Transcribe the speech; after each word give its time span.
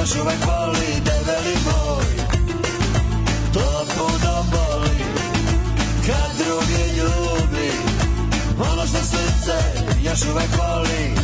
još 0.00 0.14
uvek 0.22 0.46
voli 0.46 0.86
debeli 1.04 1.56
moj. 1.64 2.26
To 3.52 3.84
puno 3.94 4.44
boli 4.50 4.98
Kad 6.06 6.30
drugi 6.38 6.98
ljubi. 6.98 7.70
Ono 8.72 8.86
što 8.86 8.98
srce 8.98 9.58
još 10.04 10.22
uvek 10.32 10.48
voli 10.58 11.17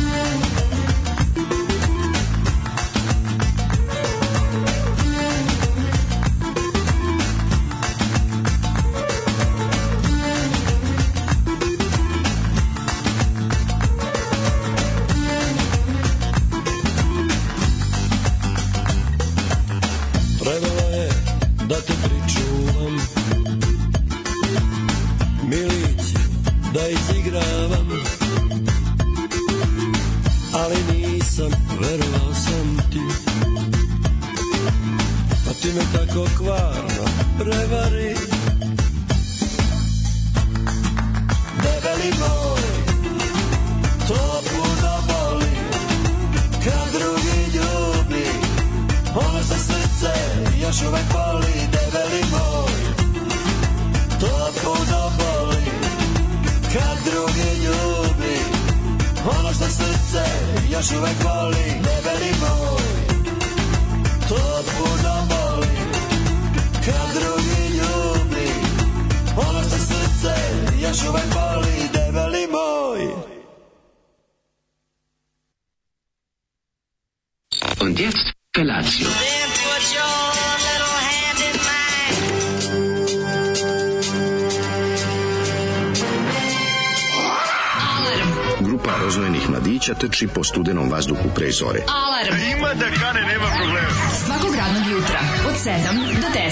trči 90.05 90.27
po 90.27 90.43
studenom 90.43 90.89
vazduhu 90.89 91.29
pre 91.35 91.51
zore. 91.51 91.81
Alarm. 91.89 92.37
Ima 92.57 92.73
da 92.73 92.85
kane, 92.99 93.21
nema 93.21 93.49
problema. 93.57 93.89
Svakog 94.25 94.55
radnog 94.55 94.85
jutra, 94.91 95.19
od 95.49 95.55
7 95.65 96.21
do 96.21 96.27
10. 96.27 96.45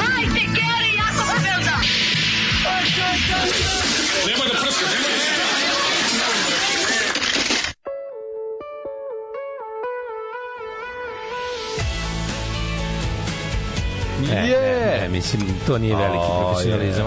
Hajde, 0.00 0.40
Geri, 0.56 0.90
jako 0.96 1.22
se 1.28 1.44
velda. 1.44 1.76
Ne, 14.20 14.42
ne, 14.42 15.00
ne, 15.00 15.08
mislim, 15.08 15.42
to 15.66 15.78
nije 15.78 15.96
veliki 15.96 16.26
profesionalizam. 16.40 17.06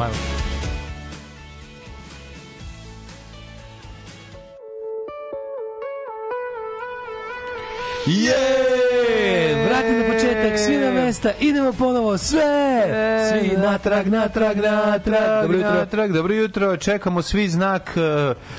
Je. 8.05 9.65
Vrati 9.65 9.91
na 9.91 10.13
početak, 10.13 10.59
svi 10.59 10.77
na 10.77 10.91
mesta, 10.91 11.31
idemo 11.39 11.73
ponovo, 11.73 12.17
sve! 12.17 12.83
Svi 13.29 13.57
natrag, 13.57 14.07
natrag, 14.07 14.57
natrag. 14.57 15.41
Dobro 15.41 15.57
jutro. 15.57 15.73
Natrag, 15.73 16.11
dobro 16.11 16.33
jutro. 16.33 16.77
Čekamo 16.77 17.21
svi 17.21 17.49
znak 17.49 17.91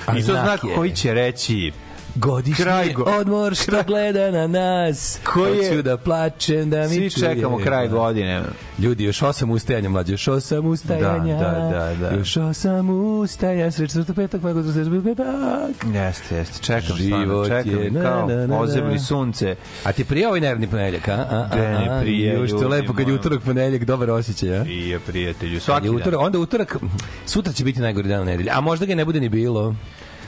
uh, 0.08 0.16
i 0.18 0.20
to 0.20 0.32
znak 0.32 0.60
znak 0.60 0.74
koji 0.76 0.92
će 0.92 1.14
reći 1.14 1.72
Godišnji 2.14 2.64
Kraj 2.64 2.92
go- 2.92 3.02
odmor 3.10 3.54
što 3.54 3.82
gleda 3.86 4.30
na 4.30 4.46
nas. 4.46 5.18
Koji 5.24 5.56
je- 5.56 5.68
Hoću 5.68 5.82
da 5.82 5.96
plačem, 5.96 6.70
da 6.70 6.80
mi 6.80 6.88
svi 6.88 7.10
čuje. 7.10 7.34
čekamo 7.34 7.58
kraj 7.58 7.88
godine. 7.88 8.42
Ljudi, 8.78 9.04
još 9.04 9.22
osam 9.22 9.50
ustajanja, 9.50 9.88
mlađe, 9.88 10.12
još 10.12 10.28
osam 10.28 10.66
ustajanja. 10.66 11.36
Da, 11.36 11.50
da, 11.50 11.94
da, 12.00 12.10
da. 12.10 12.16
Još 12.16 12.36
osam 12.36 12.90
ustajanja, 12.90 13.70
sreće 13.70 13.92
srto 13.92 14.14
petak, 14.14 14.40
kako 14.42 14.62
to 14.62 14.72
sreće 14.72 14.90
petak. 15.04 15.94
Jeste, 15.94 16.36
jeste. 16.36 16.62
Čekam 16.62 16.82
stvarno, 16.96 17.24
Život 17.24 17.48
čekam 17.48 17.82
je, 17.82 17.90
na, 17.90 18.02
kao 18.02 18.26
na, 18.28 18.34
na, 18.36 18.46
na. 18.46 18.58
ozebli 18.58 18.98
sunce. 18.98 19.56
A 19.84 19.92
ti 19.92 20.04
prije 20.04 20.28
ovaj 20.28 20.40
nervni 20.40 20.66
ponedeljak, 20.66 21.08
a? 21.08 21.12
a, 21.12 21.48
a, 21.50 21.56
De, 21.56 21.62
ne 21.62 21.88
a, 21.90 22.00
prije, 22.00 22.34
Još 22.34 22.50
to 22.50 22.68
lepo 22.68 22.92
kad 22.94 23.08
je 23.08 23.14
utorak 23.14 23.42
ponedeljak, 23.42 23.84
dobar 23.84 24.10
osjećaj, 24.10 24.58
a? 24.58 24.62
Prije, 24.62 25.00
prijatelju. 25.00 25.60
Svaki 25.60 25.86
dan. 25.86 25.96
utorak, 25.96 26.20
onda 26.20 26.38
utorak, 26.38 26.76
sutra 27.26 27.52
će 27.52 27.64
biti 27.64 27.80
najgori 27.80 28.08
dan 28.08 28.24
nedelje, 28.26 28.50
a 28.50 28.60
možda 28.60 28.86
ga 28.86 28.94
ne 28.94 29.04
bude 29.04 29.20
ni 29.20 29.28
bilo. 29.28 29.74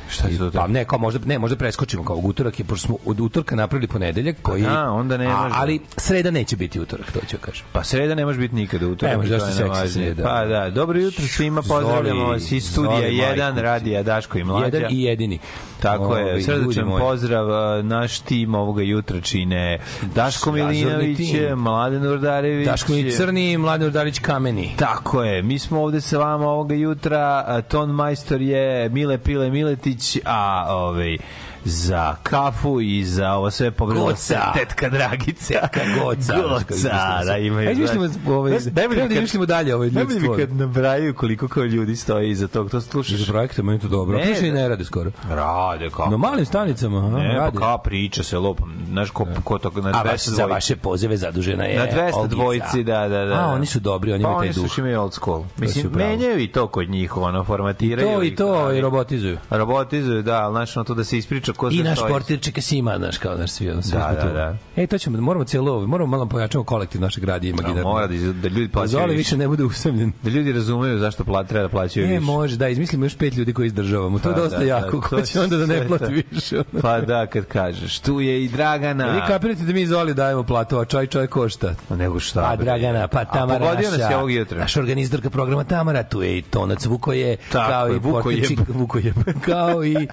Šta 0.09 0.29
je 0.29 0.37
sutra? 0.37 0.61
Pa 0.61 0.67
ne, 0.67 0.85
kao 0.85 0.99
možda, 0.99 1.21
ne, 1.27 1.39
možda 1.39 1.57
preskočimo 1.57 2.05
kao 2.05 2.17
utorak, 2.17 2.59
je, 2.59 2.65
pošto 2.65 2.87
smo 2.87 2.97
od 3.07 3.21
utorka 3.21 3.57
napravili 3.57 3.89
ponedeljak, 3.89 4.37
koji... 4.43 4.63
da, 4.63 4.91
onda 4.91 5.17
ne 5.17 5.27
a, 5.27 5.43
može. 5.43 5.55
Ali 5.59 5.81
sreda 5.97 6.31
neće 6.31 6.57
biti 6.57 6.81
utorak, 6.81 7.13
to 7.13 7.21
ću 7.29 7.37
kažem. 7.41 7.67
Pa 7.73 7.85
sreda 7.85 8.15
ne 8.15 8.25
može 8.25 8.39
biti 8.39 8.55
nikada 8.55 8.87
utorak. 8.87 9.13
Ne 9.13 9.17
može, 9.17 9.39
to 9.39 9.47
je 9.47 9.53
se 9.53 9.93
sreda? 9.93 10.23
Pa 10.23 10.45
da, 10.45 10.71
dobro 10.71 10.99
jutro 10.99 11.25
svima, 11.27 11.63
pozdravljamo 11.63 12.25
vas 12.25 12.53
iz 12.53 12.71
studija 12.71 13.01
Zoli, 13.01 13.17
1, 13.17 13.37
majku. 13.37 13.61
radija 13.61 14.03
Daško 14.03 14.39
i 14.39 14.45
Mlađa. 14.45 14.65
Jedan 14.77 14.93
i 14.93 15.03
jedini. 15.03 15.39
Tako 15.81 16.05
Ovi, 16.05 16.21
je, 16.21 16.43
srdačan 16.43 16.99
pozdrav, 16.99 17.51
a, 17.51 17.83
naš 17.83 18.21
tim 18.21 18.55
ovoga 18.55 18.83
jutra 18.83 19.21
čine 19.21 19.79
Daško 20.15 20.53
Milinović. 20.53 21.19
Mladen 21.57 22.07
Urdarević. 22.07 22.67
Daško 22.67 22.93
mi 22.93 23.11
crni, 23.11 23.59
Mladen 23.59 23.89
Udarić 23.89 24.19
kameni. 24.19 24.75
Tako 24.77 25.23
je, 25.23 25.43
mi 25.43 25.59
smo 25.59 25.83
ovde 25.83 26.01
sa 26.01 26.19
vama 26.19 26.47
ovoga 26.47 26.75
jutra, 26.75 27.45
a, 27.47 27.63
ton 27.63 27.91
majstor 27.91 28.41
je 28.41 28.89
Mile 28.89 29.19
Pile 29.19 29.51
Miletić, 29.51 29.94
a 30.25 30.67
ovaj 30.69 31.19
za 31.65 32.17
kafu 32.23 32.81
i 32.81 33.05
za 33.05 33.33
ovo 33.33 33.51
sve 33.51 33.71
Goca. 33.79 34.17
se 34.17 34.37
tetka 34.55 34.89
Dragica. 34.89 35.55
Tetka 35.63 35.81
Goca. 35.97 36.35
Goca, 36.39 37.25
da 37.25 37.37
imaju. 37.39 37.69
Ajde, 37.69 37.81
mislimo, 37.81 38.09
ovaj, 38.29 38.51
Znaš, 38.51 38.75
najbolje 38.75 38.99
treba 38.99 39.15
da 39.15 39.21
mislimo 39.21 39.47
dalje 39.47 39.75
ovaj 39.75 39.89
Najbolje 39.89 40.15
ljudstvo. 40.15 40.33
mi 40.33 40.39
kad 40.39 40.53
nabrajaju 40.53 41.15
koliko 41.15 41.49
kao 41.49 41.65
ljudi 41.65 41.97
stoji 41.97 42.31
iza 42.31 42.49
tog, 42.49 42.71
to 42.71 42.81
slušaš. 42.81 43.17
Za 43.17 43.33
projekte, 43.33 43.63
meni 43.63 43.81
to 43.81 43.89
dobro. 43.89 44.19
Ne, 44.19 44.25
Piše 44.25 44.49
i 44.49 44.51
da. 44.51 44.55
ne 44.55 44.69
rade 44.69 44.85
skoro. 44.85 45.11
Rade, 45.29 45.91
kao. 45.91 46.07
Na 46.07 46.17
malim 46.17 46.47
stanicama, 46.47 46.99
aha, 46.99 47.19
Ne, 47.19 47.29
rade. 47.29 47.51
pa 47.53 47.59
kao 47.59 47.79
priča 47.79 48.23
se 48.23 48.39
lupam. 48.39 48.75
Znaš, 48.89 49.11
ko, 49.11 49.27
ko 49.45 49.59
to 49.59 49.71
na 49.73 49.89
A 49.91 49.93
200 49.95 50.05
vaš, 50.05 50.25
za 50.27 50.47
vaše 50.47 50.77
pozeve 50.77 51.17
zadužena 51.17 51.65
je 51.65 51.79
Na 51.79 51.87
200 51.87 52.15
Olgica. 52.15 52.27
dvojici, 52.27 52.85
da, 52.85 53.09
da, 53.09 53.25
da. 53.25 53.35
A, 53.37 53.47
oni 53.47 53.67
su 53.67 53.81
dobri, 53.81 54.13
oni 54.13 54.23
pa 54.23 54.29
imaju 54.29 54.41
taj 54.41 54.47
oni 54.47 54.55
su 54.55 54.61
duh. 54.61 54.67
još 54.67 54.79
imaju 54.79 55.01
old 55.01 55.13
school. 55.15 55.43
su 55.43 55.49
Mislim, 55.57 55.93
menjaju 55.93 56.39
i 56.39 56.49
to 56.49 56.67
kod 56.67 56.91
njih, 56.91 57.17
ono, 57.17 57.45
formatiraju. 57.45 58.09
To 58.09 58.23
i 58.23 58.35
to 58.35 58.73
i 58.73 58.81
robotizuju. 58.81 59.39
Robotizuju, 59.51 60.23
da, 60.23 60.37
ali 60.37 60.53
znaš, 60.53 60.87
to 60.87 60.95
da 60.95 61.05
se 61.05 61.19
ispriča 61.19 61.53
ko 61.57 61.69
I 61.69 61.75
sve 61.75 61.85
naš 61.85 61.99
portir 62.01 62.41
čeka 62.41 62.61
Sima, 62.61 62.99
znaš, 62.99 63.19
kao 63.19 63.37
naš 63.37 63.51
svi, 63.51 63.73
svi 63.83 63.93
Da, 63.93 64.21
da, 64.25 64.33
da. 64.33 64.57
E, 64.77 64.87
to 64.87 64.99
ćemo, 64.99 65.21
moramo 65.21 65.45
cijelo 65.45 65.73
ovo, 65.73 65.87
moramo 65.87 66.11
malo 66.11 66.27
pojačamo 66.27 66.65
kolektiv 66.65 67.01
našeg 67.01 67.25
radija 67.25 67.53
Da, 67.53 67.59
imaginarno. 67.59 67.91
mora 67.91 68.07
da, 68.07 68.15
da 68.33 68.49
ljudi 68.49 68.69
Pa 68.69 68.73
plaćaju 68.73 69.01
Zoli 69.01 69.17
više. 69.17 69.37
ne 69.37 69.49
bude 69.49 69.65
usamljen. 69.65 70.13
Da 70.23 70.31
ljudi 70.31 70.53
razumeju 70.53 70.99
zašto 70.99 71.25
pla, 71.25 71.45
treba 71.45 71.63
da 71.63 71.69
plaćaju 71.69 72.07
E, 72.07 72.09
više. 72.09 72.21
može, 72.21 72.57
da, 72.57 72.69
izmislimo 72.69 73.05
još 73.05 73.17
pet 73.17 73.35
ljudi 73.35 73.53
koji 73.53 73.67
izdržavamo. 73.67 74.19
To 74.19 74.29
je 74.29 74.35
Pa, 74.35 74.41
dosta 74.41 74.59
da, 74.59 74.65
da, 74.65 74.71
jako, 74.71 75.01
ko 75.01 75.09
to 75.11 75.23
će 75.23 75.41
onda 75.41 75.57
da 75.57 75.67
ne 75.67 75.87
plati 75.89 76.13
više. 76.33 76.63
Pa 76.83 77.01
da, 77.01 77.27
kad 77.27 77.45
kažeš, 77.45 77.99
tu 77.99 78.21
je 78.21 78.45
i 78.45 78.49
Dragana. 78.49 79.07
Vi 79.07 79.21
kapirate 79.29 79.63
da 79.63 79.73
mi 79.73 79.87
Zoli 79.87 80.15
dajemo 80.15 80.43
platu, 80.43 80.79
a 80.79 80.85
čoj 80.85 81.27
košta. 81.27 81.75
A 81.91 81.97
nego 81.97 82.21
šta? 82.21 82.41
Pa? 82.43 82.57
Dragana, 82.57 83.09
pa 83.09 83.19
A 83.19 83.25
Tamara 83.25 83.59
pogodio 83.61 83.91
nas 83.91 83.99
naša, 83.99 84.11
je 84.11 84.17
ovog 84.17 84.33
jutra. 84.33 84.59
naša 84.59 84.81
organizatorka 84.81 85.31
programa 85.31 85.65
Tamara, 85.65 86.03
tu 86.03 86.23
je 86.23 86.39
i 86.39 86.43
Tonac 86.43 86.87
Vukoje, 86.87 87.37
Tako 87.53 87.71
kao 87.71 87.89
i 87.89 87.99
Vukojeb. 87.99 88.23
Portirčik 88.41 88.59
Vukojeb, 88.69 89.15
kao 89.47 89.85
i 89.85 90.09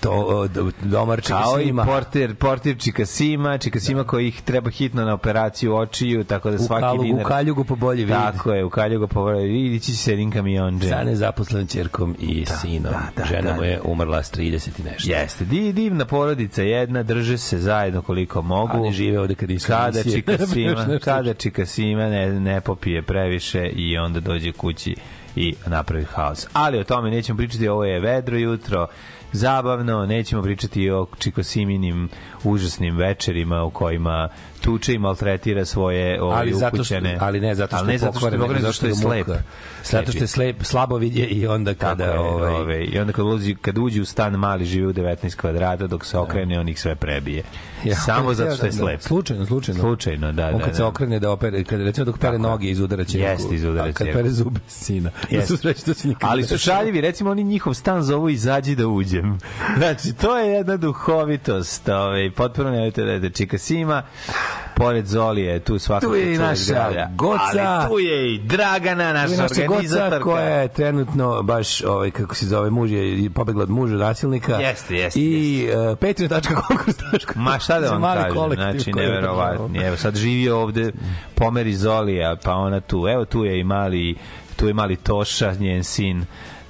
to, 0.00 0.48
o, 0.82 0.84
do- 0.84 0.90
domarčik 0.90 1.28
Kao 1.28 1.60
i 1.60 1.64
Sima. 1.64 1.84
portir, 1.84 2.34
portir 2.34 2.76
Čika 2.78 3.06
Sima, 3.06 3.58
Čika 3.58 3.80
Sima 3.80 4.04
koji 4.04 4.28
ih 4.28 4.42
treba 4.42 4.70
hitno 4.70 5.04
na 5.04 5.14
operaciju 5.14 5.76
očiju, 5.76 6.24
tako 6.24 6.50
da 6.50 6.56
U 6.56 6.58
svaki 6.58 6.82
Kalugu, 6.82 7.02
dinar... 7.04 7.22
u 7.22 7.28
Kaljugu 7.28 7.64
po 7.64 7.76
bolji 7.76 8.04
vid. 8.04 8.14
Tako 8.14 8.52
je, 8.52 8.64
u 8.64 8.70
Kaljugu 8.70 9.06
po 9.06 9.20
bolji 9.22 9.48
vid, 9.48 9.72
ići 9.72 9.86
će 9.86 9.96
se 9.96 10.12
jedin 10.12 10.30
kamionđe. 10.30 10.88
Sa 10.88 11.04
nezaposlenom 11.04 11.66
čerkom 11.66 12.16
i 12.20 12.46
sinom. 12.46 12.92
da, 12.92 13.02
da, 13.16 13.24
Žena 13.24 13.50
da. 13.50 13.56
mu 13.56 13.62
je 13.64 13.80
umrla 13.84 14.22
s 14.22 14.32
30 14.32 14.44
i 14.80 14.82
nešto. 14.82 15.10
Jeste, 15.10 15.44
di, 15.44 15.72
divna 15.72 16.04
porodica 16.04 16.62
jedna, 16.62 17.02
drže 17.02 17.38
se 17.38 17.58
zajedno 17.58 18.02
koliko 18.02 18.42
mogu. 18.42 18.76
A 18.76 18.80
ne 18.80 18.92
žive 18.92 19.20
ovde 19.20 19.34
kad 19.34 19.48
nisu 19.48 19.66
Kada. 19.66 20.02
Čika 20.04 20.38
Sima, 20.46 20.98
kada 20.98 21.34
Čika 21.34 21.66
Sima 21.66 22.06
ne, 22.06 22.40
ne 22.40 22.60
popije 22.60 23.02
previše 23.02 23.66
i 23.66 23.98
onda 23.98 24.20
dođe 24.20 24.52
kući 24.52 24.94
i 25.36 25.54
napravi 25.66 26.04
haos. 26.04 26.46
Ali 26.52 26.78
o 26.78 26.84
tome 26.84 27.10
nećemo 27.10 27.36
pričati, 27.36 27.68
ovo 27.68 27.84
je 27.84 28.00
vedro 28.00 28.38
jutro, 28.38 28.86
zabavno, 29.36 30.06
nećemo 30.06 30.42
pričati 30.42 30.90
o 30.90 31.06
Čikosiminim 31.18 32.08
užasnim 32.44 32.96
večerima 32.96 33.64
u 33.64 33.70
kojima 33.70 34.28
tuče 34.60 34.94
i 34.94 34.98
maltretira 34.98 35.64
svoje 35.64 36.22
ovaj, 36.22 36.38
ali 36.38 36.52
zato 36.52 36.84
što, 36.84 36.94
upućene. 36.94 37.18
ali 37.20 37.40
ne 37.40 37.54
zato 37.54 37.68
što 37.68 37.76
ali 37.76 37.86
ne 37.86 37.94
je 37.94 37.98
zato 37.98 38.12
što, 38.12 38.20
pokvaren, 38.20 38.40
pokvaren, 38.40 38.62
zato 38.62 38.72
što 38.72 38.86
je 38.86 38.94
slep. 38.94 39.26
Zato 39.84 40.12
što 40.12 40.24
je 40.24 40.26
slep, 40.26 40.62
slabo 40.62 40.96
vidje 40.96 41.26
i 41.26 41.46
onda 41.46 41.74
kada... 41.74 42.06
Kada, 42.06 42.20
ovaj, 42.20 42.54
ovaj, 42.54 42.88
I 42.92 42.98
onda 42.98 43.12
kad, 43.12 43.24
ulazi, 43.24 43.54
kad 43.54 43.78
uđe 43.78 44.00
u 44.00 44.04
stan 44.04 44.32
mali 44.32 44.64
živi 44.64 44.86
u 44.86 44.92
19 44.92 45.36
kvadrata, 45.36 45.86
dok 45.86 46.04
se 46.04 46.18
okrene, 46.18 46.60
on 46.60 46.68
ih 46.68 46.80
sve 46.80 46.94
prebije. 46.94 47.42
Ja, 47.84 47.96
Samo 47.96 48.34
zato 48.34 48.56
što 48.56 48.66
je 48.66 48.70
da, 48.70 48.76
slep. 48.76 49.00
Slučajno, 49.00 49.46
slučajno. 49.46 49.80
Slučajno, 49.80 50.32
da, 50.32 50.46
On 50.46 50.58
da, 50.58 50.64
kad 50.64 50.76
se 50.76 50.82
da. 50.82 50.88
okrene 50.88 51.18
da 51.18 51.30
opere, 51.30 51.64
kad 51.64 51.80
recimo 51.80 52.04
dok 52.04 52.18
pere 52.18 52.38
noge 52.38 52.70
iz 52.70 52.80
udara 52.80 53.04
ćerku. 53.04 53.26
Jeste, 53.26 53.54
izudara 53.54 53.88
a 53.88 53.92
kad 53.92 54.06
pere 54.12 54.30
zube 54.30 54.60
sina. 54.68 55.10
Da 55.30 55.36
Jeste. 55.36 55.56
su 55.56 55.94
se 55.94 56.08
nikad 56.08 56.30
Ali 56.30 56.44
su 56.44 56.58
šaljivi, 56.58 57.00
recimo 57.00 57.30
oni 57.30 57.44
njihov 57.44 57.74
stan 57.74 58.02
zovu 58.02 58.28
izađi 58.28 58.74
da 58.74 58.88
uđem. 58.88 59.38
Znači, 59.78 60.12
to 60.12 60.38
je 60.38 60.52
jedna 60.52 60.76
duhovitost. 60.76 61.88
Ovaj, 61.88 62.30
potpuno 62.30 62.70
nemojte 62.70 63.04
da 63.04 63.12
je 63.12 63.30
Čika 63.30 63.58
Sima, 63.58 64.02
pored 64.76 65.06
Zolije, 65.06 65.60
tu 65.60 65.78
svakako 65.78 66.12
Tu 66.12 66.16
je 66.16 66.34
i 66.34 66.38
naša. 66.38 67.08
Goca. 67.14 67.42
Ali 67.54 67.88
tu 67.88 67.98
je 67.98 68.34
i 68.34 68.38
Dragana, 68.38 69.12
naša 69.12 69.26
Tu 69.26 69.32
je 69.32 69.38
naša 69.38 69.66
goca 69.66 69.74
organizatorka. 69.74 70.24
koja 70.24 70.44
je 70.44 70.68
trenutno 70.68 71.42
baš 71.42 71.82
ovaj 71.82 72.10
kako 72.10 72.34
se 72.34 72.46
zove 72.46 72.70
muž 72.70 72.90
je 72.92 73.30
pobegla 73.30 73.62
od 73.62 73.70
muža 73.70 73.96
nasilnika. 73.96 74.56
Jeste, 74.56 74.96
jeste, 74.96 75.20
I 75.20 75.68
uh, 75.90 75.98
patreon.com 75.98 77.42
Ma 77.42 77.58
šta 77.58 77.80
da 77.80 77.90
vam 77.90 78.02
kažem, 78.02 78.54
znači 78.54 78.92
neverovatno. 78.92 79.70
Evo 79.86 79.96
sad 79.96 80.16
živi 80.16 80.48
ovde 80.48 80.92
pomeri 81.34 81.74
Zolija, 81.74 82.36
pa 82.44 82.54
ona 82.54 82.80
tu. 82.80 83.06
Evo 83.08 83.24
tu 83.24 83.44
je 83.44 83.60
i 83.60 83.64
mali 83.64 84.16
tu 84.56 84.68
je 84.68 84.74
mali 84.74 84.96
Toša, 84.96 85.52
njen 85.52 85.84
sin 85.84 86.26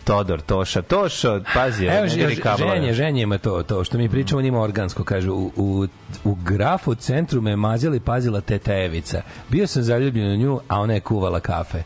Todor 0.06 0.40
Toša. 0.40 0.82
Tošo, 0.82 1.40
pazi, 1.54 1.84
Evo, 1.86 2.02
ne 2.02 2.08
diri 2.08 2.34
ž- 2.34 2.40
kablove. 2.40 2.76
ženje, 2.76 2.92
ženje 2.92 3.22
ima 3.22 3.38
to, 3.38 3.62
to 3.62 3.84
što 3.84 3.98
mi 3.98 4.08
pričamo, 4.08 4.42
njima 4.42 4.60
organsko, 4.60 5.04
kaže, 5.04 5.30
u, 5.30 5.52
u, 5.56 5.86
u 6.24 6.34
grafu 6.34 6.94
centru 6.94 7.40
me 7.40 7.56
mazila 7.56 7.96
i 7.96 8.00
pazila 8.00 8.40
teta 8.40 8.74
Evica. 8.74 9.22
Bio 9.48 9.66
sam 9.66 9.82
zaljubljen 9.82 10.32
u 10.32 10.36
nju, 10.36 10.60
a 10.68 10.80
ona 10.80 10.94
je 10.94 11.00
kuvala 11.00 11.40
kafe. 11.40 11.82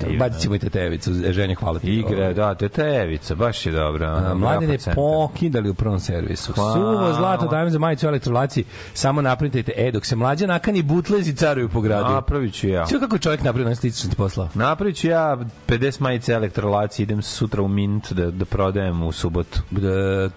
Divno. 0.00 0.18
Bacit 0.18 0.42
ćemo 0.42 0.54
i 0.54 0.58
teta 0.58 0.80
Evicu, 0.80 1.12
ženje, 1.30 1.54
hvala 1.54 1.78
ti. 1.78 1.94
Igre, 1.94 2.34
da, 2.34 2.54
teta 2.54 2.88
Evica, 3.02 3.34
baš 3.34 3.66
je 3.66 3.72
dobra. 3.72 4.34
Mladine 4.34 4.66
Grafa 4.66 4.84
centar. 4.84 4.94
pokidali 4.94 5.70
u 5.70 5.74
prvom 5.74 6.00
servisu. 6.00 6.52
Hvala. 6.52 6.74
Suvo 6.74 7.12
zlato 7.12 7.46
dajem 7.46 7.70
za 7.70 7.78
majicu 7.78 8.06
elektrolaci. 8.06 8.64
Samo 8.94 9.22
napritajte. 9.22 9.72
E, 9.76 9.90
dok 9.90 10.06
se 10.06 10.16
mlađa 10.16 10.46
nakani 10.46 10.82
butlezi 10.82 11.34
caruju 11.34 11.68
po 11.68 11.80
gradu. 11.80 12.12
Napravit 12.12 12.54
ću 12.54 12.68
ja. 12.68 12.86
Sve 12.86 13.00
kako 13.00 13.16
je 13.16 13.20
čovjek 13.20 13.42
napravio 13.42 13.68
na 13.68 13.74
slično 13.74 14.10
ti 14.10 14.16
poslao. 14.16 14.48
Napravit 14.54 14.96
ću 14.96 15.08
ja 15.08 15.38
50 15.68 16.00
majice 16.00 16.32
elektrolacije, 16.32 17.04
idem 17.04 17.22
sutra 17.22 17.62
u 17.62 17.68
Mint 17.68 18.12
da, 18.12 18.30
da 18.30 18.44
prodajem 18.44 19.02
u 19.02 19.12
subotu. 19.12 19.60
da 19.70 20.30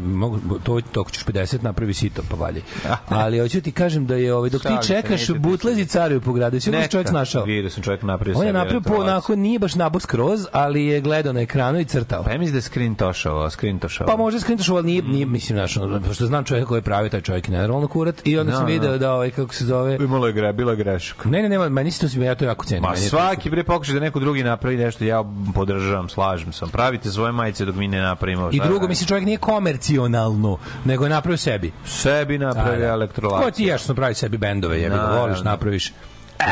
mogu 0.00 0.38
to 0.64 0.80
to 0.92 1.04
ćeš 1.10 1.24
50 1.24 1.62
napravi 1.62 1.94
sito 1.94 2.22
pa 2.30 2.36
valje. 2.36 2.62
Ali 3.08 3.38
hoću 3.38 3.60
ti 3.60 3.72
kažem 3.72 4.06
da 4.06 4.14
je 4.14 4.34
ovaj 4.34 4.50
dok 4.50 4.62
ti 4.62 4.86
čekaš 4.86 5.26
ti 5.26 5.38
butlezi 5.38 5.86
caruju 5.86 6.20
po 6.20 6.32
gradu, 6.32 6.60
sve 6.60 6.82
se 6.82 6.88
čovjek 6.88 7.08
snašao. 7.08 7.44
Vidio 7.44 7.70
sam 7.70 7.82
čovjek 7.82 8.02
napravio 8.02 8.32
je 8.32 8.46
sebi 8.46 8.52
napravio 8.70 8.96
po 8.96 9.02
onako 9.02 9.36
nije 9.36 9.58
baš 9.58 9.74
nabor 9.74 10.02
skroz, 10.02 10.46
ali 10.52 10.84
je 10.84 11.00
gledao 11.00 11.32
na 11.32 11.40
ekranu 11.40 11.80
i 11.80 11.84
crtao. 11.84 12.22
Pa 12.22 12.30
ja 12.30 12.38
mislim 12.38 12.52
da 12.52 12.58
je 12.58 12.62
screen 12.62 12.94
tošao, 12.94 13.50
screen 13.50 13.78
tošao. 13.78 14.06
Pa 14.06 14.16
može 14.16 14.40
skrintoš, 14.40 14.68
ali 14.68 14.82
nije, 14.82 15.02
nije 15.02 15.26
mislim, 15.26 15.56
znaš, 15.58 15.74
pošto 16.06 16.26
znam 16.26 16.44
čovjeka 16.44 16.68
koji 16.68 16.78
je 16.78 16.82
pravi 16.82 17.10
taj 17.10 17.20
čovjek 17.20 17.48
je 17.48 17.52
nenormalno 17.52 17.88
kurat 17.88 18.20
i 18.24 18.38
onda 18.38 18.50
Da, 18.50 18.56
sam 18.56 18.66
da. 18.66 18.72
video 18.72 18.98
da, 18.98 19.12
ovaj, 19.14 19.30
kako 19.30 19.54
se 19.54 19.64
zove, 19.64 19.96
Imalo 19.96 20.26
je 20.26 20.32
gre, 20.32 20.52
bila 20.52 20.74
greška. 20.74 21.28
Ne, 21.28 21.42
ne, 21.42 21.48
ne, 21.48 21.68
meni 21.68 21.90
se 21.90 22.00
to 22.00 22.08
svima, 22.08 22.24
ja 22.26 22.34
to 22.34 22.44
jako 22.44 22.64
cenim. 22.64 22.82
Ma 22.82 22.96
svaki 22.96 23.50
bre 23.50 23.64
pokušaj 23.64 23.94
da 23.94 24.00
neko 24.00 24.20
drugi 24.20 24.42
napravi 24.42 24.76
nešto, 24.76 25.04
ja 25.04 25.24
podržavam, 25.54 26.08
slažem 26.08 26.52
sam. 26.52 26.68
Pravite 26.68 27.10
svoje 27.10 27.32
majice 27.32 27.64
dok 27.64 27.74
mi 27.74 27.88
ne 27.88 28.00
napravimo. 28.00 28.48
I 28.52 28.60
drugo, 28.60 28.88
mislim, 28.88 29.06
čovjek 29.06 29.24
nije 29.24 29.38
komercionalno, 29.38 30.58
nego 30.84 31.04
je 31.04 31.10
napravio 31.10 31.36
sebi. 31.36 31.72
sebi 31.86 32.38
napravi 32.38 32.78
Da, 32.78 32.86
elektrolaciju. 32.86 33.44
Ko 33.44 33.50
ti 33.50 33.64
ješ 33.64 33.82
što 33.82 33.94
pravi 33.94 34.14
sebi 34.14 34.38
bendove, 34.38 34.80
jebi 34.80 34.96
voliš, 35.14 35.42
napraviš. 35.42 35.92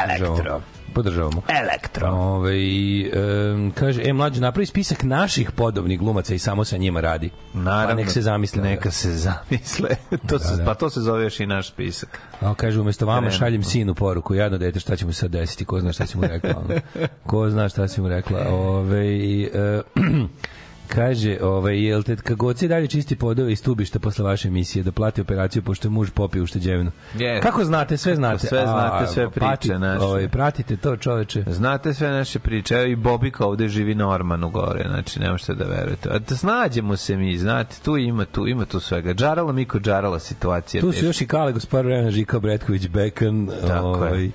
Elektro. 0.04 0.60
Podržavamo. 0.96 1.42
Elektro. 1.48 2.08
Ove, 2.08 2.58
i, 2.58 3.10
em, 3.14 3.70
kaže, 3.70 4.02
e, 4.04 4.12
mlađe, 4.12 4.40
napravi 4.40 4.66
spisak 4.66 5.02
naših 5.02 5.50
podobnih 5.50 5.98
glumaca 5.98 6.34
i 6.34 6.38
samo 6.38 6.64
sa 6.64 6.76
njima 6.76 7.00
radi. 7.00 7.30
Naravno. 7.54 7.88
Pa 7.88 7.94
nek 7.94 8.10
se 8.10 8.22
zamisle. 8.22 8.62
Neka 8.62 8.90
se 8.90 9.12
zamisle. 9.12 9.88
to 10.28 10.38
se, 10.38 10.50
Da, 10.50 10.56
da. 10.56 10.64
Pa 10.64 10.74
to 10.74 10.90
se 10.90 11.00
zove 11.00 11.22
još 11.24 11.40
i 11.40 11.46
naš 11.46 11.68
spisak. 11.68 12.20
A 12.40 12.54
kaže, 12.54 12.80
umesto 12.80 13.06
vama 13.06 13.20
Trenutno. 13.20 13.38
šaljem 13.38 13.62
sinu 13.62 13.94
poruku, 13.94 14.34
jadno 14.34 14.58
dete, 14.58 14.80
šta 14.80 14.96
će 14.96 15.06
mu 15.06 15.12
sad 15.12 15.30
desiti, 15.30 15.64
ko 15.64 15.80
zna 15.80 15.92
šta 15.92 16.06
si 16.06 16.18
mu 16.18 16.22
rekla. 16.26 16.50
ono. 16.56 16.80
ko 17.30 17.50
zna 17.50 17.68
šta 17.68 17.88
si 17.88 18.00
mu 18.00 18.08
rekla. 18.08 18.46
Ove, 18.48 19.06
i, 19.06 19.50
e, 19.54 19.80
Kaže, 20.88 21.38
ovaj, 21.42 21.84
jel 21.84 22.02
te 22.02 22.16
kagoci 22.16 22.68
dalje 22.68 22.86
čisti 22.86 23.16
podove 23.16 23.52
i 23.52 23.56
stubišta 23.56 23.98
posle 23.98 24.24
vaše 24.24 24.48
emisije 24.48 24.82
da 24.82 24.92
plati 24.92 25.20
operaciju 25.20 25.62
pošto 25.62 25.88
je 25.88 25.92
muž 25.92 26.10
popio 26.10 26.42
ušteđevinu? 26.42 26.90
Je. 27.18 27.40
Kako 27.40 27.64
znate, 27.64 27.96
sve 27.96 28.16
znate. 28.16 28.46
Sve 28.46 28.62
znate, 28.62 29.04
A, 29.04 29.06
sve 29.06 29.30
priče 29.30 29.40
prati- 29.40 29.78
naše. 29.78 30.04
Ovaj, 30.04 30.28
pratite 30.28 30.76
to, 30.76 30.96
čoveče. 30.96 31.44
Znate 31.46 31.94
sve 31.94 32.10
naše 32.10 32.38
priče, 32.38 32.74
evo 32.74 32.84
i 32.84 32.96
Bobika 32.96 33.46
ovde 33.46 33.68
živi 33.68 33.94
Normanu 33.94 34.50
gore, 34.50 34.84
znači 34.88 35.20
ne 35.20 35.30
možete 35.30 35.54
da 35.54 35.64
verujete. 35.64 36.08
A 36.12 36.18
da 36.18 36.36
snađemo 36.36 36.96
se 36.96 37.16
mi, 37.16 37.38
znate, 37.38 37.76
tu 37.84 37.96
ima 37.96 38.24
tu, 38.24 38.46
ima 38.46 38.64
tu 38.64 38.80
svega. 38.80 39.14
Džarala 39.14 39.52
Miko 39.52 39.78
Džarala 39.78 40.18
situacija. 40.18 40.80
Tu 40.80 40.86
su 40.86 40.92
teška. 40.92 41.06
još 41.06 41.20
i 41.20 41.26
Kale, 41.26 41.52
gospodar 41.52 41.84
Rena, 41.86 42.10
Žika 42.10 42.38
Bretković, 42.38 42.88
Bekan. 42.88 43.48
Tako 43.68 44.04
je. 44.04 44.30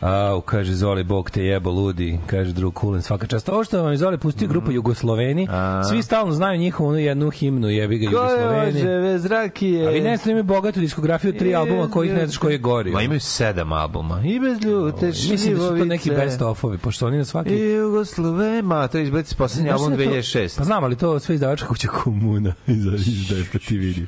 Ovaj, 0.00 0.14
A, 0.30 0.40
kaže 0.42 0.74
Zoli, 0.74 1.04
Bog 1.04 1.30
te 1.30 1.44
jebo, 1.44 1.70
ludi, 1.70 2.18
kaže 2.26 2.52
drug 2.52 2.74
Kulen, 2.74 3.02
svaka 3.02 3.26
čast. 3.26 3.48
Ovo 3.48 3.64
što 3.64 3.82
vam 3.82 3.90
je 3.90 3.96
Zoli 3.96 4.18
pustio 4.18 4.48
grupa 4.48 4.72
Jugosloveni, 4.72 5.42
Mhm. 5.42 5.52
A. 5.52 5.84
svi 5.84 6.02
stalno 6.02 6.32
znaju 6.32 6.58
njihovu 6.58 6.88
onu 6.88 6.98
jednu 6.98 7.30
himnu, 7.30 7.68
jebi 7.68 7.98
ga 7.98 8.02
je 8.02 8.06
Jugosloveni. 8.06 8.72
može 8.72 9.00
bez 9.00 9.26
rakije? 9.26 9.86
A 9.86 9.90
vi 9.90 10.00
ne 10.00 10.18
imaju 10.24 10.44
bogatu 10.44 10.80
diskografiju 10.80 11.32
tri 11.32 11.54
albuma 11.54 11.88
kojih 11.88 12.12
ne 12.12 12.26
znaš 12.26 12.36
koji 12.38 12.52
je 12.52 12.58
gori. 12.58 12.90
Ma 12.90 13.02
imaju 13.02 13.20
sedam 13.20 13.72
albuma. 13.72 14.22
I 14.22 14.40
bez 14.40 14.58
ljute 14.60 15.06
Mislim 15.06 15.54
da 15.54 15.60
su 15.62 15.68
to 15.68 15.84
neki 15.84 16.10
best 16.10 16.42
ofovi, 16.42 16.78
pošto 16.78 17.06
oni 17.06 17.18
na 17.18 17.24
svaki... 17.24 17.50
I 17.50 17.70
Jugoslove, 17.70 18.62
ma, 18.62 18.88
to 18.88 18.98
je 18.98 19.04
izbaciti 19.04 19.36
poslednji 19.36 19.70
album 19.70 19.90
da 19.90 19.96
to- 19.96 20.02
2006. 20.02 20.58
Pa 20.58 20.64
znam, 20.64 20.84
ali 20.84 20.96
to 20.96 21.18
sve 21.18 21.34
izdavačka 21.34 21.68
kuća 21.68 21.88
komuna 21.88 22.52
izdaje, 22.66 23.44
pa 23.52 23.58
ti 23.58 23.78
vidi. 23.78 24.06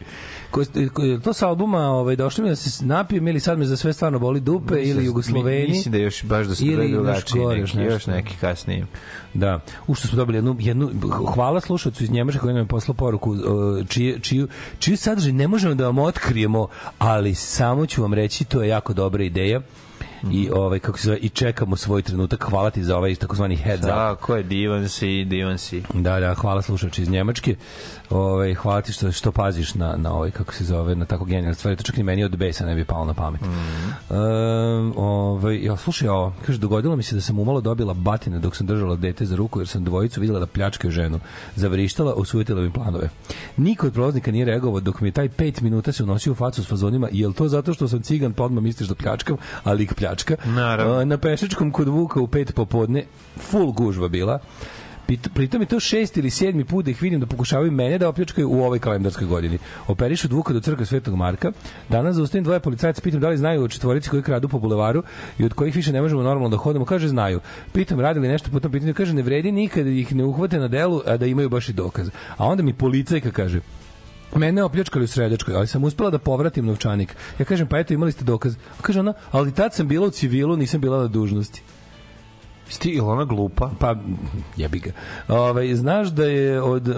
Ko, 0.51 0.63
ko, 0.93 1.03
to 1.25 1.33
sa 1.33 1.49
albuma 1.49 1.79
ovaj, 1.79 2.17
došli 2.17 2.45
mi 2.45 2.51
da 2.51 2.57
se 2.57 2.85
napijem 2.85 3.29
ili 3.29 3.41
sad 3.41 3.59
me 3.59 3.65
za 3.65 3.77
sve 3.77 3.93
stvarno 3.93 4.19
boli 4.19 4.41
dupe 4.41 4.83
ili 4.83 5.05
Jugosloveni. 5.05 5.69
Mislim 5.69 5.93
da 5.93 5.99
još 5.99 6.25
baš 6.25 6.47
da 6.47 6.55
su 6.55 6.65
Ili 6.65 6.77
bili 6.77 6.91
još 6.91 7.03
drugačiji 7.03 7.47
neki, 7.47 7.61
još 7.61 7.75
još 7.93 8.07
neki 8.07 8.37
kasnije. 8.41 8.87
Da, 9.35 9.61
u 9.87 9.95
što 9.95 10.09
smo 10.09 10.17
dobili 10.17 10.37
jednu, 10.37 10.57
jednu 10.59 10.91
hvala 11.35 11.61
slušalcu 11.61 12.05
iz 12.05 12.11
Njemačke 12.11 12.41
koji 12.41 12.55
nam 12.55 12.63
je 12.63 12.69
poslao 12.69 12.95
poruku 12.95 13.31
uh, 13.31 13.39
čiju, 13.89 14.21
čiju, 14.21 14.49
čiju 14.79 14.97
sadržaj 14.97 15.33
ne 15.33 15.49
možemo 15.49 15.75
da 15.75 15.87
vam 15.87 15.99
otkrijemo, 15.99 16.69
ali 16.99 17.35
samo 17.35 17.87
ću 17.87 18.03
vam 18.03 18.15
reći, 18.15 18.45
to 18.45 18.63
je 18.63 18.69
jako 18.69 18.93
dobra 18.93 19.25
ideja 19.25 19.61
i 20.33 20.51
ovaj 20.51 20.79
kako 20.79 20.99
se 20.99 21.05
zove 21.05 21.19
i 21.19 21.29
čekamo 21.29 21.77
svoj 21.77 22.03
trenutak. 22.03 22.45
Hvala 22.51 22.71
ti 22.71 22.85
za 22.85 22.97
ovaj 22.97 23.15
takozvani 23.15 23.57
heads 23.57 23.83
up. 23.83 23.89
Tako 23.89 24.37
je, 24.37 24.43
divan 24.43 24.89
si, 24.89 25.25
divan 25.25 25.59
si. 25.59 25.83
Da, 25.95 26.21
da, 26.21 26.35
hvala 26.35 26.63
slušači 26.63 27.03
iz 27.03 27.11
Njemačke. 27.11 27.57
Ovaj 28.11 28.55
hvala 28.55 28.81
ti 28.81 28.93
što 28.93 29.13
što 29.13 29.33
paziš 29.33 29.75
na 29.75 29.97
na 29.97 30.15
ovaj 30.15 30.31
kako 30.31 30.55
se 30.55 30.65
zove, 30.65 30.95
na 30.95 31.05
tako 31.05 31.25
genijalne 31.25 31.55
stvari. 31.55 31.77
To 31.77 31.83
čak 31.83 31.97
ni 31.97 32.03
meni 32.03 32.25
od 32.25 32.37
besa 32.37 32.67
ne 32.67 32.75
bi 32.75 32.85
palo 32.85 33.05
na 33.05 33.15
pamet. 33.15 33.41
Mm. 33.41 34.93
ovaj 34.97 35.65
ja 35.65 35.77
slušaj, 35.77 36.09
ovo, 36.09 36.33
kaže 36.47 36.59
dogodilo 36.59 36.97
mi 36.97 37.03
se 37.03 37.15
da 37.15 37.21
sam 37.21 37.39
umalo 37.39 37.61
dobila 37.61 37.95
batine 37.95 38.39
dok 38.39 38.57
sam 38.57 38.67
držala 38.67 38.97
dete 38.97 39.25
za 39.27 39.37
ruku 39.37 39.61
jer 39.61 39.69
sam 39.69 39.85
dvojicu 39.85 40.21
videla 40.21 40.41
da 40.41 40.47
pljačkaju 40.47 40.91
ženu. 40.91 41.21
Zavrištala, 41.57 42.15
osujutila 42.15 42.61
mi 42.63 42.73
planove. 42.73 43.09
Niko 43.57 43.87
od 43.87 43.93
prolaznika 43.93 44.31
nije 44.31 44.45
reagovao 44.45 44.81
dok 44.81 45.01
mi 45.01 45.09
je 45.09 45.13
taj 45.13 45.29
5 45.29 45.63
minuta 45.63 45.93
se 45.93 46.03
unosio 46.03 46.33
u 46.33 46.37
facu 46.37 46.65
s 46.65 46.69
fazonima. 46.69 47.09
Jel 47.13 47.33
to 47.33 47.49
zato 47.49 47.75
što 47.75 47.89
sam 47.89 48.03
cigan, 48.03 48.33
pa 48.33 48.45
odmah 48.45 48.63
misliš 48.63 48.89
da 48.89 48.95
pljačkam, 48.95 49.37
ali 49.65 49.83
ih 49.83 49.95
pljačka. 50.11 50.37
Naravno. 50.45 51.05
Na 51.05 51.19
pešačkom 51.19 51.71
kod 51.71 51.89
Vuka 51.89 52.21
u 52.21 52.27
pet 52.27 52.55
popodne 52.55 53.05
full 53.37 53.73
gužva 53.73 54.09
bila. 54.09 54.39
Pritom 55.35 55.63
je 55.63 55.67
to 55.67 55.81
šest 55.81 56.17
ili 56.17 56.31
sedmi 56.31 56.65
put 56.65 56.85
da 56.85 56.91
ih 56.91 57.03
vidim 57.03 57.21
da 57.21 57.27
pokušavaju 57.27 57.73
mene 57.73 57.99
da 57.99 58.09
opljačkaju 58.09 58.51
u 58.51 58.63
ovoj 58.63 58.79
kalendarskoj 58.79 59.27
godini. 59.27 59.59
Operišu 59.87 60.27
od 60.27 60.33
Vuka 60.33 60.53
do 60.53 60.61
crkve 60.61 60.87
Svetog 60.87 61.15
Marka. 61.15 61.53
Danas 61.89 62.17
zaustavim 62.17 62.45
dvoje 62.45 62.61
policajaca, 62.61 63.03
pitam 63.03 63.21
da 63.21 63.29
li 63.29 63.37
znaju 63.37 63.65
o 63.65 63.69
četvorici 63.69 64.11
koji 64.11 64.23
kradu 64.23 64.49
po 64.49 64.59
bulevaru 64.59 65.03
i 65.39 65.45
od 65.45 65.55
kojih 65.55 65.77
više 65.77 65.93
ne 65.93 66.03
možemo 66.03 66.23
normalno 66.23 66.49
da 66.49 66.57
hodamo. 66.57 66.85
Kaže 66.85 67.09
znaju. 67.09 67.41
Pitam 67.73 68.01
radili 68.01 68.29
nešto 68.29 68.51
po 68.51 68.61
tom 68.61 68.73
pitanju. 68.73 68.95
Kaže 68.95 69.15
ne 69.15 69.23
vredi 69.23 69.53
nikad 69.53 69.85
da 69.85 69.91
ih 69.91 70.15
ne 70.15 70.25
uhvate 70.25 70.59
na 70.59 70.69
delu, 70.69 71.03
a 71.07 71.17
da 71.17 71.27
imaju 71.27 71.49
baš 71.49 71.69
i 71.69 71.73
dokaz. 71.73 72.11
A 72.37 72.47
onda 72.47 72.63
mi 72.63 72.73
policajka 72.73 73.31
kaže 73.31 73.61
Mene 74.35 74.63
opljačkali 74.63 75.05
u 75.05 75.09
Sredačkoj, 75.09 75.55
ali 75.55 75.67
sam 75.67 75.85
uspela 75.85 76.11
da 76.11 76.19
povratim 76.19 76.67
novčanik. 76.67 77.17
Ja 77.39 77.45
kažem, 77.45 77.67
pa 77.67 77.79
eto, 77.79 77.95
imali 77.95 78.13
ste 78.13 78.25
dokaz. 78.25 78.57
Kaže 78.83 79.01
ona, 79.01 79.15
ali 79.31 79.55
tad 79.55 79.75
sam 79.75 79.89
bila 79.89 80.07
u 80.07 80.11
civilu, 80.11 80.57
nisam 80.57 80.81
bila 80.81 81.01
na 81.03 81.09
dužnosti. 81.09 81.63
Stigla 82.71 83.07
ona 83.07 83.25
glupa. 83.25 83.71
Pa, 83.79 83.95
jebi 84.57 84.79
ga. 84.79 84.91
Ovaj, 85.31 85.75
znaš 85.75 86.09
da 86.09 86.25
je 86.25 86.63
od, 86.63 86.89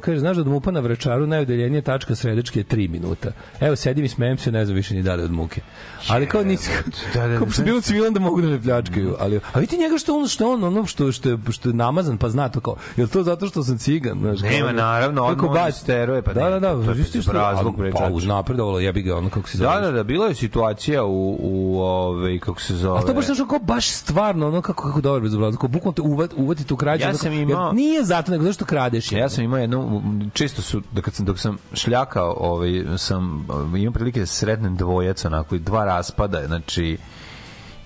kaže, 0.00 0.18
znaš 0.18 0.36
da 0.36 0.40
od 0.40 0.48
mupa 0.48 0.70
na 0.70 0.80
vračaru 0.80 1.26
najudeljenija 1.26 1.82
tačka 1.82 2.14
sredečke 2.14 2.60
je 2.60 2.64
3 2.66 2.88
minuta. 2.88 3.30
Evo, 3.60 3.76
sedim 3.76 4.04
i 4.04 4.08
smijem 4.08 4.38
se, 4.38 4.52
ne 4.52 4.64
znam 4.64 4.76
više 4.76 4.94
ni 4.94 5.02
dale 5.02 5.24
od 5.24 5.32
muke. 5.32 5.60
Ali 6.08 6.26
kao 6.26 6.42
nisi, 6.42 6.70
Da, 7.14 7.28
da, 7.28 7.36
kao 7.38 7.50
što 7.50 7.62
bilo 7.62 7.80
civilan 7.80 8.12
da 8.12 8.20
mogu 8.20 8.40
da 8.40 8.48
me 8.48 8.62
pljačkaju. 8.62 9.16
Ali, 9.20 9.40
a 9.52 9.58
vidite 9.58 9.76
njega 9.76 9.98
što 9.98 10.16
on, 10.16 10.28
što 10.28 10.52
on, 10.52 10.64
ono 10.64 10.86
što, 10.86 11.12
što, 11.12 11.28
je, 11.28 11.38
što 11.50 11.68
je 11.68 11.74
namazan, 11.74 12.18
pa 12.18 12.28
zna 12.28 12.48
to 12.48 12.60
kao, 12.60 12.74
je 12.96 13.06
to 13.06 13.22
zato 13.22 13.46
što 13.46 13.62
sam 13.62 13.78
cigan? 13.78 14.18
Znaš, 14.20 14.40
kao 14.40 14.50
Nema, 14.50 14.66
ono- 14.66 14.76
naravno, 14.76 15.20
kako 15.22 15.46
odmah 15.46 15.50
on 15.52 15.66
baš- 15.66 15.74
steruje, 15.74 16.22
pa 16.22 16.32
da, 16.32 16.44
ne, 16.44 16.50
da, 16.50 16.60
da, 16.60 16.84
to 16.84 16.90
je 16.92 17.22
što- 17.22 17.32
razlog, 17.32 17.76
bre, 17.78 17.90
Pa, 17.92 18.08
uznapredovalo, 18.08 18.80
jebi 18.80 19.02
ga, 19.02 19.16
ono 19.16 19.30
kako 19.30 19.48
se 19.48 19.58
Da, 19.58 19.64
zove. 19.66 19.80
da, 19.82 19.92
da, 19.92 20.02
bila 20.02 20.26
je 20.26 20.34
situacija 20.34 21.04
u, 21.04 21.36
u 21.40 21.80
ove, 21.80 22.38
kako 22.38 22.60
se 22.60 22.74
zove... 22.74 22.98
A 22.98 23.02
to 23.02 23.14
baš 23.14 23.28
nešto 23.28 23.46
kao 23.46 23.58
baš 23.58 23.88
stvarno, 23.88 24.48
ono 24.48 24.60
kako 24.62 24.82
kako 24.82 25.00
dobro 25.12 25.22
bezobrazno, 25.22 25.68
bukvalno 25.68 25.92
te 25.92 26.02
uvat, 26.02 26.30
uvati 26.36 26.74
u 26.74 26.76
krađu. 26.76 27.04
Ja 27.04 27.14
sam 27.14 27.32
imao- 27.32 27.66
jer 27.66 27.74
Nije 27.74 28.04
zato, 28.04 28.32
nego 28.32 28.44
zašto 28.44 28.64
kradeš. 28.64 29.12
Ja 29.12 29.28
sam 29.28 29.44
imao 29.44 29.58
jednu, 29.58 30.02
često 30.32 30.62
su, 30.62 30.82
da 30.92 31.02
kad 31.02 31.14
sam, 31.14 31.26
dok 31.26 31.38
sam 31.38 31.58
šljakao, 31.74 32.36
ovaj, 32.40 32.84
sam 32.96 33.46
ovaj, 33.48 33.80
imao 33.80 33.92
prilike 33.92 34.20
da 34.20 34.26
sretnem 34.26 34.76
dvojac, 34.76 35.24
onako, 35.24 35.54
i 35.54 35.58
dva 35.58 35.84
raspada, 35.84 36.46
znači, 36.46 36.98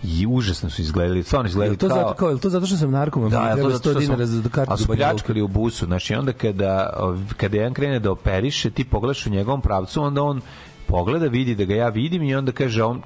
i 0.02 0.26
užasno 0.26 0.70
su 0.70 0.82
izgledali, 0.82 1.22
stvarno 1.22 1.46
Je 1.46 1.50
izgledali 1.50 1.70
li 1.70 1.78
to 1.78 1.88
kao... 1.88 1.96
zato 1.96 2.14
kao, 2.14 2.30
je 2.30 2.38
to 2.38 2.50
zato 2.50 2.66
što 2.66 2.76
sam 2.76 2.90
narkoman? 2.90 3.30
Da, 3.30 3.48
ja 3.48 3.56
to 3.56 3.70
zato 3.70 3.90
100 3.90 3.92
što 3.92 4.00
dinara 4.00 4.26
smo, 4.26 4.42
za 4.42 4.48
kartu 4.48 4.70
ali 4.70 4.78
su 4.78 4.86
pljačkali 4.86 5.42
u 5.42 5.48
busu. 5.48 5.86
Znači, 5.86 6.14
onda 6.14 6.32
kada, 6.32 6.92
ov, 6.96 7.18
kada 7.36 7.56
jedan 7.56 7.74
krene 7.74 7.98
da 7.98 8.10
operiše, 8.10 8.70
ti 8.70 8.84
pogledaš 8.84 9.26
u 9.26 9.30
njegovom 9.30 9.60
pravcu, 9.60 10.02
onda 10.02 10.22
on 10.22 10.40
pogleda, 10.86 11.26
vidi 11.26 11.54
da 11.54 11.64
ga 11.64 11.74
ja 11.74 11.88
vidim 11.88 12.22
i 12.22 12.34
onda 12.34 12.52
kaže 12.52 12.82
on 12.82 13.02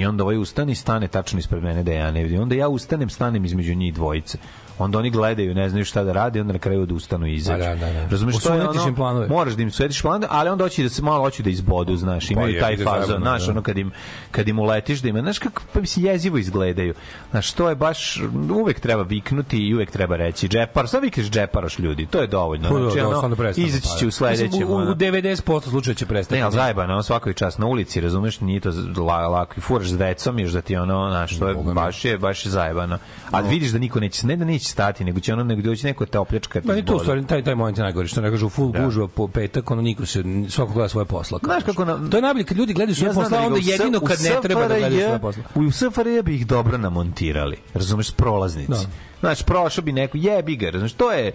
i 0.00 0.06
onda 0.06 0.24
ovaj 0.24 0.38
ustane 0.38 0.72
i 0.72 0.74
stane 0.74 1.08
tačno 1.08 1.38
ispred 1.38 1.62
mene 1.62 1.82
da 1.82 1.92
ja 1.92 2.10
ne 2.10 2.22
vidim. 2.22 2.42
Onda 2.42 2.54
ja 2.54 2.68
ustanem, 2.68 3.10
stanem 3.10 3.44
između 3.44 3.74
njih 3.74 3.94
dvojice. 3.94 4.38
Onda 4.78 4.98
oni 4.98 5.10
gledaju, 5.10 5.54
ne 5.54 5.68
znaju 5.68 5.84
šta 5.84 6.04
da 6.04 6.12
rade, 6.12 6.40
onda 6.40 6.52
na 6.52 6.58
kraju 6.58 6.86
da 6.86 6.94
ustanu 6.94 7.26
i 7.26 7.34
izađu. 7.34 7.62
Da, 7.62 7.74
da, 7.74 7.92
da. 7.92 8.06
Razumeš 8.10 8.38
što 8.40 8.54
je 8.54 8.68
ono? 8.68 8.94
planove. 8.96 9.28
Moraš 9.28 9.54
da 9.54 9.62
im 9.62 9.70
svetiš 9.70 10.02
planove, 10.02 10.26
ali 10.30 10.50
onda 10.50 10.64
hoće 10.64 10.82
da 10.82 10.88
se 10.88 11.02
malo 11.02 11.24
hoće 11.24 11.42
da 11.42 11.50
izbodu, 11.50 11.96
znaš, 11.96 12.30
imaju 12.30 12.54
Pa, 12.60 12.66
taj 12.66 12.76
fazon, 12.76 13.20
znaš, 13.20 13.46
da. 13.46 13.52
ono 13.52 13.62
kad 13.62 13.78
im 13.78 13.92
kad 14.30 14.48
im 14.48 14.58
uletiš 14.58 15.00
da 15.00 15.08
ima, 15.08 15.20
znaš 15.20 15.38
kako 15.38 15.62
pa 15.72 15.80
mislim 15.80 16.06
jezivo 16.06 16.38
izgledaju. 16.38 16.94
Znaš, 17.30 17.52
to 17.52 17.68
je 17.68 17.74
baš 17.74 18.22
uvek 18.50 18.80
treba 18.80 19.02
viknuti 19.02 19.58
i 19.58 19.74
uvek 19.74 19.90
treba 19.90 20.16
reći 20.16 20.48
džepar, 20.48 20.88
sve 20.88 21.00
vikneš 21.00 21.30
džeparoš 21.30 21.78
ljudi, 21.78 22.06
to 22.06 22.20
je 22.20 22.26
dovoljno. 22.26 22.68
Pa 22.68 22.78
da, 22.78 22.86
Znači, 22.96 23.10
da, 23.10 23.18
ono, 23.18 23.50
izaći 23.56 23.88
pa. 23.92 23.98
će 23.98 24.06
u 24.06 24.10
sledećem. 24.10 24.68
U, 24.68 24.72
u 24.72 24.74
ono. 24.74 24.94
90% 24.94 25.70
slučaja 25.70 25.94
će 25.94 26.06
prestati. 26.06 26.38
Ne, 26.38 26.42
ali 26.42 26.54
zajebano, 26.54 26.92
ono 26.92 27.02
svakoj 27.02 27.34
čas 27.34 27.58
na 27.58 27.66
ulici, 27.66 28.00
razumeš, 28.00 28.40
nije 28.40 28.60
to 28.60 28.72
la, 28.96 29.28
lako 29.28 29.54
i 29.56 29.60
furaš 29.60 29.88
s 29.88 29.98
decom, 29.98 30.38
još 30.38 30.50
da 30.50 30.60
ti 30.60 30.76
ono, 30.76 31.10
znaš, 31.10 31.38
to 31.38 31.48
je, 31.48 31.54
baš 31.54 32.04
je, 32.04 32.18
baš 32.18 32.46
je 32.46 32.50
zajebano. 32.50 32.98
A 33.30 33.40
vidiš 33.40 33.70
da 33.70 33.78
niko 33.78 34.00
neće, 34.00 34.26
ne 34.26 34.36
da 34.36 34.44
neće 34.44 34.65
stati, 34.66 35.04
nego 35.04 35.20
će 35.20 35.32
ono, 35.32 35.44
nego 35.44 35.62
doći 35.62 35.86
neko 35.86 36.06
te 36.06 36.18
opljačkati. 36.18 36.66
Ma 36.66 36.74
ni 36.74 36.80
to 36.80 36.86
u 36.86 36.94
zbog- 36.94 37.00
stvari 37.00 37.26
taj 37.26 37.44
taj 37.44 37.54
moment 37.54 37.78
je 37.78 37.84
najgori 37.84 38.08
što 38.08 38.20
ne 38.20 38.30
kažu 38.30 38.48
full 38.48 38.72
Da. 38.72 38.84
gužva 38.84 39.08
po 39.08 39.28
petak 39.28 39.70
ono 39.70 39.82
niko 39.82 40.06
se 40.06 40.24
svako 40.48 40.72
gleda 40.72 40.88
svoje 40.88 41.04
posla. 41.06 41.38
Znaš 41.42 41.62
kako 41.64 41.84
na- 41.84 42.10
To 42.10 42.16
je 42.16 42.22
najbolje 42.22 42.44
kad 42.44 42.56
ljudi 42.56 42.74
gledaju 42.74 42.96
svoje 42.96 43.12
znam 43.12 43.24
posla, 43.24 43.38
da 43.38 43.46
onda 43.46 43.60
jedino 43.62 44.00
kad 44.00 44.18
ne 44.22 44.40
treba 44.42 44.60
da 44.62 44.78
gledaju 44.78 45.00
svoje 45.00 45.18
posla. 45.20 45.42
U 45.56 45.70
SFRJ 45.72 46.22
bi 46.22 46.34
ih 46.34 46.46
dobro 46.46 46.78
namontirali. 46.78 47.56
Razumeš, 47.74 48.08
s 48.08 48.12
prolaznici. 48.12 48.70
Da. 48.70 48.80
Znači, 49.20 49.44
prošao 49.44 49.84
bi 49.84 49.92
neko, 49.92 50.16
jebi 50.18 50.56
ga, 50.56 50.70
razumeš, 50.70 50.92
to 50.92 51.12
je, 51.12 51.32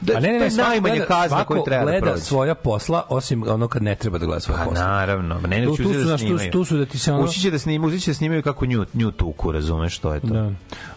da, 0.00 0.16
A 0.16 0.20
ne, 0.20 0.28
ne, 0.28 0.38
to 0.38 0.44
je 0.44 0.50
svako 0.50 0.70
najmanja 0.70 0.94
gleda- 0.96 1.06
kazna 1.06 1.44
koju 1.44 1.62
treba 1.64 1.84
da 1.84 1.90
gleda 1.90 2.06
prođe. 2.06 2.20
svoja 2.20 2.54
posla, 2.54 3.02
osim 3.08 3.44
ono 3.44 3.68
kad 3.68 3.82
ne 3.82 3.94
treba 3.94 4.18
da 4.18 4.26
gleda 4.26 4.40
svoje 4.40 4.58
Pa 4.58 4.64
posla. 4.64 4.84
naravno, 4.86 5.34
ma 5.34 5.48
ne 5.48 5.58
ne 5.58 5.66
Tu- 5.66 5.76
ću 5.76 5.82
tu 5.82 5.88
su, 5.88 5.94
da 5.94 6.04
znaš, 6.04 6.20
tu- 6.20 6.50
tu 6.52 6.64
su 6.64 6.76
da 6.76 6.86
ti 6.86 6.98
se 6.98 7.12
ono- 7.12 7.24
Ući 7.24 7.40
će 7.40 7.50
da 7.50 7.58
snimaju, 7.58 7.88
ući 7.88 8.00
će 8.00 8.10
da 8.10 8.14
snimaju 8.14 8.42
kako 8.42 8.66
nju, 8.66 8.84
nju 8.94 9.10
tuku, 9.10 9.52
razumeš, 9.52 9.98
to 9.98 10.14
je 10.14 10.20
to. 10.20 10.26
Da. 10.26 10.50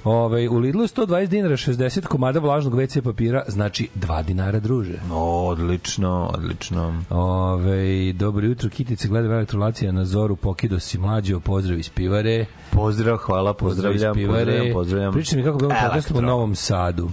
Ove, 0.05 0.49
u 0.49 0.57
Lidlu 0.57 0.81
je 0.81 0.87
120 0.87 1.27
dinara 1.27 1.57
60 1.57 2.01
komada 2.01 2.39
vlažnog 2.39 2.73
WC 2.75 3.01
papira, 3.01 3.43
znači 3.47 3.89
2 3.95 4.23
dinara 4.23 4.59
druže. 4.59 4.93
Odlično, 5.11 6.31
odlično. 6.33 7.03
Ove, 7.11 7.77
dobro 8.13 8.45
jutro, 8.45 8.69
Kitice, 8.69 9.07
gledam 9.07 9.31
elektrolacija 9.31 9.91
na 9.91 10.05
Zoru, 10.05 10.35
pokido 10.35 10.79
si 10.79 10.97
mlađo, 10.97 11.39
pozdrav 11.39 11.79
iz 11.79 11.89
pivare. 11.89 12.45
Pozdrav, 12.71 13.17
hvala, 13.17 13.53
pozdravljam, 13.53 14.13
Pozdrav 14.15 14.35
pozdravljam, 14.37 14.73
pozdravljam. 14.73 15.13
Pričaj 15.13 15.37
mi 15.37 15.43
kako 15.43 15.57
bilo 15.57 15.71
Elektro. 15.71 15.89
protestom 15.89 16.17
u 16.17 16.21
Novom 16.21 16.55
Sadu. 16.55 17.09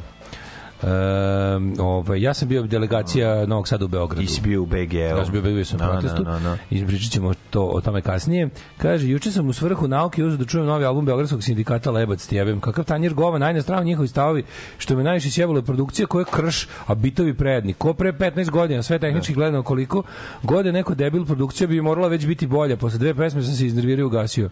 Um, 0.84 1.74
ovaj, 1.78 2.22
ja 2.22 2.34
sam 2.34 2.48
bio 2.48 2.62
delegacija 2.62 3.46
Novog 3.46 3.68
Sada 3.68 3.84
u 3.84 3.88
Beogradu. 3.88 4.26
Ti 4.26 4.32
si 4.32 4.40
bio 4.40 4.62
u 4.62 4.66
BG-u. 4.66 4.96
Ja 4.96 5.24
sam 5.24 5.32
bio, 5.32 5.42
bio 5.42 5.64
sam 5.64 5.80
u 5.80 5.84
No, 5.84 5.92
protestu 5.92 6.24
no, 6.24 6.30
no, 6.30 6.38
no. 6.38 6.56
i 6.70 6.86
pričat 6.86 7.12
ćemo 7.12 7.34
to, 7.50 7.62
o 7.62 7.80
tome 7.80 8.02
kasnije. 8.02 8.48
Kaže, 8.78 9.08
juče 9.08 9.30
sam 9.30 9.48
u 9.48 9.52
svrhu 9.52 9.88
nauke 9.88 10.24
uzeo 10.24 10.36
da 10.36 10.44
čujem 10.44 10.66
novi 10.66 10.84
album 10.84 11.04
Beogradskog 11.04 11.42
sindikata 11.42 11.90
Lebac 11.90 12.26
ti 12.26 12.36
jebem. 12.36 12.60
Kakav 12.60 12.84
tanjir 12.84 13.14
gova, 13.14 13.62
strana 13.62 13.82
njihovi 13.82 14.08
stavovi, 14.08 14.44
što 14.78 14.96
me 14.96 15.02
najviše 15.02 15.30
sjebalo 15.30 15.58
je 15.58 15.62
produkcija 15.62 16.06
koja 16.06 16.20
je 16.20 16.26
krš, 16.32 16.68
a 16.86 16.94
bitovi 16.94 17.34
predni. 17.34 17.72
Ko 17.72 17.94
pre 17.94 18.12
15 18.12 18.50
godina, 18.50 18.82
sve 18.82 18.98
tehnički 18.98 19.34
gledano 19.34 19.62
koliko, 19.62 20.02
god 20.42 20.66
je 20.66 20.72
neko 20.72 20.94
debil 20.94 21.24
produkcija 21.24 21.66
bi 21.66 21.80
morala 21.80 22.08
već 22.08 22.26
biti 22.26 22.46
bolja. 22.46 22.76
Posle 22.76 22.98
dve 22.98 23.14
pesme 23.14 23.42
sam 23.42 23.54
se 23.54 23.66
iznervirao 23.66 24.02
i 24.02 24.06
ugasio. 24.06 24.50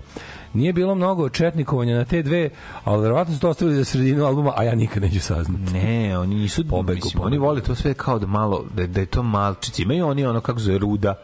Nije 0.54 0.72
bilo 0.72 0.94
mnogo 0.94 1.28
četnikovanja 1.28 1.96
na 1.96 2.04
te 2.04 2.22
dve, 2.22 2.50
ali 2.84 3.02
verovatno 3.02 3.34
su 3.34 3.40
to 3.40 3.48
ostavili 3.48 3.76
za 3.76 3.84
sredinu 3.84 4.24
albuma, 4.24 4.52
a 4.56 4.64
ja 4.64 4.74
nikad 4.74 5.02
neću 5.02 5.20
saznati. 5.20 5.72
Ne, 5.72 6.21
oni 6.22 6.34
nisu 6.34 6.64
Pobegu, 6.68 6.94
mislim, 6.94 7.12
pobegu. 7.12 7.26
oni 7.26 7.38
vole 7.38 7.60
to 7.60 7.74
sve 7.74 7.94
kao 7.94 8.18
da 8.18 8.26
malo 8.26 8.64
da, 8.74 8.86
da 8.86 9.00
je 9.00 9.06
to 9.06 9.22
malčici. 9.22 9.82
Imaju 9.82 10.06
oni 10.06 10.24
ono 10.26 10.40
kako 10.40 10.60
zove 10.60 10.78
ruda. 10.78 11.14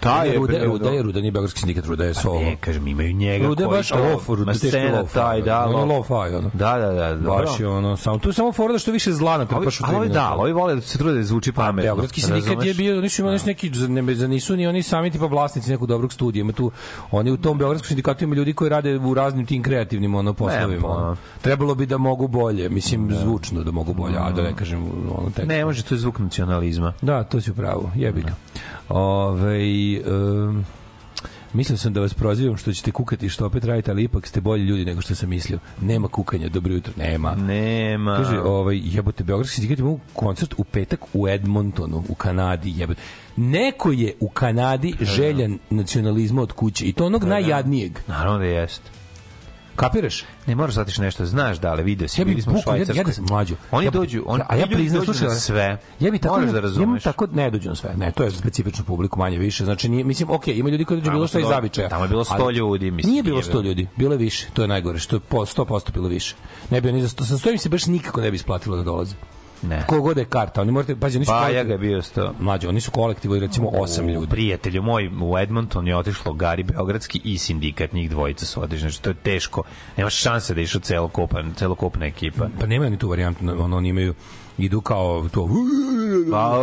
Ta 0.00 0.24
je 0.24 0.36
Ruda, 0.36 0.52
bre, 0.52 0.64
Ruda 0.66 0.88
je 0.88 0.94
ono- 0.94 1.02
Ruda, 1.02 1.20
nije 1.20 1.32
Beogradski 1.32 1.60
sindikat, 1.60 1.86
Ruda 1.86 2.04
je 2.04 2.14
solo. 2.14 2.40
ne, 2.40 2.56
kažem, 2.56 2.86
imaju 2.86 3.12
njega 3.12 3.46
Ruda 3.46 3.62
je 3.62 3.68
koji 3.68 3.78
baš 3.78 3.90
lof, 3.90 4.28
je 4.28 4.60
teški 4.60 4.92
lof, 4.92 5.14
taj, 5.14 5.42
da, 5.42 5.66
ono 5.66 5.84
lof. 5.84 6.10
ono. 6.10 6.50
Da, 6.54 6.78
da, 6.78 6.92
da. 6.92 7.30
Baš 7.30 7.60
je 7.60 7.68
ono, 7.68 7.96
samo, 7.96 8.18
tu 8.18 8.28
je 8.28 8.32
samo 8.32 8.52
fora 8.52 8.72
da 8.72 8.78
što 8.78 8.92
više 8.92 9.12
zla 9.12 9.38
na 9.38 9.46
Ali, 9.50 9.64
baš 9.64 9.80
u 9.80 9.84
ali 9.86 10.08
da, 10.08 10.34
ovi 10.34 10.52
vole 10.52 10.74
da 10.74 10.80
se 10.80 10.98
trude 10.98 11.14
da 11.16 11.22
zvuči 11.22 11.52
pametno. 11.52 11.82
Beogradski 11.82 12.20
sindikat 12.20 12.64
je 12.64 12.74
bio, 12.74 13.00
nisu 13.00 13.22
imali 13.22 13.38
neki, 13.46 13.70
ne, 13.88 14.14
za 14.14 14.28
nisu 14.28 14.56
ni 14.56 14.66
oni 14.66 14.82
sami 14.82 15.10
tipa 15.10 15.26
vlasnici 15.26 15.70
nekog 15.70 15.88
dobrog 15.88 16.12
studija. 16.12 16.40
Ima 16.40 16.52
tu, 16.52 16.70
oni 17.10 17.30
u 17.30 17.36
tom 17.36 17.58
Beogradskom 17.58 17.88
sindikatu 17.88 18.24
ima 18.24 18.34
ljudi 18.34 18.52
koji 18.52 18.68
rade 18.68 18.98
u 18.98 19.14
raznim 19.14 19.46
tim 19.46 19.62
kreativnim 19.62 20.14
ono 20.14 20.32
poslovima. 20.32 20.88
Ono. 20.88 21.16
Trebalo 21.42 21.74
bi 21.74 21.86
da 21.86 21.98
mogu 21.98 22.28
bolje, 22.28 22.68
mislim, 22.68 23.10
zvučno 23.14 23.62
da 23.62 23.70
mogu 23.70 23.94
bolje, 23.94 24.16
a 24.18 24.30
da 24.30 24.42
ne 24.42 24.56
kažem 24.56 24.84
ono 25.18 25.30
tekst. 25.30 25.48
Ne, 25.48 25.64
može, 25.64 25.82
to 25.82 25.94
je 25.94 25.98
zvuk 25.98 26.18
nacionalizma. 26.18 26.92
Da, 27.02 27.24
to 27.24 27.40
si 27.40 27.50
u 27.50 27.54
pravu, 27.54 27.90
jebi 27.94 28.22
ga. 28.22 28.34
Ove, 28.88 29.58
um, 30.06 30.64
mislio 31.52 31.78
sam 31.78 31.92
da 31.92 32.00
vas 32.00 32.14
prozivam 32.14 32.56
što 32.56 32.72
ćete 32.72 32.92
kukati 32.92 33.28
što 33.28 33.46
opet 33.46 33.64
radite, 33.64 33.90
ali 33.90 34.02
ipak 34.02 34.26
ste 34.26 34.40
bolji 34.40 34.64
ljudi 34.64 34.84
nego 34.84 35.00
što 35.00 35.14
sam 35.14 35.28
mislio. 35.28 35.58
Nema 35.80 36.08
kukanja, 36.08 36.48
dobro 36.48 36.72
jutro, 36.74 36.92
nema. 36.96 37.34
Nema. 37.34 38.16
Kaže, 38.16 38.40
ovaj, 38.40 38.80
jebote, 38.84 39.24
Beogradski 39.24 39.54
sindikat 39.54 39.78
ima 39.78 39.98
koncert 40.12 40.54
u 40.58 40.64
petak 40.64 41.00
u 41.14 41.28
Edmontonu, 41.28 42.04
u 42.08 42.14
Kanadi, 42.14 42.72
jebote. 42.76 43.00
Neko 43.36 43.92
je 43.92 44.14
u 44.20 44.28
Kanadi 44.28 44.94
željan 45.00 45.58
nacionalizma 45.70 46.42
od 46.42 46.52
kuće 46.52 46.86
i 46.86 46.92
to 46.92 47.06
onog 47.06 47.24
najjadnijeg. 47.24 47.98
Naravno 48.06 48.38
da 48.38 48.44
jeste. 48.44 49.01
Kapiraš? 49.76 50.24
Ne 50.46 50.54
moraš 50.54 50.74
zatiš 50.74 50.98
nešto, 50.98 51.26
znaš 51.26 51.58
da, 51.58 51.70
ali 51.70 51.82
video 51.82 52.08
si, 52.08 52.20
Ja 52.20 52.24
bili 52.24 52.42
smo 52.42 52.52
u 52.52 52.56
ja, 52.56 52.62
Švajcarskoj. 52.62 52.96
ja 52.96 53.04
da 53.04 53.12
sam 53.12 53.24
mlađo. 53.28 53.54
Oni 53.70 53.84
ja, 53.84 53.90
dođu, 53.90 54.22
oni, 54.26 54.42
a 54.48 54.56
ja 54.56 54.66
priznam, 54.66 55.04
slušaj, 55.04 55.28
na 55.28 55.34
sve. 55.34 55.78
Ja 56.00 56.10
bi 56.10 56.18
tako, 56.18 56.34
Moraš 56.34 56.52
da 56.52 56.60
razumeš. 56.60 57.02
tako, 57.02 57.26
ne 57.26 57.50
dođu 57.50 57.68
na 57.68 57.74
sve. 57.74 57.94
Ne, 57.96 58.12
to 58.12 58.24
je 58.24 58.30
za 58.30 58.38
specifičnu 58.38 58.84
publiku 58.84 59.18
manje 59.18 59.38
više. 59.38 59.64
Znači, 59.64 59.88
nije, 59.88 60.04
mislim, 60.04 60.30
okej, 60.30 60.54
ima 60.54 60.70
ljudi 60.70 60.84
koji 60.84 61.00
dođu 61.00 61.10
bilo 61.10 61.26
što 61.26 61.38
iz 61.38 61.46
zavičaja. 61.48 61.88
tamo 61.88 62.04
je 62.04 62.08
bilo 62.08 62.24
100 62.24 62.34
ali 62.38 62.54
ljudi, 62.54 62.90
mislim, 62.90 63.10
Nije 63.12 63.22
bilo 63.22 63.36
nije 63.36 63.44
100 63.44 63.50
bilo. 63.50 63.62
ljudi, 63.62 63.88
bilo 63.96 64.12
je 64.14 64.18
više. 64.18 64.46
To 64.52 64.62
je 64.62 64.68
najgore, 64.68 64.98
što 64.98 65.16
je 65.16 65.20
po 65.20 65.38
100% 65.38 65.92
bilo 65.92 66.08
više. 66.08 66.34
Ne 66.70 66.80
bi 66.80 66.88
oni 66.88 67.02
za 67.02 67.08
100, 67.08 67.24
sa 67.24 67.34
100 67.38 67.52
im 67.52 67.58
se 67.58 67.68
baš 67.68 67.86
nikako 67.86 68.20
ne 68.20 68.30
bi 68.30 68.36
isplatilo 68.36 68.76
da 68.76 68.82
dolaze. 68.82 69.14
Ne. 69.62 69.84
Kogod 69.86 70.18
je 70.18 70.24
karta, 70.24 70.60
oni 70.60 70.72
morate, 70.72 70.96
pazi, 70.96 71.18
oni 71.18 71.24
su 71.24 71.30
Pa 71.30 71.38
ja 71.38 71.42
kolektiv- 71.42 71.66
ga 71.66 71.72
je 71.72 71.78
bio 71.80 72.02
sto. 72.02 72.34
Mlađe, 72.40 72.68
oni 72.68 72.80
su 72.80 72.90
kolektivo 72.90 73.36
i 73.36 73.40
recimo 73.40 73.68
8 73.70 74.08
ljudi. 74.08 74.26
Prijatelju 74.26 74.82
moj 74.82 75.10
u 75.22 75.38
Edmonton 75.38 75.88
je 75.88 75.96
otišlo 75.96 76.32
Gari 76.32 76.62
Beogradski 76.62 77.20
i 77.24 77.38
sindikat, 77.38 77.92
njih 77.92 78.10
dvojica 78.10 78.46
su 78.46 78.62
otišli. 78.62 78.80
Znači, 78.80 79.02
to 79.02 79.10
je 79.10 79.14
teško. 79.14 79.62
Nemaš 79.96 80.14
šanse 80.14 80.54
da 80.54 80.60
išao 80.60 80.80
celokupan, 80.80 81.54
celokupna 81.54 82.06
ekipa. 82.06 82.48
Pa 82.60 82.66
nema 82.66 82.88
ni 82.88 82.98
tu 82.98 83.08
varijantu, 83.08 83.44
ono, 83.54 83.76
oni 83.76 83.88
imaju 83.88 84.14
idu 84.58 84.80
kao 84.80 85.28
to 85.28 85.48
Pa, 86.30 86.58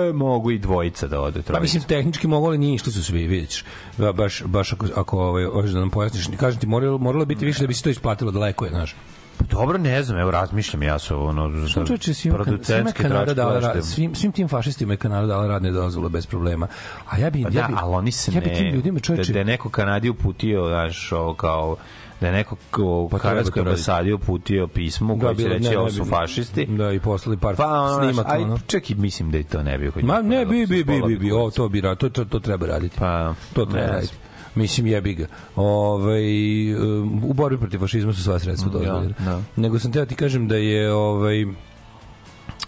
e, 0.00 0.12
mogu 0.12 0.50
i 0.50 0.58
dvojica 0.58 1.06
da 1.06 1.20
ode. 1.20 1.38
Pa 1.38 1.42
trojica. 1.42 1.62
mislim 1.62 1.82
tehnički 1.82 2.26
mogu 2.26 2.46
ali 2.46 2.58
nije 2.58 2.74
išli 2.74 2.92
su 2.92 3.04
svi, 3.04 3.26
vidiš. 3.26 3.64
Ba- 3.98 4.12
Baš 4.12 4.42
baš 4.44 4.72
ako 4.72 4.86
ako 4.96 5.18
ovaj 5.18 5.44
hoćeš 5.44 5.70
da 5.70 5.80
nam 5.80 5.90
pojasniš, 5.90 6.28
kažem 6.36 6.60
ti 6.60 6.66
moralo 6.66 6.98
moralo 6.98 7.24
biti 7.24 7.44
više 7.44 7.60
da 7.60 7.66
bi 7.66 7.74
se 7.74 7.82
to 7.82 7.90
isplatilo 7.90 8.30
daleko 8.30 8.64
je, 8.64 8.70
znaš. 8.70 8.94
Dobro, 9.40 9.78
ne 9.78 10.02
znam, 10.02 10.18
evo 10.18 10.30
razmišljam 10.30 10.82
ja 10.82 10.98
su 10.98 11.26
ono 11.26 11.68
Što 11.68 11.86
čoveče 11.86 12.14
svima, 12.14 12.36
svima 12.36 12.38
je 12.38 12.44
producentske 12.44 13.02
Kanada 13.02 13.34
dala 13.34 13.58
rad, 13.60 13.84
svim, 13.84 14.14
svim 14.14 14.32
tim 14.32 14.48
fašistima 14.48 14.92
je 14.92 14.96
Kanada 14.96 15.26
dala 15.26 15.46
radne 15.46 15.70
dozvole 15.70 16.08
bez 16.08 16.26
problema. 16.26 16.66
A 17.10 17.18
ja 17.18 17.30
bi, 17.30 17.42
Pa 17.42 17.48
ja 17.48 17.62
da, 17.62 17.68
bi, 17.68 17.74
ali 17.76 17.94
oni 17.94 18.12
se 18.12 18.32
ja 18.34 18.40
bi 18.40 18.52
tim 18.54 18.66
ne... 18.66 18.72
ljudima 18.72 18.98
Da, 18.98 19.00
čoveče, 19.00 19.32
da 19.32 19.38
je 19.38 19.44
neko 19.44 19.68
Kanadi 19.68 20.08
uputio, 20.08 20.66
znaš, 20.68 21.12
ovo 21.12 21.34
kao 21.34 21.76
da 22.20 22.26
je 22.26 22.32
neko 22.32 22.56
u 22.78 23.08
Pa 23.08 23.18
kanadskoj 23.18 23.60
ambasadi 23.60 24.12
uputio 24.12 24.66
pismo 24.66 25.14
Da, 25.14 25.20
koje 25.20 25.36
će 25.36 25.48
reći 25.48 25.70
ne, 25.70 25.78
ovo 25.78 25.86
ne 25.86 25.92
su 25.92 26.04
fašisti. 26.04 26.66
da 26.66 26.92
i 26.92 27.00
poslali 27.00 27.36
par 27.36 27.56
Pa 27.56 27.80
ono, 27.80 28.02
snimaka, 28.04 28.32
aj, 28.32 28.42
ono. 28.42 28.58
čak 28.66 28.90
i 28.90 28.94
mislim 28.94 29.30
da 29.30 29.38
i 29.38 29.44
to 29.44 29.62
ne 29.62 29.78
bi. 29.78 29.92
Ma 30.02 30.14
ne, 30.14 30.22
ponelo, 30.22 30.44
bi, 30.44 30.66
bi, 30.66 30.84
bi, 30.84 31.02
bi, 31.06 31.16
bi, 31.16 31.30
ovo 31.32 31.50
to 31.50 31.68
bi 31.68 31.82
to, 31.82 31.94
to, 31.94 32.24
to 32.24 32.38
treba 32.40 32.66
raditi. 32.66 32.96
Pa, 32.98 33.34
to 33.52 33.64
treba 33.64 33.86
ne 33.86 33.92
raditi. 33.92 34.14
Mislim, 34.56 34.86
jebi 34.86 35.14
ga. 35.14 35.26
Ovaj, 35.56 36.74
um, 36.74 37.22
u 37.24 37.32
borbi 37.32 37.58
protiv 37.58 37.78
fašizma 37.78 38.12
su 38.12 38.22
sva 38.22 38.38
sredstva 38.38 38.70
dozvoljena. 38.70 39.14
da. 39.18 39.40
Nego 39.56 39.78
sam 39.78 39.92
teo 39.92 40.06
ti 40.06 40.14
kažem 40.14 40.48
da 40.48 40.56
je 40.56 40.92
ovaj, 40.92 41.46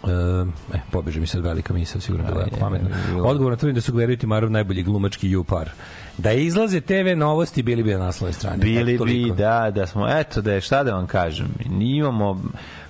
Uh, 0.02 0.48
e, 0.74 0.78
pobeže 0.90 1.20
mi 1.20 1.26
sad 1.26 1.42
velika 1.42 1.74
misla, 1.74 2.00
sigurno 2.00 2.26
bila 2.26 2.40
jako 2.40 2.56
pametna. 2.56 2.88
Odgovor 3.24 3.52
na 3.52 3.56
tvrdim 3.56 3.74
da 3.74 3.80
su 3.80 3.92
Glerio 3.92 4.14
i 4.14 4.16
Timarov 4.16 4.50
najbolji 4.50 4.82
glumački 4.82 5.30
ju 5.30 5.44
par. 5.44 5.70
Da 6.18 6.32
izlaze 6.32 6.80
TV 6.80 7.16
novosti, 7.16 7.62
bili 7.62 7.82
bi 7.82 7.92
na 7.92 7.98
naslovnoj 7.98 8.32
strani. 8.32 8.62
Bili 8.62 8.98
bi, 8.98 9.32
da, 9.36 9.70
da 9.74 9.86
smo, 9.86 10.08
eto, 10.08 10.42
da 10.42 10.52
je, 10.52 10.60
šta 10.60 10.84
da 10.84 10.94
vam 10.94 11.06
kažem, 11.06 11.48
imamo, 11.80 12.42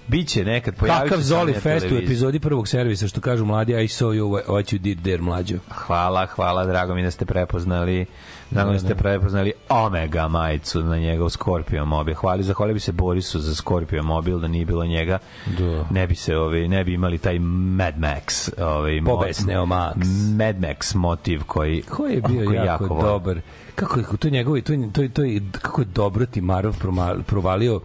biće 0.09 0.45
nekad, 0.45 0.75
pojavit 0.75 1.13
se 1.15 1.23
Zoli 1.23 1.53
Fest 1.53 1.87
u 1.93 1.97
epizodi 1.97 2.41
prvog 2.41 2.69
servisa, 2.69 3.09
što 3.09 3.21
kažu 3.21 3.45
mladi, 3.45 3.73
I 3.73 3.89
saw 3.89 4.21
you 4.21 4.43
what 4.47 4.75
you 4.75 4.79
did 4.79 5.03
there, 5.03 5.23
mlađo. 5.23 5.57
Hvala, 5.71 6.27
hvala, 6.27 6.67
drago 6.67 6.95
mi 6.95 7.03
da 7.03 7.11
ste 7.11 7.25
prepoznali 7.25 8.07
Drago 8.51 8.71
mi 8.71 8.75
da 8.75 8.81
ste 8.81 8.95
prepoznali 8.95 9.53
Omega 9.69 10.29
majicu 10.29 10.83
na 10.83 10.97
njegov 10.99 11.29
Scorpio 11.31 11.85
mobil. 11.87 12.15
Hvali, 12.15 12.43
zahvalio 12.43 12.75
bi 12.75 12.81
se 12.81 12.93
Borisu 12.93 13.41
za 13.41 13.55
Scorpio 13.55 14.03
mobil, 14.03 14.39
da 14.39 14.49
nije 14.49 14.65
bilo 14.65 14.87
njega. 14.87 15.19
Da. 15.49 15.85
Ne 15.91 16.07
bi 16.07 16.15
se, 16.15 16.37
ovaj, 16.37 16.69
ne 16.69 16.85
bi 16.85 16.93
imali 16.93 17.19
taj 17.19 17.39
Mad 17.39 17.95
Max, 17.97 18.51
ovaj 18.65 19.03
Pobesneo 19.05 19.67
Max. 19.67 19.95
Mad 20.37 20.57
Max 20.59 20.95
motiv 20.95 21.43
koji 21.45 21.83
Ko 21.83 22.07
je 22.07 22.21
bio 22.23 22.45
koji 22.45 22.57
jako, 22.57 22.87
volim. 22.87 23.03
dobar. 23.03 23.41
Kako 23.75 24.01
je 24.01 24.07
to 24.19 24.31
njegovi, 24.31 24.63
to, 24.63 24.73
to, 24.93 25.09
to, 25.09 25.23
je- 25.23 25.41
kako 25.53 25.81
je 25.81 25.87
dobro 25.87 26.27
Timarov 26.27 26.75
proma- 26.75 27.23
provalio 27.23 27.81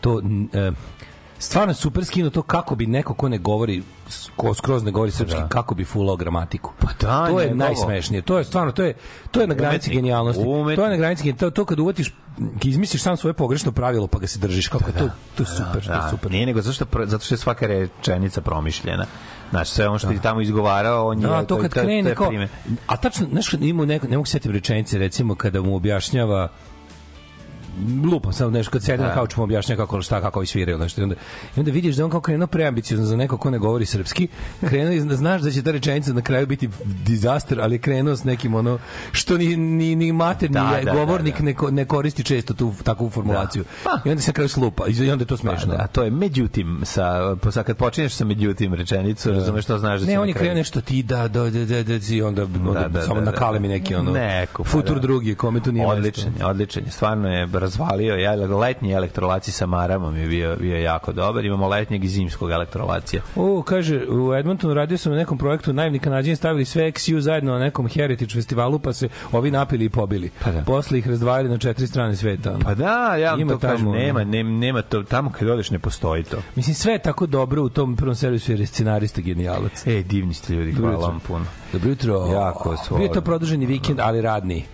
to 0.00 0.20
e, 0.54 0.70
stvarno 1.42 1.74
super 1.74 2.04
skino 2.04 2.30
to 2.30 2.42
kako 2.42 2.74
bi 2.74 2.86
neko 2.86 3.14
ko 3.14 3.28
ne 3.28 3.38
govori 3.38 3.82
ko 4.36 4.54
skroz 4.54 4.84
ne 4.84 4.90
govori 4.90 5.10
srpski 5.10 5.40
Da. 5.40 5.48
kako 5.48 5.74
bi 5.74 5.84
fulao 5.84 6.16
gramatiku. 6.16 6.72
Pa 6.78 6.88
da, 7.00 7.26
to 7.26 7.40
je 7.40 7.46
njegovo. 7.46 7.58
najsmešnije. 7.58 8.22
To 8.22 8.38
je 8.38 8.44
stvarno 8.44 8.72
to 8.72 8.82
je 8.82 8.94
to 9.30 9.40
je 9.40 9.46
na 9.46 9.54
granici 9.54 9.74
Umetnik. 9.76 9.96
genijalnosti. 9.96 10.42
Umetnik. 10.42 10.76
To 10.76 10.84
je 10.84 10.90
na 10.90 10.96
granici 10.96 11.32
to, 11.32 11.50
to 11.50 11.64
kad 11.64 11.78
uvatiš 11.78 12.12
izmisliš 12.64 13.02
sam 13.02 13.16
svoje 13.16 13.34
pogrešno 13.34 13.72
pravilo 13.72 14.06
pa 14.06 14.18
ga 14.18 14.26
se 14.26 14.38
držiš 14.38 14.68
kako 14.68 14.84
je 14.86 14.92
to 14.92 15.08
to 15.34 15.42
je 15.42 15.46
super, 15.46 15.84
to 15.86 15.92
je 15.92 15.96
Da, 15.96 16.08
super. 16.10 16.30
Nije 16.30 16.46
nego 16.46 16.62
zato 16.62 16.72
što, 16.74 16.84
zato 17.04 17.24
što 17.24 17.34
je 17.34 17.38
svaka 17.38 17.66
rečenica 17.66 18.40
promišljena. 18.40 19.06
Znaš, 19.50 19.70
sve 19.70 19.88
ono 19.88 19.98
što 19.98 20.08
ti 20.08 20.18
tamo 20.22 20.40
izgovarao, 20.40 21.08
on 21.08 21.20
je... 21.20 21.28
Da, 21.28 21.44
to 21.44 21.58
kad 21.58 21.70
krene 21.70 22.14
kao... 22.14 22.30
A 22.86 22.96
tačno, 22.96 23.26
znaš, 23.30 23.52
ima 23.52 23.84
neko, 23.84 24.06
ne 24.08 24.16
mogu 24.16 24.26
se 24.26 24.32
setiti 24.32 24.52
rečenice, 24.52 24.98
recimo, 24.98 25.34
kada 25.34 25.60
mu 25.62 25.76
objašnjava 25.76 26.48
lupam 28.04 28.32
samo 28.32 28.50
nešto 28.50 28.70
kad 28.70 28.82
sedi 28.82 29.02
na 29.02 29.08
Da. 29.08 29.14
kauču 29.14 29.40
mu 29.40 29.44
objašnjava 29.44 29.76
kako 29.78 30.02
šta 30.02 30.20
kako 30.20 30.38
ovi 30.38 30.46
sviraju 30.46 30.78
nešto 30.78 31.00
i 31.00 31.04
onda 31.04 31.14
i 31.56 31.60
onda 31.60 31.70
vidiš 31.70 31.96
da 31.96 32.04
on 32.04 32.10
kao 32.10 32.20
krenuo 32.20 32.46
preambiciozno 32.46 33.06
za 33.06 33.16
neko 33.16 33.36
ko 33.36 33.50
ne 33.50 33.58
govori 33.58 33.86
srpski 33.86 34.28
krenuo 34.60 34.92
i 34.92 35.00
da 35.00 35.16
znaš 35.16 35.42
da 35.42 35.50
će 35.50 35.62
ta 35.62 35.70
rečenica 35.70 36.12
na 36.12 36.22
kraju 36.22 36.46
biti 36.46 36.68
dizaster 36.82 37.60
ali 37.60 37.78
krenuo 37.78 38.16
s 38.16 38.24
nekim 38.24 38.54
ono 38.54 38.78
što 39.12 39.38
ni 39.38 39.56
ni 39.56 39.96
ni 39.96 40.12
materni 40.12 40.54
Da, 40.54 40.76
je- 40.78 40.84
da, 40.84 40.92
govornik 40.92 41.34
da, 41.34 41.52
da. 41.52 41.66
Ne, 41.66 41.72
ne 41.72 41.84
koristi 41.84 42.24
često 42.24 42.54
tu 42.54 42.74
takvu 42.82 43.10
formulaciju 43.10 43.64
Pa. 43.84 43.90
i 44.04 44.10
onda 44.10 44.22
se 44.22 44.30
na 44.30 44.34
kraju 44.34 44.48
slupa 44.48 44.84
i 44.88 45.10
onda 45.10 45.22
je 45.22 45.26
to 45.26 45.36
smešno 45.36 45.66
Pa, 45.68 45.76
da, 45.76 45.86
to 45.86 46.02
je 46.02 46.10
međutim 46.10 46.80
sa 46.82 47.02
pa 47.36 47.50
sa 47.50 47.62
kad 47.62 47.76
počinješ 47.76 48.12
sa 48.12 48.24
međutim 48.24 48.74
rečenicu, 48.74 49.30
razumeš 49.30 49.64
što 49.64 49.78
znaš 49.78 50.00
da 50.00 50.06
Ne, 50.06 50.18
on 50.18 50.28
je 50.28 50.34
krenuo 50.34 50.54
nešto 50.54 50.80
ti 50.80 51.02
da 51.02 51.28
da 51.28 51.42
da 51.42 51.64
da, 51.64 51.82
da, 51.82 51.94
i 52.10 52.22
onda, 52.22 52.42
onda 52.42 52.72
Da, 52.72 52.88
da, 52.88 53.02
samo 53.02 53.20
da, 53.20 53.30
da. 53.30 53.58
mi 53.58 53.68
neki 53.68 53.94
ono 53.94 54.10
Neko, 54.12 54.62
pa 54.64 54.68
futur 54.70 54.94
da. 54.94 55.00
drugi 55.00 55.34
kome 55.34 55.60
tu 55.60 55.72
nije 55.72 55.86
Odličan, 55.86 56.32
odličan. 56.44 56.82
Stvarno 56.90 57.28
je 57.28 57.46
razvalio. 57.62 58.16
Ja, 58.16 58.34
letnji 58.34 58.92
elektrolaci 58.92 59.52
sa 59.52 59.66
maramom 59.66 60.16
je 60.16 60.26
bio, 60.26 60.56
bio 60.56 60.76
jako 60.76 61.12
dobar. 61.12 61.44
Imamo 61.44 61.68
letnjeg 61.68 62.04
i 62.04 62.08
zimskog 62.08 62.50
elektrolacija. 62.50 63.22
O, 63.36 63.62
kaže, 63.62 64.00
u 64.08 64.34
Edmontonu 64.34 64.74
radio 64.74 64.98
sam 64.98 65.12
na 65.12 65.18
nekom 65.18 65.38
projektu, 65.38 65.72
naivni 65.72 65.98
kanadjani 65.98 66.36
stavili 66.36 66.64
sve 66.64 66.84
XU 66.84 67.18
zajedno 67.18 67.52
na 67.52 67.58
nekom 67.58 67.88
Heritage 67.88 68.34
festivalu, 68.34 68.78
pa 68.78 68.92
se 68.92 69.08
ovi 69.32 69.50
napili 69.50 69.84
i 69.84 69.88
pobili. 69.88 70.30
Pa 70.44 70.50
da. 70.52 70.62
Posle 70.62 70.98
ih 70.98 71.08
razdvajali 71.08 71.48
na 71.48 71.58
četiri 71.58 71.86
strane 71.86 72.16
sveta. 72.16 72.58
Pa 72.64 72.74
da, 72.74 73.16
ja 73.16 73.34
vam 73.34 73.48
to 73.48 73.58
kažem, 73.58 73.76
tamo, 73.78 73.90
ono. 73.90 73.98
nema, 73.98 74.24
nema, 74.24 74.50
nema 74.50 74.82
to, 74.82 75.02
tamo 75.02 75.30
kad 75.30 75.48
odeš 75.48 75.70
ne 75.70 75.78
postoji 75.78 76.24
to. 76.24 76.36
Mislim, 76.56 76.74
sve 76.74 76.92
je 76.92 76.98
tako 76.98 77.26
dobro 77.26 77.62
u 77.62 77.68
tom 77.68 77.96
prvom 77.96 78.14
servisu 78.14 78.52
jer 78.52 78.60
je 78.60 78.66
scenarista 78.66 79.20
genijalac. 79.20 79.86
E, 79.86 80.02
divni 80.02 80.34
ste 80.34 80.54
ljudi, 80.54 80.72
hvala 80.72 81.08
vam 81.08 81.20
puno. 81.20 81.44
Dobro 81.72 81.88
jutro. 81.88 82.26
Jako 82.26 82.76
su 82.76 82.94
Bio 82.96 83.04
je 83.04 83.12
to 83.12 83.20
produženi 83.20 83.66
vikend, 83.66 84.00
ali 84.00 84.20
radni. 84.20 84.64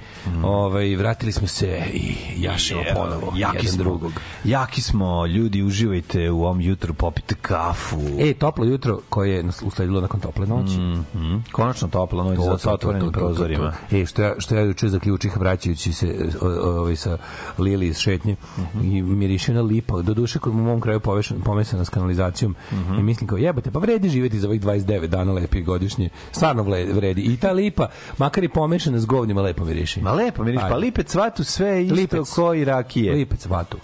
Ovaj, 0.44 0.96
vratili 0.96 1.32
smo 1.32 1.46
se 1.46 1.82
i 1.92 2.14
jašemo 2.36 2.80
ponovo. 2.94 3.32
Jaki 3.36 3.56
jedan 3.56 3.68
smo, 3.68 3.84
drugog. 3.84 4.12
Jaki 4.44 4.82
smo, 4.82 5.26
ljudi, 5.26 5.62
uživajte 5.62 6.30
u 6.30 6.44
ovom 6.44 6.60
jutru, 6.60 6.94
popite 6.94 7.34
kafu. 7.34 7.96
E, 8.18 8.34
toplo 8.34 8.64
jutro 8.64 9.00
koje 9.08 9.32
je 9.32 9.44
usledilo 9.64 10.00
nakon 10.00 10.20
tople 10.20 10.46
noći. 10.46 10.78
Mhm. 11.14 11.36
Konačno 11.52 11.88
topla 11.88 12.24
noć 12.24 12.36
To, 12.36 12.58
sa 12.58 12.72
otvorenim 12.72 13.06
to, 13.06 13.12
to, 13.12 13.20
to, 13.20 13.26
prozorima. 13.26 13.72
E, 13.92 14.06
što 14.06 14.22
ja, 14.22 14.34
što 14.38 14.54
ja 14.54 14.60
juče 14.62 14.88
zaključih 14.88 15.36
vraćajući 15.36 15.92
se 15.92 16.14
o- 16.40 16.46
o- 16.46 16.78
ovaj, 16.78 16.96
sa 16.96 17.18
Lili 17.58 17.86
iz 17.86 17.98
šetnje 17.98 18.36
i 18.82 19.02
miriše 19.02 19.52
na 19.54 19.60
lipa. 19.62 20.02
Do 20.02 20.14
duše 20.14 20.38
kod 20.38 20.52
u 20.52 20.56
mom 20.56 20.80
kraju 20.80 21.00
povešen, 21.00 21.40
pomesana 21.40 21.84
s 21.84 21.88
kanalizacijom 21.88 22.56
i 22.98 23.02
mislim 23.02 23.28
kao 23.28 23.38
jebate, 23.38 23.70
pa 23.70 23.78
vredi 23.78 24.08
živjeti 24.08 24.40
za 24.40 24.48
ovih 24.48 24.60
29 24.60 25.06
dana 25.06 25.32
lepi 25.32 25.62
godišnje. 25.62 26.08
Stvarno 26.32 26.62
vredi. 26.88 27.22
I 27.22 27.36
ta 27.36 27.52
lipa, 27.52 27.88
makar 28.18 28.44
i 28.44 28.48
pomešana 28.48 28.98
s 28.98 29.06
govnima, 29.06 29.42
lepo 29.42 29.64
miriši. 29.64 30.00
Ma 30.00 30.12
lepo, 30.12 30.44
miriš, 30.44 30.60
Ajde. 30.62 30.70
pa 30.70 30.76
lipec 30.76 31.14
vatu 31.14 31.44
sve 31.44 31.84
isto 31.84 31.94
Lipec. 31.94 32.30
ko 32.30 32.54
i 32.54 32.64
rakije. 32.64 33.12
Lipec 33.12 33.46
vatu. 33.46 33.78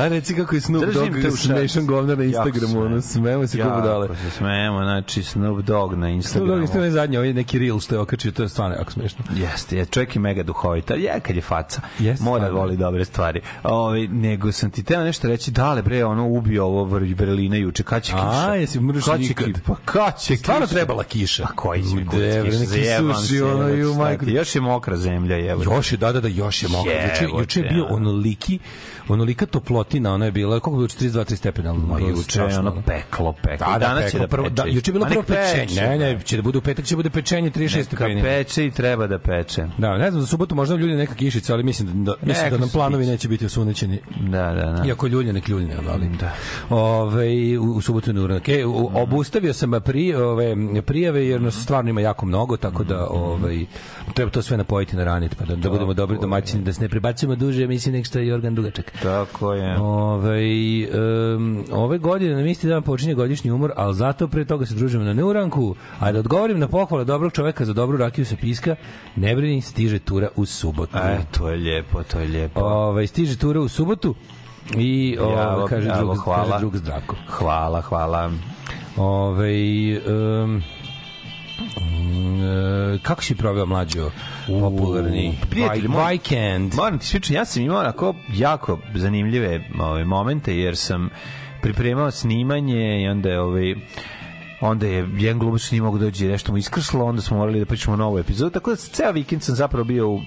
A 0.00 0.08
reci 0.08 0.34
kako 0.34 0.54
je 0.54 0.60
Snoop 0.60 0.84
Dogg 0.84 1.10
smešan 1.36 1.86
govnar 1.86 2.18
na 2.18 2.24
Instagramu, 2.24 2.80
ono, 2.80 2.88
smem. 2.90 3.02
smemo 3.02 3.46
se 3.46 3.58
kako 3.58 3.76
budale. 3.76 4.04
Jako 4.04 4.14
se 4.16 4.30
smemo, 4.30 4.78
znači 4.78 5.22
Snoop 5.22 5.58
Dogg 5.58 5.92
na 5.92 5.96
Snoop 5.96 6.06
Dogg 6.06 6.12
Instagramu. 6.12 6.64
isto 6.64 6.78
je 6.78 6.90
zadnje, 6.90 7.18
ovaj 7.18 7.32
neki 7.32 7.58
reel 7.58 7.80
što 7.80 7.94
je 7.94 7.98
okačio, 7.98 8.32
to 8.32 8.42
je 8.42 8.48
stvarno 8.48 8.76
jako 8.76 8.92
smešno. 8.92 9.24
Jeste, 9.32 9.76
je 9.76 9.86
čovjek 9.86 10.16
je 10.16 10.20
mega 10.20 10.42
duhovita. 10.42 10.94
Je 10.94 11.20
kad 11.20 11.36
je 11.36 11.42
faca. 11.42 11.80
Jeste, 11.98 12.24
Mora 12.24 12.38
stvarno. 12.38 12.58
voli 12.58 12.76
dobre 12.76 13.04
stvari. 13.04 13.40
Ovaj 13.62 14.08
nego 14.08 14.52
sam 14.52 14.70
ti 14.70 14.82
teo 14.82 15.00
nešto 15.02 15.28
reći, 15.28 15.50
dale 15.50 15.82
bre, 15.82 16.04
ono 16.04 16.26
ubio 16.26 16.64
ovo 16.64 16.84
Vrelina 16.84 17.56
juče, 17.56 17.82
kad 17.82 18.02
će 18.02 18.12
kiša? 18.12 18.48
A, 18.48 18.54
jesi 18.54 18.80
mrš 18.80 19.04
Kad 19.04 19.20
nikad? 19.20 19.46
ki- 19.46 19.52
Pa 19.60 19.74
kad 19.84 20.20
će 20.20 20.36
Stvarno 20.36 20.66
kiša? 20.66 20.74
trebala 20.74 21.04
kiša. 21.04 21.42
A 21.44 21.52
koji 21.54 21.82
će 21.82 21.88
kurac 22.06 22.44
kiša? 22.44 22.56
Zajebam 22.58 23.14
suši, 23.14 23.26
se, 23.28 23.44
ono, 23.44 23.68
i 23.68 23.84
u 23.84 23.94
majku. 23.94 24.24
Još 24.26 24.54
je 24.54 24.60
mokra 24.60 24.96
zemlja. 24.96 25.36
Još 25.36 25.92
je, 25.92 25.98
da, 25.98 26.12
da, 26.12 26.20
da, 26.20 26.28
još 26.28 26.62
je 26.62 26.68
mokro. 26.68 26.92
Juče, 26.92 27.02
Jebote, 27.20 27.42
juče 27.42 27.60
je 27.60 27.68
bio 27.68 27.84
ono. 27.84 27.96
onoliki, 27.96 28.58
onolika 29.08 29.46
toplotina, 29.90 30.14
ona 30.14 30.24
je 30.24 30.32
bila, 30.32 30.60
koliko 30.60 30.82
je 30.82 30.88
bilo, 31.02 31.22
42-3 31.24 31.36
stepena. 31.36 31.72
Ma 31.72 31.98
juče 32.00 32.40
je 32.40 32.58
ono 32.58 32.82
peklo, 32.86 33.32
peklo. 33.32 33.66
Da, 33.66 33.72
da, 33.72 33.78
danas 33.78 34.04
će 34.04 34.10
peklo, 34.10 34.20
da 34.20 34.26
prvo, 34.28 34.48
da, 34.48 34.64
juče 34.64 34.90
je 34.90 34.92
bilo 34.92 35.06
prvo 35.06 35.22
pečenje. 35.22 35.80
Ne, 35.80 35.98
ne, 35.98 36.20
će 36.20 36.36
da 36.36 36.42
bude 36.42 36.58
u 36.58 36.60
petak, 36.60 36.84
će 36.84 36.94
da 36.94 36.96
bude 36.96 37.10
pečenje 37.10 37.50
36 37.50 37.76
Neka 37.76 37.84
stepeni. 37.84 38.22
peče 38.22 38.66
i 38.66 38.70
treba 38.70 39.06
da 39.06 39.18
peče. 39.18 39.66
Da, 39.78 39.98
ne 39.98 40.10
znam, 40.10 40.20
za 40.20 40.26
subotu 40.26 40.54
možda 40.54 40.76
ljudi 40.76 40.94
neka 40.94 41.14
kišica, 41.14 41.52
ali 41.52 41.62
mislim 41.62 42.04
da, 42.04 42.14
mislim 42.22 42.44
Neka 42.44 42.50
da 42.50 42.60
nam 42.60 42.68
planovi 42.68 43.06
neće 43.06 43.28
biti 43.28 43.46
osunećeni. 43.46 43.98
Da, 44.20 44.52
da, 44.52 44.72
da. 44.72 44.84
Iako 44.86 45.06
ljulje 45.06 45.32
nek 45.32 45.48
ljulje, 45.48 45.76
ali 45.88 46.08
Da. 46.20 46.32
Ove, 46.70 47.26
u, 47.58 47.64
u 47.64 47.80
subotu 47.80 48.10
je 48.10 48.20
uranak. 48.20 48.48
E, 48.48 48.64
u- 48.66 48.90
obustavio 48.94 49.52
sam 49.52 49.70
pri, 49.84 50.14
ove, 50.14 50.54
prijave 50.82 51.26
jer 51.26 51.40
nas 51.40 51.54
stvarno 51.54 51.90
ima 51.90 52.00
jako 52.00 52.26
mnogo, 52.26 52.56
tako 52.56 52.84
da 52.84 53.06
ovaj, 53.06 53.64
treba 54.14 54.30
to 54.30 54.42
sve 54.42 54.56
napojiti 54.56 54.96
na 54.96 55.04
ranit, 55.04 55.34
pa 55.34 55.44
da, 55.44 55.56
da 55.56 55.70
budemo 55.70 55.94
dobri 55.94 56.18
domaćini, 56.20 56.62
da 56.64 56.72
se 56.72 56.80
ne 56.82 56.88
prebacimo 56.88 57.34
duže, 57.36 57.66
mislim 57.66 57.94
nek 57.94 58.06
što 58.06 58.18
je 58.18 58.26
Jorgan 58.26 58.54
Dugačak. 58.54 58.92
Tako 59.02 59.52
je. 59.52 59.69
Ove, 59.78 60.40
um, 61.36 61.64
ove 61.72 61.98
godine 61.98 62.34
na 62.34 62.50
isti 62.50 62.68
dan 62.68 62.82
počinje 62.82 63.14
godišnji 63.14 63.50
umor, 63.50 63.72
ali 63.76 63.94
zato 63.94 64.28
pre 64.28 64.44
toga 64.44 64.66
se 64.66 64.74
družimo 64.74 65.04
na 65.04 65.12
neuranku. 65.12 65.74
A 66.00 66.12
da 66.12 66.18
odgovorim 66.18 66.58
na 66.58 66.68
pohvale 66.68 67.04
dobrog 67.04 67.32
čoveka 67.32 67.64
za 67.64 67.72
dobru 67.72 67.96
rakiju 67.98 68.24
sa 68.26 68.36
piska, 68.36 68.76
ne 69.16 69.36
brini, 69.36 69.60
stiže 69.60 69.98
tura 69.98 70.28
u 70.36 70.46
subotu. 70.46 70.98
E, 70.98 71.18
to 71.38 71.48
je 71.48 71.56
lijepo, 71.56 72.02
to 72.02 72.20
je 72.20 72.28
lijepo. 72.28 72.60
Ovaj 72.60 73.06
stiže 73.06 73.38
tura 73.38 73.60
u 73.60 73.68
subotu 73.68 74.14
i 74.76 75.18
ovaj 75.20 75.36
Javo, 75.36 75.66
kaže 75.66 75.88
javo, 75.88 76.04
drug 76.04 76.24
hvala. 76.24 76.44
kaže 76.44 76.58
drug 76.58 76.76
Zdravko. 76.76 77.16
Hvala, 77.28 77.80
hvala. 77.80 78.30
Ovaj 78.96 79.96
um, 79.96 80.62
mm, 81.76 82.98
kako 83.02 83.22
si 83.22 83.34
proveo 83.34 83.66
mlađo 83.66 84.10
popularni 84.60 85.38
Prijatelji, 85.50 85.88
moj- 85.88 86.12
Vikend 86.12 86.74
Moram 86.74 86.98
ti 86.98 87.06
svičati, 87.06 87.34
ja 87.34 87.44
sam 87.44 87.62
imao 87.62 87.80
onako 87.80 88.14
jako 88.34 88.78
zanimljive 88.94 89.64
ove, 89.80 90.04
momente, 90.04 90.56
jer 90.56 90.76
sam 90.76 91.10
pripremao 91.62 92.10
snimanje 92.10 93.02
i 93.02 93.08
onda 93.08 93.28
je 93.28 93.40
ovaj 93.40 93.74
onda 94.60 94.86
je 94.86 95.08
jedan 95.16 95.38
glumac 95.38 95.70
nije 95.70 95.82
mogu 95.82 95.98
dođe 95.98 96.26
nešto 96.28 96.52
mu 96.52 96.58
iskrslo, 96.58 97.04
onda 97.04 97.22
smo 97.22 97.36
morali 97.36 97.58
da 97.58 97.66
pričamo 97.66 97.96
novu 97.96 98.18
epizodu, 98.18 98.50
tako 98.50 98.70
da 98.70 98.76
ceo 98.76 99.12
vikend 99.12 99.42
sam 99.42 99.54
zapravo 99.54 99.84
bio 99.84 100.08
u 100.08 100.20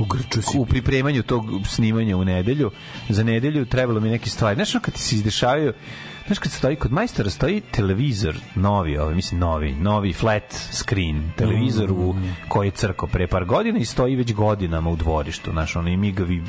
u 0.00 0.04
Grču 0.04 0.42
si 0.42 0.58
u 0.58 0.66
pripremanju 0.66 1.22
tog 1.22 1.44
snimanja 1.66 2.16
u 2.16 2.24
nedelju. 2.24 2.70
Za 3.08 3.22
nedelju 3.22 3.66
trebalo 3.66 4.00
mi 4.00 4.08
neke 4.10 4.30
stvari. 4.30 4.54
Znaš, 4.54 4.72
kad 4.72 4.94
ti 4.94 5.00
se 5.00 5.14
izdešavaju 5.14 5.72
Znaš, 6.26 6.38
kad 6.38 6.52
stoji 6.52 6.76
kod 6.76 6.92
majstora 6.92 7.30
stoji 7.30 7.60
televizor 7.60 8.36
novi, 8.54 8.98
ovaj, 8.98 9.14
mislim 9.14 9.40
novi, 9.40 9.74
novi 9.74 10.12
flat 10.12 10.52
screen 10.72 11.32
televizor 11.36 11.92
u, 11.92 12.14
koji 12.48 12.66
je 12.66 12.70
crko 12.70 13.06
pre 13.06 13.26
par 13.26 13.44
godina 13.44 13.78
i 13.78 13.84
stoji 13.84 14.16
već 14.16 14.32
godinama 14.32 14.90
u 14.90 14.96
dvorištu, 14.96 15.50
znaš, 15.50 15.76
ono 15.76 15.88
i 15.88 15.96
migavi 15.96 16.42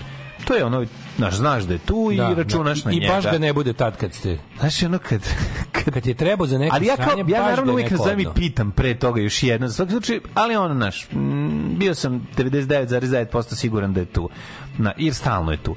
to 0.45 0.55
je 0.55 0.65
ono, 0.65 0.85
znaš, 1.17 1.35
znaš 1.35 1.63
da 1.63 1.73
je 1.73 1.79
tu 1.79 2.11
i 2.11 2.35
računaš 2.35 2.83
da. 2.83 2.89
na 2.89 2.95
I 2.95 2.99
njega. 2.99 3.13
baš 3.13 3.23
ga 3.23 3.37
ne 3.37 3.53
bude 3.53 3.73
tad 3.73 3.97
kad 3.97 4.13
ste 4.13 4.37
Znaš, 4.59 4.83
ono 4.83 4.97
kad, 4.97 5.21
kad 5.71 5.93
kad 5.93 6.07
je 6.07 6.13
trebao 6.13 6.47
za 6.47 6.57
neko 6.57 6.75
ali 6.75 6.85
ja 6.85 6.95
kao, 6.95 7.05
sranje, 7.05 7.23
ja 7.27 7.41
naravno 7.41 7.65
ga 7.65 7.71
uvijek 7.71 7.91
i 8.19 8.25
pitam 8.35 8.71
pre 8.71 8.95
toga 8.99 9.21
još 9.21 9.43
jedno, 9.43 9.67
za 9.67 9.73
svaki 9.73 9.91
slučaj, 9.91 10.19
ali 10.33 10.55
ono, 10.55 10.73
naš, 10.73 11.07
mm, 11.11 11.77
bio 11.77 11.95
sam 11.95 12.27
99,9% 12.37 13.55
siguran 13.55 13.93
da 13.93 13.99
je 13.99 14.05
tu. 14.05 14.29
Na, 14.77 14.93
jer 14.97 15.13
stalno 15.13 15.51
je 15.51 15.57
tu. 15.57 15.75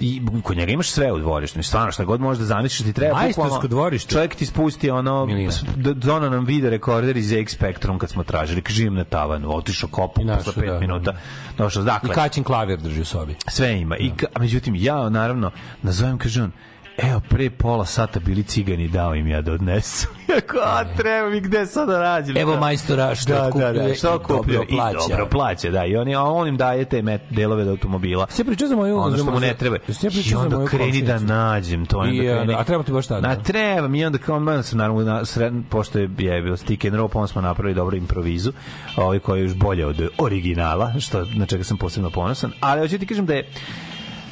I 0.00 0.22
kod 0.42 0.56
njega 0.56 0.72
imaš 0.72 0.90
sve 0.90 1.12
u 1.12 1.18
dvorištu. 1.18 1.58
Mislim, 1.58 1.68
Stvarno, 1.68 1.92
šta 1.92 2.04
god 2.04 2.20
možeš 2.20 2.38
da 2.38 2.44
zamisliš 2.46 2.78
ti 2.80 2.92
treba. 2.92 3.14
Majstorsko 3.14 3.68
dvorište. 3.68 4.12
Čovjek 4.12 4.34
ti 4.34 4.46
spusti 4.46 4.90
ono, 4.90 5.26
Milina. 5.26 5.52
d- 5.76 5.94
dono 5.94 6.30
nam 6.30 6.44
video 6.44 6.70
rekorder 6.70 7.16
iz 7.16 7.32
X 7.32 7.52
Spectrum 7.52 7.98
kad 7.98 8.10
smo 8.10 8.24
tražili. 8.24 8.62
Kaže, 8.62 8.76
živim 8.76 8.94
na 8.94 9.04
tavanu, 9.04 9.56
otišao 9.56 9.88
kopu 9.88 10.20
posle 10.28 10.52
pet 10.54 10.64
da, 10.66 10.80
minuta. 10.80 11.12
Došao, 11.58 11.82
dakle, 11.82 12.10
I 12.10 12.14
kaćin 12.14 12.44
klavir 12.44 12.78
drži 12.78 13.00
u 13.00 13.04
sobi. 13.04 13.34
sve 13.48 13.72
ima. 13.72 13.96
I, 13.96 14.10
ka- 14.10 14.26
a 14.34 14.40
međutim, 14.40 14.74
ja, 14.74 15.08
naravno, 15.08 15.50
nazovem, 15.82 16.18
kaže 16.18 16.42
on, 16.42 16.52
evo, 16.98 17.20
pre 17.20 17.50
pola 17.50 17.84
sata 17.86 18.20
bili 18.20 18.42
cigani, 18.42 18.88
dao 18.88 19.14
im 19.14 19.26
ja 19.26 19.42
da 19.42 19.52
odnesu. 19.52 20.06
Jako, 20.36 20.58
a 20.58 20.84
treba 20.86 21.30
mi 21.30 21.40
gde 21.40 21.66
sad 21.66 21.88
da 21.88 21.98
rađem? 21.98 22.36
Evo 22.36 22.52
Da. 22.52 22.60
majstora 22.60 23.14
što 23.14 23.28
da, 23.28 23.34
da, 23.34 23.46
otkupljuje 23.46 23.88
da, 23.88 23.94
što 23.94 24.08
i 24.08 24.14
otkupljuje 24.14 24.56
dobro 24.56 24.68
i 24.70 24.76
plaća. 24.76 24.98
dobro 25.10 25.26
plaća, 25.26 25.70
da. 25.70 25.84
I 25.84 25.96
on, 25.96 26.08
je- 26.08 26.14
a 26.16 26.22
on 26.22 26.48
im 26.48 26.56
daje 26.56 26.84
te 26.84 27.02
met, 27.02 27.20
delove 27.30 27.62
od 27.62 27.68
automobila. 27.68 28.26
Sve 28.30 28.44
pričao 28.44 28.68
za 28.68 28.76
moju... 28.76 28.98
Ono 28.98 29.16
što 29.16 29.24
mu 29.24 29.40
ne 29.40 29.54
treba. 29.54 29.76
Ja 30.02 30.10
I 30.24 30.34
onda 30.34 30.64
kreni 30.66 31.02
da 31.02 31.18
nađem 31.18 31.86
to. 31.86 32.04
I, 32.06 32.08
onda 32.20 32.42
kreni- 32.44 32.56
a 32.58 32.64
treba 32.64 32.82
ti 32.82 32.92
baš 32.92 33.06
tada? 33.06 33.28
Na 33.28 33.36
treba 33.36 33.88
mi 33.88 34.00
i 34.00 34.04
onda 34.04 34.18
kao 34.18 34.40
man 34.40 34.62
sam 34.62 34.78
naravno 34.78 35.02
na 35.02 35.24
sred, 35.24 35.52
pošto 35.70 35.98
je 35.98 36.10
je 36.18 36.42
bio 36.42 36.56
stick 36.56 36.84
and 36.84 36.94
roll, 36.94 37.08
pa 37.08 37.26
smo 37.26 37.40
napravili 37.40 37.74
dobru 37.74 37.96
improvizu, 37.96 38.52
ovaj 38.96 39.18
koji 39.18 39.40
je 39.40 39.44
još 39.44 39.54
bolje 39.54 39.86
od 39.86 40.08
originala, 40.18 40.92
što 41.00 41.24
na 41.26 41.46
čega 41.46 41.64
sam 41.64 41.76
posebno 41.76 42.10
ponosan, 42.10 42.52
ali 42.60 42.80
hoću 42.80 42.98
ti 42.98 43.06
kažem 43.06 43.26
da 43.26 43.34
je 43.34 43.48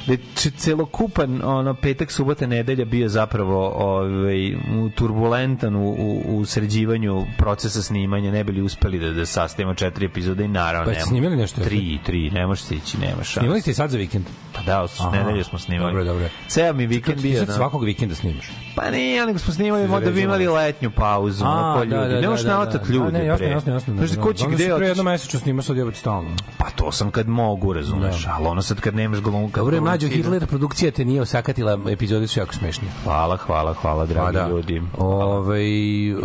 da 0.07 0.13
celokupan 0.51 1.41
ono 1.43 1.73
petak 1.73 2.11
subota 2.11 2.47
nedelja 2.47 2.85
bio 2.85 3.09
zapravo 3.09 3.67
ovaj 3.69 4.53
u- 4.55 4.89
turbulentan 4.89 5.75
u, 5.75 5.89
u, 5.89 6.37
u 6.37 6.45
sređivanju 6.45 7.25
procesa 7.37 7.81
snimanja 7.81 8.31
ne 8.31 8.43
bili 8.43 8.61
uspeli 8.61 8.99
da 8.99 9.09
da 9.09 9.25
sastavimo 9.25 9.73
četiri 9.73 10.05
epizode 10.05 10.45
i 10.45 10.47
naravno 10.47 10.85
Pa 10.85 10.91
nema- 10.91 11.05
snimali 11.05 11.35
nešto? 11.35 11.61
tri 11.61 11.99
tri 12.05 12.29
ne 12.29 12.47
može 12.47 12.63
se 12.63 12.75
ići 12.75 12.97
nema 12.97 13.15
šanse 13.15 13.39
Snimali 13.39 13.61
ste 13.61 13.71
i 13.71 13.73
sad 13.73 13.89
za 13.89 13.97
vikend? 13.97 14.25
pa 14.53 14.61
da 14.61 14.85
Aha. 14.99 15.11
nedelju 15.13 15.43
smo 15.43 15.59
snimali 15.59 15.91
Dobro, 15.91 16.03
dobro. 16.05 16.27
ceo 16.47 16.73
mi 16.73 16.87
vikend 16.87 17.17
Ti 17.17 17.23
bio 17.23 17.45
da- 17.45 17.53
svakog 17.53 17.83
vikenda 17.83 18.15
snimaš. 18.15 18.51
pa 18.75 18.89
nije, 18.91 19.25
nego 19.25 19.39
smo 19.39 19.53
snimali, 19.53 19.87
Se 19.89 19.99
da 19.99 20.11
bi 20.11 20.21
imali 20.21 20.47
letnju 20.47 20.91
pauzu, 20.91 21.45
A, 21.45 21.49
ono 21.49 21.73
ko 21.73 21.85
da, 21.85 21.95
ljudi. 21.95 22.09
da, 22.09 22.15
ne 22.15 22.21
da, 22.21 22.29
možeš 22.29 22.45
da, 22.45 22.49
da. 22.49 22.55
ljudi, 22.89 23.07
A, 23.07 23.11
ne, 23.11 23.25
jasno, 23.25 23.45
jasno, 23.47 23.73
jasno. 23.73 23.93
Znaš, 23.97 24.09
ko 24.17 24.33
će 24.33 24.43
Onda 24.45 24.55
gde 24.55 24.75
pre 24.77 24.87
jedno 24.87 25.03
mesečno 25.03 25.39
snima 25.39 25.61
sad 25.61 25.77
je 25.77 25.83
opet 25.83 25.95
stalno. 25.95 26.29
Pa 26.57 26.65
to 26.67 26.91
sam 26.91 27.11
kad 27.11 27.27
mogu, 27.27 27.73
razumeš, 27.73 28.27
ali 28.29 28.47
ono 28.47 28.61
sad 28.61 28.79
kad 28.79 28.95
nemaš 28.95 29.19
glumka, 29.19 29.59
Dobro 29.59 29.77
Mlađo 29.95 30.07
Hitler 30.07 30.47
produkcija 30.47 30.91
te 30.91 31.05
nije 31.05 31.21
osakatila, 31.21 31.79
epizode 31.89 32.27
su 32.27 32.39
jako 32.39 32.53
smešne. 32.53 32.87
Hvala, 33.03 33.37
hvala, 33.37 33.73
hvala, 33.73 34.05
dragi 34.05 34.33
da. 34.33 34.47
ljudi. 34.49 34.81
Ovaj 34.97 35.65
uh, 36.13 36.21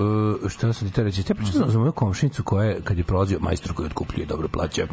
šta 0.48 0.72
sam 0.72 0.88
ti 0.88 0.94
te 0.94 1.02
reći? 1.02 1.22
Ja 1.28 1.34
pričam 1.34 1.70
za 1.70 1.78
moju 1.78 1.92
komšinicu 1.92 2.42
koja 2.42 2.64
je, 2.64 2.80
kad 2.80 2.98
je 2.98 3.04
prolazio 3.04 3.38
majstor 3.40 3.72
koji 3.72 3.86
otkupljuje 3.86 4.26
dobro 4.26 4.48
plaća, 4.48 4.86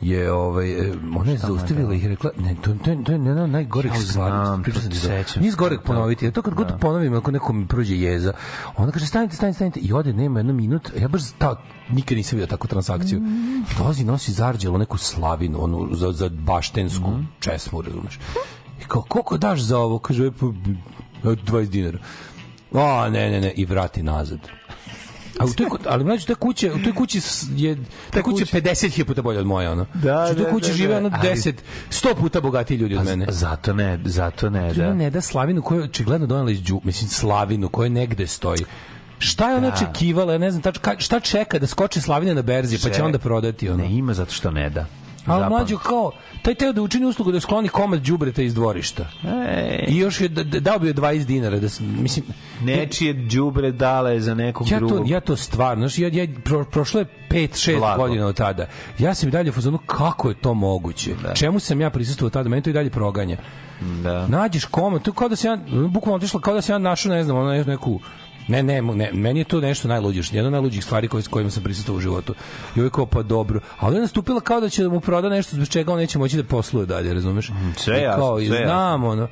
je 0.00 0.32
ovaj 0.32 0.70
e, 0.72 0.92
ona 1.16 1.30
je 1.30 1.38
zaustavila 1.38 1.94
i 1.94 2.08
rekla 2.08 2.30
ne 2.36 2.54
to 2.54 2.70
to 2.74 2.94
to 3.04 3.12
je 3.12 3.14
jedna 3.14 3.46
najgorih 3.46 3.92
Ja 3.94 4.00
stvari. 4.00 4.30
znam, 4.36 4.62
Pričao 4.62 4.82
sam 4.82 4.90
ti 4.90 4.96
se 4.96 5.08
da- 5.08 5.22
sećam 5.24 5.42
Nije 5.42 5.52
da. 5.70 5.78
ponoviti. 5.78 6.30
To 6.30 6.42
kad 6.42 6.54
god 6.54 6.68
to 6.68 6.78
ponovim, 6.78 7.14
ako 7.14 7.30
nekom 7.30 7.66
prođe 7.66 7.96
jeza, 7.96 8.32
ona 8.76 8.92
kaže 8.92 9.06
stanite, 9.06 9.36
stanite, 9.36 9.56
stanite 9.56 9.80
i 9.80 9.92
ode 9.92 10.12
nema 10.12 10.38
jedno 10.38 10.52
minut. 10.52 10.90
Ja 11.00 11.08
baš 11.08 11.22
ta 11.38 11.56
nikad 11.90 12.16
nisam 12.16 12.36
vidio 12.36 12.46
takvu 12.46 12.68
transakciju. 12.68 13.22
Dolazi 13.78 14.04
nosi 14.04 14.32
zarđelo 14.32 14.78
neku 14.78 14.98
slavinu, 14.98 15.64
onu 15.64 15.88
za, 15.92 16.12
za 16.12 16.28
baštensku 16.28 17.12
česmu, 17.40 17.82
razumeš? 17.82 18.18
I 18.80 18.84
kao, 18.88 19.02
koliko 19.02 19.38
daš 19.38 19.60
za 19.60 19.78
ovo? 19.78 19.98
Kaže, 19.98 20.30
pa, 20.30 20.46
20 21.22 21.66
dinara. 21.66 21.98
A, 22.74 23.08
ne, 23.10 23.30
ne, 23.30 23.40
ne, 23.40 23.50
i 23.50 23.64
vrati 23.64 24.02
nazad. 24.02 24.38
A 25.40 25.44
u 25.44 25.48
toj, 25.48 25.66
ali 25.86 26.04
mlađe, 26.04 26.26
ta 26.26 26.34
kuća, 26.34 26.72
u 26.74 26.78
toj 26.78 26.94
kući 26.94 27.20
je, 27.56 27.76
ta 28.10 28.22
kuća 28.22 28.44
50 28.44 29.04
puta 29.04 29.22
bolja 29.22 29.40
od 29.40 29.46
moje, 29.46 29.70
ono. 29.70 29.86
Da, 29.94 30.24
Što 30.26 30.32
u 30.32 30.36
toj 30.36 30.44
da, 30.44 30.50
kući 30.50 30.68
da, 30.70 30.76
žive, 30.76 30.92
da. 30.92 30.98
ono, 30.98 31.10
Ali- 31.12 31.28
10, 31.28 31.52
100 31.90 32.14
puta 32.14 32.40
bogatiji 32.40 32.76
ljudi 32.76 32.96
od 32.96 33.04
mene. 33.04 33.26
Zato 33.28 33.72
ne, 33.72 34.00
zato 34.04 34.50
ne, 34.50 34.74
Da. 34.74 34.84
da. 34.84 34.94
ne 34.94 35.10
da 35.10 35.20
Slavinu 35.20 35.62
koju 35.62 35.82
očigledno 35.84 36.26
donela 36.26 36.50
iz 36.50 36.62
Đu, 36.62 36.80
mislim 36.84 37.08
Slavinu 37.08 37.68
koja 37.68 37.88
negde 37.88 38.26
stoji. 38.26 38.64
Šta 39.18 39.50
je 39.50 39.56
ona 39.56 39.70
Da. 39.70 39.74
očekivala, 39.74 40.32
ja 40.32 40.38
ne 40.38 40.50
znam, 40.50 40.62
tač, 40.62 40.78
šta 40.98 41.20
čeka 41.20 41.58
da 41.58 41.66
skoči 41.66 42.00
Slavina 42.00 42.34
na 42.34 42.42
berzi, 42.42 42.78
pa 42.82 42.90
će 42.90 43.02
onda 43.02 43.18
prodati 43.18 43.68
ono. 43.68 43.78
Ne 43.78 43.90
ima 43.90 44.14
zato 44.14 44.32
što 44.32 44.50
ne 44.50 44.70
da. 44.70 44.86
Ali 45.26 45.48
mlađo 45.48 45.78
kao, 45.78 46.10
taj 46.42 46.54
teo 46.54 46.72
da 46.72 46.82
učini 46.82 47.06
uslugu 47.06 47.32
da 47.32 47.40
skloni 47.40 47.68
komad 47.68 48.00
đubreta 48.00 48.42
iz 48.42 48.54
dvorišta. 48.54 49.06
Ej, 49.48 49.84
I 49.88 49.96
još 49.96 50.20
je 50.20 50.28
da- 50.28 50.42
da- 50.44 50.60
dao 50.60 50.78
bi 50.78 50.86
joj 50.86 50.94
20 50.94 51.24
dinara 51.24 51.58
da 51.58 51.68
mislim 51.80 52.24
nečije 52.62 53.12
đubre 53.12 53.70
dale 53.72 54.20
za 54.20 54.34
nekog 54.34 54.68
ja 54.70 54.78
drugog. 54.78 55.08
ja 55.08 55.20
to 55.20 55.36
stvarno 55.36 55.88
znači 55.88 56.02
ja, 56.02 56.22
ja 56.22 56.28
pro, 56.44 56.64
prošlo 56.64 57.00
je 57.00 57.06
5 57.30 57.48
6 57.70 57.78
Blago. 57.78 58.02
godina 58.02 58.26
od 58.26 58.36
tada. 58.36 58.66
Ja 58.98 59.14
sam 59.14 59.28
i 59.28 59.32
dalje 59.32 59.50
u 59.50 59.54
fazonu 59.54 59.78
kako 59.78 60.28
je 60.28 60.34
to 60.34 60.54
moguće? 60.54 61.14
Čemu 61.34 61.60
sam 61.60 61.80
ja 61.80 61.90
prisustvovao 61.90 62.30
tada? 62.30 62.48
Mene 62.48 62.62
to 62.62 62.70
i 62.70 62.72
dalje 62.72 62.90
proganja. 62.90 63.36
Da. 64.02 64.26
Nađeš 64.26 64.64
komad, 64.64 65.02
to 65.02 65.12
kao 65.12 65.28
da 65.28 65.36
se 65.36 65.48
ja 65.48 65.58
bukvalno 65.88 66.16
otišla 66.16 66.40
kao 66.40 66.54
da 66.54 66.60
se 66.62 66.72
ja 66.72 66.78
našao 66.78 67.12
ne 67.12 67.24
znam, 67.24 67.36
ono 67.36 67.64
neku 67.64 68.00
Ne, 68.48 68.62
ne, 68.62 68.82
ne, 68.82 69.10
meni 69.12 69.40
je 69.40 69.44
to 69.44 69.60
nešto 69.60 69.88
najluđe, 69.88 70.22
jedna 70.32 70.46
od 70.46 70.52
najluđih 70.52 70.84
stvari 70.84 71.08
koje, 71.08 71.22
s 71.22 71.28
kojima 71.28 71.50
sam 71.50 71.62
prisustvovao 71.62 71.98
u 71.98 72.00
životu. 72.00 72.34
I 72.76 72.80
uvijek 72.80 72.92
kao, 72.94 73.06
pa 73.06 73.22
dobro. 73.22 73.60
A 73.78 73.86
onda 73.86 73.98
je 73.98 74.02
nastupila 74.02 74.40
kao 74.40 74.60
da 74.60 74.68
će 74.68 74.82
da 74.82 74.88
mu 74.88 75.00
proda 75.00 75.28
nešto 75.28 75.56
zbog 75.56 75.68
čega 75.68 75.92
on 75.92 75.98
neće 75.98 76.18
moći 76.18 76.36
da 76.36 76.44
posluje 76.44 76.86
dalje, 76.86 77.14
razumeš? 77.14 77.50
sve 77.76 77.98
I 77.98 78.02
jasno, 78.02 78.22
kao, 78.22 78.38
sve 78.38 78.46
jasno. 78.46 78.66
znam, 78.66 79.04
ono. 79.04 79.28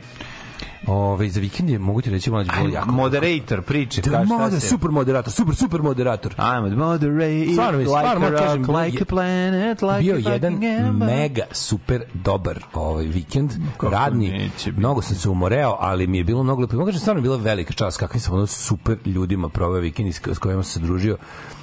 Ove, 0.87 1.29
za 1.29 1.41
vikend 1.41 1.71
je, 1.71 1.79
mogu 1.79 2.01
ti 2.01 2.11
reći, 2.11 2.31
mlađe, 2.31 2.51
bilo 2.53 2.67
Aj, 2.67 2.73
jako. 2.73 2.93
moderator 2.93 3.63
priče, 3.63 4.01
Da, 4.01 4.25
moder, 4.25 4.61
se... 4.61 4.69
super 4.69 4.91
moderator, 4.91 5.33
super, 5.33 5.55
super 5.55 5.83
moderator. 5.83 6.35
I'm 6.35 6.73
a 6.73 6.77
moderator, 6.77 7.53
Stvarno 7.53 7.79
like 7.79 7.89
stvarno, 7.89 8.11
a 8.17 8.19
moram 8.21 8.39
kažem, 8.39 8.65
rock, 8.65 8.85
like 8.85 9.03
a 9.03 9.07
planet, 9.07 9.83
like 9.83 10.01
bio 10.01 10.15
a 10.17 10.33
jedan 10.33 10.65
ember. 10.65 11.09
mega 11.09 11.43
super 11.53 12.03
dobar 12.15 12.59
ovaj 12.75 13.05
vikend 13.05 13.51
radni 13.83 14.31
neće 14.31 14.71
biti? 14.71 14.81
mnogo 14.81 15.03
sam 15.03 15.17
se 15.17 15.29
umoreo 15.29 15.77
ali 15.81 16.07
mi 16.07 16.19
je 16.19 16.25
bilo 16.25 16.43
mnogo 16.43 16.61
lepo 16.63 16.77
mogu 16.77 16.87
kažem 16.87 17.01
stvarno 17.01 17.19
je 17.19 17.23
bila 17.23 17.37
velika 17.37 17.73
čast 17.73 17.99
kakvim 17.99 18.21
sam 18.21 18.35
ono 18.35 18.47
super 18.47 18.97
ljudima 19.05 19.49
proveo 19.49 19.81
vikend 19.81 20.15
s 20.27 20.39
kojima 20.39 20.63
sam 20.63 20.73
se 20.73 20.87
družio 20.87 21.17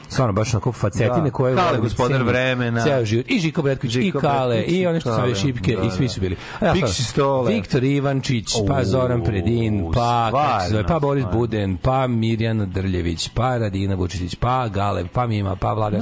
stvarno 0.10 0.34
baš 0.34 0.54
onako 0.54 0.72
facetine 0.72 1.22
Da. 1.22 1.32
koje 1.32 1.56
Kale, 1.56 1.78
gospodar 1.80 2.24
vremena. 2.24 2.84
ceo 2.84 3.06
život 3.06 3.26
i 3.30 3.40
Žiko 3.40 3.62
Bretković 3.62 3.96
i 3.96 4.12
Kale 4.12 4.62
i 4.62 4.88
one 4.88 5.00
što 5.00 5.10
su 5.10 5.16
Kale, 5.16 5.24
ove 5.24 5.36
šipke 5.36 5.76
da, 5.76 5.82
i 5.82 5.92
svi 5.92 6.06
da. 6.06 6.10
su 6.10 6.22
bili 6.22 6.36
A 6.60 6.66
ja, 6.66 6.74
Piksi 6.74 7.04
Stole. 7.04 7.54
Viktor 7.54 7.84
Ivančić 7.84 8.54
pa 8.68 8.84
Zoran 8.84 9.24
Predin 9.24 9.92
pa 9.94 10.32
zove, 10.70 10.84
pa 10.84 11.00
Boris 11.00 11.22
stvarno. 11.22 11.40
Buden 11.40 11.78
pa 11.78 12.08
Mirjana 12.08 12.66
Drljević 12.66 13.30
pa 13.30 13.58
Radina 13.58 13.96
Vučić 13.96 14.36
pa 14.36 14.68
Gale 14.68 15.06
pa 15.14 15.28
Mima 15.28 15.56
pa 15.56 15.74
Vlada 15.74 15.98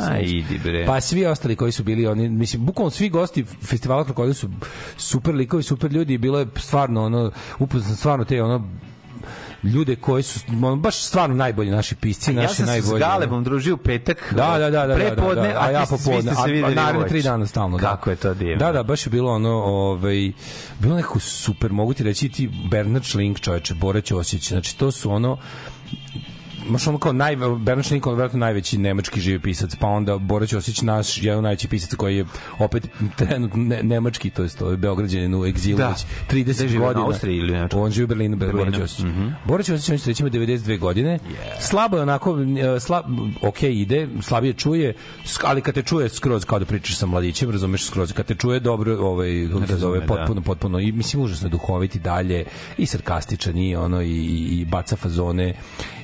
bre. 0.63 0.85
pa 0.85 1.01
svi 1.01 1.25
ostali 1.25 1.55
koji 1.55 1.71
su 1.71 1.83
bili 1.83 2.07
oni 2.07 2.29
mislim 2.29 2.65
bukvalno 2.65 2.89
svi 2.89 3.09
gosti 3.09 3.43
festivala 3.61 4.03
krokodil 4.03 4.33
su 4.33 4.49
super 4.97 5.35
likovi 5.35 5.63
super 5.63 5.91
ljudi 5.91 6.17
bilo 6.17 6.39
je 6.39 6.47
stvarno 6.55 7.05
ono 7.05 7.31
upoznao 7.59 7.87
sam 7.87 7.95
stvarno 7.95 8.25
te 8.25 8.43
ono 8.43 8.69
ljude 9.63 9.95
koji 9.95 10.23
su 10.23 10.39
baš 10.77 10.95
stvarno 10.97 11.35
najbolji 11.35 11.71
naši 11.71 11.95
pisci, 11.95 12.31
Ja 12.31 12.41
naši 12.41 12.55
sam 12.55 12.55
se 12.55 12.63
s 12.63 12.67
najbolji. 12.67 13.03
ono. 13.03 13.13
Galebom 13.13 13.43
družio 13.43 13.73
u 13.73 13.77
petak. 13.77 14.33
Da, 14.35 14.45
da, 14.49 14.69
da, 14.69 14.69
da, 14.69 14.87
da, 14.87 14.95
prepodne, 14.95 15.47
da, 15.47 15.53
da, 15.53 15.61
a 15.61 15.71
ja 15.71 15.85
popodne, 15.89 16.31
a, 16.31 16.43
a 16.65 16.69
naredne 16.69 16.97
uveče. 16.97 17.09
tri 17.09 17.21
dana 17.21 17.45
stalno. 17.47 17.77
Da. 17.77 17.87
Kako 17.87 18.09
je 18.09 18.15
to 18.15 18.33
divno. 18.33 18.57
Da, 18.57 18.71
da, 18.71 18.83
baš 18.83 19.05
je 19.05 19.09
bilo 19.09 19.31
ono, 19.31 19.49
ovaj, 19.49 20.31
bilo 20.79 20.95
nekako 20.95 21.19
super, 21.19 21.71
mogu 21.71 21.93
ti 21.93 22.03
reći 22.03 22.29
ti 22.29 22.49
Bernard 22.71 23.05
Schlink, 23.05 23.39
čoveče, 23.39 23.73
Bora 23.73 24.01
Ćosić, 24.01 24.49
znači 24.49 24.77
to 24.77 24.91
su 24.91 25.11
ono, 25.11 25.37
Maš 26.69 26.87
ono 26.87 26.97
kao 26.97 27.13
naj, 27.13 27.35
Bernard 27.35 27.91
je 27.91 28.01
vjerojatno 28.05 28.39
najveći 28.39 28.77
nemački 28.77 29.21
živi 29.21 29.39
pisac, 29.39 29.75
pa 29.75 29.87
onda 29.87 30.17
Bora 30.17 30.45
Ćosić, 30.45 30.81
naš, 30.81 31.23
jedan 31.23 31.43
najveći 31.43 31.67
pisac 31.67 31.95
koji 31.95 32.17
je 32.17 32.25
opet 32.59 32.87
trenutno 33.15 33.63
ne, 33.63 33.83
nemački, 33.83 34.29
to 34.29 34.43
je 34.43 34.49
to 34.49 34.71
je 34.71 34.77
Beograđanin 34.77 35.35
u 35.35 35.45
egzilu 35.45 35.77
Da. 35.77 35.89
već 35.89 36.05
Gde 36.29 36.53
30 36.53 36.67
živi, 36.67 36.79
na 36.79 36.85
godina. 36.85 37.05
Austriji 37.05 37.37
ili 37.37 37.53
Nemačkoj? 37.53 37.81
On 37.81 37.91
živi 37.91 38.03
u 38.03 38.07
Berlinu, 38.07 38.37
Bora 38.37 38.53
Berlinu. 38.53 38.77
Ćosić. 38.77 39.05
Bora 39.45 39.63
Ćosić, 39.63 39.89
on 39.89 39.97
će 39.97 40.09
reći 40.09 40.23
ima 40.23 40.29
92 40.29 40.79
godine. 40.79 41.19
Slabo 41.59 41.97
je 41.97 42.03
onako, 42.03 42.37
e, 42.75 42.79
slab, 42.79 43.05
ok, 43.41 43.63
ide, 43.63 44.07
slabije 44.21 44.53
čuje, 44.53 44.93
ali 45.43 45.61
kad 45.61 45.75
te 45.75 45.81
čuje 45.81 46.09
skroz 46.09 46.45
kao 46.45 46.59
da 46.59 46.65
pričaš 46.65 46.97
sa 46.97 47.05
mladićem, 47.05 47.51
razumeš 47.51 47.85
skroz, 47.85 48.13
kad 48.13 48.25
te 48.25 48.35
čuje 48.35 48.59
dobro, 48.59 48.97
ovaj, 48.99 49.47
kako 49.47 49.59
se 49.59 49.73
Razume, 49.73 49.79
zove, 49.79 49.99
da. 49.99 50.05
potpuno, 50.05 50.41
potpuno, 50.41 50.79
i 50.79 50.91
mislim, 50.91 51.23
užasno 51.23 51.47
je 51.47 51.51
duhovit 51.51 51.95
i 51.95 51.99
dalje, 51.99 52.45
i 52.77 52.85
sarkastičan, 52.85 53.57
i 53.57 53.75
ono, 53.75 54.01
i, 54.01 54.23
i 54.51 54.65
baca 54.65 54.95
fazone, 54.95 55.53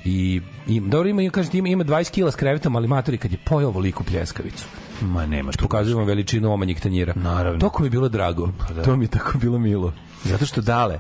i, 0.05 0.41
i 0.67 0.79
dobro 0.79 1.09
ima, 1.09 1.29
kažete, 1.29 1.57
ima, 1.57 1.67
ima 1.67 1.83
20 1.83 2.11
kila 2.11 2.31
s 2.31 2.35
krevetom, 2.35 2.75
ali 2.75 2.87
matori 2.87 3.17
kad 3.17 3.31
je 3.31 3.37
pojao 3.39 3.69
ovoliku 3.69 4.03
pljeskavicu 4.03 4.65
Ma 5.01 5.25
nema 5.25 5.51
tu. 5.51 5.57
pokazujemo 5.57 6.05
veličinu 6.05 6.53
omanjih 6.53 6.81
tanjira. 6.81 7.13
Naravno. 7.15 7.59
Toko 7.59 7.81
mi 7.81 7.87
je 7.87 7.91
bilo 7.91 8.09
drago. 8.09 8.49
To 8.85 8.95
mi 8.95 9.05
je 9.05 9.09
tako 9.09 9.37
bilo 9.37 9.59
milo. 9.59 9.93
Zato 10.23 10.45
što 10.45 10.61
dale, 10.61 10.99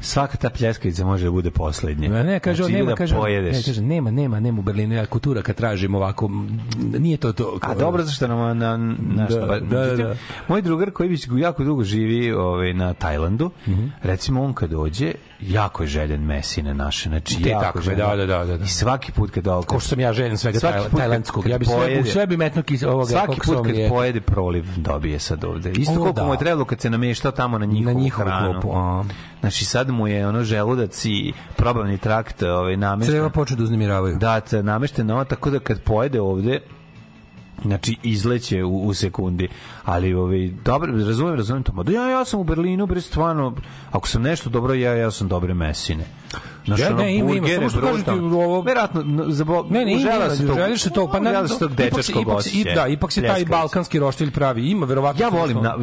svaka 0.00 0.36
ta 0.36 0.50
pljeskavica 0.50 1.04
može 1.04 1.24
da 1.24 1.30
bude 1.30 1.50
poslednja. 1.50 2.08
Ne, 2.08 2.24
ne, 2.24 2.40
kaže, 2.40 2.56
znači, 2.56 2.72
nema, 2.72 2.90
da 2.90 2.96
kaže, 2.96 3.14
pojedeš. 3.16 3.56
ne, 3.56 3.62
kaže, 3.64 3.82
nema, 3.82 4.10
nema, 4.10 4.40
nema 4.40 4.58
u 4.58 4.62
Berlinu, 4.62 4.94
ja 4.94 5.06
kultura 5.06 5.42
kad 5.42 5.56
tražim 5.56 5.94
ovako, 5.94 6.30
nije 6.98 7.16
to 7.16 7.32
to. 7.32 7.58
A 7.62 7.74
dobro 7.74 8.02
zašto 8.02 8.28
nam 8.28 8.58
na 8.58 8.76
naš 9.16 9.30
Da, 9.30 9.46
pa, 9.48 9.58
da, 9.58 9.86
da, 9.86 9.96
da. 9.96 10.14
Moj 10.48 10.62
drugar 10.62 10.90
koji 10.90 11.08
već 11.08 11.28
jako 11.32 11.64
dugo 11.64 11.84
živi 11.84 12.32
ovaj 12.32 12.74
na 12.74 12.94
Tajlandu, 12.94 13.50
Mhm. 13.66 13.86
recimo 14.02 14.42
on 14.42 14.52
kad 14.52 14.70
dođe, 14.70 15.12
jako 15.42 15.82
je 15.82 15.86
željen 15.86 16.20
mesine 16.22 16.74
naše, 16.74 17.08
znači 17.08 17.42
Te 17.42 17.48
jako 17.48 17.64
takve, 17.64 17.82
željen. 17.82 17.98
da, 18.00 18.16
da, 18.16 18.26
da, 18.28 18.44
da, 18.44 18.56
da. 18.56 18.64
I 18.64 18.68
svaki 18.68 19.12
put 19.12 19.30
kad 19.30 19.44
dođe 19.44 19.66
Ko 19.66 19.80
što 19.80 19.88
sam 19.88 20.00
ja 20.00 20.12
željen 20.12 20.38
svega 20.38 20.58
Svaki 20.58 20.88
put 20.90 21.00
tajlandskog. 21.00 21.46
Ja 21.46 21.58
bi 21.58 21.64
sve, 21.64 21.74
u 21.74 21.78
pojede- 21.78 22.04
sve 22.04 22.26
bi 22.26 22.36
metno 22.36 22.62
kis 22.62 22.82
ovoga. 22.82 23.06
Svaki 23.06 23.40
put 23.40 23.66
kad 23.66 23.74
je- 23.74 23.88
pojede 23.88 24.20
proliv 24.20 24.64
dobije 24.76 25.18
sad 25.18 25.44
ovde. 25.44 25.70
Isto 25.72 25.92
O, 25.92 25.96
koliko 25.96 26.12
da. 26.12 26.24
mu 26.24 26.32
je 26.32 26.38
trebalo 26.38 26.64
kad 26.64 26.80
se 26.80 26.90
nameštao 26.90 27.32
tamo 27.32 27.58
na 27.58 27.66
njihovu, 27.66 27.94
Na 27.94 28.00
njihovu 28.00 28.26
hranu. 28.26 28.52
klopu, 28.52 28.72
a. 28.72 29.04
Znači 29.40 29.64
sad 29.64 29.90
mu 29.90 30.08
je 30.08 30.28
ono 30.28 30.44
želudac 30.44 31.04
i 31.04 31.32
probavni 31.56 31.98
trakt 31.98 32.42
ovaj, 32.42 32.76
namešten. 32.76 33.12
Treba 33.12 33.30
početi 33.30 33.58
da 33.58 33.64
uznemiravaju. 33.64 34.16
Da, 34.16 34.40
te 34.40 34.62
namešten 34.62 35.10
ovo, 35.10 35.24
tako 35.24 35.50
da 35.50 35.58
kad 35.58 35.80
pojede 35.80 36.20
ovde, 36.20 36.60
znači 37.62 37.96
izleće 38.02 38.64
u, 38.64 38.78
u 38.78 38.94
sekundi 38.94 39.48
ali 39.84 40.14
ovaj 40.14 40.50
dobro 40.64 40.92
razumem 40.98 41.34
razumem 41.34 41.62
to 41.62 41.82
da 41.82 41.92
ja 41.92 42.08
ja 42.08 42.24
sam 42.24 42.40
u 42.40 42.44
Berlinu 42.44 42.86
bre 42.86 43.00
stvarno 43.00 43.54
ako 43.90 44.08
sam 44.08 44.22
nešto 44.22 44.50
dobro 44.50 44.74
ja 44.74 44.94
ja 44.94 45.10
sam 45.10 45.28
dobre 45.28 45.54
mesine 45.54 46.04
Ja, 46.66 46.90
ne, 46.90 47.16
ima, 47.16 47.30
ima, 47.32 47.48
samo 47.48 47.70
što 47.70 47.80
brutalno. 47.80 48.38
ovo- 48.38 48.60
Verovatno, 48.62 49.02
no, 49.02 49.24
zabo, 49.28 49.66
Ne, 49.70 49.84
ne, 49.84 49.92
ima, 49.92 50.10
tog- 50.46 50.56
želiš 50.56 50.82
to, 50.84 51.08
pa 51.08 51.18
užela 51.20 51.42
na, 51.42 51.48
se 51.48 51.58
tog 51.58 51.74
dečačkog. 51.74 52.24
Da, 52.74 52.86
ipak 52.86 53.12
se 53.12 53.22
taj 53.22 53.44
balkanski 53.44 53.98
roštilj 53.98 54.30
pravi, 54.30 54.70
ima 54.70 54.86
verovatno. 54.86 55.24
Ja 55.24 55.30
to 55.30 55.36
volim 55.36 55.56
na, 55.56 55.76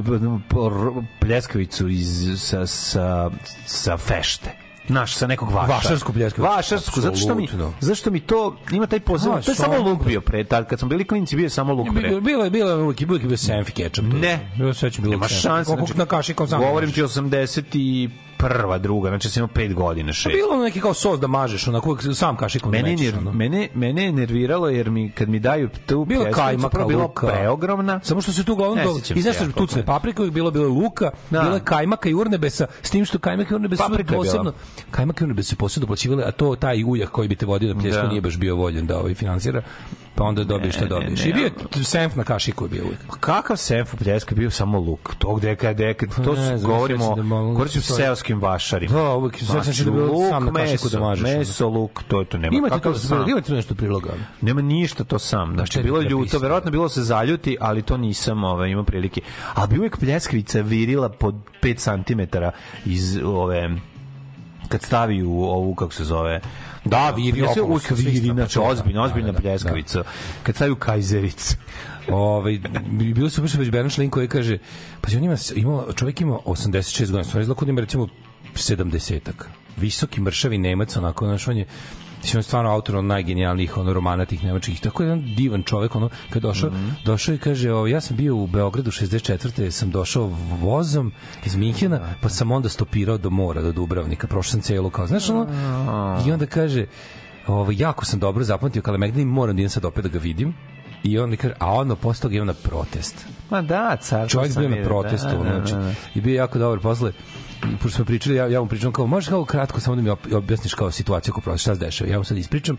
pljeskavicu 1.20 1.88
iz, 1.88 2.10
sa, 2.38 2.66
sa, 2.66 3.30
sa 3.66 3.98
fešte. 3.98 4.69
Naš, 4.90 5.16
sa 5.16 5.28
nekog 5.28 5.52
vaša. 5.52 5.74
Vašarsku 5.74 6.14
pljeskavicu. 6.14 6.54
Vašarsku, 6.56 7.02
zato 7.02 7.18
što 7.18 7.36
mi, 7.36 7.48
zašto 7.80 8.12
mi 8.12 8.20
to, 8.20 8.56
ima 8.72 8.88
taj 8.88 9.00
A, 9.32 9.42
to 9.42 9.52
je 9.52 9.56
samo 9.56 9.78
luk 9.80 10.06
bio 10.06 10.22
pre, 10.22 10.44
tad, 10.44 10.68
kad 10.68 10.80
smo 10.80 10.88
bili 10.88 11.08
klinci, 11.08 11.36
bio 11.36 11.44
je 11.44 11.50
samo 11.50 11.74
luk 11.74 11.88
pre. 11.94 12.10
Bilo, 12.10 12.22
bilo, 12.22 12.44
je- 12.44 12.50
bilo, 12.50 12.84
uvijek 12.84 13.02
je 13.02 13.28
bio 13.28 13.38
senfi 13.38 13.72
ketchup. 13.72 14.06
Ne. 14.14 14.52
Bilo 14.58 14.74
će 14.90 15.02
bilo 15.02 15.12
Nema 15.12 15.28
šanse. 15.28 15.72
Koliko 15.72 15.98
na 15.98 16.06
kaši 16.06 16.34
kao 16.34 16.48
sam. 16.48 16.60
Govorim 16.62 16.92
ti 17.62 18.10
81. 18.40 18.80
druga, 18.80 19.10
znači 19.10 19.30
sam 19.30 19.42
imao 19.42 19.56
5 19.56 19.74
godina, 19.74 20.12
6. 20.12 20.28
Bilo 20.28 20.54
ono 20.54 20.64
neki 20.64 20.82
kao 20.82 20.94
sos 20.94 21.20
da 21.20 21.28
mažeš, 21.28 21.68
onako 21.68 21.98
sam 22.14 22.36
kašikom 22.38 22.72
da 22.72 22.78
Mene, 22.78 22.92
mećeš. 22.92 23.06
ner, 23.06 23.18
ono. 23.18 23.32
mene, 23.34 23.70
mene 23.74 24.04
je 24.04 24.12
nerviralo 24.12 24.70
jer 24.70 24.90
mi 24.90 25.12
kad 25.12 25.30
mi 25.30 25.40
daju 25.40 25.70
tu 25.86 26.06
Bilo 26.06 26.24
pljeskavicu, 26.24 26.36
kajmaka, 26.38 26.70
prvo 26.70 26.88
bilo 26.88 27.08
preogromna. 27.08 28.00
Samo 28.04 28.22
što 28.22 28.32
se 28.32 28.44
tu 28.44 28.54
uglavnom 28.54 28.80
do, 28.86 29.00
i 29.16 29.22
znaš 29.22 29.36
što 29.36 29.46
tucne 29.48 29.86
paprika, 29.86 30.24
bilo 30.24 30.52
bilo 30.52 30.68
luka, 30.68 31.10
Da. 31.30 31.42
bilo 31.42 31.56
je 31.56 31.62
kajmaka 31.62 32.10
i 32.10 32.14
urnebesa, 32.14 32.68
s 32.82 32.90
tim 32.90 33.06
što 33.06 33.20
kajmaka 33.20 33.54
i 33.54 33.56
urnebesa 33.56 33.84
su 33.84 34.16
posebno 34.16 34.54
kajmaka 34.92 35.24
i 35.24 35.26
urnebesa 35.26 35.50
su 35.50 35.56
posebno 35.56 35.86
doplaćivale, 35.86 36.24
a 36.24 36.32
to 36.32 36.56
taj 36.56 36.84
ujak 36.84 37.10
koji 37.10 37.28
bi 37.28 37.36
te 37.36 37.46
vodio 37.46 37.74
na 37.74 37.82
pljesku 37.82 38.02
Da. 38.02 38.08
nije 38.08 38.22
baš 38.22 38.38
bio 38.38 38.56
voljen 38.56 38.88
da 38.88 39.00
ovaj 39.00 39.14
finansira. 39.14 39.62
Pa 40.20 40.26
onda 40.26 40.44
dobiješ 40.44 40.76
šta 40.76 40.84
ne, 40.84 40.90
dobiješ. 40.90 41.24
ne, 41.24 41.30
I 41.30 41.34
bio 41.34 41.46
je 41.76 41.84
senf 41.84 42.16
na 42.16 42.24
kašiku 42.24 42.66
je 42.66 42.70
bio 42.70 42.84
uvijek. 42.84 43.00
Pa 43.08 43.16
Kakav 43.16 43.58
senf 43.58 43.94
u 43.94 43.98
pljeska 43.98 44.36
bio 44.36 44.52
samo 44.52 44.80
luk. 44.80 45.16
To 45.18 45.36
gde 45.36 45.56
kad 45.56 45.78
kad 45.98 46.16
to 46.16 46.34
Pa 46.34 46.42
ne 46.42 46.58
znam, 46.58 46.72
govorimo, 46.72 47.16
da 47.16 47.22
govorimo 47.22 47.82
seoskim 47.82 48.42
vašarima. 48.42 48.94
Da, 48.94 49.16
uvijek 49.16 49.38
sećam 49.38 49.64
se 49.64 49.84
da 49.84 49.90
je 49.90 49.94
bilo 49.94 50.14
luk, 50.14 50.30
sam 50.30 50.46
na 50.46 50.54
kašiku 50.54 50.90
da 50.90 51.00
mažeš. 51.00 51.24
Meso, 51.24 51.70
luk, 51.70 52.04
to 52.08 52.24
to 52.24 52.38
nema. 52.38 52.58
Imate 52.58 52.76
Kakav 52.76 52.94
to, 52.94 53.00
sam? 53.00 53.30
imate 53.30 53.54
nešto 53.54 53.76
priloga. 53.76 54.10
Nema 54.42 54.62
ništa 54.62 55.04
to 55.04 55.20
sam. 55.20 55.54
Znači, 55.54 55.84
bilo 55.84 55.98
je 55.98 56.04
da 56.04 56.10
ljuto, 56.10 56.40
verovatno 56.40 56.72
bilo 56.72 56.90
se 56.90 57.04
zaljuti, 57.04 57.58
ali 57.62 57.82
to 57.82 57.98
nisam 57.98 58.44
ovaj, 58.44 58.70
imao 58.70 58.84
prilike. 58.84 59.22
A 59.54 59.68
bi 59.68 59.78
uvijek 59.78 59.98
pljeskavica 59.98 60.62
virila 60.62 61.10
pod 61.10 61.36
5 61.62 62.04
cm 62.04 62.38
iz 62.86 63.20
ove 63.26 63.70
kad 64.70 64.82
stavi 64.82 65.24
u 65.24 65.44
ovu, 65.44 65.76
kako 65.76 65.94
se 65.94 66.04
zove, 66.04 66.42
Da, 66.86 67.12
viri 67.12 67.42
Pljeska- 67.42 67.52
okolo, 67.52 67.66
uvijek 67.68 67.92
viri, 67.92 68.20
znači 68.20 68.60
da, 68.60 68.66
ozbiljna, 68.66 69.02
da, 69.02 69.06
ozbiljna 69.06 69.28
da, 69.28 69.32
da. 69.32 69.40
pljeskavica. 69.42 70.04
Kad 70.44 70.56
stavi 70.56 70.72
u 70.72 70.76
kajzericu. 70.76 71.56
Ovaj 72.12 72.60
bilo 73.16 73.30
su 73.30 73.42
baš 73.42 73.54
već 73.54 73.70
Bernard 73.70 74.00
Lin 74.00 74.10
koji 74.10 74.28
kaže 74.28 74.58
pa 75.02 75.10
on 75.18 75.24
ima 75.24 75.36
ima 75.56 75.84
čovjek 75.96 76.22
ima 76.22 76.38
86 76.46 77.00
godina, 77.00 77.24
stvarno 77.24 77.42
izgleda 77.42 77.60
kao 77.60 77.66
da 77.66 77.70
ima 77.72 77.82
recimo 77.82 78.08
70-ak. 78.54 79.46
Visoki 79.78 80.22
mršavi 80.22 80.58
Nemac, 80.58 80.96
onako, 80.98 81.26
znaš, 81.26 81.48
on 81.48 81.64
Mislim, 82.22 82.38
on 82.38 82.40
je 82.40 82.44
stvarno 82.44 82.72
autor 82.72 82.96
od 82.96 83.06
najgenijalnijih 83.06 83.78
ono, 83.78 83.94
romana 83.94 84.26
tih 84.26 84.44
nemačkih. 84.44 84.82
Tako 84.82 85.04
je 85.04 85.08
jedan 85.08 85.36
divan 85.36 85.64
čovek, 85.64 85.96
ono, 85.96 86.10
kad 86.30 86.42
došao, 86.42 86.72
došao 87.06 87.36
i 87.36 87.38
kaže, 87.38 87.74
o, 87.74 87.88
ja 87.88 88.02
sam 88.02 88.18
bio 88.18 88.36
u 88.36 88.48
Beogradu 88.48 88.92
64. 88.92 89.72
sam 89.72 89.92
došao 89.92 90.32
vozom 90.62 91.12
iz 91.46 91.56
Minhena, 91.56 92.00
pa 92.22 92.30
sam 92.30 92.52
onda 92.52 92.70
stopirao 92.70 93.18
do 93.18 93.30
mora, 93.30 93.62
do 93.62 93.72
Dubravnika, 93.72 94.28
prošao 94.28 94.52
sam 94.52 94.62
celu, 94.62 94.90
kao, 94.90 95.08
znaš, 95.08 95.30
ono, 95.30 95.48
i 96.28 96.32
onda 96.32 96.46
kaže, 96.46 96.86
ovo, 97.48 97.72
jako 97.76 98.06
sam 98.06 98.20
dobro 98.20 98.44
zapamtio 98.44 98.82
Kalemegdan 98.82 99.22
i 99.22 99.26
moram 99.26 99.56
da 99.56 99.62
idem 99.62 99.70
sad 99.70 99.86
opet 99.86 100.04
da 100.04 100.10
ga 100.10 100.20
vidim. 100.20 100.54
I 101.04 101.20
on 101.20 101.30
mi 101.30 101.38
kaže, 101.38 101.54
a 101.60 101.74
ono 101.74 101.96
posle 101.96 102.22
toga 102.22 102.36
idem 102.36 102.48
na 102.48 102.54
protest. 102.54 103.26
Ma 103.50 103.62
da, 103.62 103.98
car. 104.02 104.30
Čovjek 104.30 104.58
bio 104.58 104.70
na 104.70 104.84
protestu, 104.84 105.30
znači, 105.42 105.74
i 106.16 106.22
bio 106.22 106.36
jako 106.36 106.60
dobar 106.60 106.80
posle. 106.80 107.12
Pošto 107.62 107.90
smo 107.96 108.06
pričali, 108.06 108.36
ja, 108.36 108.48
ja 108.48 108.62
mu 108.62 108.68
pričam 108.68 108.92
kao, 108.92 109.08
možeš 109.08 109.30
kao 109.30 109.46
kratko 109.46 109.80
samo 109.80 109.96
da 109.96 110.02
mi 110.02 110.10
objasniš 110.36 110.74
kao 110.74 110.92
situaciju 110.92 111.32
oko 111.32 111.42
protesta, 111.42 111.62
šta 111.72 111.76
se 111.76 111.86
dešava. 111.86 112.12
Ja 112.12 112.18
mu 112.18 112.24
sad 112.24 112.38
ispričam 112.38 112.78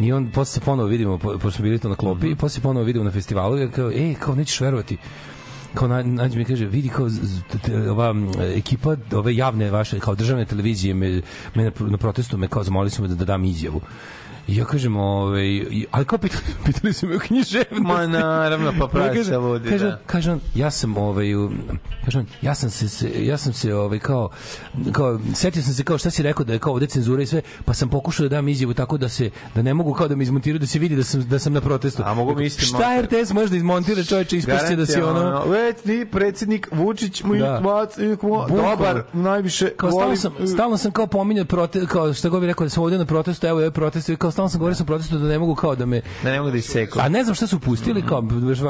I 0.00 0.12
on 0.12 0.30
posle 0.30 0.52
se 0.54 0.60
ponovo 0.60 0.88
vidimo, 0.88 1.18
po- 1.18 1.32
pošto 1.32 1.50
smo 1.50 1.62
bili 1.62 1.78
to 1.78 1.88
na 1.88 1.94
klopi, 1.96 2.26
i 2.26 2.36
posle 2.36 2.54
se 2.54 2.60
ponovo 2.60 2.84
vidimo 2.84 3.04
na 3.04 3.10
festivalu 3.10 3.58
i 3.58 3.60
ja 3.60 3.70
kao, 3.70 3.90
ej, 3.90 4.14
kao 4.14 4.34
nećeš 4.34 4.60
verovati, 4.60 4.96
kao 5.74 5.88
na, 5.88 6.02
nađe 6.02 6.38
mi 6.38 6.44
kaže 6.44 6.66
vidi 6.66 6.88
kao 6.88 7.08
z- 7.08 7.20
z- 7.22 7.42
t- 7.62 7.90
ova 7.90 8.14
ekipa 8.54 8.96
ove 9.12 9.36
javne 9.36 9.70
vaše 9.70 10.00
kao 10.00 10.14
državne 10.14 10.44
televizije 10.44 10.94
me, 10.94 11.22
me 11.54 11.64
na, 11.64 11.70
na 11.80 11.96
protestu 11.96 12.36
me 12.38 12.48
kao 12.48 12.64
zamolili 12.64 12.90
su 12.90 13.02
me 13.02 13.08
da, 13.08 13.14
da 13.14 13.24
dam 13.24 13.44
izjavu 13.44 13.80
I 14.48 14.56
ja 14.56 14.64
kažem, 14.64 14.96
ovaj, 14.96 15.46
ali 15.90 16.04
kao 16.04 16.18
pitali, 16.18 16.42
pitali 16.66 16.92
su 16.92 17.06
me 17.06 17.16
o 17.16 17.18
književnosti. 17.18 17.80
Ma 17.82 18.06
naravno, 18.06 18.72
pa 18.80 18.86
pravi 18.92 19.24
se 19.24 19.36
ludi, 19.38 19.68
kaže, 19.68 19.84
da. 19.84 19.98
kaže 20.06 20.32
on, 20.32 20.40
ja 20.54 20.70
sam 20.70 20.96
ovaj 20.96 21.34
u- 21.36 21.50
kaže 22.04 22.18
on, 22.18 22.26
ja 22.42 22.54
sam 22.54 22.70
se, 22.70 22.86
ja 23.18 23.36
sam 23.36 23.52
se 23.52 23.74
ovaj 23.74 23.98
kao 23.98 24.28
kao 24.92 25.20
setio 25.34 25.62
sam 25.62 25.74
se 25.74 25.84
kao 25.84 25.98
šta 25.98 26.10
si 26.10 26.22
rekao 26.22 26.44
da 26.44 26.52
je 26.52 26.58
kao 26.58 26.72
ovde 26.72 26.86
cenzura 26.86 27.22
i 27.22 27.26
sve, 27.26 27.42
pa 27.64 27.74
sam 27.74 27.88
pokušao 27.88 28.24
da 28.24 28.36
dam 28.36 28.48
izjavu 28.48 28.74
tako 28.74 28.98
da 28.98 29.08
se 29.08 29.30
da 29.54 29.62
ne 29.62 29.74
mogu 29.74 29.92
kao 29.92 30.08
da 30.08 30.16
me 30.16 30.22
izmontiraju 30.22 30.58
da 30.58 30.66
se 30.66 30.78
vidi 30.78 30.96
da 30.96 31.04
sam 31.04 31.22
da 31.22 31.38
sam 31.38 31.52
na 31.52 31.60
protestu. 31.60 32.02
A 32.04 32.14
mogu 32.14 32.34
mi 32.34 32.46
isti 32.46 32.64
Šta 32.64 32.78
monter. 32.78 33.04
RTS 33.20 33.32
može 33.32 33.50
da 33.50 33.56
izmontira 33.56 34.04
čoveče 34.04 34.36
ispašće 34.36 34.76
da 34.76 34.86
si 34.86 35.00
ono 35.00 35.44
Već 35.44 35.76
ti 35.76 36.06
predsjednik 36.12 36.68
Vučić 36.72 37.22
mu 37.22 37.34
Da. 37.36 37.60
Bukvalno. 38.10 38.46
dobar, 38.48 39.02
najviše 39.12 39.68
kao 39.68 39.90
stalno 39.90 40.04
volim. 40.04 40.16
sam, 40.16 40.32
stalno 40.46 40.76
sam 40.76 40.90
kao 40.92 41.06
pominjao 41.06 41.44
prote, 41.44 41.86
kao 41.86 42.14
šta 42.14 42.28
god 42.28 42.40
bi 42.40 42.46
rekao 42.46 42.64
da 42.64 42.70
sam 42.70 42.82
ovde 42.82 42.98
na 42.98 43.04
protestu, 43.04 43.46
evo 43.46 43.60
je 43.60 43.70
protest, 43.70 44.10
kao 44.18 44.30
stalno 44.36 44.48
sam 44.48 44.58
govorio 44.58 44.74
sam 44.74 44.86
protestu 44.86 45.18
da 45.18 45.28
ne 45.28 45.38
mogu 45.38 45.54
kao 45.54 45.76
da 45.76 45.86
me 45.86 46.00
Da 46.22 46.30
ne 46.30 46.38
mogu 46.38 46.50
da 46.50 46.56
iseku. 46.56 46.98
A 47.02 47.08
ne 47.08 47.24
znam 47.24 47.34
šta 47.34 47.46
su 47.46 47.60
pustili, 47.60 48.02
kao 48.02 48.20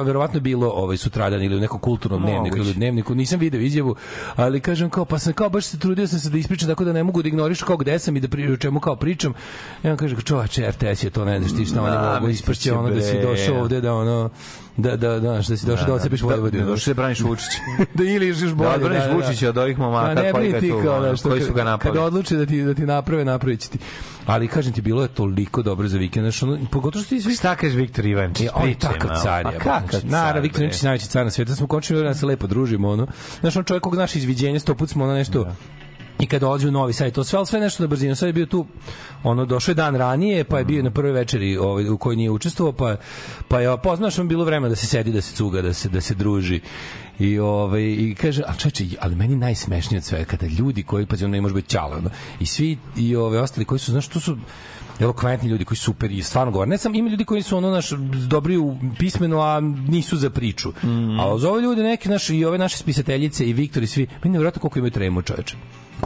verovatno 0.05 0.41
bilo 0.41 0.71
ovaj 0.71 0.97
sutradan 0.97 1.43
ili 1.43 1.57
u 1.57 1.61
nekom 1.61 1.81
kulturnom 1.81 2.23
dnevniku 2.23 2.57
ili 2.57 2.75
dnevniku, 2.75 3.15
nisam 3.15 3.41
video 3.41 3.61
izjavu, 3.61 3.97
ali 4.37 4.61
kažem 4.61 4.91
kao 4.91 5.05
pa 5.05 5.19
sam 5.19 5.33
kao 5.33 5.49
baš 5.49 5.65
se 5.65 5.79
trudio 5.79 6.07
sam 6.07 6.19
se 6.19 6.31
da 6.31 6.39
ispričam 6.39 6.69
tako 6.69 6.85
da 6.85 6.93
ne 6.93 7.03
mogu 7.05 7.23
da 7.23 7.29
ignorišu 7.29 7.67
kao 7.67 7.77
gde 7.77 7.99
sam 7.99 8.17
i 8.17 8.21
da 8.21 8.29
pri, 8.29 8.53
o 8.53 8.57
čemu 8.57 8.81
kao 8.81 8.97
pričam. 8.97 9.35
Ja 9.83 9.91
vam 9.91 9.97
kažem 9.97 10.21
čovače 10.21 10.71
RTS 10.71 11.05
je 11.05 11.11
to 11.11 11.25
ne 11.25 11.41
znaš 11.41 11.57
ti 11.57 11.65
šta 11.65 11.83
oni 11.83 11.91
Da, 11.91 12.19
mogu 12.21 12.29
isprći 12.29 12.71
ono 12.71 12.91
da 12.91 13.01
si 13.01 13.23
došao 13.23 13.61
ovde 13.61 13.81
da 13.81 13.95
ono 13.95 14.31
da 14.77 14.97
da 14.97 15.21
da, 15.21 15.43
što 15.43 15.57
si 15.57 15.67
došao 15.67 15.87
da, 15.87 15.95
ocepiš 15.95 16.23
Vojvodinu. 16.23 16.65
Da, 16.65 16.71
došao 16.71 16.91
da 16.95 16.97
braniš 16.97 17.21
Vučića. 17.21 17.59
da 17.95 18.05
ili 18.05 18.29
još 18.29 18.55
bolje. 18.55 18.69
Da 18.69 18.75
odbraniš 18.75 19.05
Vučića 19.15 19.49
od 19.49 19.59
ovih 19.59 19.79
momaka 19.79 20.23
Pa 20.33 20.39
koji 20.39 20.53
tu, 20.53 20.83
da, 20.83 21.15
koji 21.23 21.43
su 21.43 21.53
ga 21.53 21.65
napali. 21.65 21.95
Kad 21.95 22.05
odluče 22.05 22.37
da 22.37 22.47
ti, 22.47 22.63
da 22.63 22.75
ti 22.75 22.87
naprave, 22.87 23.25
napravit 23.25 23.61
će 23.61 23.69
ti. 23.69 23.79
Ali 24.27 24.49
kažem 24.49 24.73
ti, 24.73 24.81
bilo 24.81 25.03
je 25.03 25.09
toliko 25.09 25.63
dobro 25.63 25.89
za 25.89 25.99
vikend. 25.99 26.33
Ono, 26.43 26.59
pogotovo 26.71 27.03
što 27.05 27.15
ti 27.15 27.21
svi 27.21 27.35
Šta 27.35 27.57
kaže 27.57 27.77
Viktor 27.77 28.07
Ivančić? 28.07 28.47
E, 28.47 28.51
on 28.55 28.69
je 28.69 28.79
takav 28.79 29.11
car, 29.23 29.43
Pa 29.45 29.53
kakav 29.53 30.01
Naravno, 30.05 30.33
car, 30.33 30.41
Viktor 30.41 30.59
bre? 30.59 30.67
Ničić 30.67 30.83
najveći 30.83 31.07
car 31.07 31.25
na 31.25 31.31
svijetu. 31.31 31.49
Da 31.49 31.57
smo 31.57 31.67
končili 31.67 32.03
da 32.03 32.15
se 32.15 32.27
lepo 32.27 32.47
družimo, 32.47 32.89
ono. 32.89 33.07
Znaš, 33.41 33.57
on 33.57 33.65
čovjek 33.65 33.83
kog 33.83 33.95
naše 33.95 34.19
izviđenje, 34.19 34.61
sto 34.61 34.75
put 34.75 34.91
smo 34.91 35.05
ono 35.05 35.15
nešto 35.15 35.47
i 36.21 36.27
kad 36.27 36.41
dolazi 36.41 36.69
u 36.69 36.71
novi 36.71 36.93
sajt, 36.93 37.15
to 37.15 37.25
sve, 37.25 37.37
ali 37.37 37.47
sve 37.47 37.61
nešto 37.61 37.83
na 37.83 37.87
brzinu. 37.87 38.17
Sad 38.17 38.27
je 38.27 38.33
bio 38.33 38.47
tu, 38.47 38.67
ono, 39.23 39.45
došao 39.45 39.73
je 39.73 39.75
dan 39.75 39.95
ranije, 39.95 40.45
pa 40.45 40.59
je 40.59 40.65
bio 40.65 40.83
na 40.83 40.91
prvoj 40.91 41.13
večeri 41.13 41.57
ovaj, 41.57 41.89
u 41.89 41.99
kojoj 41.99 42.17
nije 42.17 42.31
učestvovao, 42.31 42.73
pa, 42.73 42.97
pa 43.49 43.61
je, 43.61 43.77
poznaš, 43.83 44.19
on 44.19 44.29
bilo 44.29 44.45
vremena 44.45 44.69
da 44.69 44.77
se 44.77 44.87
sedi, 44.87 45.13
da 45.13 45.21
se 45.21 45.35
cuga, 45.35 45.63
da 45.63 45.73
se, 45.73 45.89
da 45.89 46.01
se 46.01 46.15
druži. 46.15 46.61
I 47.19 47.39
ovaj 47.39 47.83
i 47.83 48.15
kaže 48.21 48.43
a 48.47 48.55
čoveče 48.57 48.85
ali 49.01 49.15
meni 49.15 49.37
najsmešnije 49.37 49.99
od 49.99 50.05
svega 50.05 50.25
kada 50.25 50.47
ljudi 50.47 50.83
koji 50.83 51.07
pa 51.07 51.17
ono 51.25 51.43
može 51.43 51.55
biti 51.55 51.69
ćale 51.69 51.97
ono, 51.97 52.11
i 52.41 52.47
svi 52.47 52.79
i 52.97 53.17
ove 53.17 53.41
ostali 53.41 53.65
koji 53.65 53.79
su 53.79 53.93
znaš 53.93 54.09
tu 54.09 54.21
su 54.21 54.37
elokventni 55.01 55.49
ljudi 55.49 55.65
koji 55.65 55.79
su 55.79 55.85
super 55.85 56.13
i 56.13 56.23
stvarno 56.23 56.53
govore. 56.53 56.69
Ne 56.69 56.79
sam 56.79 56.95
ima 56.95 57.09
ljudi 57.09 57.25
koji 57.25 57.43
su 57.43 57.57
ono 57.57 57.71
naš 57.71 57.91
dobri 58.29 58.57
u 58.57 58.77
pismeno, 58.99 59.41
a 59.41 59.61
nisu 59.61 60.17
za 60.17 60.31
priču. 60.31 60.69
Mm. 60.69 61.21
A 61.21 61.39
za 61.39 61.51
ove 61.51 61.63
ljude 61.63 61.83
neki 61.83 62.09
naši 62.09 62.37
i 62.37 62.45
ove 62.45 62.59
naše 62.59 62.77
spisateljice 62.77 63.49
i 63.49 63.53
Viktor 63.53 63.83
i 63.83 63.87
svi, 63.87 64.07
meni 64.23 64.33
nevjerojatno 64.33 64.61
koliko 64.61 64.79
imaju 64.79 64.91
tremu, 64.91 65.23
čoveče. 65.23 65.57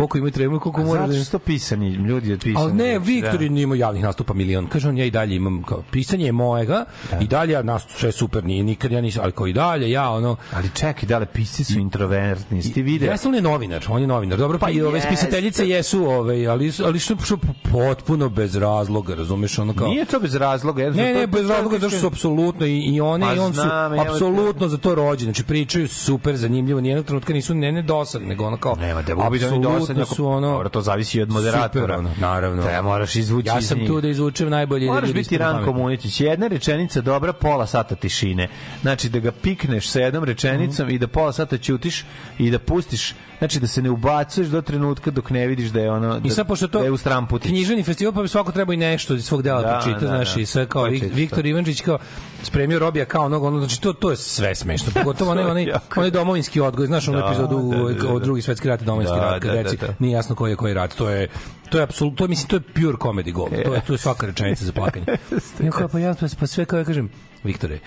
Koliko 0.00 0.18
imaju 0.18 0.32
tremu, 0.32 0.56
i 0.56 0.60
koliko 0.60 0.82
mora 0.82 1.00
Zato 1.00 1.12
da 1.12 1.18
što 1.18 1.24
su 1.24 1.30
to 1.30 1.38
pisani, 1.38 1.90
ljudi 1.90 2.32
od 2.32 2.40
pisani. 2.40 2.64
Ali 2.64 2.72
ne, 2.72 2.98
reči, 2.98 3.04
Viktor 3.04 3.38
da. 3.38 3.44
imao 3.44 3.74
javnih 3.74 4.02
nastupa 4.02 4.34
milion. 4.34 4.66
Kaže 4.66 4.88
on, 4.88 4.98
ja 4.98 5.04
i 5.04 5.10
dalje 5.10 5.36
imam, 5.36 5.62
kao, 5.62 5.82
pisanje 5.90 6.24
je 6.26 6.32
mojega, 6.32 6.84
i 7.20 7.26
dalje 7.26 7.52
ja 7.52 7.62
nastup, 7.62 7.96
sve 7.96 8.12
super, 8.12 8.44
nije, 8.44 8.64
nikad 8.64 8.92
ja 8.92 9.00
nisam, 9.00 9.22
ali 9.22 9.32
kao 9.32 9.46
i 9.46 9.52
dalje, 9.52 9.90
ja, 9.90 10.10
ono, 10.10 10.36
Ali 10.52 10.70
čekaj, 10.74 11.08
da 11.08 11.18
li 11.18 11.26
pisci 11.26 11.64
su 11.64 11.78
introvertni, 11.78 12.62
sti 12.62 12.82
vide? 12.82 13.06
Jeste 13.06 13.28
on 13.28 13.34
je 13.34 13.42
novinar, 13.42 13.86
on 13.88 14.00
je 14.00 14.06
novinar. 14.06 14.38
Dobro, 14.38 14.58
pa 14.58 14.70
i 14.70 14.82
ove 14.82 15.00
spisateljice 15.00 15.68
jesu, 15.68 16.04
ove, 16.04 16.46
ali 16.46 16.72
ali 16.84 16.98
što, 16.98 17.16
što 17.24 17.38
potpuno 17.72 18.28
bez 18.28 18.54
razloga, 18.54 19.14
razumeš, 19.14 19.58
ono 19.58 19.74
kao 19.74 19.88
Nije 19.88 20.04
to 20.04 20.20
bez 20.20 20.34
razloga. 20.34 20.82
jednostavno 20.82 21.12
Ne, 21.12 21.20
ne, 21.20 21.26
bez 21.26 21.48
razloga 21.48 21.78
zato 21.78 21.90
što 21.90 22.00
su 22.00 22.06
apsolutno 22.06 22.66
i, 22.66 22.78
i 22.78 23.00
one 23.00 23.26
Pa 23.26 23.34
i 23.34 23.38
on 23.38 23.54
su 23.54 23.60
apsolutno 24.08 24.68
za 24.68 24.78
to 24.78 24.94
rođeni. 24.94 25.32
Znači 25.32 25.44
pričaju 25.44 25.88
super 25.88 26.36
zanimljivo, 26.36 26.80
nijednog 26.80 27.06
trenutka 27.06 27.32
nisu 27.32 27.54
ne 27.54 27.72
ne 27.72 27.82
dosadni, 27.82 28.28
nego 28.28 28.44
ono 28.44 28.56
kao 28.56 28.76
Nema 28.76 29.02
da 29.02 29.30
biti 29.30 29.44
oni 29.44 29.58
apsolutno 29.92 30.14
su 30.16 30.26
ono 30.29 30.50
Dobro, 30.50 30.68
to 30.68 30.81
zavisi 30.81 31.20
od 31.20 31.31
moderatora. 31.31 31.85
Super, 31.85 31.90
ono, 31.92 32.11
naravno. 32.18 32.62
Da, 32.62 32.83
moraš 32.83 33.16
izvući 33.16 33.48
Ja 33.48 33.59
iz 33.59 33.68
sam 33.68 33.79
njih. 33.79 33.88
tu 33.88 34.00
da 34.00 34.09
izvučem 34.09 34.50
najbolje. 34.50 34.87
da 34.87 34.92
Moraš 34.92 35.12
biti 35.12 35.38
ran 35.38 35.64
komunitić. 35.64 36.20
Jedna 36.20 36.46
rečenica 36.46 37.00
dobra, 37.00 37.33
pola 37.33 37.66
sata 37.66 37.94
tišine. 37.94 38.48
Znači 38.83 39.09
da 39.09 39.18
ga 39.18 39.33
pikneš 39.33 39.88
sa 39.88 40.00
jednom 40.00 40.24
rečenicom 40.24 40.87
Mhm. 40.87 40.94
i 40.94 40.98
da 40.98 41.07
pola 41.07 41.33
sata 41.33 41.59
ćutiš 41.59 42.05
i 42.38 42.50
da 42.50 42.59
pustiš, 42.59 43.14
znači 43.38 43.61
da 43.61 43.66
se 43.66 43.83
ne 43.83 43.90
ubacuješ 43.90 44.48
do 44.48 44.62
trenutka 44.62 45.11
dok 45.11 45.31
ne 45.31 45.46
vidiš 45.46 45.68
da 45.68 45.81
je 45.81 45.90
ono 45.90 46.20
da, 46.20 46.29
I 46.29 46.31
sad 46.31 46.46
pošto 46.46 46.64
je 46.64 46.68
da 46.68 46.72
to 46.72 46.85
je 46.85 46.90
u 46.90 46.96
stramputić. 46.96 47.48
književni 47.48 47.83
festival, 47.83 48.12
pa 48.12 48.22
bi 48.22 48.29
svako 48.29 48.53
trebao 48.53 48.72
i 48.72 48.79
nešto 48.79 49.14
iz 49.14 49.24
svog 49.24 49.42
dela 49.42 49.62
Da, 49.62 49.66
da, 49.66 49.72
pročita, 49.74 50.00
da, 50.00 50.07
znaš, 50.07 50.35
da. 50.35 50.40
i 50.40 50.46
sve 50.46 50.66
kao 50.66 50.85
Viktor 51.12 51.40
to. 51.40 51.46
Ivančić 51.46 51.81
kao 51.81 51.98
spremio 52.42 52.79
Robija 52.79 53.05
kao 53.05 53.24
onog, 53.24 53.42
ono, 53.44 53.59
znači 53.59 53.81
to, 53.81 53.92
to 53.92 54.11
je 54.11 54.16
sve 54.16 54.55
smešno, 54.55 54.92
pogotovo 54.94 55.31
onaj, 55.31 55.44
onaj, 55.50 55.66
onaj 55.96 56.11
domovinski 56.11 56.61
odgoj, 56.61 56.87
znaš, 56.87 57.09
onu 57.09 57.18
Da, 57.18 57.26
epizodu 57.26 57.57
da, 57.62 57.76
da, 57.79 58.09
da, 58.09 58.12
da. 58.12 58.18
drugi 58.18 58.42
svetski 58.42 58.68
rat 58.68 58.83
i 58.83 58.85
domovinski 58.85 59.16
Da, 59.16 59.22
rat, 59.22 59.42
kad 59.42 59.50
da, 59.50 59.57
da, 59.57 59.62
reci, 59.62 59.76
da. 59.76 59.87
nije 59.98 60.12
jasno 60.12 60.35
koji 60.35 60.53
je 60.53 60.57
koji 60.57 60.74
rat, 60.74 60.94
to 60.94 61.11
je 61.11 61.29
to 61.70 61.79
je 61.79 61.85
apsolutno, 61.85 62.16
to 62.16 62.24
je, 62.24 62.29
mislim, 62.29 62.48
to 62.48 62.57
je 62.57 62.61
pure 62.61 62.96
comedy 62.98 63.33
gold, 63.33 63.50
to 63.64 63.74
je, 63.74 63.81
to 63.81 63.92
je 63.92 63.98
svaka 63.98 64.26
rečenica 64.26 64.64
za 64.64 64.72
plakanje. 64.72 65.07
I 65.61 65.70
kao, 65.70 65.88
pa 65.88 65.98
ja, 65.98 66.14
pa, 66.14 66.26
pa 66.40 66.46
sve 66.46 66.64
kao 66.64 66.79
ja 66.79 66.85
kažem, 66.85 67.11
Viktore, 67.44 67.79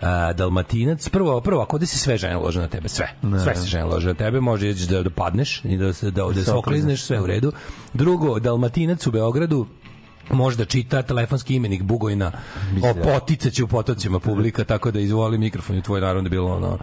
a, 0.00 0.32
Dalmatinac, 0.32 1.08
prvo, 1.08 1.40
prvo, 1.40 1.62
ako 1.62 1.78
da 1.78 1.86
se 1.86 1.98
sve 1.98 2.16
žene 2.16 2.36
lože 2.36 2.60
na 2.60 2.68
tebe, 2.68 2.88
sve, 2.88 3.08
sve 3.44 3.54
se 3.56 3.66
žene 3.66 3.84
lože 3.84 4.08
na 4.08 4.14
tebe, 4.14 4.40
može 4.40 4.70
ići 4.70 4.86
da, 4.86 5.02
da 5.02 5.10
padneš 5.10 5.64
i 5.64 5.76
da, 5.76 5.92
se- 5.92 6.10
da, 6.10 6.24
da 6.24 6.44
se 6.44 6.52
oklizneš, 6.52 7.02
sve 7.02 7.20
u 7.20 7.26
redu. 7.26 7.52
Drugo, 7.94 8.38
Dalmatinac 8.38 9.06
u 9.06 9.10
Beogradu, 9.10 9.66
možda 10.30 10.64
čita 10.64 11.02
telefonski 11.02 11.54
imenik 11.54 11.82
Bugojna. 11.82 12.32
O 12.82 12.94
poticaće 13.04 13.64
u 13.64 13.68
potocima 13.68 14.20
publika 14.20 14.64
tako 14.64 14.90
da 14.90 15.00
izvoli 15.00 15.38
mikrofon 15.38 15.76
i 15.76 15.82
tvoj 15.82 16.00
naravno 16.00 16.28
bilo 16.28 16.56
ono 16.56 16.78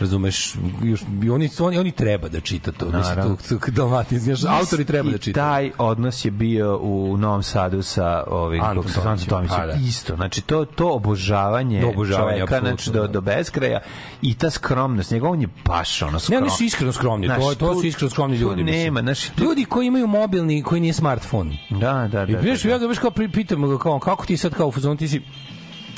razumeš 0.00 0.54
još 0.82 1.00
i 1.22 1.30
oni 1.30 1.50
oni 1.60 1.78
oni 1.78 1.92
treba 1.92 2.28
da 2.28 2.40
čita 2.40 2.72
to 2.72 2.84
Naravno. 2.84 2.98
mislim 3.28 3.58
to, 3.58 3.66
to 3.66 4.18
znaš, 4.18 4.44
autori 4.44 4.84
treba 4.84 5.10
da 5.10 5.16
I 5.16 5.18
čitaju 5.18 5.34
taj 5.44 5.70
odnos 5.78 6.24
je 6.24 6.30
bio 6.30 6.78
u 6.78 7.16
Novom 7.16 7.42
Sadu 7.42 7.82
sa 7.82 8.24
ovim 8.26 8.62
Antom 8.62 8.84
Tomićem. 8.84 9.28
Tomićem. 9.28 9.60
A, 9.60 9.66
da. 9.66 9.72
Isto, 9.72 10.16
znači 10.16 10.40
to 10.40 10.64
to 10.66 10.90
obožavanje, 10.90 11.80
To 11.80 11.88
obožavanje, 11.88 12.38
čoveka, 12.38 12.60
znači 12.60 12.90
do, 12.90 13.00
da. 13.00 13.06
do 13.06 13.20
beskraja 13.20 13.80
i 14.22 14.34
ta 14.34 14.50
skromnost, 14.50 15.10
njegov 15.10 15.32
on 15.32 15.40
je 15.40 15.48
baš 15.64 16.02
ono 16.02 16.12
Ne, 16.12 16.20
skrom. 16.20 16.38
oni 16.38 16.50
su 16.50 16.64
iskreno 16.64 16.92
skromni, 16.92 17.28
to, 17.28 17.34
Znaš, 17.34 17.56
to 17.56 17.66
tu- 17.66 17.80
su 17.80 17.86
iskreno 17.86 18.10
skromni 18.10 18.36
tu 18.36 18.42
ljudi. 18.42 18.64
mislim. 18.64 18.82
nema, 18.84 19.00
znaš, 19.02 19.28
tu- 19.28 19.42
ljudi 19.44 19.64
koji 19.64 19.86
imaju 19.86 20.06
mobilni, 20.06 20.62
koji 20.62 20.80
nije 20.80 20.92
smartfon. 20.92 21.56
Da, 21.70 21.78
da, 21.78 22.08
da. 22.08 22.22
I 22.22 22.32
da, 22.32 22.38
vidiš, 22.38 22.62
da. 22.62 22.68
ja 22.68 22.78
ga 22.78 22.86
baš 22.88 22.98
kao 22.98 23.10
pitam 23.10 23.78
kao, 23.78 23.98
kako 23.98 24.26
ti 24.26 24.36
sad 24.36 24.54
kao 24.54 24.66
u 24.66 24.72
fazonu, 24.72 24.96
ti 24.96 25.08
si 25.08 25.22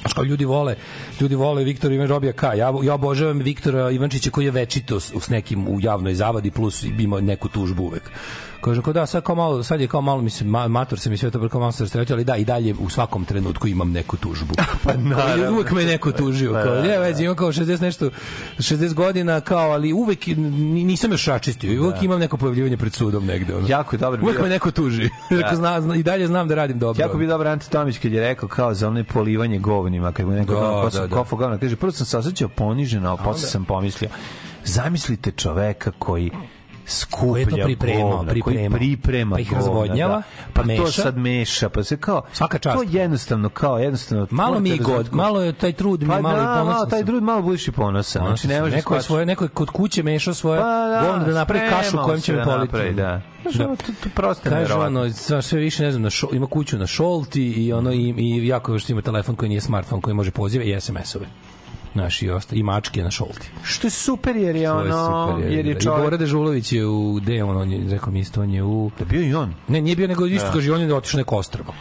Znaš, 0.06 0.14
kao 0.14 0.24
ljudi 0.24 0.44
vole, 0.44 0.76
ljudi 1.20 1.34
vole 1.34 1.64
Viktora 1.64 1.94
Ivan 1.94 2.08
Robija 2.08 2.32
K. 2.32 2.42
Ja, 2.42 2.72
ja 2.82 2.94
obožavam 2.94 3.38
Viktora 3.38 3.90
Ivančića 3.90 4.30
koji 4.30 4.44
je 4.44 4.50
večito 4.50 5.00
s, 5.00 5.12
s 5.20 5.28
nekim 5.28 5.68
u 5.68 5.80
javnoj 5.80 6.14
zavadi 6.14 6.50
plus 6.50 6.84
ima 6.98 7.20
neku 7.20 7.48
tužbu 7.48 7.82
uvek. 7.82 8.02
Kažem 8.66 8.82
kao 8.82 8.92
da, 8.92 9.06
sad 9.06 9.22
kao 9.22 9.34
malo, 9.34 9.62
sad 9.62 9.80
je 9.80 9.86
kao 9.86 10.00
malo 10.00 10.22
mislim 10.22 10.48
ma, 10.48 10.68
mator 10.68 10.98
se 10.98 11.10
mi 11.10 11.16
sve 11.16 11.30
to 11.30 11.48
kao 11.48 11.60
malo 11.60 11.72
se 11.72 11.84
rasteretio, 11.84 12.16
ali 12.16 12.24
da 12.24 12.36
i 12.36 12.44
dalje 12.44 12.74
u 12.76 12.90
svakom 12.90 13.24
trenutku 13.24 13.68
imam 13.68 13.92
neku 13.92 14.16
tužbu. 14.16 14.54
pa 14.84 14.94
naravno. 14.94 15.52
uvek 15.52 15.70
me 15.72 15.84
neko 15.84 16.12
tužio, 16.12 16.52
Pa 16.52 16.62
kao 16.62 16.74
da, 16.74 16.82
ne, 16.82 16.98
već 16.98 17.20
imam 17.20 17.36
kao 17.36 17.48
60 17.48 17.82
nešto 17.82 18.10
60 18.58 18.94
godina 18.94 19.40
kao, 19.40 19.70
ali 19.70 19.92
uvek 19.92 20.26
ni- 20.26 20.84
nisam 20.84 21.12
još 21.12 21.26
račistio. 21.26 21.72
i 21.72 21.78
Uvek 21.78 22.02
imam 22.02 22.20
neko 22.20 22.36
pojavljivanje 22.36 22.76
pred 22.76 22.92
sudom 22.92 23.26
negde. 23.26 23.54
Ono. 23.54 23.66
Jako 23.68 23.96
je 23.96 24.00
dobro 24.00 24.22
Uvek 24.22 24.36
bio. 24.36 24.42
me 24.42 24.50
neko 24.50 24.70
tuži. 24.70 25.08
Rekao, 25.30 25.56
zna, 25.56 25.80
zna, 25.80 25.96
I 25.96 26.02
dalje 26.02 26.26
znam 26.26 26.48
da 26.48 26.54
radim 26.54 26.78
dobro. 26.78 27.02
Jako 27.02 27.18
bi 27.18 27.26
dobro 27.26 27.48
Ante 27.50 27.66
Tomić 27.68 27.98
kad 27.98 28.12
je 28.12 28.20
rekao 28.20 28.48
kao 28.48 28.74
za 28.74 28.88
onaj 28.88 29.04
polivanje 29.04 29.58
govnima, 29.58 30.12
kad 30.12 30.26
mu 30.26 30.32
neko 30.32 30.54
Da, 30.54 30.60
da, 30.60 30.66
posao 30.82 31.00
da, 31.00 31.06
da. 31.06 31.16
kofu 31.16 31.36
govna, 31.36 31.58
kaže, 31.58 31.76
prvo 31.76 31.92
sam 31.92 32.06
se 32.06 32.18
osjećao 32.18 32.48
poniženo, 32.48 33.12
a 33.12 33.16
posle 33.16 33.48
sam 33.48 33.64
pomislio, 33.64 34.10
zamislite 34.64 35.30
čoveka 35.30 35.92
koji 35.98 36.30
skuplja 36.86 37.32
Koji 37.34 37.46
to 37.46 37.64
pripremao, 37.64 38.08
govna, 38.08 38.32
koji 38.32 38.42
pripremao. 38.42 38.78
priprema 38.78 39.34
Pa 39.34 39.40
ih 39.40 39.48
govna, 39.48 39.58
razvodnjava, 39.58 40.16
da. 40.16 40.22
pa 40.46 40.62
pa 40.62 40.62
to 40.62 40.66
meša. 40.66 41.02
sad 41.02 41.16
meša, 41.18 41.68
pa 41.68 41.82
se 41.82 41.96
kao 41.96 42.22
Svaka 42.32 42.58
čast. 42.58 42.76
To 42.76 42.84
jednostavno 42.90 43.48
kao 43.48 43.78
jednostavno 43.78 44.26
Malo 44.30 44.60
mi 44.60 44.70
je 44.70 44.76
god, 44.78 45.12
malo 45.12 45.42
je 45.42 45.52
taj 45.52 45.72
trud 45.72 46.02
mi 46.02 46.08
pa 46.08 46.20
malo 46.20 46.34
i 46.34 46.40
da, 46.40 46.46
ponosan 46.46 46.66
malo, 46.66 46.86
taj 46.86 47.04
trud 47.04 47.22
malo 47.22 47.42
budiš 47.42 47.68
i 47.68 47.72
ponosan. 47.72 48.26
Znači, 48.26 48.48
ne 48.48 48.60
možeš 48.60 48.74
neko 48.74 48.94
je 48.94 49.02
svoje, 49.02 49.26
neko 49.26 49.44
je 49.44 49.48
kod 49.48 49.70
kuće 49.70 50.02
mešao 50.02 50.34
svoje 50.34 50.60
Pa 50.60 50.64
da, 50.88 51.02
govno 51.02 51.24
da 51.24 51.32
napravi 51.32 51.68
kašu 51.70 51.96
kojom 51.98 52.20
se 52.20 52.26
će 52.26 52.32
da 52.34 52.44
politi. 52.44 52.60
napravi, 52.66 52.94
da. 52.94 53.20
Znaš, 53.42 53.56
ono, 53.58 53.76
to- 53.76 53.92
to 54.02 54.08
prosto 54.14 54.50
Kaže 54.50 54.74
ono, 54.74 55.10
sve 55.42 55.58
više 55.58 55.82
ne 55.82 55.90
znam, 55.90 56.02
na 56.02 56.10
šo, 56.10 56.28
ima 56.32 56.46
kuću 56.46 56.78
na 56.78 56.86
Šolti 56.86 57.42
i 57.44 57.72
ono 57.72 57.92
i, 57.92 58.14
i 58.16 58.46
jako 58.46 58.72
još 58.72 58.90
ima 58.90 59.02
telefon 59.02 59.36
koji 59.36 59.48
nije 59.48 59.60
smartfon 59.60 60.00
koji 60.00 60.14
može 60.14 60.30
pozive 60.30 60.64
i 60.64 60.80
SMS-ove. 60.80 61.26
Znaš, 61.96 62.22
i, 62.22 62.30
osta, 62.30 62.56
i 62.56 62.62
mačke 62.62 63.02
na 63.02 63.10
Šolti. 63.10 63.48
Što 63.62 63.86
je 63.86 63.90
super 63.90 64.36
jer 64.36 64.56
je 64.56 64.72
ono, 64.72 64.92
super, 64.92 65.52
jer 65.52 65.66
je 65.66 65.72
I 65.72 65.80
čovjek... 65.80 66.02
Bora 66.04 66.16
Dežulović 66.16 66.72
je 66.72 66.86
u, 66.86 67.14
gde 67.14 67.44
on, 67.44 67.56
on 67.56 67.72
je, 67.72 67.90
rekao 67.90 68.12
mi 68.12 68.20
isto, 68.20 68.42
on 68.42 68.50
je 68.50 68.62
u... 68.62 68.90
Da 68.98 69.04
bio 69.04 69.22
i 69.22 69.34
on. 69.34 69.54
Ne, 69.68 69.80
nije 69.80 69.96
bio 69.96 70.08
nego 70.08 70.26
isto, 70.26 70.48
kaže, 70.52 70.72
on 70.72 70.80
je 70.80 70.94
otišao 70.94 71.18
neko 71.18 71.36
ostrvo. 71.36 71.74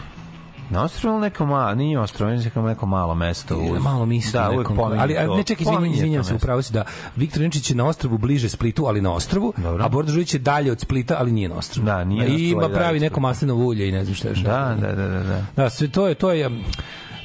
Na 0.70 0.84
ostrovu 0.84 1.20
neko 1.20 1.45
malo, 1.45 1.76
nije 1.76 1.99
ostrovo, 1.99 2.32
nije 2.32 2.43
neko, 2.43 2.61
neko 2.61 2.86
malo 2.86 3.16
mesto. 3.16 3.57
uz- 3.57 3.84
malo 3.84 4.05
mislim 4.05 4.43
da, 4.43 4.51
uvek 4.51 4.68
pominje 4.68 5.01
ali 5.01 5.18
a, 5.18 5.26
to. 5.26 5.36
ne 5.36 5.43
čekaj 5.43 5.61
izvinjam, 5.63 5.86
izvinjam 5.86 6.24
se 6.24 6.34
mesto. 6.34 6.43
upravo 6.45 6.61
si 6.61 6.74
da 6.74 6.86
Viktor 7.16 7.41
Jenčić 7.41 7.70
je 7.70 7.76
na 7.76 7.86
ostrvu 7.86 8.18
bliže 8.18 8.49
Splitu 8.49 8.86
ali 8.86 9.01
na 9.01 9.13
ostrvu 9.13 9.53
Dobro. 9.57 9.84
a 9.86 9.89
Borda 9.89 10.11
Žujić 10.11 10.34
je 10.34 10.39
dalje 10.39 10.72
od 10.72 10.80
Splita 10.80 11.16
ali 11.20 11.32
nije 11.32 11.49
na 11.49 11.55
ostrvu 11.55 11.86
Da, 11.86 12.03
nije 12.03 12.30
na 12.30 12.36
i 12.36 12.49
ima 12.49 12.63
ali 12.63 12.74
pravi 12.74 12.99
neko 12.99 13.20
maslinovo 13.20 13.66
ulje 13.66 13.89
i 13.89 13.91
ne 13.91 14.03
znam 14.05 14.16
šta 14.16 14.28
je 14.28 14.34
Da, 14.34 14.78
da, 14.82 14.95
da, 14.95 15.07
da. 15.07 15.20
da. 15.24 15.41
da 15.55 15.70
sve 15.70 15.88
to 15.88 16.07
je 16.07 16.16
to 16.16 16.32
je 16.32 16.49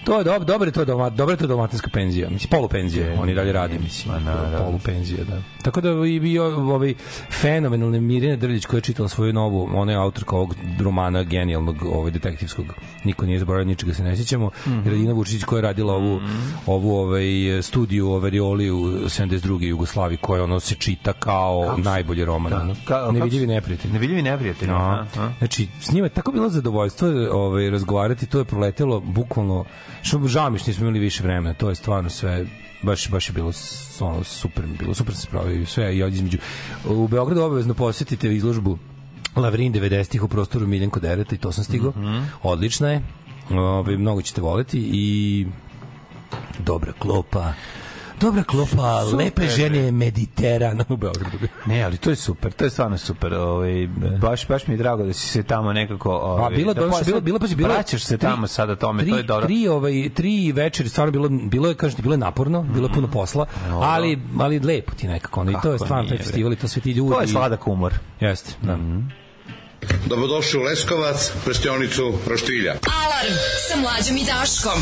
To 0.05 0.19
je 0.19 0.25
dobro, 0.25 0.45
dobro 0.45 0.69
je 0.69 0.73
to 0.73 0.85
dalmat, 0.85 1.13
dobro 1.13 1.33
je 1.33 1.37
to 1.37 1.47
dalmatinska 1.47 1.91
penzija, 1.91 2.31
mislim 2.31 2.51
polupenzija, 2.51 3.21
oni 3.21 3.35
dalje 3.35 3.53
rade, 3.53 3.79
mislim, 3.79 4.15
Ma, 4.15 4.21
naravno. 4.21 4.59
polupenzija, 4.59 5.25
da. 5.25 5.43
Tako 5.63 5.81
da 5.81 6.07
i 6.07 6.21
bio 6.21 6.45
ovaj 6.73 6.95
fenomenalne 7.33 8.01
Mirjana 8.01 8.37
Drljić 8.37 8.67
koja 8.67 8.79
je 8.79 8.83
čitala 8.83 9.09
svoju 9.09 9.33
novu, 9.33 9.69
ona 9.75 9.93
je 9.93 9.99
autorka 9.99 10.37
ovog 10.37 10.55
romana 10.81 11.23
genijalnog 11.23 11.77
ovaj 11.85 12.11
detektivskog. 12.11 12.67
Niko 13.05 13.27
nije 13.27 13.39
zaboravio, 13.39 13.65
ničega 13.65 13.95
se 13.95 14.03
ne 14.03 14.17
sjećamo. 14.17 14.47
Mm. 14.47 14.71
-hmm. 14.71 14.85
Radina 14.85 15.13
Vučić 15.13 15.45
koja 15.45 15.59
je 15.59 15.63
radila 15.63 15.95
ovu 15.95 16.21
ovu 16.67 16.97
ovaj 16.97 17.23
studiju 17.63 18.11
o 18.11 18.19
Verioli 18.19 18.71
u 18.71 18.77
72. 18.87 19.63
Jugoslaviji 19.63 20.19
koja 20.19 20.45
ono 20.45 20.61
se 20.61 20.75
čita 20.75 21.13
kao 21.13 21.75
najbolji 21.79 22.25
roman. 22.25 22.53
ono. 22.53 22.75
Ka- 22.75 23.13
Nevidljivi 23.13 23.45
kako- 23.45 23.55
neprijatelj. 23.55 23.93
Nevidljivi 23.93 24.23
neprijatelj. 24.23 24.69
No. 24.69 25.07
Znači, 25.39 25.69
s 25.81 25.93
njima 25.93 26.07
je 26.07 26.11
tako 26.11 26.33
bilo 26.33 26.49
zadovoljstvo 26.49 27.09
ovaj, 27.33 27.71
razgovarati, 27.71 28.27
to 28.27 28.39
je 28.39 28.45
proletelo 28.45 29.01
bukvalno, 29.01 29.65
što 30.03 30.27
žao 30.27 30.51
mi 30.51 30.59
što 30.59 30.71
nismo 30.71 30.87
imali 30.87 30.99
više 30.99 31.23
vremena, 31.23 31.55
to 31.55 31.69
je 31.69 31.75
stvarno 31.75 32.11
sve 32.11 32.47
baš 32.83 33.11
baš 33.11 33.29
je 33.29 33.33
bilo 33.33 33.53
ono 34.01 34.25
super 34.25 34.67
mi 34.67 34.77
bilo 34.77 34.95
super 34.95 35.15
se 35.15 35.21
spravio 35.21 35.67
sve 35.67 35.97
i 35.97 36.03
ovdje 36.03 36.17
između 36.17 36.39
u 36.85 37.09
Beogradu 37.09 37.43
obavezno 37.43 37.75
posetite 37.75 38.35
izložbu 38.35 38.79
Lavrin 39.37 39.73
90-ih 39.73 40.23
u 40.23 40.29
prostoru 40.29 40.67
Miljenko 40.67 41.01
Dereta 41.01 41.35
i 41.35 41.39
to 41.39 41.53
sam 41.53 41.65
stigao. 41.65 41.93
Odlična 42.43 42.89
je. 42.89 43.03
Ovaj 43.51 43.97
mnogo 43.97 44.23
ćete 44.23 44.41
voleti 44.41 44.79
i 44.93 45.47
dobra 46.59 46.93
klopa. 46.93 47.53
Dobra 48.21 48.43
klopa, 48.45 49.03
lepe 49.05 49.49
žene 49.49 49.93
Mediteran 49.93 50.81
u 50.89 50.97
Beogradu. 50.97 51.39
Ne, 51.67 51.83
ali 51.83 51.97
to 51.97 52.11
je 52.11 52.17
super, 52.17 52.53
to 52.53 52.65
je 52.65 52.71
stvarno 52.71 52.99
super. 52.99 53.35
Ovaj 53.35 53.89
baš 54.21 54.49
baš 54.49 54.67
mi 54.67 54.75
je 54.75 54.79
drago 54.79 55.05
da 55.05 55.13
si 55.13 55.29
se 55.29 55.43
tamo 55.43 55.73
nekako 55.73 56.11
ovaj 56.11 56.43
Pa 56.43 56.57
bilo 56.57 56.75
da 56.75 56.81
posle- 56.83 57.05
bilo 57.05 57.21
bilo 57.21 57.39
pa 57.39 57.47
bilo 57.47 57.69
vraćaš 57.69 58.03
se 58.03 58.19
tamo 58.19 58.47
sada 58.47 58.77
tome, 58.77 59.03
tri, 59.03 59.11
to 59.11 59.17
je 59.17 59.23
dobro. 59.23 59.47
Tri 59.47 59.69
ovaj 59.69 60.11
tri 60.15 60.53
večeri 60.53 60.89
stvarno 60.89 61.13
bilo 61.13 61.29
bilo 61.29 61.69
je 61.69 61.75
kažete 61.75 62.03
bilo 62.03 62.15
je 62.15 62.19
naporno, 62.19 62.63
bilo 62.65 62.89
je 62.89 62.93
puno 62.93 63.09
posla, 63.09 63.47
ali 63.71 64.19
ali 64.39 64.59
lepo 64.59 64.93
ti 64.95 65.09
nekako 65.09 65.41
ono 65.41 65.51
i 65.51 65.57
to 65.63 65.73
je 65.73 65.79
stvarno 65.79 66.09
taj 66.09 66.19
festival 66.19 66.53
i 66.53 66.57
to 66.57 66.69
sve 66.69 66.83
ti 66.83 66.91
ljudi. 66.91 67.15
To 67.15 67.21
je 67.21 67.29
sladak 67.29 67.67
umor. 67.69 67.95
Jeste, 68.21 68.53
da. 68.63 68.79
Dobrodošli 70.07 70.61
u 70.61 70.63
Leskovac, 70.63 71.33
prštionicu 71.45 72.13
Roštilja. 72.27 72.71
Alarm 72.73 73.35
sa 73.69 73.77
mlađom 73.77 74.17
i 74.17 74.25
Daškom. 74.25 74.81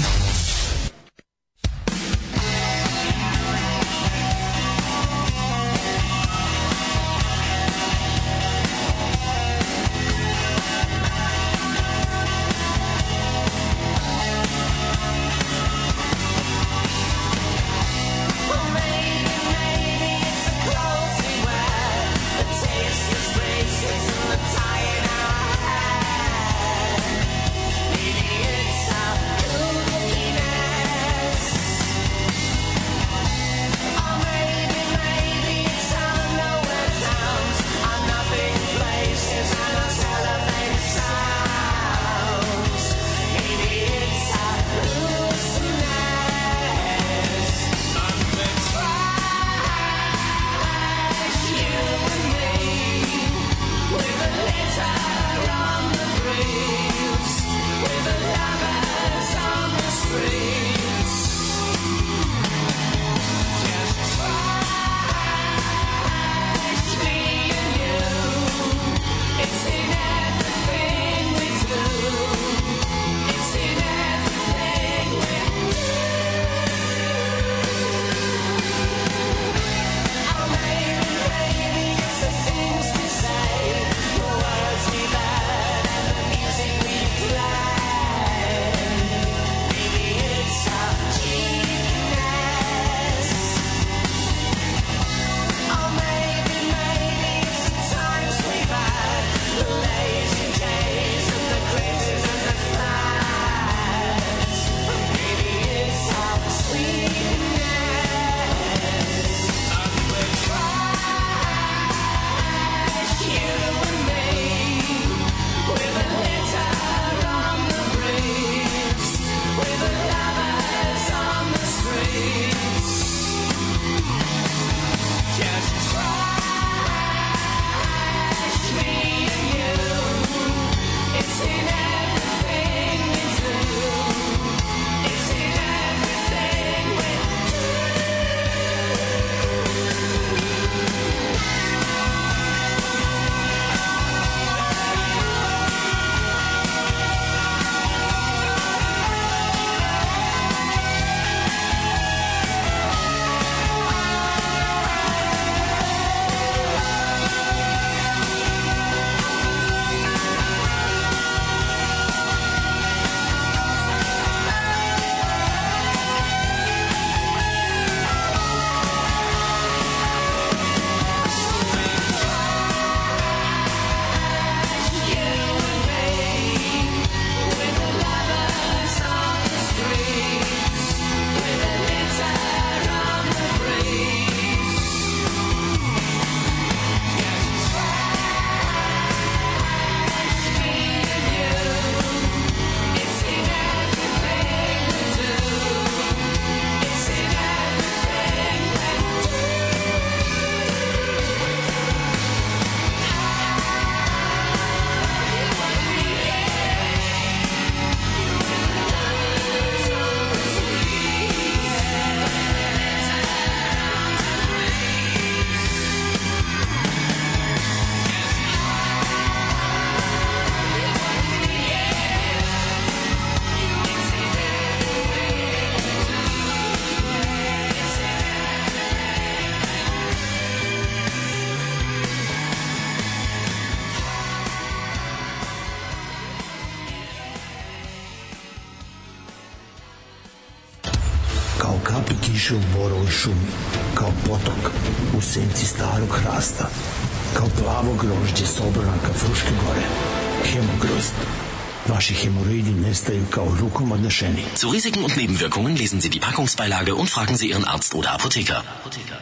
Vaši 252.09 252.25
hemoroidi 252.25 252.71
nestaju 252.71 253.25
kao 253.31 253.57
rukom 253.61 253.93
odnešeni. 253.93 254.45
Zu 254.57 254.71
Risiken 254.71 255.05
und 255.05 255.17
Nebenwirkungen 255.17 255.77
lesen 255.77 256.01
Sie 256.01 256.09
die 256.09 256.21
Packungsbeilage 256.21 256.95
und 256.95 257.11
fragen 257.11 257.37
Sie 257.37 257.49
Ihren 257.49 257.65
Arzt 257.65 257.95
oder 257.95 258.13
Apotheker. 258.13 258.63
One 258.85 259.18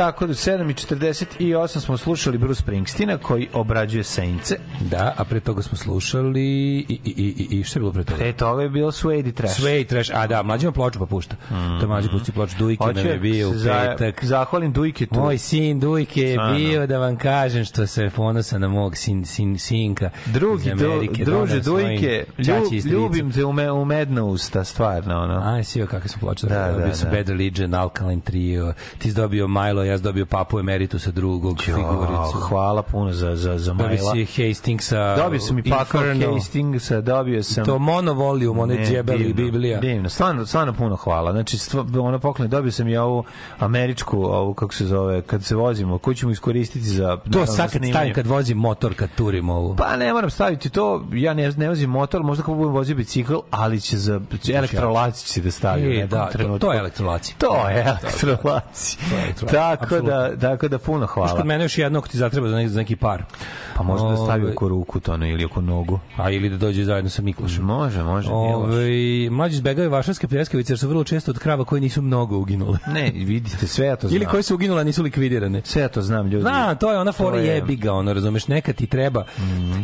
Tako 0.00 0.26
da 0.26 0.32
7.48 0.32 1.80
smo 1.80 1.96
slušali 1.96 2.38
Bruce 2.38 2.62
Springsteena 2.62 3.18
koji 3.18 3.48
obrađuje 3.52 4.04
Sejnce. 4.04 4.56
Da, 4.80 5.14
a 5.16 5.24
pre 5.24 5.40
toga 5.40 5.62
smo 5.62 5.78
slušali 5.78 6.42
i, 6.42 6.86
i, 6.88 7.00
i, 7.04 7.46
i, 7.50 7.58
i 7.58 7.64
šta 7.64 7.78
je 7.78 7.80
bilo 7.80 7.92
pre 7.92 8.04
toga? 8.04 8.18
Pre 8.18 8.32
toga 8.32 8.62
je 8.62 8.68
bilo 8.68 8.92
Suede 8.92 9.28
i 9.28 9.32
Trash. 9.32 9.54
Sve 9.54 9.80
i 9.80 9.84
trash, 9.84 10.10
a 10.14 10.26
da, 10.26 10.42
mlađi 10.42 10.66
ima 10.66 10.72
ploču 10.72 10.98
pa 10.98 11.06
pušta. 11.06 11.36
Mm. 11.50 11.78
Da 11.80 11.86
mlađi 11.86 12.08
pusti 12.08 12.32
ploču 12.32 12.56
Dujke 12.58 12.84
nam 12.94 13.06
je 13.06 13.18
bio 13.18 13.50
u 13.50 13.54
za, 13.54 13.94
petak. 13.98 14.24
zahvalim 14.24 14.72
Dujke 14.72 15.06
tu. 15.06 15.14
Moj 15.14 15.38
sin 15.38 15.80
Dujke 15.80 16.20
je 16.22 16.34
Stvarno. 16.34 16.56
bio 16.56 16.86
da 16.86 16.98
vam 16.98 17.16
kažem 17.16 17.64
što 17.64 17.86
se 17.86 18.10
ponosa 18.16 18.58
na 18.58 18.68
mog 18.68 18.96
sin, 18.96 19.24
sin, 19.24 19.58
sinka 19.58 20.10
Drugi, 20.26 20.70
iz 20.70 20.78
dru, 20.78 20.92
Amerike. 20.92 21.24
druže 21.24 21.60
doneo 21.60 21.62
svojim 21.62 21.88
Dujke, 21.88 22.24
ljub, 22.38 22.92
ljubim 22.92 23.32
te 23.32 23.44
u, 23.44 23.52
me, 23.52 23.72
u 23.72 23.84
medna 23.84 24.24
usta, 24.24 24.64
stvarno. 24.64 25.18
Ono. 25.18 25.42
Aj, 25.44 25.64
svi 25.64 25.86
kakve 25.86 26.08
su 26.08 26.18
ploče. 26.18 26.46
Da, 26.46 26.54
Da, 26.66 26.72
da, 26.72 26.86
da, 26.86 26.94
su. 26.94 27.06
Bad 27.06 27.28
Religion, 27.28 27.74
Alkaline 27.74 28.20
Trio, 28.22 28.72
ti 28.98 29.08
si 29.10 29.16
dobio 29.16 29.48
Milo 29.48 29.89
ja 29.90 29.98
sam 29.98 30.04
dobio 30.04 30.26
papu 30.26 30.58
emeritusa 30.58 31.10
drugog 31.10 31.62
figuricu. 31.62 32.38
hvala 32.48 32.82
puno 32.82 33.12
za, 33.12 33.36
za, 33.36 33.58
za 33.58 33.72
Dobio 33.72 33.86
maila. 33.86 34.12
si 34.12 34.48
Hastingsa. 34.48 35.16
Dobio 35.16 35.40
sam 35.40 35.58
i 35.58 35.62
Inferno. 35.64 36.34
Hastingsa, 36.34 37.00
dobio 37.00 37.42
sam... 37.42 37.64
To 37.64 37.78
monovolijum, 37.78 38.58
one 38.58 38.74
Ne, 38.74 38.84
djebeli 38.84 39.24
divno, 39.24 39.34
Biblija. 39.34 39.80
Divno, 39.80 40.08
stvarno, 40.08 40.46
stvarno 40.46 40.72
puno 40.72 40.96
hvala. 40.96 41.32
Znači, 41.32 41.58
stva, 41.58 41.84
ono 42.00 42.18
poklon, 42.18 42.48
dobio 42.48 42.72
sam 42.72 42.88
i 42.88 42.96
ovu 42.96 43.24
američku, 43.58 44.22
ovu, 44.22 44.54
kako 44.54 44.74
se 44.74 44.86
zove, 44.86 45.22
kad 45.22 45.44
se 45.44 45.56
vozimo, 45.56 45.98
koju 45.98 46.14
ćemo 46.14 46.32
iskoristiti 46.32 46.86
za... 46.86 47.18
To 47.32 47.46
sad 47.46 47.72
kad 47.72 47.82
stavim, 47.90 48.14
kad 48.14 48.26
vozim 48.26 48.58
motor, 48.58 48.94
kad 48.94 49.08
turim 49.16 49.48
ovu. 49.48 49.76
Pa 49.76 49.96
ne 49.96 50.12
moram 50.12 50.30
staviti 50.30 50.70
to, 50.70 51.04
ja 51.12 51.34
ne, 51.34 51.52
ne 51.56 51.68
vozim 51.68 51.90
motor, 51.90 52.22
možda 52.22 52.42
kako 52.42 52.54
budem 52.54 52.72
vozio 52.72 52.96
bicikl, 52.96 53.36
ali 53.50 53.80
će 53.80 53.98
za 53.98 54.20
elektrolaci 54.54 55.26
će 55.26 55.40
da 55.40 55.50
stavim. 55.50 55.92
E, 55.92 56.06
da, 56.06 56.30
to, 56.30 56.58
to 56.58 56.72
je 56.72 56.78
elektrolaci. 56.78 57.34
To 57.38 57.68
je 57.68 57.96
elektrolaci. 58.02 58.98
Tako 59.50 59.79
da, 60.00 60.36
tako 60.38 60.68
da 60.68 60.78
puno 60.78 61.06
hvala. 61.06 61.36
kod 61.36 61.46
mene 61.46 61.64
još 61.64 61.78
jedno 61.78 61.98
ako 61.98 62.08
ti 62.08 62.18
zatreba 62.18 62.48
za 62.48 62.56
neki, 62.56 62.68
za 62.68 62.78
neki 62.78 62.96
par. 62.96 63.24
Pa 63.76 63.82
možda 63.82 64.08
da 64.08 64.16
stavi 64.16 64.42
Ovaj, 64.42 64.52
oko 64.52 64.68
ruku 64.68 65.00
to, 65.00 65.14
ili 65.16 65.44
oko 65.44 65.60
nogu. 65.60 66.00
A 66.16 66.30
ili 66.30 66.48
da 66.48 66.56
dođe 66.56 66.84
zajedno 66.84 67.10
sa 67.10 67.22
Miklošem. 67.22 67.64
Može, 67.64 68.02
može. 68.02 68.28
Ove, 68.32 68.86
mlađi 69.30 69.54
izbegaju 69.54 69.90
vašarske 69.90 70.28
pljeskavice 70.28 70.72
jer 70.72 70.78
su 70.78 70.88
vrlo 70.88 71.04
često 71.04 71.30
od 71.30 71.38
krava 71.38 71.64
koje 71.64 71.80
nisu 71.80 72.02
mnogo 72.02 72.38
uginule. 72.38 72.78
Ne, 72.94 73.10
vidite, 73.14 73.66
sve 73.66 73.86
ja 73.86 73.96
to 73.96 74.08
znam. 74.08 74.16
Ili 74.16 74.26
koje 74.26 74.42
su 74.42 74.54
uginule, 74.54 74.80
a 74.80 74.84
nisu 74.84 75.02
likvidirane. 75.02 75.60
Sve 75.64 75.82
ja 75.82 75.88
to 75.88 76.02
znam, 76.02 76.26
ljudi. 76.26 76.42
Zna, 76.42 76.74
to 76.74 76.92
je 76.92 76.98
ona 76.98 77.12
fora 77.12 77.38
je- 77.38 77.46
jebi 77.46 77.76
ga, 77.76 77.92
ono, 77.92 78.12
razumeš, 78.12 78.48
neka 78.48 78.72
ti 78.72 78.86
treba. 78.86 79.24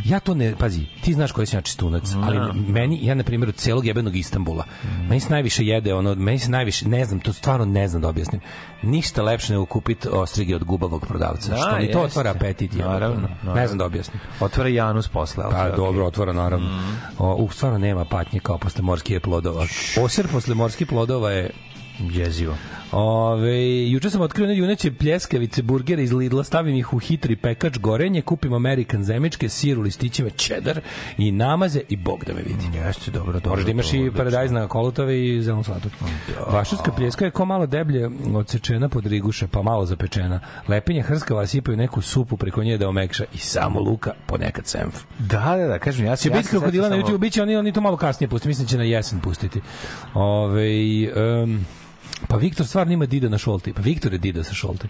Ja 0.04 0.20
to 0.20 0.34
ne, 0.34 0.54
pazi, 0.56 0.86
ti 1.00 1.12
znaš 1.12 1.32
koji 1.32 1.46
sam 1.46 1.58
ja 1.58 1.62
čistunac, 1.62 2.02
ali 2.16 2.38
meni, 2.68 2.98
ja 3.02 3.14
na 3.14 3.24
primjer, 3.24 3.48
od 3.48 3.54
celog 3.54 3.86
jebenog 3.86 4.16
Istambula, 4.16 4.64
Mhm. 4.84 5.02
meni 5.02 5.20
se 5.20 5.30
najviše 5.30 5.64
jede, 5.64 5.94
ono, 5.94 6.14
meni 6.14 6.38
se 6.38 6.50
najviše, 6.50 6.88
ne 6.88 7.04
znam, 7.04 7.20
to 7.20 7.32
stvarno 7.32 7.64
ne 7.64 7.88
znam 7.88 8.02
da 8.02 8.08
objasnim, 8.08 8.40
ništa 8.82 9.22
lepše 9.22 9.52
nego 9.52 9.66
kupiti 9.86 10.08
ostrige 10.12 10.56
od 10.56 10.64
gubavog 10.64 11.06
prodavca, 11.06 11.50
Da, 11.50 11.56
što 11.56 11.76
mi 11.78 11.92
to 11.92 12.00
otvara 12.00 12.30
apetit. 12.30 12.72
Naravno, 12.74 13.20
naravno. 13.20 13.54
Ne 13.54 13.66
znam 13.66 13.78
da 13.78 13.84
objasnim. 13.84 14.20
Otvara 14.40 14.68
Janus 14.68 15.08
posle. 15.08 15.44
Pa 15.50 15.70
dobro, 15.70 16.06
otvara 16.06 16.32
naravno. 16.32 16.66
Mhm. 16.66 16.94
O, 17.18 17.34
uh, 17.34 17.52
stvarno 17.52 17.78
nema 17.78 18.04
patnje 18.04 18.40
kao 18.40 18.58
posle 18.58 18.82
morskih 18.82 19.20
plodova. 19.20 19.66
Oser 20.00 20.26
posle 20.32 20.54
morskih 20.54 20.86
plodova 20.86 21.30
je 21.30 21.50
Jezivo. 21.98 22.54
Ove, 22.92 23.88
juče 23.90 24.10
sam 24.10 24.20
otkrio 24.20 24.50
juneće 24.50 24.92
pljeskavice 24.92 25.62
burgere 25.62 26.02
iz 26.02 26.12
Lidla, 26.12 26.44
stavim 26.44 26.74
ih 26.74 26.92
u 26.92 26.98
hitri 26.98 27.36
pekač 27.36 27.78
gorenje, 27.78 28.22
kupim 28.22 28.52
Amerikan 28.52 29.04
zemičke, 29.04 29.48
sir 29.48 29.78
u 29.78 29.82
listićima 29.82 30.30
cheddar 30.30 30.80
i 31.18 31.32
namaze 31.32 31.80
i 31.88 31.96
bog 31.96 32.24
da 32.24 32.34
me 32.34 32.42
vidi. 32.42 32.78
Jeste, 32.78 33.10
dobro, 33.10 33.32
dobro. 33.32 33.50
Možda 33.50 33.70
imaš 33.70 33.90
to 33.90 33.96
i 33.96 34.10
paradajz 34.10 34.50
na 34.50 34.68
kolutove 34.68 35.26
i 35.26 35.42
zelenu 35.42 35.64
salatu. 35.64 35.88
Vašarska 36.50 36.92
pljeska 36.92 37.24
je 37.24 37.30
ko 37.30 37.44
malo 37.44 37.66
deblje 37.66 38.10
odsečena 38.34 38.88
pod 38.88 39.06
riguša, 39.06 39.46
pa 39.46 39.62
malo 39.62 39.86
zapečena. 39.86 40.40
Lepinje 40.68 41.02
hrskava 41.02 41.46
sipaju 41.46 41.76
neku 41.76 42.02
supu 42.02 42.36
preko 42.36 42.62
nje 42.62 42.78
da 42.78 42.88
omekša 42.88 43.24
i 43.34 43.38
samo 43.38 43.80
luka, 43.80 44.12
ponekad 44.26 44.66
senf. 44.66 44.94
Da, 45.18 45.56
da, 45.56 45.66
da, 45.66 45.78
kažem, 45.78 46.06
ja 46.06 46.16
Će 46.16 46.22
se... 46.22 46.28
ja 46.28 46.36
biti 46.36 46.48
krokodila 46.48 46.88
na 46.88 46.96
YouTube, 46.96 47.18
biće 47.18 47.42
oni, 47.42 47.56
oni 47.56 47.72
to 47.72 47.80
malo 47.80 47.96
kasnije 47.96 48.28
pustiti, 48.28 48.48
mislim 48.48 48.66
da 48.66 48.70
će 48.70 48.78
na 48.78 48.84
jesen 48.84 49.20
pustiti. 49.20 49.60
Ove, 50.14 50.68
um, 51.42 51.66
pa 52.28 52.36
Viktor 52.36 52.66
stvarno 52.66 52.92
ima 52.92 53.06
Dida 53.06 53.28
na 53.28 53.38
šolti, 53.38 53.72
pa 53.72 53.82
Viktor 53.82 54.12
je 54.12 54.18
Dida 54.18 54.44
sa 54.44 54.54
šolti. 54.54 54.88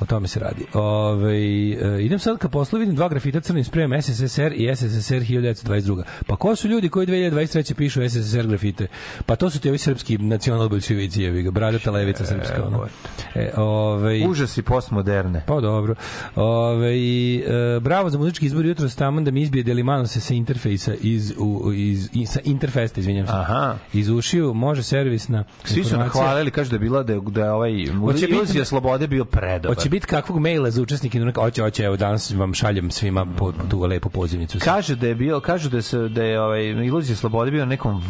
O 0.00 0.04
tome 0.04 0.28
se 0.28 0.40
radi. 0.40 0.64
Ove, 0.72 1.34
e, 1.34 2.04
idem 2.04 2.18
sad 2.18 2.38
ka 2.38 2.48
poslu, 2.48 2.78
vidim 2.78 2.94
dva 2.94 3.08
grafita 3.08 3.40
crnim 3.40 3.64
sprejem 3.64 4.02
SSSR 4.02 4.52
i 4.54 4.76
SSSR 4.76 5.20
1922. 5.20 6.02
Pa 6.26 6.36
ko 6.36 6.56
su 6.56 6.68
ljudi 6.68 6.88
koji 6.88 7.06
2023. 7.06 7.74
pišu 7.74 8.08
SSSR 8.08 8.46
grafite? 8.46 8.86
Pa 9.26 9.36
to 9.36 9.50
su 9.50 9.60
ti 9.60 9.68
ovi 9.68 9.78
srpski 9.78 10.18
nacional 10.18 10.68
bolševici, 10.68 11.22
jevi 11.22 11.42
ga, 11.42 11.50
bradata 11.50 11.90
levica 11.90 12.26
srpska. 12.26 12.64
Ono. 12.66 12.86
E, 13.34 13.52
ove, 13.56 14.26
Užasi 14.28 14.62
postmoderne. 14.62 15.42
pa 15.46 15.60
dobro. 15.60 15.94
Ove, 16.36 16.98
i, 16.98 17.44
e, 17.46 17.80
bravo 17.80 18.10
za 18.10 18.18
muzički 18.18 18.46
izbor 18.46 18.66
jutro 18.66 18.88
staman 18.88 19.24
da 19.24 19.30
mi 19.30 19.42
izbije 19.42 19.62
Delimano 19.62 20.06
se 20.06 20.20
sa 20.20 20.34
interfejsa 20.34 20.94
iz, 21.00 21.32
u, 21.38 21.72
iz, 21.72 22.08
iz, 22.12 22.28
sa 22.28 22.40
interfesta, 22.44 23.00
izvinjam 23.00 23.26
se. 23.26 23.32
Aha. 23.32 23.76
Iz 23.92 24.08
ušiju, 24.08 24.54
može 24.54 24.82
servisna 24.82 25.44
Svi 25.64 25.84
su 25.84 25.96
nahvalili, 25.96 26.50
kaže 26.50 26.70
da 26.70 26.76
je 26.76 26.80
bila 26.80 27.02
da 27.02 27.12
je, 27.12 27.20
da 27.26 27.44
je 27.44 27.50
ovaj 27.50 27.72
iluzija 28.28 28.64
slobode 28.64 29.06
bio 29.06 29.24
predobar. 29.24 29.83
Hoće 29.84 29.90
biti 29.90 30.06
kakvog 30.06 30.38
maila 30.38 30.70
za 30.70 30.82
učesnike? 30.82 31.20
Hoće, 31.34 31.62
hoće, 31.62 31.84
evo 31.84 31.96
danas 31.96 32.30
vam 32.30 32.54
šaljem 32.54 32.90
svima 32.90 33.26
po, 33.38 33.52
tu 33.70 33.80
lepu 33.80 34.08
pozivnicu. 34.08 34.58
Kaže 34.64 34.96
da 34.96 35.06
je 35.06 35.14
bio, 35.14 35.40
kažu 35.40 35.68
da 35.68 35.82
se 35.82 35.98
da 35.98 36.22
je 36.22 36.40
ovaj 36.40 36.64
iluzija 36.64 37.16
slobode 37.16 37.50
bio 37.50 37.60
na 37.60 37.66
nekom 37.66 38.02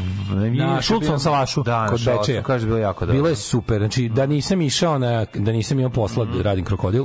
na 0.58 0.82
Šulcovom 0.82 1.18
salašu 1.18 1.62
da, 1.62 1.86
kod 1.90 2.00
Šulcom, 2.00 2.18
Bečeja. 2.20 2.42
Kaže 2.42 2.66
bilo 2.66 2.78
jako 2.78 3.06
dobro. 3.06 3.14
Bilo 3.16 3.28
je 3.28 3.36
super. 3.36 3.78
Znači, 3.78 4.08
da 4.08 4.26
nisam 4.26 4.60
išao 4.60 4.98
na, 4.98 5.26
da 5.34 5.52
nisam 5.52 5.78
imao 5.78 5.90
posla, 5.90 6.24
Mhm. 6.24 6.40
radim 6.40 6.64
krokodil, 6.64 7.04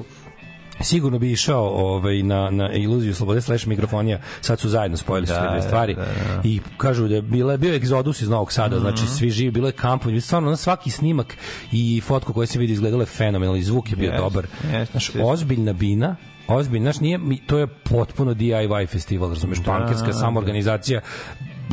sigurno 0.82 1.20
bi 1.20 1.32
išao 1.32 1.64
ovaj 1.68 2.24
na 2.24 2.50
na 2.50 2.72
iluziju 2.72 3.16
slobode 3.16 3.42
slash 3.42 3.68
mikrofonija 3.68 4.20
sad 4.42 4.60
su 4.60 4.70
zajedno 4.70 4.98
spojili 4.98 5.28
Da, 5.28 5.34
sve 5.34 5.48
dve 5.48 5.56
da, 5.56 5.62
stvari 5.62 5.96
da, 5.96 6.02
da. 6.02 6.42
i 6.44 6.60
kažu 6.78 7.08
da 7.08 7.16
je 7.16 7.22
bila 7.22 7.58
bio 7.58 7.76
egzodus 7.76 8.22
iz 8.22 8.30
Novog 8.30 8.52
Sada 8.52 8.76
Mhm. 8.76 8.82
znači 8.82 9.08
svi 9.08 9.30
živi 9.30 9.52
bilo 9.52 9.68
je 9.68 9.72
kampovi 9.72 10.22
stvarno 10.22 10.50
na 10.50 10.56
svaki 10.56 10.90
snimak 10.90 11.38
i 11.72 12.02
fotku 12.02 12.34
koju 12.34 12.48
se 12.48 12.60
vidi 12.60 12.74
izgledalo 12.74 13.02
je 13.02 13.08
fenomenalno 13.08 13.60
i 13.60 13.64
zvuk 13.64 13.92
je 13.92 13.96
bio 13.96 14.10
Jeste, 14.10 14.24
dobar 14.24 14.48
jeste, 14.64 14.92
znači 14.92 15.12
jeste. 15.12 15.24
ozbiljna 15.24 15.74
bina 15.74 16.16
ozbiljna 16.48 16.92
znači 16.92 17.04
nije 17.04 17.20
to 17.48 17.58
je 17.58 17.68
potpuno 17.68 18.34
DIY 18.34 18.88
festival 18.88 19.30
razumeš 19.30 19.60
bankarska 19.64 20.08
da. 20.08 20.14
samoorganizacija 20.14 21.02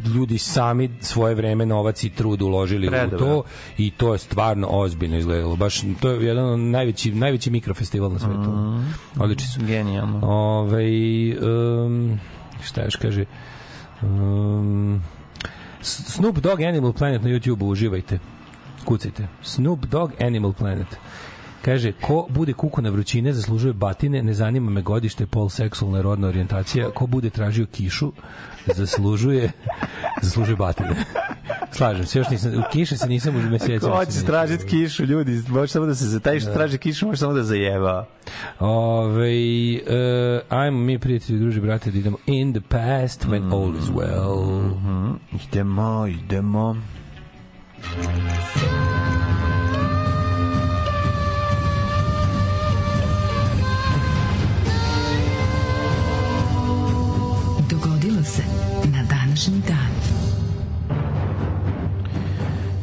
ljudi 0.05 0.38
sami 0.38 0.90
svoje 1.01 1.34
vreme, 1.34 1.66
novac 1.66 2.05
i 2.05 2.11
trud 2.11 2.42
uložili 2.42 2.86
u 2.86 2.90
Predobro. 2.90 3.18
to 3.18 3.42
i 3.78 3.90
to 3.90 4.12
je 4.12 4.18
stvarno 4.18 4.68
ozbiljno 4.70 5.16
izgledalo. 5.16 5.57
Baš 5.57 5.80
to 6.01 6.11
je 6.11 6.26
jedan 6.26 6.44
od 6.44 6.59
najveći 6.59 7.14
najveći 7.14 7.51
mikrofestival 7.51 8.12
na 8.12 8.18
svetu. 8.18 8.51
Mhm. 8.51 8.82
Odlični 9.20 9.47
su. 9.47 9.61
Genijalno. 9.66 10.20
Ovaj 10.22 11.30
um, 11.38 12.20
šta 12.62 12.84
još 12.84 12.97
kaže? 12.97 13.24
Um, 14.03 15.03
Snoop 15.80 16.36
Dogg 16.38 16.61
Animal 16.61 16.92
Planet 16.92 17.22
na 17.22 17.28
YouTube 17.28 17.64
uživajte. 17.64 18.18
Kucajte. 18.84 19.28
Snoop 19.42 19.84
Dogg 19.86 20.12
Animal 20.20 20.53
Planet. 20.53 20.86
Kaže, 21.62 21.92
ko 21.92 22.26
bude 22.28 22.52
kuku 22.52 22.82
na 22.82 22.90
vrućine 22.90 23.32
zaslužuje 23.32 23.72
batine, 23.72 24.22
ne 24.22 24.34
zanima 24.34 24.70
me 24.70 24.82
godište, 24.82 25.26
pol, 25.26 25.48
seksualna 25.48 26.02
rodna 26.02 26.28
orijentacija, 26.28 26.90
ko 26.90 27.07
bude 27.07 27.30
tražio 27.30 27.66
kišu, 27.66 28.12
zaslužuje 28.74 29.52
zaslužuje 30.22 30.57
batine. 30.57 31.04
Slažem 31.72 32.07
se, 32.07 32.18
još 32.18 32.30
nisam, 32.30 32.54
u 32.54 32.62
kiše 32.72 32.96
se 32.96 33.07
nisam 33.09 33.36
u 33.36 33.40
mesecima. 33.50 33.92
Ko 33.92 34.04
će 34.04 34.24
tražiti 34.26 34.66
kišu, 34.66 35.04
ljudi, 35.04 35.42
može 35.48 35.72
samo 35.72 35.86
da 35.86 35.94
se 35.94 36.04
za 36.04 36.20
taj 36.20 36.40
što 36.40 36.52
traži 36.52 36.78
kišu, 36.78 37.07
može 37.07 37.18
samo 37.18 37.32
da 37.32 37.42
zajeba. 37.42 38.07
Ove, 38.61 39.30
uh, 39.76 40.40
ajmo 40.48 40.78
mi 40.78 40.98
prijatelji, 40.98 41.38
druži, 41.38 41.61
brate, 41.61 41.90
da 41.90 41.98
idemo 41.98 42.16
in 42.26 42.52
the 42.52 42.62
past 42.68 43.26
when 43.26 43.52
all 43.52 43.76
is 43.78 43.84
well. 43.84 45.14
Idemo, 45.48 46.07
idemo. 46.07 46.76
Dogodilo 47.96 49.45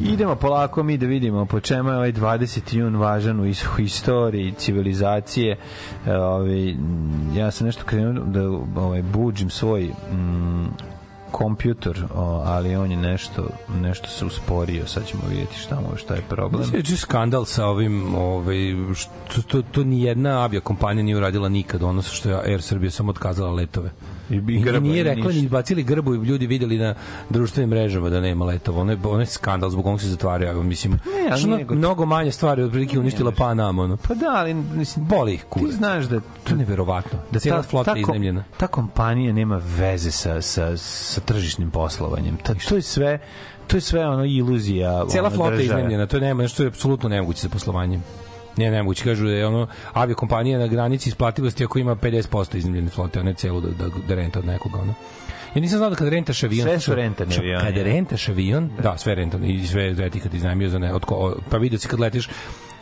Idemo 0.04 0.36
polako 0.36 0.84
mi 0.84 0.97
da 0.97 1.06
vidimo 1.06 1.45
po 1.45 1.60
čemu 1.60 1.89
je 1.89 1.95
ovaj 1.95 2.14
20. 2.14 2.76
jun 2.76 2.95
važan 2.95 3.39
u 3.39 3.45
is- 3.45 3.66
istoriji 3.80 4.54
civilizacije. 4.58 5.58
E, 6.08 6.18
ovaj, 6.18 6.76
ja 7.36 7.51
sam 7.51 7.68
nešto 7.68 7.84
krenuo 7.86 8.26
da 8.26 8.41
ovaj, 8.82 9.01
buđim 9.01 9.49
svoj 9.49 9.84
mm, 9.84 10.66
kompjutor, 11.32 12.06
o, 12.16 12.43
ali 12.45 12.76
on 12.76 12.91
je 12.91 12.97
nešto, 12.97 13.47
nešto 13.82 14.08
se 14.08 14.26
usporio. 14.26 14.88
Sad 14.88 15.06
ćemo 15.08 15.24
vidjeti 15.30 15.60
šta, 15.60 15.76
mu, 15.76 15.97
šta 15.97 16.16
je 16.16 16.22
problem. 16.30 16.64
Znači, 16.64 16.97
skandal 16.97 17.45
sa 17.45 17.66
ovim, 17.66 18.16
ovaj, 18.16 18.56
što, 18.95 19.41
to, 19.41 19.62
to 19.62 19.84
ni 19.84 20.04
jedna 20.04 20.39
aviokompanija 20.43 21.04
nije 21.04 21.18
uradila 21.18 21.49
nikad, 21.49 21.84
ono 21.84 22.01
što 22.01 22.30
je 22.30 22.36
Air 22.36 22.62
Srbija 22.62 22.91
samo 22.91 23.10
otkazala 23.10 23.51
letove. 23.51 23.89
I, 24.34 24.38
I 24.50 24.62
grba, 24.62 24.80
nije 24.80 25.04
rekla, 25.04 25.32
ni 25.32 25.48
bacili 25.48 25.84
grbu 25.84 26.16
i 26.16 26.18
ljudi 26.18 26.48
videli 26.48 26.78
na 26.78 26.96
društvenim 27.30 27.70
mrežama 27.70 28.10
da 28.10 28.22
nema 28.22 28.46
letova. 28.46 28.82
Ono 28.82 28.92
je, 28.92 28.98
ono 29.04 29.20
je 29.20 29.26
skandal, 29.26 29.70
zbog 29.70 29.86
onog 29.86 30.02
se 30.02 30.08
zatvaraju. 30.08 30.64
Mislim, 30.64 31.00
ali 31.32 31.40
što 31.40 31.48
ono, 31.48 31.56
nije 31.56 31.66
go- 31.66 31.76
mnogo 31.76 32.06
manje 32.06 32.32
stvari 32.32 32.64
otprilike 32.64 33.00
uništila 33.00 33.32
Panam, 33.32 33.80
ono. 33.80 33.98
Pa 33.98 34.14
da, 34.14 34.26
ali 34.30 34.54
mislim, 34.54 35.06
Boli 35.08 35.34
ih 35.34 35.42
ti 35.42 35.46
kurac. 35.50 35.72
znaš 35.72 36.06
da 36.06 36.20
To 36.20 36.50
je 36.50 36.56
neverovatno. 36.56 37.20
Da 37.32 37.40
cijela 37.40 37.64
flota 37.64 37.92
je 37.92 37.96
ta, 37.96 38.02
ko- 38.02 38.12
iznemljena. 38.12 38.44
ta 38.58 38.68
kompanija 38.68 39.34
nema 39.34 39.62
veze 39.78 40.12
sa, 40.12 40.42
sa, 40.42 40.78
sa 40.78 41.22
tržišnim 41.22 41.72
poslovanjem. 41.72 42.38
Ta, 42.38 42.54
to 42.70 42.76
je 42.76 42.82
sve 42.82 43.20
to 43.68 43.78
je 43.78 43.82
sve 43.82 44.08
ono 44.08 44.26
iluzija 44.26 45.06
Cijela 45.08 45.28
ono, 45.28 45.36
flota 45.36 45.54
je 45.54 45.64
iznemljena, 45.66 46.08
to 46.08 46.18
je 46.18 46.22
nema, 46.22 46.48
što 46.48 46.64
je 46.64 46.68
apsolutno 46.68 47.10
nemoguće 47.10 47.42
sa 47.42 47.50
poslovanjem. 47.50 48.04
Ne, 48.58 48.72
nemoguće, 48.72 49.04
kažu 49.04 49.26
da 49.26 49.32
je 49.32 49.47
ono 49.47 49.68
aviokompanija 49.93 50.60
na 50.60 50.68
granici 50.68 51.10
isplativosti 51.10 51.64
ako 51.64 51.80
ima 51.80 51.95
50% 51.95 52.58
iznemljene 52.58 52.89
flote, 52.89 53.20
a 53.20 53.24
ne 53.24 53.34
celu 53.34 53.62
da, 53.62 53.68
da, 53.68 53.89
da 54.08 54.16
renta 54.16 54.39
od 54.39 54.45
nekoga, 54.45 54.80
ono. 54.80 54.93
Ja 55.56 55.62
nisam 55.62 55.78
znao 55.78 55.89
da 55.89 55.95
kad 55.95 56.08
rentaš 56.08 56.43
avion... 56.43 56.68
Sve 56.68 56.80
su 56.80 56.95
rentani 56.95 57.36
avioni, 57.38 57.64
Kad 57.64 57.78
ja. 57.78 57.84
rentaš 57.84 58.30
avion, 58.30 58.70
da, 58.84 58.97
sve 58.97 59.16
rentano, 59.16 59.45
i 59.45 59.68
sve 59.68 59.93
reti 59.93 60.20
kad 60.20 60.34
iznajmio 60.34 60.70
za 60.70 60.80
ne, 60.80 60.93
od 60.93 61.06
ko, 61.06 61.36
pa 61.49 61.58
vidio 61.58 61.80
si 61.80 61.88
kad 61.88 61.99
letiš 61.99 62.30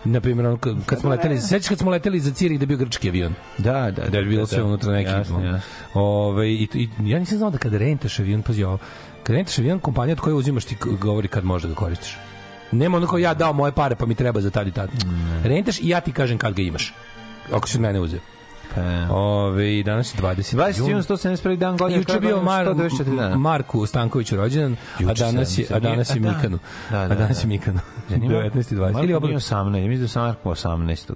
Na 0.03 0.21
primjer, 0.21 0.47
ono, 0.47 0.57
kad, 0.57 0.85
kad 0.85 0.99
smo 0.99 1.09
leteli, 1.09 1.41
sećaš 1.41 1.69
kad 1.69 1.79
smo 1.79 1.91
leteli 1.91 2.19
za 2.19 2.31
Cirih 2.31 2.59
da 2.59 2.63
je 2.63 2.67
bio 2.67 2.77
grčki 2.77 3.09
avion? 3.09 3.33
Da, 3.57 3.91
da. 3.91 4.09
Da 4.09 4.17
je 4.17 4.25
bilo 4.25 4.47
sve 4.47 4.63
unutra 4.63 4.91
neki. 4.91 5.09
Jasno, 5.09 5.45
jasno. 5.45 5.61
Ove, 5.93 6.49
i, 6.49 6.67
i, 6.73 6.89
ja 7.05 7.19
nisam 7.19 7.37
znao 7.37 7.49
da 7.49 7.57
kada 7.57 7.77
rentaš 7.77 8.19
avion, 8.19 8.43
ovo, 8.65 8.77
kada 9.23 9.37
rentaš 9.37 9.59
avion, 9.59 9.79
kompanija 9.79 10.13
od 10.13 10.19
koje 10.19 10.33
uzimaš 10.33 10.65
ti 10.65 10.75
govori 11.01 11.27
kad 11.27 11.43
možeš 11.43 11.63
da 11.63 11.69
ga 11.69 11.75
koristiš. 11.75 12.17
Nema 12.71 12.97
ono 12.97 13.07
kao 13.07 13.17
ja 13.17 13.33
dao 13.33 13.53
moje 13.53 13.71
pare 13.71 13.95
pa 13.95 14.05
mi 14.05 14.15
treba 14.15 14.41
za 14.41 14.49
tad 14.49 14.67
i 14.67 14.71
tad. 14.71 14.89
Rentaš 15.43 15.79
i 15.79 15.89
ja 15.89 16.01
ti 16.01 16.11
kažem 16.11 16.37
kad 16.37 16.53
ga 16.53 16.61
imaš. 16.61 16.93
Ako 17.53 17.67
si 17.67 17.77
od 17.77 17.81
mene 17.81 17.99
uzeo. 17.99 18.19
Pa, 18.75 19.15
Ove, 19.15 19.83
danas 19.83 20.15
je 20.15 20.21
20. 20.21 20.55
20. 20.55 20.79
jun. 20.79 20.89
jun 20.89 21.01
171. 21.01 21.55
dan 21.55 21.77
godine. 21.77 21.99
Juče 21.99 22.19
bio 22.19 22.41
Mar, 22.41 22.65
124 22.65 23.15
dana. 23.15 23.37
Marku 23.37 23.85
Stankoviću 23.85 24.35
rođendan, 24.35 24.75
a 25.09 25.13
danas 25.13 25.57
je, 25.57 25.65
a 25.73 25.79
danas 25.79 26.09
je 26.09 26.19
a 26.19 26.19
da. 26.19 26.31
Mikanu. 26.31 26.59
Da, 26.89 26.97
da, 26.97 27.03
a 27.03 27.15
danas 27.15 27.37
da. 27.37 27.41
je 27.41 27.47
Mikanu. 27.47 27.79
Ja, 28.09 28.17
nije 28.17 28.51
19. 28.51 28.73
i 28.73 28.75
20. 28.75 28.79
Marko 28.79 28.99
Ili 28.99 29.07
nije 29.07 29.17
obrnuto. 29.17 29.45
18, 29.45 29.77
ja 29.77 29.87
mislim 29.87 30.01
da 30.01 30.07
sam 30.07 30.25
Marko 30.25 30.49
18. 30.49 31.13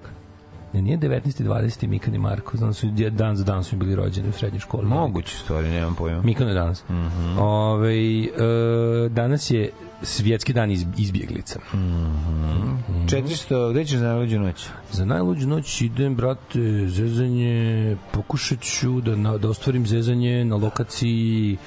Ne, 0.73 0.81
nije 0.81 0.97
19. 0.97 1.41
i 1.41 1.45
20. 1.45 1.87
Mikan 1.87 2.15
i 2.15 2.19
Marko. 2.19 2.57
Znam 2.57 2.69
da 2.69 2.73
su 2.73 2.87
dan 3.11 3.35
za 3.35 3.43
dan 3.43 3.63
su 3.63 3.75
bili 3.75 3.95
rođeni 3.95 4.29
u 4.29 4.31
srednjoj 4.31 4.59
školi. 4.59 4.85
Moguće 4.85 5.37
stvari, 5.37 5.69
nemam 5.69 5.95
pojma. 5.95 6.21
Mikano 6.21 6.49
je 6.49 6.53
danas. 6.53 6.83
Mm. 6.89 6.93
-hmm. 6.93 7.39
Ove, 7.39 7.95
e, 7.95 9.09
danas 9.09 9.51
je 9.51 9.69
svjetski 10.01 10.53
dan 10.53 10.71
iz, 10.71 10.85
izbjeglica. 10.97 11.59
Mhm. 11.73 12.75
400, 13.05 13.71
gde 13.71 13.85
ćeš 13.85 13.93
na 13.93 14.01
najluđu 14.03 14.39
noć? 14.39 14.67
Za 14.91 15.05
najluđu 15.05 15.47
noć 15.47 15.81
idem, 15.81 16.15
brate, 16.15 16.59
zezanje, 16.87 17.97
pokušat 18.11 18.61
ću 18.61 19.01
da, 19.01 19.15
na, 19.15 19.37
da 19.37 19.49
ostvarim 19.49 19.87
zezanje 19.87 20.45
na 20.45 20.55
lokaciji, 20.55 21.57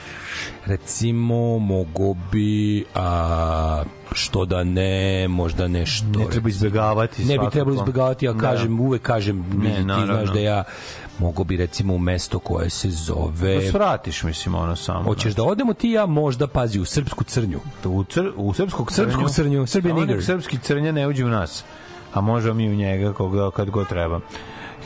recimo, 0.66 1.58
mogo 1.58 2.14
bi, 2.32 2.84
a, 2.94 3.82
što 4.12 4.44
da 4.44 4.64
ne, 4.64 5.28
možda 5.28 5.68
nešto. 5.68 6.06
Ne 6.18 6.26
treba 6.30 6.48
izbegavati 6.48 7.24
Ne 7.24 7.38
bi 7.38 7.44
trebalo 7.52 7.76
izbegavati, 7.76 8.26
ja 8.26 8.32
Da. 8.32 8.38
kažem, 8.40 8.80
uvek 8.80 9.02
kažem, 9.02 9.44
Ne, 9.52 9.68
ne, 9.68 9.76
ti 9.76 9.82
naravno. 9.82 10.14
znaš 10.14 10.28
da 10.28 10.40
ja 10.40 10.64
mogo 11.18 11.44
bi 11.44 11.56
recimo 11.56 11.94
u 11.94 11.98
mesto 11.98 12.38
koje 12.38 12.70
se 12.70 12.90
zove... 12.90 13.54
Da 13.54 13.70
svratiš, 13.70 14.22
mislim, 14.22 14.54
ono 14.54 14.76
samo. 14.76 15.04
Hoćeš 15.04 15.34
da 15.34 15.44
odemo 15.44 15.74
ti 15.74 15.90
ja 15.90 16.06
možda, 16.06 16.46
pazi, 16.46 16.80
u 16.80 16.84
srpsku 16.84 17.24
crnju. 17.24 17.60
U, 17.84 18.04
cr, 18.04 18.20
u 18.36 18.54
srpskog 18.54 18.92
crnju? 18.92 19.10
Srpskog 19.10 19.30
crnju, 19.30 19.66
Serbian 19.66 19.96
Samo 19.96 20.00
nek 20.00 20.08
nigger. 20.08 20.24
Srpski 20.24 20.58
crnja 20.58 20.92
ne 20.92 21.08
uđe 21.08 21.24
u 21.24 21.28
nas, 21.28 21.64
a 22.14 22.20
možemo 22.20 22.54
mi 22.54 22.68
u 22.68 22.74
njega 22.74 23.12
koga, 23.12 23.50
kad 23.50 23.70
god 23.70 23.88
treba. 23.88 24.20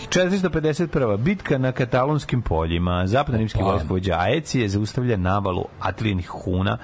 451. 0.09 1.17
Bitka 1.17 1.59
na 1.59 1.73
katalonskim 1.73 2.43
poljima. 2.43 3.07
Zapadno-rimski 3.07 3.63
vojskovođa 3.63 4.17
Aecije 4.19 4.69
zaustavlja 4.69 5.17
navalu 5.17 5.65
atlijenih 5.81 6.29
huna 6.29 6.79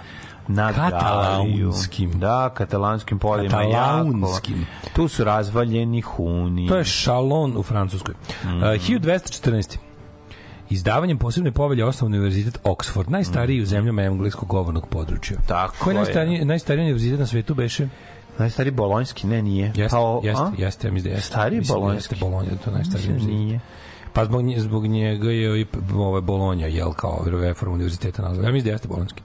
na 0.49 0.73
Katalaunskim. 0.73 2.11
Galiju. 2.11 2.21
Da, 2.21 2.51
katalanskim 2.55 3.19
poljima. 3.19 3.49
Katalaunskim. 3.51 4.61
Jako. 4.61 4.91
Tu 4.97 5.09
su 5.09 5.25
razvaljeni 5.25 6.01
huni. 6.01 6.69
To 6.69 6.77
je 6.77 6.85
Chalon 6.85 7.57
u 7.57 7.63
Francuskoj. 7.63 8.15
Mhm. 8.45 8.57
Uh, 8.57 8.63
1214. 8.63 9.77
Izdavanjem 10.71 11.19
posebne 11.19 11.53
povelje 11.53 11.85
osnovan 11.85 12.13
univerzitet 12.15 12.59
Oxford, 12.65 13.11
najstariji 13.11 13.63
u 13.63 13.67
zemljama 13.67 14.03
engleskog 14.03 14.49
govornog 14.49 14.87
područja. 14.89 15.37
Mhm. 15.39 15.47
Tako 15.49 15.75
Koji 15.85 15.95
je 15.95 15.97
najstariji, 15.97 16.45
najstariji 16.45 16.83
univerzitet 16.85 17.21
na 17.21 17.27
svetu 17.27 17.55
beše? 17.55 17.89
Najstari 18.39 18.71
bolonjski, 18.71 19.27
ne, 19.27 19.43
nije. 19.43 19.67
Jeste, 19.67 19.89
Kao, 19.89 20.21
jeste, 20.25 20.43
jeste, 20.59 20.89
ja 20.89 20.93
mislim 20.93 21.13
da 21.13 21.17
jeste. 21.17 21.31
Stari 21.31 21.57
Mislim 21.57 21.75
da 21.75 21.81
bolonjski. 21.81 22.15
Jeste 22.15 22.25
Bolonja, 22.27 22.51
to 22.65 22.71
najstariji 22.71 23.13
Mislim 23.13 23.17
da 23.19 23.35
univerzitet. 23.35 23.47
nije. 23.49 23.61
Pa 24.13 24.25
zbog, 24.25 24.43
nje, 24.43 24.61
zbog 24.61 24.87
njega 24.87 25.31
je 25.31 25.61
i 25.61 25.67
ovaj 25.97 26.21
Bolonja, 26.21 26.67
jel, 26.67 26.93
kao 26.93 27.25
reforma 27.27 27.75
univerziteta 27.75 28.23
nazva. 28.23 28.45
Ja 28.45 28.53
mislim 28.53 28.65
da 28.65 28.71
jeste 28.71 28.89
bolonjski. 28.89 29.23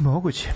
Moguće. 0.00 0.48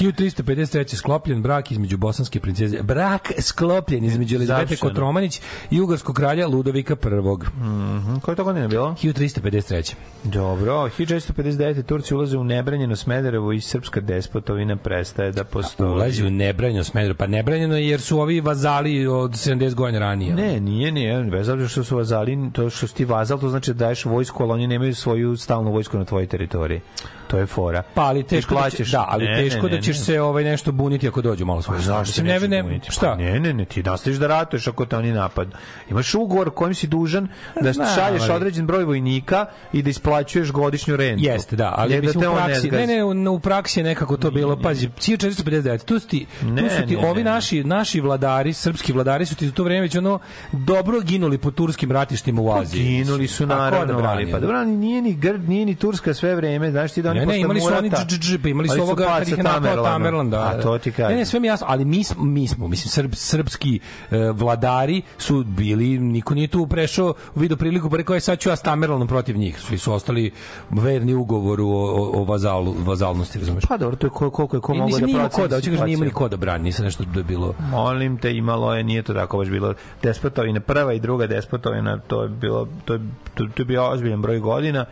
1353. 0.00 0.96
sklopljen 0.96 1.42
brak 1.42 1.70
između 1.70 1.96
bosanske 1.96 2.40
princeze. 2.40 2.82
Brak 2.82 3.32
sklopljen 3.38 4.04
između 4.04 4.36
Elizabete. 4.36 4.76
Kotromanić 4.76 5.40
i 5.70 5.80
ugarskog 5.80 6.16
kralja 6.16 6.46
Ludovika 6.46 6.96
I. 7.04 7.60
Mhm. 7.60 8.16
Koje 8.16 8.36
to 8.36 8.44
godine 8.44 8.68
bilo? 8.68 8.94
1353. 9.02 9.94
Dobro, 10.24 10.90
1659. 10.98 11.82
Turci 11.82 12.14
ulaze 12.14 12.38
u 12.38 12.44
nebranjeno 12.44 12.96
Smederevo 12.96 13.52
i 13.52 13.60
srpska 13.60 14.00
despotovina 14.00 14.76
prestaje 14.76 15.32
da 15.32 15.44
postoji. 15.44 15.90
Ulazi 15.90 16.24
u 16.24 16.30
nebranjeno 16.30 16.84
smedro. 16.84 17.14
Pa 17.14 17.26
nebranjeno 17.26 17.76
je 17.76 17.88
jer 17.88 18.00
su 18.00 18.20
ovi 18.20 18.40
vazali 18.40 19.06
od 19.06 19.30
70 19.30 19.74
godina 19.74 19.98
ranije. 19.98 20.34
Ne, 20.34 20.60
nije, 20.60 20.92
nije, 20.92 21.24
bez 21.24 21.48
obzira 21.48 21.68
što 21.68 21.84
su 21.84 21.96
vazali, 21.96 22.50
to 22.52 22.70
što 22.70 22.86
si 22.86 22.94
ti 22.94 23.04
vazal, 23.04 23.40
to 23.40 23.48
znači 23.48 23.72
da 23.72 23.78
daješ 23.78 24.04
vojsku, 24.04 24.42
ali 24.42 24.52
oni 24.52 24.66
nemaju 24.66 24.94
svoju 24.94 25.36
stalnu 25.36 25.72
vojsku 25.72 25.98
na 25.98 26.04
tvojoj 26.04 26.26
teritoriji. 26.26 26.80
To 27.26 27.38
je 27.38 27.46
fora. 27.46 27.82
Pa 27.94 28.02
ali 28.02 28.22
teško 28.22 28.54
da, 28.86 28.98
plaćaš- 28.98 29.06
će, 29.06 29.06
da, 29.06 29.06
ali 29.08 29.24
Ne, 29.26 29.36
teško 29.36 29.62
ne, 29.62 29.70
ne, 29.70 29.76
da 29.76 29.82
ćeš 29.82 29.98
ne. 29.98 30.04
se 30.04 30.20
ovaj 30.20 30.44
nešto 30.44 30.72
buniti 30.72 31.08
ako 31.08 31.22
dođu 31.22 31.44
malo 31.46 31.62
svoje. 31.62 31.78
Pa 31.78 31.84
zašto 31.84 32.12
se 32.14 32.22
ne, 32.22 32.40
ne, 32.40 32.62
buniti? 32.62 32.90
šta? 32.90 33.06
Pa 33.08 33.14
ne, 33.14 33.40
ne, 33.40 33.52
ne, 33.52 33.64
ti 33.64 33.82
nastaviš 33.82 34.18
da 34.18 34.26
ratuješ 34.26 34.66
ako 34.66 34.86
te 34.86 34.96
oni 34.96 35.12
napad. 35.12 35.48
Imaš 35.90 36.14
ugovor 36.14 36.50
kojim 36.50 36.74
si 36.74 36.86
dužan 36.86 37.28
da 37.56 37.72
Znam, 37.72 37.88
šalješ 37.90 38.22
ali- 38.22 38.32
određen 38.32 38.66
broj 38.66 38.84
vojnika 38.84 39.46
i 39.72 39.82
da 39.82 39.90
isplaćuješ 39.90 40.52
godišnju 40.52 40.96
rentu. 40.96 41.24
Jeste, 41.24 41.56
da, 41.56 41.74
ali 41.76 41.94
Ne, 41.94 42.00
mislim 42.00 42.20
te 42.22 42.28
u 42.28 42.34
praksi, 42.34 42.60
zgazi. 42.60 42.86
ne, 42.86 42.96
ne, 43.14 43.30
u, 43.30 43.40
praksi 43.40 43.80
je 43.80 43.84
nekako 43.84 44.16
to 44.16 44.30
bilo, 44.30 44.56
pazi, 44.56 44.88
1459, 44.90 45.84
tu 45.84 45.98
su 45.98 46.08
ti, 46.08 46.26
tu 46.40 46.46
Ne, 46.46 46.70
su 46.70 46.86
ti 46.88 46.96
ne, 46.96 47.06
ovi 47.06 47.24
ne. 47.24 47.30
naši, 47.30 47.64
naši 47.64 48.00
vladari, 48.00 48.52
srpski 48.52 48.92
vladari 48.92 49.26
su 49.26 49.34
ti 49.34 49.46
za 49.46 49.52
to 49.52 49.64
vreme 49.64 49.80
već 49.80 49.96
ono 49.96 50.18
dobro 50.52 51.00
ginuli 51.00 51.38
po 51.38 51.50
turskim 51.50 51.92
ratištima 51.92 52.42
u 52.42 52.52
Aziji. 52.52 52.82
Ginuli 52.84 53.26
su 53.28 53.46
da 53.46 53.56
naravno, 53.56 53.98
ali 54.00 54.30
pa 54.32 54.40
dobro, 54.40 54.64
nije 54.64 55.02
ni 55.02 55.14
Grd, 55.14 55.48
nije 55.48 55.66
ni 55.66 55.74
Turska 55.74 56.14
sve 56.14 56.34
vreme, 56.34 56.70
znaš 56.70 56.92
ti 56.92 57.02
da 57.02 57.10
oni 57.10 57.20
Ne, 57.20 57.26
ne, 57.26 57.40
imali 57.40 57.60
su 57.60 57.66
oni 57.68 57.90
dž, 57.90 58.04
dž, 58.06 58.18
dž, 58.20 58.38
pa 58.42 58.48
imali 58.48 58.68
su 58.68 58.75
Ali 58.76 58.82
ovoga 58.82 59.04
kad 59.08 59.28
ih 59.28 59.38
je 59.38 59.44
napao. 59.44 59.84
Tamerlan, 59.84 60.30
da. 60.30 60.40
A 60.40 60.62
to 60.62 60.78
ti 60.78 60.92
kažem. 60.92 61.12
Ne, 61.12 61.16
ne, 61.16 61.24
sve 61.26 61.40
mi 61.40 61.46
jasno, 61.46 61.66
ali 61.70 61.84
mi, 61.84 62.04
smo- 62.04 62.24
mi 62.24 62.48
smo, 62.48 62.68
mislim, 62.68 62.90
srb, 62.90 63.14
srpski 63.14 63.80
e, 64.10 64.18
vladari 64.30 65.02
su 65.18 65.44
bili, 65.44 65.98
niko 65.98 66.34
nije 66.34 66.48
tu 66.48 66.66
prešao 66.66 67.14
u 67.34 67.40
vidu 67.40 67.56
priliku, 67.56 67.90
pa 67.90 67.96
rekao 67.96 68.14
je 68.14 68.20
sad 68.20 68.38
ću 68.38 68.48
ja 68.48 68.56
s 68.56 68.62
Tamerlanom 68.62 69.08
protiv 69.08 69.36
njih. 69.36 69.60
Svi 69.60 69.78
su 69.78 69.92
ostali 69.92 70.30
verni 70.70 71.14
ugovoru 71.14 71.68
o, 71.68 71.84
o, 71.84 72.20
o 72.20 72.24
vazalu, 72.24 72.74
vazalnosti, 72.78 73.38
razumeš? 73.38 73.64
Pa 73.68 73.76
dobro, 73.76 73.96
to 73.96 74.06
je 74.06 74.10
ko, 74.10 74.30
koliko 74.30 74.56
je 74.56 74.60
ko 74.60 74.74
mislim, 74.74 75.00
da 75.00 75.06
nije 75.06 75.18
proceni 75.18 75.42
ko 75.42 75.48
da, 75.48 75.56
hoće 75.56 75.70
kažem, 75.70 75.84
nije 75.84 75.94
imao 75.94 76.04
ni 76.04 76.10
situaciju. 76.10 76.14
ko 76.18 76.28
da 76.28 76.36
brani, 76.36 76.64
nisam 76.64 76.84
nešto 76.84 77.04
da 77.04 77.20
je 77.20 77.24
bilo... 77.24 77.54
Molim 77.70 78.18
te, 78.18 78.36
imalo 78.36 78.74
je, 78.74 78.82
nije 78.84 79.02
to 79.02 79.14
tako 79.14 79.38
baš 79.38 79.48
bilo. 79.48 79.74
Despotovina, 80.02 80.60
prva 80.60 80.92
i 80.92 81.00
druga 81.00 81.26
despotovina, 81.26 81.98
to 81.98 82.22
je 82.22 82.28
bilo, 82.28 82.68
to 82.84 82.94
je, 82.94 83.00
to, 83.34 83.46
to 83.54 83.62
je 83.62 83.66
bio 83.66 83.90
ozbiljan 83.90 84.22
broj 84.22 84.38
godina, 84.38 84.84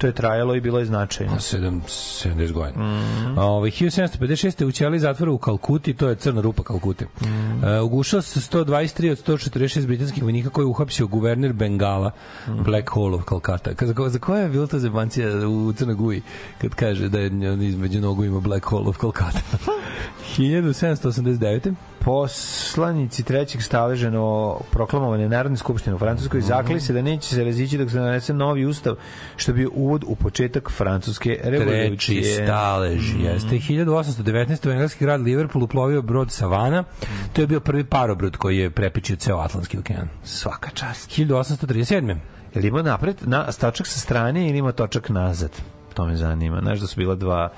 to 0.00 0.06
je 0.06 0.12
trajalo 0.12 0.54
i 0.54 0.60
bilo 0.60 0.78
je 0.78 0.84
značajno. 0.84 1.32
7, 1.34 1.80
70 1.86 2.52
godina. 2.52 2.84
Mm. 2.84 3.38
Ove, 3.38 3.70
1756. 3.70 4.20
u 4.62 4.72
Ćeli 4.72 4.98
zatvora 4.98 5.32
u 5.32 5.38
Kalkuti, 5.38 5.94
to 5.94 6.08
je 6.08 6.14
crna 6.16 6.40
rupa 6.40 6.62
Kalkute. 6.62 7.04
Mm. 7.04 7.26
Uh, 7.26 7.84
ugušao 7.84 8.22
se 8.22 8.40
123 8.42 9.10
od 9.10 9.18
146 9.18 9.86
britanskih 9.86 10.22
vojnika 10.22 10.50
koji 10.50 10.62
je 10.64 10.68
uhapsio 10.68 11.06
guverner 11.06 11.52
Bengala, 11.52 12.10
Mhm. 12.46 12.62
Black 12.62 12.88
Hole 12.88 13.14
of 13.14 13.24
Calcutta. 13.24 13.70
Ka- 13.72 13.86
Za, 13.86 13.94
ko- 13.94 14.08
za 14.08 14.18
koja 14.18 14.42
je 14.42 14.48
bilo 14.48 14.66
to 14.66 14.78
zebancija 14.78 15.28
u 15.48 15.72
Crnoj 15.72 15.94
Guji, 15.94 16.22
kad 16.60 16.70
kaže 16.70 17.08
da 17.08 17.18
je 17.18 17.52
on 17.52 17.62
između 17.62 18.00
nogu 18.00 18.24
ima 18.24 18.40
Black 18.40 18.64
Hole 18.64 18.86
of 18.86 18.96
Calcutta? 18.98 19.40
1789. 20.38 21.74
Poslanici 22.00 23.22
trećeg 23.22 23.62
staleža 23.62 24.10
no 24.10 24.58
proklamovane 24.70 25.28
Narodne 25.28 25.56
skupštine 25.56 25.94
u 25.94 25.98
Francuskoj 25.98 26.40
zakli 26.40 26.80
se 26.80 26.92
da 26.92 27.02
neće 27.02 27.28
se 27.28 27.44
razići 27.44 27.78
dok 27.78 27.90
se 27.90 27.96
ne 27.96 28.02
donese 28.02 28.34
novi 28.34 28.66
ustav, 28.66 28.94
što 29.36 29.52
bi 29.52 29.68
uvod 29.90 30.04
u 30.06 30.14
početak 30.14 30.70
francuske 30.70 31.40
revolucije. 31.44 31.96
Treći 31.96 32.22
stalež, 32.44 33.14
Mhm. 33.14 33.24
jeste. 33.24 33.48
1819. 33.58 34.66
u 34.66 34.72
engleski 34.72 35.04
grad 35.04 35.20
Liverpool 35.20 35.64
uplovio 35.64 36.02
brod 36.02 36.30
Savana. 36.30 36.84
To 37.32 37.40
je 37.40 37.46
bio 37.46 37.60
prvi 37.60 37.84
parobrod 37.84 38.36
koji 38.36 38.58
je 38.58 38.70
prepičio 38.70 39.16
ceo 39.16 39.38
Atlantski 39.38 39.78
okean. 39.78 40.08
Svaka 40.24 40.70
čast. 40.70 41.10
1837. 41.10 42.16
Je 42.54 42.62
li 42.62 42.68
imao 42.68 42.82
napred 42.82 43.16
na, 43.20 43.52
točak 43.52 43.86
sa 43.86 43.98
strane 44.00 44.48
ili 44.48 44.58
ima 44.58 44.72
točak 44.72 45.08
nazad? 45.08 45.50
To 45.94 46.06
me 46.06 46.16
zanima. 46.16 46.60
Znaš 46.60 46.78
da 46.78 46.86
su 46.86 46.96
bila 46.96 47.14
dva 47.14 47.52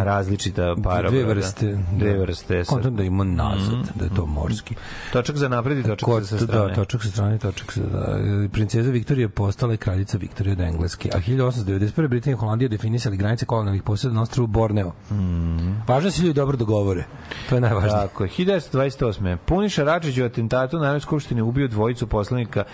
različita 0.00 0.74
para. 0.84 1.10
Dve 1.10 1.24
vrste. 1.24 1.78
Dve 1.92 2.18
vrste. 2.18 2.64
sa- 2.64 2.70
Kontam 2.70 2.96
da 2.96 3.02
ima 3.02 3.24
nazad, 3.24 3.88
da 3.94 4.04
je 4.04 4.10
to 4.10 4.26
morski. 4.26 4.74
Točak 5.12 5.36
za 5.36 5.48
napred 5.48 5.78
i 5.78 5.82
točak 5.82 6.04
Kod, 6.04 6.28
sa 6.28 6.38
strane. 6.38 6.68
da, 6.68 6.74
točak 6.74 7.02
sa 7.02 7.08
strane, 7.08 7.38
točak 7.38 7.72
sa... 7.72 7.80
Da, 7.82 8.18
princeza 8.48 8.90
Viktorija 8.90 9.28
postala 9.28 9.72
je 9.72 9.76
kraljica 9.76 10.18
Viktorija 10.18 10.52
od 10.52 10.60
Engleske, 10.60 11.10
a 11.14 11.18
1891. 11.18 12.08
Britanija 12.08 12.32
i 12.32 12.38
Holandija 12.38 12.68
definisali 12.68 13.16
granice 13.16 13.46
kolonijalnih 13.46 13.82
posjeda 13.82 14.14
na 14.14 14.22
ostrovu 14.22 14.46
Borneo. 14.46 14.92
Mhm. 15.10 15.70
Važno 15.88 16.00
da 16.02 16.10
se 16.10 16.22
ljudi 16.22 16.34
dobro 16.34 16.56
dogovore. 16.56 17.04
To 17.48 17.54
je 17.54 17.60
najvažnije. 17.60 17.92
Tako 17.92 18.24
je. 18.24 18.30
1928. 18.30 19.36
Puniša 19.38 19.84
Račić 19.84 20.18
u 20.18 20.24
atentatu 20.24 20.76
na 20.76 20.82
Narodnoj 20.82 21.00
skupštini 21.00 21.42
ubio 21.42 21.68
dvojicu 21.68 22.06
poslanika 22.06 22.64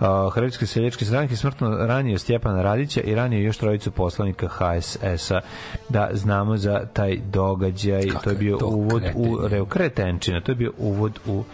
uh, 0.00 0.06
Hrvatske 0.34 0.66
seljačke 0.66 1.04
stranke, 1.04 1.36
smrtno 1.36 1.76
ranio 1.76 2.18
Stjepana 2.18 2.62
Radića 2.62 3.00
i 3.00 3.14
ranio 3.14 3.38
još 3.38 3.56
trojicu 3.56 3.90
poslanika 3.90 4.48
HSS-a. 4.48 5.40
Da 5.88 6.10
znamo 6.12 6.56
za 6.62 6.86
taj 6.92 7.16
događaj. 7.32 8.06
Kako 8.08 8.24
to 8.24 8.30
je 8.30 8.36
bio 8.36 8.56
je 8.56 8.64
uvod 8.64 9.02
u 9.14 9.36
kretenje. 9.36 9.48
Reo 9.48 9.64
Kretenčina. 9.66 10.40
To 10.40 10.52
je 10.52 10.56
bio 10.56 10.72
uvod 10.78 11.18
u 11.26 11.44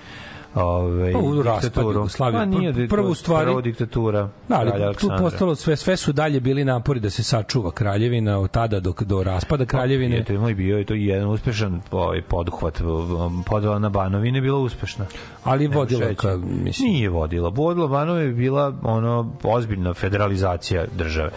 ovaj 0.55 1.13
Pa, 1.13 1.19
u 1.19 1.43
raspad 1.43 1.63
diktaturu. 1.63 1.93
Jugoslavije. 1.93 2.39
Pa 2.39 2.45
nije 2.45 2.73
Pr- 2.73 2.89
prvu 2.89 3.15
stvari- 3.15 3.45
prvo 3.47 3.61
diktatura. 3.61 4.29
Da, 4.49 4.57
ali 4.57 4.97
tu 4.97 5.09
postalo 5.19 5.55
sve 5.55 5.77
sve 5.77 5.97
su 5.97 6.13
dalje 6.13 6.41
bili 6.41 6.65
napori 6.65 7.01
da 7.01 7.11
se 7.11 7.23
sačuva 7.23 7.71
kraljevina 7.71 8.39
od 8.39 8.51
tada 8.51 8.81
do 8.81 8.93
do 9.01 9.23
raspada 9.23 9.65
kraljevine. 9.65 10.17
Je, 10.17 10.25
to 10.25 10.33
je 10.33 10.39
moj 10.39 10.55
bio 10.55 10.81
i 10.81 10.85
to 10.85 10.95
je 10.95 11.07
jedan 11.07 11.29
uspešan 11.29 11.81
ovaj 11.91 12.23
poduhvat 12.23 12.81
um, 12.81 13.43
podela 13.43 13.79
na 13.79 13.89
Banovine 13.89 14.39
je 14.39 14.43
bila 14.43 14.59
uspešna. 14.59 15.05
ali 15.45 15.65
Nema 15.65 15.77
vodila 15.77 16.15
ka 16.15 16.37
mislim 16.37 16.91
Nije 16.91 17.09
vodila. 17.09 17.49
Vodila 17.49 17.89
Banove 17.89 18.23
je 18.23 18.33
bila 18.33 18.75
ono 18.83 19.33
ozbiljna 19.43 19.95
federalizacija 19.95 20.85
države 20.99 21.31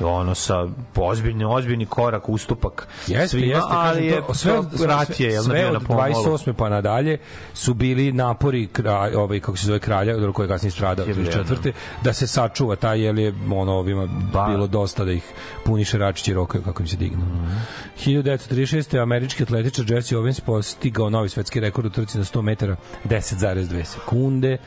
ono 0.00 0.34
sa 0.34 0.66
ozbiljni 0.96 1.44
ozbiljni 1.44 1.86
korak 1.86 2.28
ustupak 2.28 2.88
Jeste, 3.06 3.28
svima, 3.28 3.46
jeste, 3.46 3.68
ali 3.70 4.06
je 4.06 4.26
to, 4.26 4.34
sve, 4.34 4.52
sve, 4.76 4.86
rat 4.86 5.20
je 5.20 5.28
jel, 5.28 5.42
sve 5.42 5.66
od 5.66 5.72
na 5.72 5.80
pomolu. 5.80 6.14
28. 6.14 6.52
pa 6.52 6.68
nadalje 6.68 7.18
su 7.54 7.74
bili 7.74 8.12
napori 8.12 8.66
kraj, 8.66 9.14
ovaj 9.14 9.40
kako 9.40 9.56
se 9.56 9.66
zove 9.66 9.78
kralja, 9.78 10.16
od 10.16 10.32
koji 10.32 10.44
je 10.44 10.48
kasnije 10.48 10.72
Je 11.06 11.14
bilo, 11.14 11.30
34. 11.30 11.72
da 12.04 12.12
se 12.12 12.26
sačuva 12.26 12.76
taj 12.76 13.00
jer 13.00 13.18
je 13.18 13.34
ono 13.50 13.72
ovima 13.72 14.08
Ba. 14.32 14.46
bilo 14.46 14.66
dosta 14.66 15.04
da 15.04 15.12
ih 15.12 15.24
puniše 15.64 15.98
račići 15.98 16.34
rokaju 16.34 16.64
kako 16.64 16.82
im 16.82 16.86
se 16.86 16.96
dignu. 16.96 17.24
Mhm. 17.24 17.56
1936. 18.04 19.02
američki 19.02 19.42
atletičar 19.42 19.84
Jesse 19.90 20.16
Owens 20.16 20.40
postigao 20.40 21.10
novi 21.10 21.28
svetski 21.28 21.60
rekord 21.60 21.86
u 21.86 21.90
trci 21.90 22.18
na 22.18 22.24
100 22.24 22.42
metara 22.42 22.76
10,2 23.04 23.84
sekunde. 23.84 24.58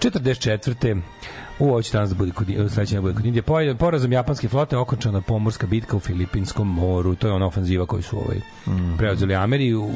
44. 0.00 1.00
U 1.58 1.64
ovo 1.64 1.82
će 1.82 1.92
danas 1.92 2.10
da 2.10 2.14
bude 2.14 2.32
kod, 2.32 2.46
sledeće 2.68 2.94
da 2.94 3.00
bude 3.00 3.14
kod 3.14 3.26
Indije. 3.26 3.42
Po- 3.42 3.74
Porazom 3.78 4.12
japanske 4.12 4.48
flote 4.48 4.76
okončana 4.76 5.20
pomorska 5.20 5.66
bitka 5.66 5.96
u 5.96 6.00
Filipinskom 6.00 6.68
moru. 6.70 7.14
To 7.14 7.26
je 7.26 7.32
ona 7.32 7.46
ofenziva 7.46 7.86
koju 7.86 8.02
su 8.02 8.16
ovaj, 8.18 8.40
Mhm. 8.66 8.96
preuzeli 8.96 9.34
Ameri 9.34 9.74
u, 9.74 9.88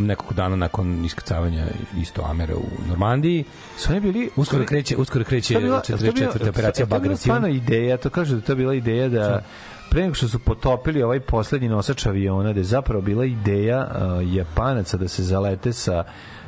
nekoliko 0.00 0.34
dana 0.34 0.56
nakon 0.56 1.04
iskrcavanja 1.04 1.66
isto 1.96 2.22
Amera 2.22 2.54
u 2.56 2.88
Normandiji. 2.88 3.44
su 3.76 3.92
oni 3.92 4.00
bili 4.02 4.30
Uskoro 4.36 4.64
kreće, 4.64 4.96
uskoro 4.96 5.24
kreće 5.24 5.54
To 5.54 5.60
je 5.60 5.64
bila- 5.64 5.80
44. 5.80 5.98
to 5.98 6.06
je 6.06 6.12
bila- 6.12 6.50
operacija 6.50 6.86
to 6.86 6.94
je 6.94 7.00
bila 7.32 7.48
ideja, 7.48 7.96
to 7.96 8.10
kaže 8.10 8.34
da 8.34 8.40
to 8.40 8.54
bila 8.54 8.74
ideja 8.74 9.08
da 9.08 9.42
pre 9.90 10.02
nego 10.02 10.14
što 10.14 10.28
su 10.28 10.38
potopili 10.38 11.02
ovaj 11.02 11.20
poslednji 11.20 11.68
nosač 11.68 12.06
aviona, 12.06 12.52
da 12.52 12.60
je 12.60 12.64
zapravo 12.64 13.02
bila 13.02 13.24
ideja 13.24 13.90
uh, 14.20 14.34
Japanaca 14.34 14.96
da 14.96 15.08
se 15.08 15.22
zalete 15.22 15.72
sa 15.72 16.04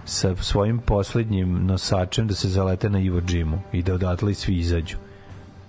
sa 0.07 0.37
svojim 0.37 0.79
poslednjim 0.79 1.67
nosačem 1.67 2.27
da 2.27 2.35
se 2.35 2.49
zalete 2.49 2.91
na 2.91 2.99
Iwo 3.01 3.23
Jimu 3.29 3.59
i 3.73 3.83
da 3.83 3.95
odatle 3.95 4.35
svi 4.35 4.55
izađu. 4.55 4.97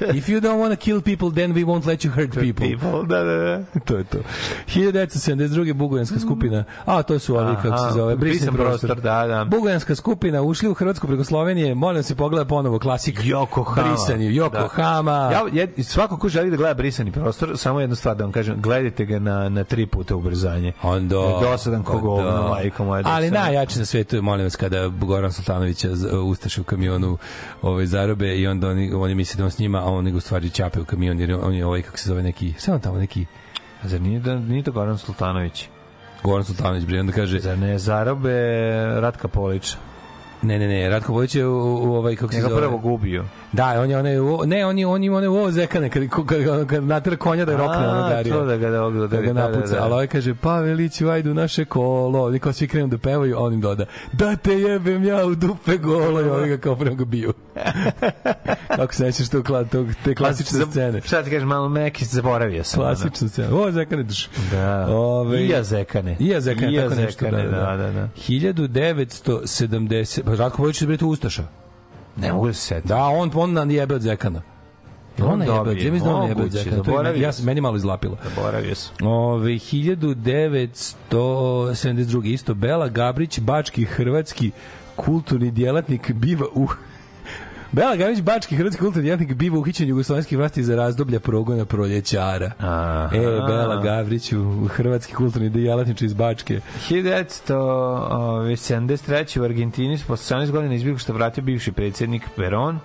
If 0.00 0.28
you 0.28 0.40
don't 0.40 0.58
want 0.58 0.72
to 0.72 0.76
kill 0.76 1.02
people, 1.02 1.30
then 1.30 1.52
we 1.54 1.64
won't 1.64 1.86
let 1.86 2.04
you 2.04 2.10
hurt 2.10 2.32
people. 2.32 2.66
People, 2.66 3.06
da, 3.06 3.24
da, 3.24 3.36
da. 3.36 3.64
to 3.86 3.96
je 3.96 4.04
to. 4.04 4.18
1972. 4.66 5.74
Bugojanska 5.74 6.18
skupina. 6.18 6.64
A, 6.84 7.02
to 7.02 7.18
su 7.18 7.36
ovi, 7.36 7.56
kako 7.62 7.78
se 7.78 7.94
zove, 7.94 8.16
brisan 8.16 8.54
prostor. 8.54 8.88
prostor, 8.88 9.00
da, 9.00 9.26
da. 9.26 9.44
Bugojanska 9.44 9.94
skupina 9.94 10.42
ušli 10.42 10.68
u 10.68 10.74
Hrvatsku 10.74 11.06
preko 11.06 11.24
Slovenije. 11.24 11.74
Molim 11.74 12.02
se 12.02 12.14
pogleda 12.14 12.44
ponovo 12.44 12.78
klasik. 12.78 13.20
Yokohama. 13.20 13.88
Brisanje. 13.88 14.28
Yokohama. 14.30 15.32
Ja, 15.32 15.42
ja, 15.52 15.66
svako 15.82 16.16
ko 16.16 16.28
želi 16.28 16.50
da 16.50 16.56
gleda 16.56 16.74
brisani 16.74 17.12
prostor, 17.12 17.58
samo 17.58 17.80
jednu 17.80 17.96
stvar 17.96 18.16
da 18.16 18.24
vam 18.24 18.32
kažem, 18.32 18.60
gledajte 18.60 19.04
ga 19.04 19.18
na, 19.18 19.48
na 19.48 19.64
tri 19.64 19.86
puta 19.86 20.16
ubrzanje. 20.16 20.69
Onda, 20.82 21.16
Je 21.16 21.40
dosadan 21.42 21.82
ko 21.82 22.16
pa 22.18 22.22
da. 22.24 22.48
majko 22.48 22.84
moja. 22.84 23.02
Ali 23.06 23.30
najjače 23.30 23.78
na 23.78 23.84
svetu 23.84 24.16
je, 24.16 24.22
molim 24.22 24.44
vas, 24.46 24.56
kada 24.56 24.88
Goran 24.88 25.32
Sultanovića 25.32 25.88
z- 25.90 26.08
ustaše 26.14 26.60
u 26.60 26.64
kamionu 26.64 27.18
ovaj, 27.62 27.86
zarobe 27.86 28.36
i 28.36 28.46
onda 28.46 28.68
oni, 28.68 28.92
oni 28.92 29.14
misle 29.14 29.38
da 29.38 29.44
on 29.44 29.50
s 29.50 29.58
njima, 29.58 29.78
a 29.78 29.84
oni 29.84 30.10
ga 30.10 30.16
u 30.16 30.20
stvari 30.20 30.50
čape 30.50 30.80
u 30.80 30.84
kamion, 30.84 31.20
jer 31.20 31.38
on 31.42 31.54
je 31.54 31.66
ovaj, 31.66 31.82
kako 31.82 31.98
se 31.98 32.08
zove, 32.08 32.22
neki, 32.22 32.54
on 32.68 32.80
tamo 32.80 32.98
neki, 32.98 33.26
Zar 33.82 34.00
nije, 34.00 34.20
da, 34.20 34.34
nije 34.34 34.62
to 34.62 34.72
Goran 34.72 34.98
Sultanović? 34.98 35.68
Goran 36.22 36.44
Sultanović, 36.44 36.84
bre, 36.84 37.00
onda 37.00 37.12
kaže, 37.12 37.38
Zar 37.40 37.58
ne 37.58 37.78
zarobe 37.78 38.32
Ratka 39.00 39.28
Polića? 39.28 39.76
Ne, 40.42 40.58
ne, 40.58 40.68
ne, 40.68 40.88
Ratko 40.88 41.12
Bojić 41.12 41.34
je 41.34 41.46
u, 41.46 41.52
u, 41.52 41.94
ovaj, 41.94 42.16
kako 42.16 42.32
se 42.32 42.40
zove, 42.40 42.56
prvo 42.56 42.78
gubio. 42.78 43.24
Da, 43.52 43.80
on 43.80 43.90
je 43.90 43.98
onaj 43.98 44.14
ne, 44.46 44.66
on 44.66 44.78
je 44.78 44.86
on 44.86 45.04
ima 45.04 45.16
one 45.16 45.28
ovo 45.28 45.50
zekane 45.50 45.90
kad 45.90 46.02
kad 46.26 46.66
kad, 46.66 46.84
natera 46.84 47.16
konja 47.16 47.44
da 47.44 47.52
je 47.52 47.58
rokne 47.58 47.88
ono 47.88 48.08
Darija. 48.08 48.34
to 48.34 48.44
da 48.44 48.56
ga 48.56 48.70
da 48.70 48.78
da 48.78 48.84
odari, 48.84 49.26
ga 49.26 49.32
da, 49.32 49.40
da, 49.40 49.48
napuca, 49.48 49.74
da. 49.74 49.82
ali 49.82 49.92
ovaj 49.92 50.06
kaže 50.06 50.34
Paveliću 50.34 51.08
ajde 51.08 51.30
u 51.30 51.34
naše 51.34 51.64
kolo, 51.64 52.30
niko 52.30 52.52
svi 52.52 52.68
krenu 52.68 52.88
da 52.88 52.98
pevaju, 52.98 53.36
a 53.36 53.40
on 53.40 53.54
im 53.54 53.60
doda 53.60 53.84
da 54.12 54.36
te 54.36 54.52
jebem 54.52 55.04
ja 55.04 55.26
u 55.26 55.34
dupe 55.34 55.76
golo 55.76 56.20
i 56.20 56.30
oni 56.30 56.48
ga 56.48 56.56
kao 56.56 56.74
ga 56.74 57.04
biju. 57.04 57.32
Kako 58.76 58.94
se 58.94 59.04
nećeš 59.04 59.28
to 59.28 59.42
klad, 59.42 59.70
tog, 59.70 59.86
te 60.04 60.14
klasične 60.14 60.58
Za- 60.58 60.66
scene. 60.66 61.00
Šta 61.00 61.22
ti 61.22 61.30
kažeš, 61.30 61.46
malo 61.46 61.68
Meki, 61.68 62.04
zaboravio 62.04 62.64
sam. 62.64 62.80
ono. 62.80 62.88
Klasična 62.88 63.28
scena. 63.28 63.56
O, 63.56 63.70
zekane 63.70 64.02
drž. 64.02 64.26
Da. 64.50 64.86
Ove, 64.90 65.40
I 65.40 65.48
ja 65.48 65.62
zekane. 65.62 66.16
I 66.18 66.28
ja 66.28 66.40
zekane, 66.40 66.72
I 66.72 66.74
ja 66.74 66.88
tako 66.88 67.00
nešto. 67.00 67.24
zekane, 67.24 67.42
da, 67.44 67.76
da, 67.76 67.90
da. 67.90 68.08
1970, 68.18 70.29
pa 70.30 70.34
Ratko 70.34 70.62
Bojić 70.62 70.82
je 70.82 70.86
bre 70.86 70.96
tu 70.96 71.08
Ustaša. 71.08 71.44
Ne 72.16 72.32
mogu 72.32 72.46
da 72.46 72.52
se 72.52 72.60
setim. 72.60 72.88
Da, 72.88 73.04
on, 73.04 73.30
on 73.34 73.52
nam 73.52 73.70
jebe 73.70 73.94
od 73.94 74.02
zekana. 74.02 74.42
On 75.18 75.24
On 75.24 75.40
jebe, 75.40 75.52
od- 75.52 75.66
dobije, 75.66 75.86
ja 75.86 75.92
mislim 75.92 76.10
da 76.10 76.16
on 76.16 76.28
jebe 76.28 76.42
od 76.42 76.50
zekana. 76.50 76.82
To 76.82 77.02
je 77.02 77.20
Ja 77.20 77.30
meni 77.42 77.60
malo 77.60 77.76
izlapilo. 77.76 78.16
Zaboravio 78.24 78.74
sam. 78.74 78.94
Ove, 79.02 79.50
1972. 79.50 82.24
isto 82.24 82.54
Bela 82.54 82.88
Gabrić, 82.88 83.40
bački 83.40 83.84
hrvatski 83.84 84.50
kulturni 84.96 85.50
djelatnik 85.50 86.12
biva 86.12 86.46
u 86.54 86.68
Bela 87.72 87.96
Gabrić, 87.96 88.20
bački 88.20 88.56
hrvatski 88.56 88.80
kulturni 88.80 89.02
djelatnik 89.02 89.34
biva 89.34 89.58
uhićen 89.58 89.88
jugoslovenskih 89.88 90.38
vlasti 90.38 90.64
za 90.64 90.76
razdoblja 90.76 91.20
progona 91.20 91.64
proljećara. 91.64 92.50
Aha. 92.58 93.10
E, 93.16 93.20
Bela 93.20 93.82
Gavrić, 93.82 94.32
u 94.32 94.68
hrvatski 94.68 95.14
kulturni 95.14 95.50
djelatnič 95.50 96.02
iz 96.02 96.14
Bačke. 96.14 96.60
1973. 96.90 99.40
u 99.40 99.44
Argentini 99.44 99.98
s 99.98 100.04
posle 100.04 100.36
18 100.36 100.50
godina 100.50 100.74
izbjegu 100.74 100.98
što 100.98 101.12
vratio 101.12 101.44
bivši 101.44 101.72
predsjednik 101.72 102.22
Peron, 102.36 102.78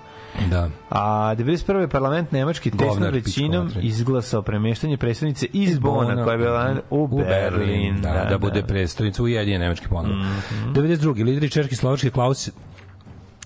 Da. 0.50 0.70
a 0.90 1.36
91. 1.38 1.88
parlament 1.88 2.32
Nemački 2.32 2.72
tesnom 2.72 3.14
većinom 3.14 3.72
izglasao 3.82 4.42
premeštanje 4.42 4.98
predstavnice 4.98 5.48
iz 5.54 5.80
Bona, 5.80 6.24
koja 6.24 6.34
je 6.34 6.38
bila 6.38 6.76
u, 6.90 7.08
Berlin. 7.08 8.02
Da, 8.02 8.28
da, 8.30 8.38
bude 8.38 8.64
predstavnica 8.64 9.24
Ujedinjene 9.24 9.66
nemačke 9.66 9.88
ponovo. 9.88 10.16
Mhm. 10.16 10.74
92. 10.74 11.24
lideri 11.24 11.50
Češke 11.50 11.74
i 11.74 11.76
Slovačke 11.76 12.10
Klaus 12.10 12.50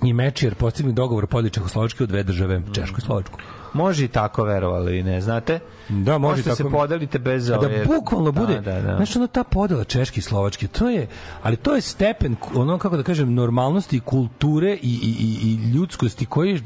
i 0.03 0.13
Mečijer 0.13 0.55
postigli 0.55 0.93
dogovor 0.93 1.27
podeli 1.27 1.49
Čehoslovačke 1.49 2.03
u 2.03 2.07
dve 2.07 2.23
države, 2.23 2.61
Češku 2.73 2.97
i 2.97 3.01
Slovačku. 3.01 3.39
Može 3.73 4.05
i 4.05 4.07
tako, 4.07 4.43
verovali, 4.43 5.03
ne 5.03 5.21
znate? 5.21 5.59
Da, 5.89 6.17
može 6.17 6.31
Možete 6.31 6.55
se 6.55 6.63
tako. 6.63 6.75
podelite 6.75 7.19
bez 7.19 7.49
A 7.49 7.59
ove... 7.59 7.77
da 7.77 7.85
bukvalno 7.85 8.31
bude, 8.31 8.53
Da, 8.53 8.61
da, 8.61 8.81
da. 8.81 8.95
znaš, 8.95 9.15
ono 9.15 9.27
ta 9.27 9.43
podela 9.43 9.83
češki 9.83 10.19
i 10.19 10.23
slovački, 10.23 10.67
to 10.67 10.89
je, 10.89 11.07
ali 11.43 11.55
to 11.55 11.75
je 11.75 11.81
stepen, 11.81 12.35
ono, 12.55 12.77
kako 12.77 12.97
da 12.97 13.03
kažem, 13.03 13.33
normalnosti, 13.33 13.99
kulture 13.99 14.73
i, 14.73 14.77
i, 14.81 15.15
i, 15.19 15.49
i 15.49 15.71
ljudskosti 15.71 16.25
koji 16.25 16.61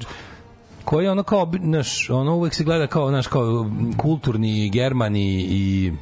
koji 0.84 1.08
ono 1.08 1.24
kao, 1.24 1.52
naš, 1.60 2.10
ono 2.10 2.36
uvek 2.36 2.54
se 2.54 2.64
gleda 2.64 2.88
kao, 2.88 3.12
naš, 3.12 3.28
kao 3.28 3.72
kulturni 3.98 4.70
Germani 4.70 5.46
i 5.50 5.94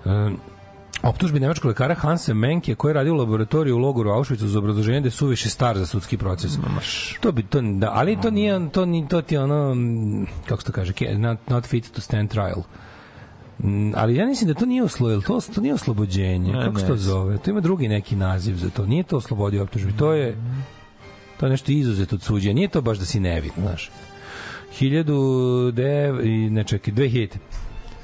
e, 0.05 0.31
optužbi 1.03 1.41
nemačkog 1.41 1.69
lekara 1.69 1.95
Hansa 1.95 2.35
Menke 2.35 2.75
koji 2.75 2.91
je 2.91 2.95
radio 2.95 3.13
u 3.13 3.17
laboratoriju 3.17 3.77
u 3.77 3.79
logoru 3.79 4.11
Auschwitzu 4.11 4.47
za 4.47 4.59
obrazloženje 4.59 5.01
da 5.01 5.07
je 5.07 5.11
suviše 5.11 5.49
star 5.49 5.79
za 5.79 5.87
sudski 5.87 6.17
proces. 6.17 6.53
To 7.21 7.33
bi 7.33 7.43
to 7.43 7.61
da, 7.61 7.91
ali 7.93 8.21
to 8.21 8.31
nije 8.31 8.71
to 8.71 8.87
ni 8.87 9.09
to 9.09 9.23
ti 9.23 9.37
ono 9.37 9.77
kako 10.47 10.63
se 10.63 10.67
to 10.67 10.73
kaže, 10.73 10.93
not, 11.17 11.39
not 11.49 11.67
fit 11.67 11.91
to 11.93 12.01
stand 12.01 12.31
trial. 12.31 12.63
Mm, 13.59 13.93
ali 13.97 14.17
ja 14.17 14.27
mislim 14.27 14.49
da 14.49 14.55
to 14.55 14.67
nije 14.67 14.85
oslo, 14.85 15.11
jel 15.11 15.23
to, 15.23 15.41
to 15.55 15.61
nije 15.61 15.75
oslobođenje. 15.75 16.53
Ne, 16.53 16.65
Kako 16.65 16.81
se 16.81 16.87
to 16.87 16.97
zove? 16.97 17.39
To 17.39 17.51
ima 17.51 17.61
drugi 17.61 17.89
neki 17.89 18.17
naziv 18.17 18.57
za 18.57 18.71
to. 18.71 18.87
Nije 18.87 19.03
to 19.03 19.17
oslobodio 19.17 19.63
optužbi. 19.63 19.93
To 19.93 20.13
je 20.13 20.37
to 21.43 21.47
je 21.47 21.51
nešto 21.51 21.73
izuzeto 21.73 22.17
od 22.17 22.23
suđenja. 22.23 22.55
Nije 22.55 22.69
to 22.69 22.81
baš 22.81 22.99
da 22.99 23.05
si 23.05 23.21
nevin, 23.21 23.51
znaš. 23.59 23.91
1000 24.81 26.23
i 26.25 26.51
ne 26.51 26.65
čekaj, 26.65 26.95
2000. 26.95 27.29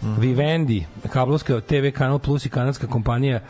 Vivendi, 0.03 0.87
kablovska 1.13 1.61
TV 1.61 1.91
kanal 1.95 2.19
Plus 2.19 2.47
i 2.47 2.49
kanadska 2.49 2.87
kompanija 2.87 3.41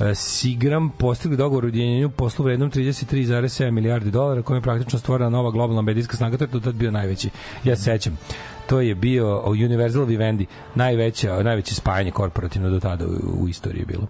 e, 0.00 0.14
Sigram 0.14 0.90
postigli 0.90 1.36
dogovor 1.36 1.64
u 1.64 1.66
ujedinjenju 1.66 2.10
poslu 2.10 2.44
vrednom 2.44 2.70
33,7 2.70 3.70
milijardi 3.70 4.10
dolara 4.10 4.42
kojim 4.42 4.58
je 4.58 4.62
praktično 4.62 4.98
stvorena 4.98 5.30
nova 5.30 5.50
globalna 5.50 5.82
medijska 5.82 6.16
snaga, 6.16 6.36
to 6.36 6.44
je 6.44 6.62
tad 6.62 6.74
bio 6.74 6.90
najveći. 6.90 7.30
Ja 7.64 7.76
se 7.76 7.82
sećam. 7.82 8.18
To 8.66 8.80
je 8.80 8.94
bio 8.94 9.42
Universal 9.46 10.04
Vivendi, 10.04 10.46
najveća, 10.74 11.42
najveće 11.42 11.74
spajanje 11.74 12.10
korporativno 12.10 12.70
do 12.70 12.80
tada 12.80 13.06
u, 13.06 13.42
u 13.42 13.48
istoriji 13.48 13.84
bilo. 13.84 14.06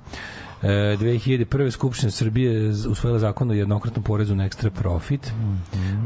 E, 0.67 0.97
2001. 0.97 1.71
Skupština 1.71 2.11
Srbije 2.11 2.69
usvojila 2.89 3.19
zakon 3.19 3.51
o 3.51 3.55
jednokratnom 3.55 4.03
porezu 4.03 4.35
na 4.35 4.45
ekstra 4.45 4.71
profit 4.71 5.33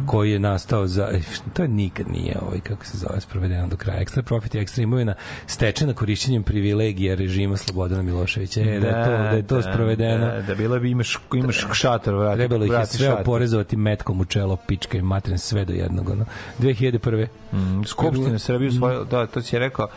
koji 0.06 0.32
je 0.32 0.38
nastao 0.38 0.86
za 0.86 1.08
e, 1.12 1.20
to 1.52 1.62
je 1.62 1.68
nikad 1.68 2.08
nije 2.08 2.36
ovaj 2.42 2.60
kako 2.60 2.86
se 2.86 2.98
zove 2.98 3.20
sprovedeno 3.20 3.68
do 3.68 3.76
kraja 3.76 4.00
ekstra 4.00 4.22
profit 4.22 4.54
je 4.54 4.60
ekstra 4.60 4.82
imovina 4.82 5.14
stečena 5.46 5.92
korišćenjem 5.92 6.42
privilegija 6.42 7.14
režima 7.14 7.56
Slobodana 7.56 8.02
Miloševića 8.02 8.60
e, 8.60 8.64
da, 8.80 8.86
je 8.88 9.04
to, 9.04 9.10
da 9.10 9.36
je 9.36 9.46
to 9.46 9.62
sprovedeno 9.62 10.26
Da, 10.26 10.42
da 10.42 10.54
bilo 10.54 10.78
bi 10.78 10.90
imaš, 10.90 11.18
imaš 11.34 11.66
šator, 11.72 12.14
vrati, 12.14 12.38
Trebalo 12.38 12.64
ih 12.64 12.72
je 12.72 12.86
sve 12.86 13.06
šator. 13.06 13.20
oporezovati 13.20 13.76
metkom 13.76 14.20
u 14.20 14.24
čelo, 14.24 14.56
pička 14.56 14.98
i 14.98 15.02
matren, 15.02 15.38
sve 15.38 15.64
do 15.64 15.72
jednog. 15.72 16.08
Ono. 16.08 16.24
2001. 16.58 17.26
Mm, 17.52 17.84
Skupština 17.84 18.38
Srbije 18.38 18.68
usvojila, 18.68 19.04
da, 19.04 19.26
to 19.26 19.42
si 19.42 19.56
je 19.56 19.60
rekao. 19.60 19.88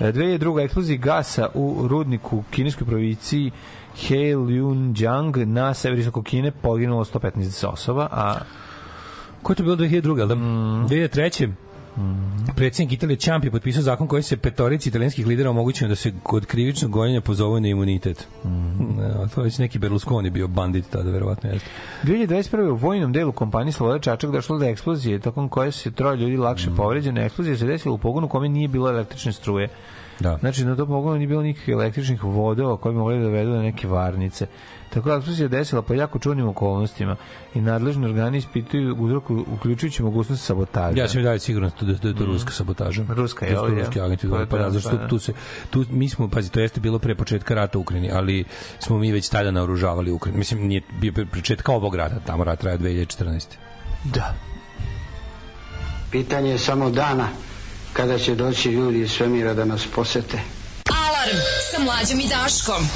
E, 0.00 0.12
2002. 0.12 0.64
eksplozija 0.64 0.98
gasa 0.98 1.48
u 1.54 1.88
rudniku 1.88 2.36
u 2.36 2.44
kineskoj 2.50 2.86
provinciji 2.86 3.50
Heilunjiang 3.96 5.36
na 5.36 5.74
severisoko 5.74 6.22
Kine 6.22 6.50
poginulo 6.52 7.04
115 7.04 7.66
osoba, 7.66 8.08
a 8.10 8.38
Ko 9.42 9.52
je 9.52 9.56
to 9.56 9.62
bilo 9.62 9.76
2002. 9.76 10.18
jel 10.18 10.28
Da? 10.28 10.34
Mm. 10.34 10.86
2003. 10.88 11.52
Predsjednik 12.56 12.92
Italije 12.92 13.16
Ciampi 13.16 13.46
je 13.46 13.50
potpisao 13.50 13.82
zakon 13.82 14.06
koji 14.06 14.22
se 14.22 14.36
petorici 14.36 14.88
italijanskih 14.88 15.26
lidera 15.26 15.50
omogućeno 15.50 15.88
da 15.88 15.94
se 15.94 16.12
kod 16.22 16.46
krivičnog 16.46 16.90
gonjenja 16.90 17.20
pozovu 17.20 17.60
na 17.60 17.68
imunitet. 17.68 18.28
Mm. 18.44 18.48
Ne, 18.98 19.28
to 19.34 19.40
je 19.40 19.44
već 19.44 19.58
neki 19.58 19.78
Berlusconi 19.78 20.30
bio 20.30 20.48
bandit 20.48 20.90
tada, 20.90 21.10
verovatno 21.10 21.50
jeste. 21.50 21.68
2021. 22.04 22.70
u 22.70 22.74
vojnom 22.74 23.12
delu 23.12 23.32
kompanije 23.32 23.72
Sloboda 23.72 23.98
Čačak 23.98 24.30
došlo 24.30 24.58
do 24.58 24.64
eksplozije, 24.64 25.18
tokom 25.18 25.48
koje 25.48 25.72
se 25.72 25.90
troje 25.90 26.16
ljudi 26.16 26.36
lakše 26.36 26.70
Mm. 26.70 26.76
povređeno. 26.76 27.20
Eksplozija 27.20 27.56
se 27.56 27.66
desila 27.66 27.94
u 27.94 27.98
pogonu 27.98 28.28
kome 28.28 28.48
nije 28.48 28.68
bilo 28.68 28.88
električne 28.88 29.32
struje. 29.32 29.68
Da. 30.20 30.36
Znači, 30.40 30.64
na 30.64 30.76
tom 30.76 30.88
pogonu 30.88 31.16
nije 31.16 31.28
bilo 31.28 31.42
nikakvih 31.42 31.72
električnih 31.74 32.24
vodova 32.24 32.76
koji 32.76 32.92
bi 32.92 32.98
mogli 32.98 33.18
da 33.18 33.22
dovedu 33.24 33.50
na 33.50 33.62
neke 33.62 33.88
varnice. 33.88 34.46
Tako 34.90 35.08
da 35.08 35.14
eksplozija 35.16 35.48
desila 35.48 35.82
po 35.82 35.94
jako 35.94 36.18
čudnim 36.18 36.48
okolnostima 36.48 37.16
i 37.54 37.60
nadležni 37.60 38.06
organi 38.06 38.38
ispituju 38.38 38.96
uzrok 38.98 39.30
uključujući 39.30 40.02
mogućnost 40.02 40.44
sabotaža. 40.44 41.00
Ja 41.00 41.08
sam 41.08 41.20
i 41.20 41.24
dalje 41.24 41.38
siguran 41.38 41.70
da, 41.80 41.86
da, 41.86 41.92
da 41.92 42.08
je 42.08 42.14
to 42.14 42.24
ruska 42.24 42.52
sabotaža. 42.52 43.04
Ruska, 43.08 43.46
To 43.46 43.66
su 43.66 43.72
jel, 43.72 43.78
ruski 43.78 43.98
je? 43.98 44.04
agenti. 44.04 44.28
Pa 44.30 44.36
Pa, 44.36 44.46
pa 44.46 44.58
da, 44.58 44.64
da, 44.64 44.70
zašto 44.70 44.90
pa 44.90 44.96
tu, 44.96 45.02
da. 45.02 45.08
tu 45.08 45.18
se, 45.18 45.32
tu, 45.70 45.84
mi 45.90 46.08
smo, 46.08 46.28
pazi, 46.28 46.50
to 46.50 46.60
jeste 46.60 46.80
bilo 46.80 46.98
pre 46.98 47.14
početka 47.14 47.54
rata 47.54 47.78
u 47.78 47.80
Ukrajini, 47.80 48.10
ali 48.12 48.44
smo 48.78 48.98
mi 48.98 49.12
već 49.12 49.28
tada 49.28 49.50
naoružavali 49.50 50.10
Ukrajinu. 50.10 50.38
Mislim, 50.38 50.66
nije 50.66 50.82
bio 51.00 51.12
pre 51.12 51.26
početka 51.26 51.72
ovog 51.72 51.94
rata, 51.94 52.20
tamo 52.26 52.44
rat 52.44 52.60
traja 52.60 52.78
2014. 52.78 53.46
Da. 54.04 54.34
Pitanje 56.10 56.50
je 56.50 56.58
samo 56.58 56.90
dana 56.90 57.28
kada 57.92 58.18
će 58.18 58.34
doći 58.34 58.68
ljudi 58.68 59.00
iz 59.00 59.10
svemira 59.10 59.54
da 59.54 59.64
nas 59.64 59.82
posete. 59.94 60.40
Alarm 60.90 61.38
sa 61.70 61.82
mlađom 61.82 62.20
i 62.20 62.28
Daškom. 62.28 62.88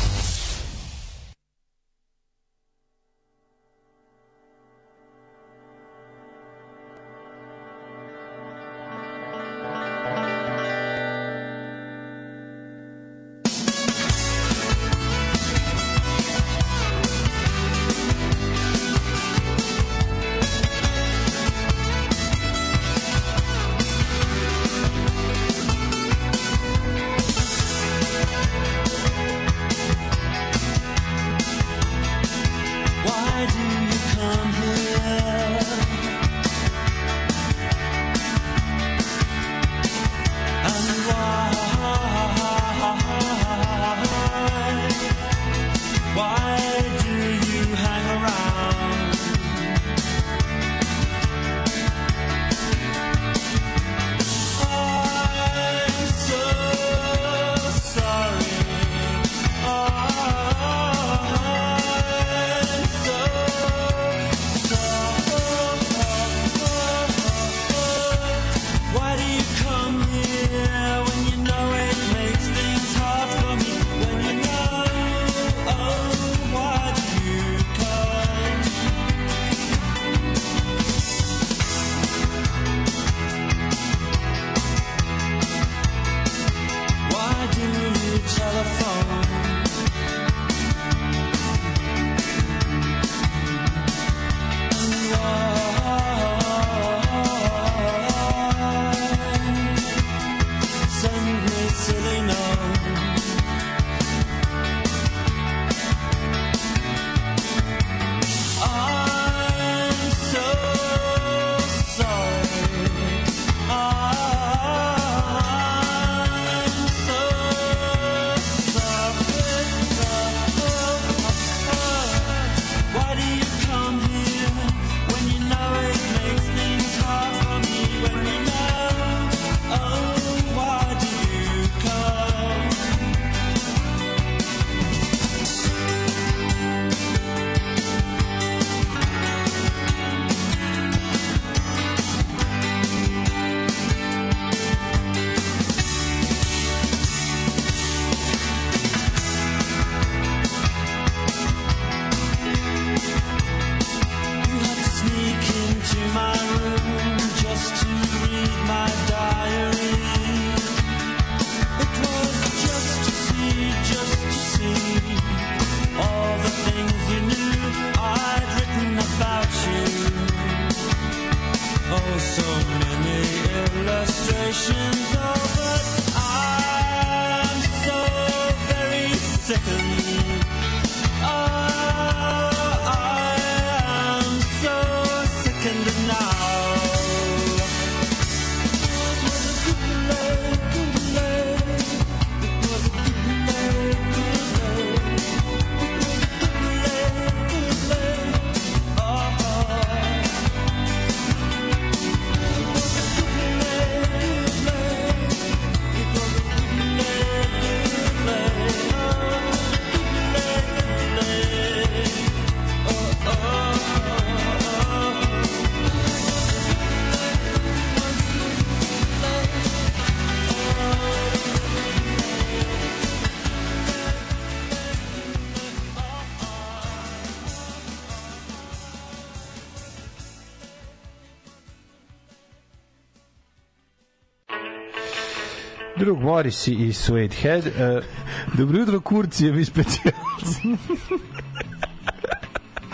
Morris 236.20 236.68
i 236.68 236.92
Sweethead. 236.92 237.66
Uh, 237.66 238.04
Dobro 238.58 238.78
jutro, 238.78 239.00
Kurcijevi 239.00 239.64
specijalci. 239.64 240.76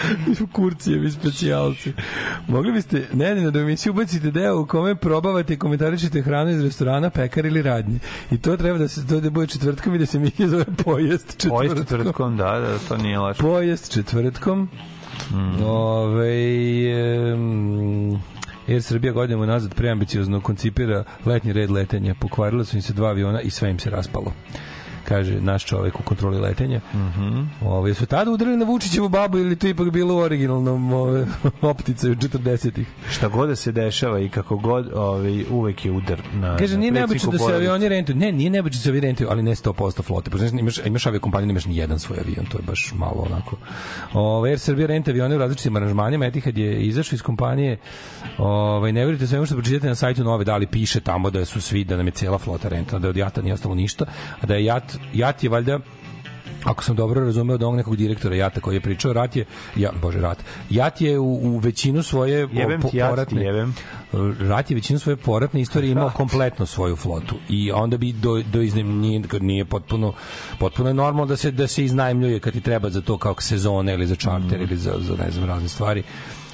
Kurcijevi 0.52 1.10
specijalci. 1.10 1.92
Mogli 2.48 2.72
biste, 2.72 3.08
ne, 3.12 3.34
ne, 3.34 3.50
da 3.50 3.58
u 3.58 3.62
emisiju 3.62 3.92
ubacite 3.92 4.30
deo 4.30 4.60
u 4.60 4.66
kome 4.66 4.94
probavate 4.94 5.54
i 5.54 5.58
komentarišete 5.58 6.22
hranu 6.22 6.50
iz 6.50 6.64
restorana, 6.64 7.10
pekar 7.10 7.46
ili 7.46 7.62
radnje. 7.62 7.98
I 8.30 8.38
to 8.38 8.56
treba 8.56 8.78
da 8.78 8.88
se 8.88 9.06
to 9.06 9.20
da 9.20 9.30
bude 9.30 9.46
četvrtkom 9.46 9.94
i 9.94 9.98
da 9.98 10.06
se 10.06 10.18
mi 10.18 10.30
zove 10.38 10.64
pojest 10.84 11.26
četvrtkom. 11.26 11.58
Pojest 11.58 11.76
četvrtkom, 11.76 12.36
da, 12.36 12.60
da, 12.60 12.78
to 12.88 12.96
nije 12.96 13.18
laš. 13.18 13.38
Pojest 13.38 13.92
četvrtkom. 13.92 14.68
Mm. 15.30 15.62
Ove, 15.64 17.34
um, 17.34 18.01
Air 18.72 18.82
Srbija 18.82 19.12
godinama 19.12 19.46
nazad 19.46 19.74
preambiciozno 19.74 20.40
koncipira 20.40 21.04
letnji 21.26 21.52
red 21.52 21.70
letenja. 21.70 22.14
Pokvarila 22.20 22.64
su 22.64 22.76
im 22.76 22.82
se 22.82 22.92
dva 22.92 23.08
aviona 23.08 23.40
i 23.40 23.50
sve 23.50 23.70
im 23.70 23.78
se 23.78 23.90
raspalo 23.90 24.32
kaže 25.12 25.40
naš 25.40 25.64
čovek 25.64 26.00
u 26.00 26.02
kontroli 26.02 26.40
letenja. 26.40 26.80
Mhm. 26.94 27.22
Mm 27.22 27.50
Ove 27.60 27.94
su 27.94 28.06
tada 28.06 28.30
udarili 28.30 28.56
na 28.56 28.64
Vučićevu 28.64 29.08
babu 29.08 29.38
ili 29.38 29.56
to 29.56 29.68
ipak 29.68 29.90
bilo 29.90 30.14
u 30.14 30.18
originalnom 30.18 30.92
ove, 30.92 31.26
opticaju 31.72 32.14
40-ih. 32.14 32.86
Šta 33.10 33.28
god 33.28 33.48
da 33.48 33.56
se 33.56 33.72
dešava 33.72 34.20
i 34.20 34.28
kako 34.28 34.56
god, 34.56 34.92
ovaj 34.94 35.44
uvek 35.50 35.84
je 35.84 35.92
udar 35.92 36.22
na 36.34 36.56
Kaže 36.56 36.74
na 36.74 36.80
nije 36.80 36.92
neobično 36.92 37.30
da 37.30 37.38
se 37.38 37.54
avioni 37.54 37.88
rentuju. 37.88 38.16
Ne, 38.16 38.32
nije 38.32 38.50
neobično 38.50 38.78
da 38.78 38.82
se 38.82 38.88
avioni 38.88 39.06
rentuju, 39.06 39.28
ali 39.30 39.42
ne 39.42 39.50
100% 39.50 40.02
flote. 40.02 40.30
Pošto 40.30 40.46
znaš, 40.46 40.60
imaš 40.60 40.78
imaš 40.86 41.06
aviokompaniju, 41.06 41.46
nemaš 41.46 41.64
ni 41.64 41.76
jedan 41.76 41.98
svoj 41.98 42.18
avion, 42.18 42.46
to 42.46 42.58
je 42.58 42.62
baš 42.62 42.92
malo 42.94 43.26
onako. 43.30 43.56
Ove 44.12 44.50
Air 44.50 44.58
Srbija 44.58 44.86
renta 44.86 45.10
avione 45.10 45.36
u 45.36 45.38
različitim 45.38 45.76
aranžmanima, 45.76 46.26
Etihad 46.26 46.58
je 46.58 46.82
izašao 46.82 47.16
iz 47.16 47.22
kompanije. 47.22 47.78
Ovaj 48.38 48.92
ne 48.92 49.00
verujete 49.00 49.26
svemu 49.26 49.46
što 49.46 49.54
pročitate 49.54 49.86
na 49.86 49.94
sajtu 49.94 50.24
Nove, 50.24 50.44
da 50.44 50.56
li 50.56 50.66
piše 50.66 51.00
tamo 51.00 51.30
da 51.30 51.44
su 51.44 51.60
svi 51.60 51.84
da 51.84 51.96
nam 51.96 52.06
je 52.06 52.12
cela 52.12 52.38
flota 52.38 52.68
renta, 52.68 52.98
da 52.98 53.08
od 53.08 53.16
jata 53.16 53.42
nije 53.42 53.54
ostalo 53.54 53.74
ništa, 53.74 54.04
a 54.40 54.46
da 54.46 54.54
je 54.54 54.64
jat 54.64 54.96
jat 55.14 55.44
je 55.44 55.50
valjda 55.50 55.78
ako 56.64 56.84
sam 56.84 56.96
dobro 56.96 57.24
razumeo 57.24 57.54
od 57.54 57.62
onog 57.62 57.76
nekog 57.76 57.96
direktora 57.96 58.36
Jata 58.36 58.60
koji 58.60 58.76
je 58.76 58.80
pričao, 58.80 59.12
Rat 59.12 59.36
je, 59.36 59.44
ja, 59.76 59.90
bože, 60.02 60.20
Rat, 60.20 60.38
Jat 60.70 61.00
je 61.00 61.18
u, 61.18 61.24
u 61.34 61.58
većinu 61.58 62.02
svoje 62.02 62.48
Jebem 62.52 62.80
po- 62.80 62.88
ti, 62.88 62.96
Jat 62.96 63.08
ti 63.08 63.10
poratne, 63.10 63.42
jebem. 63.42 63.74
Rat 64.40 64.70
je 64.70 64.74
većinu 64.74 64.98
svoje 64.98 65.16
poratne 65.16 65.60
istorije 65.60 65.92
imao 65.92 66.10
kompletno 66.10 66.66
svoju 66.66 66.96
flotu. 66.96 67.34
I 67.48 67.72
onda 67.72 67.96
bi 67.96 68.12
do, 68.12 68.42
do 68.52 68.60
iznem, 68.60 68.98
nije, 68.98 69.22
nije 69.40 69.64
potpuno, 69.64 70.12
potpuno 70.58 70.90
je 70.90 70.94
normalno 70.94 71.26
da 71.26 71.36
se, 71.36 71.50
da 71.50 71.66
se 71.66 71.84
iznajmljuje 71.84 72.40
kad 72.40 72.52
ti 72.52 72.60
treba 72.60 72.90
za 72.90 73.00
to 73.00 73.18
kao 73.18 73.34
sezone 73.38 73.94
ili 73.94 74.06
za 74.06 74.16
čarter 74.16 74.58
Mm. 74.58 74.62
ili 74.62 74.76
za, 74.76 74.92
za 74.98 75.16
ne 75.24 75.30
znam 75.30 75.48
razne 75.48 75.68
stvari. 75.68 76.02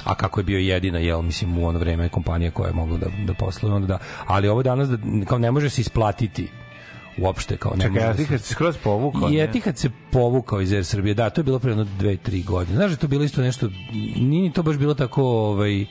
A 0.05 0.15
kako 0.15 0.41
je 0.41 0.45
bio 0.45 0.59
jedina 0.59 0.99
jel 0.99 1.23
mislim 1.23 1.59
u 1.59 1.67
ono 1.69 1.79
vreme 1.79 2.09
kompanija 2.09 2.51
koja 2.51 2.69
je 2.69 2.75
mogla 2.75 2.99
da 2.99 3.07
da 3.27 3.35
posluje 3.35 3.75
onda 3.75 3.87
da. 3.87 3.99
Ali 4.27 4.49
ovo 4.49 4.63
danas 4.63 4.89
da 4.89 4.97
kao 5.27 5.39
ne 5.39 5.51
može 5.51 5.71
se 5.71 5.81
isplatiti 5.81 6.49
uopšte 7.19 7.57
kao 7.57 7.73
ne 7.73 7.81
Čekaj, 7.81 7.95
može 8.07 8.25
a 8.25 8.27
da 8.29 8.39
se- 8.39 8.55
skroz 8.55 8.77
povukao, 8.77 9.31
i? 9.31 9.41
Etihad 9.41 9.79
se 9.79 9.91
povukao 10.13 10.61
iz 10.61 10.73
Air 10.73 10.85
Srbije. 10.85 11.15
Da, 11.15 11.31
to 11.31 11.41
je 11.41 11.45
bilo 11.45 11.59
pre 11.59 11.71
jedno 11.71 11.87
dve, 11.99 12.17
tri 12.17 12.43
godine. 12.43 12.77
Znaš 12.77 12.89
da 12.89 12.95
je 12.95 12.99
to 12.99 13.09
bilo 13.09 13.25
isto 13.25 13.43
nešto, 13.43 13.69
nije 14.17 14.43
ni 14.43 14.53
to 14.53 14.63
baš 14.63 14.77
bilo 14.77 14.95
tako, 14.95 15.23
ovaj, 15.23 15.87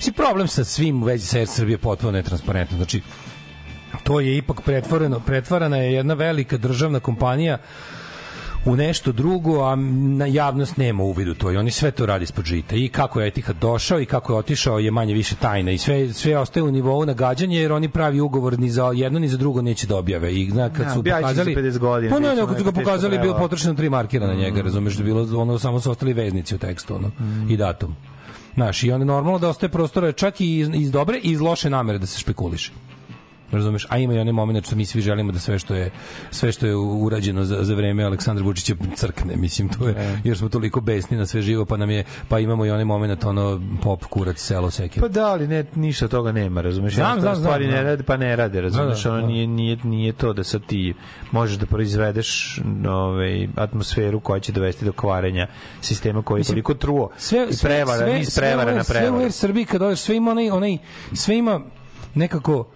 si 0.00 0.12
problem 0.12 0.48
sa 0.48 0.64
svim 0.64 1.02
u 1.02 1.06
vezi 1.06 1.26
sa 1.26 1.38
Air 1.38 1.48
Srbije 1.48 1.78
potpuno 1.78 2.12
netransparentno. 2.12 2.76
Znači, 2.76 3.02
to 4.04 4.20
je 4.20 4.36
ipak 4.36 4.60
pretvoreno, 4.62 5.20
pretvarana 5.20 5.76
je 5.76 5.92
jedna 5.92 6.14
velika 6.14 6.56
državna 6.56 7.00
kompanija 7.00 7.58
u 8.68 8.76
nešto 8.76 9.12
drugo, 9.12 9.62
a 9.64 9.76
na 10.16 10.26
javnost 10.26 10.76
nema 10.76 11.02
uvid 11.02 11.28
u 11.28 11.34
to 11.34 11.52
i 11.52 11.56
oni 11.56 11.70
sve 11.70 11.90
to 11.90 12.06
radi 12.06 12.24
ispod 12.24 12.44
žita. 12.44 12.76
I 12.76 12.88
kako 12.88 13.20
je 13.20 13.28
Etihad 13.28 13.56
došao 13.60 14.00
i 14.00 14.06
kako 14.06 14.32
je 14.32 14.38
otišao 14.38 14.78
je 14.78 14.90
manje 14.90 15.14
više 15.14 15.34
tajna 15.36 15.70
i 15.70 15.78
sve, 15.78 16.12
sve 16.12 16.38
ostaje 16.38 16.64
u 16.64 16.70
nivou 16.70 17.06
nagađanja 17.06 17.60
jer 17.60 17.72
oni 17.72 17.88
pravi 17.88 18.20
ugovor 18.20 18.58
ni 18.58 18.70
za 18.70 18.90
jedno 18.94 19.18
ni 19.18 19.28
za 19.28 19.36
drugo 19.36 19.62
neće 19.62 19.86
da 19.86 19.96
objave. 19.96 20.34
I 20.34 20.50
zna, 20.50 20.70
kad 20.70 20.86
Ja, 20.86 20.94
su 20.94 21.02
će 21.02 21.10
za 21.10 21.16
pokazali... 21.16 21.56
50 21.56 21.78
godina, 21.78 22.14
Pa 22.14 22.20
ne, 22.20 22.34
ne, 22.34 22.46
kad 22.46 22.58
su 22.58 22.64
ga 22.64 22.72
pokazali, 22.72 23.18
bilo 23.18 23.38
potrošeno 23.38 23.74
tri 23.74 23.90
markira 23.90 24.26
na 24.26 24.34
njega, 24.34 24.62
razumeš, 24.62 24.94
da 24.94 25.04
bilo 25.04 25.40
ono, 25.40 25.58
samo 25.58 25.80
su 25.80 25.90
ostali 25.90 26.12
veznici 26.12 26.54
u 26.54 26.58
tekstu, 26.58 26.94
ono, 26.94 27.10
i 27.50 27.56
datum. 27.56 27.96
Znaš, 28.54 28.82
i 28.82 28.92
onda 28.92 29.04
normalno 29.04 29.38
da 29.38 29.48
ostaje 29.48 29.70
prostora 29.70 30.12
čak 30.12 30.40
i 30.40 30.58
iz, 30.58 30.68
iz 30.74 30.90
dobre 30.90 31.18
i 31.22 31.30
iz 31.30 31.40
loše 31.40 31.70
namere 31.70 31.98
da 31.98 32.06
se 32.06 32.18
špekuliše. 32.18 32.72
Razumeš? 33.52 33.86
A 33.88 33.98
ima 33.98 34.14
i 34.14 34.18
onaj 34.18 34.32
moment 34.32 34.66
što 34.66 34.76
mi 34.76 34.84
svi 34.84 35.00
želimo 35.00 35.32
da 35.32 35.38
sve 35.38 35.58
što 35.58 35.74
je 35.74 35.90
sve 36.30 36.52
što 36.52 36.66
je 36.66 36.76
urađeno 36.76 37.44
za, 37.44 37.64
za 37.64 37.74
vreme 37.74 38.04
Aleksandra 38.04 38.44
Vučića 38.44 38.74
crkne, 38.94 39.36
mislim 39.36 39.68
to 39.68 39.88
je 39.88 40.20
jer 40.24 40.38
smo 40.38 40.48
toliko 40.48 40.80
besni 40.80 41.16
na 41.16 41.26
sve 41.26 41.42
živo, 41.42 41.64
pa 41.64 41.76
nam 41.76 41.90
je 41.90 42.04
pa 42.28 42.38
imamo 42.38 42.66
i 42.66 42.70
onaj 42.70 42.84
moment 42.84 43.24
ono 43.24 43.60
pop 43.82 44.04
kurac 44.04 44.38
selo 44.38 44.70
seke. 44.70 45.00
Pa 45.00 45.08
da, 45.08 45.26
ali 45.26 45.48
ne, 45.48 45.64
ništa 45.74 46.08
toga 46.08 46.32
nema, 46.32 46.60
razumeš? 46.60 46.94
Znam, 46.94 47.12
znam, 47.12 47.20
znam, 47.20 47.36
stvari 47.36 47.64
ne 47.66 47.70
znam. 47.72 47.84
rade, 47.84 48.02
pa 48.02 48.16
ne 48.16 48.36
rade, 48.36 48.60
razumeš? 48.60 49.02
Da, 49.02 49.10
da, 49.10 49.14
ono 49.14 49.22
da. 49.22 49.26
nije, 49.28 49.46
nije, 49.46 49.76
nije 49.84 50.12
to 50.12 50.32
da 50.32 50.44
sad 50.44 50.66
ti 50.66 50.94
možeš 51.30 51.56
da 51.56 51.66
proizvedeš 51.66 52.60
ovaj, 52.88 53.48
atmosferu 53.56 54.20
koja 54.20 54.40
će 54.40 54.52
dovesti 54.52 54.84
do 54.84 54.92
kvarenja 54.92 55.46
sistema 55.80 56.22
koji 56.22 56.36
je 56.36 56.40
Mislim, 56.40 56.54
toliko 56.54 56.74
truo 56.74 57.10
sve 57.16 57.46
i 57.50 57.56
prevara, 57.62 57.98
sve, 57.98 58.24
sve 58.24 58.42
prevara 58.42 58.72
u- 58.72 58.76
na 58.76 58.84
Sve 58.84 59.10
u 59.10 59.30
Srbiji 59.30 59.64
kad 59.64 59.82
odeš, 59.82 59.98
sve 59.98 60.16
ima 60.16 60.30
onaj, 60.30 60.50
onaj 60.50 60.78
sve 61.12 61.36
ima 61.36 61.60
nekako 62.14 62.66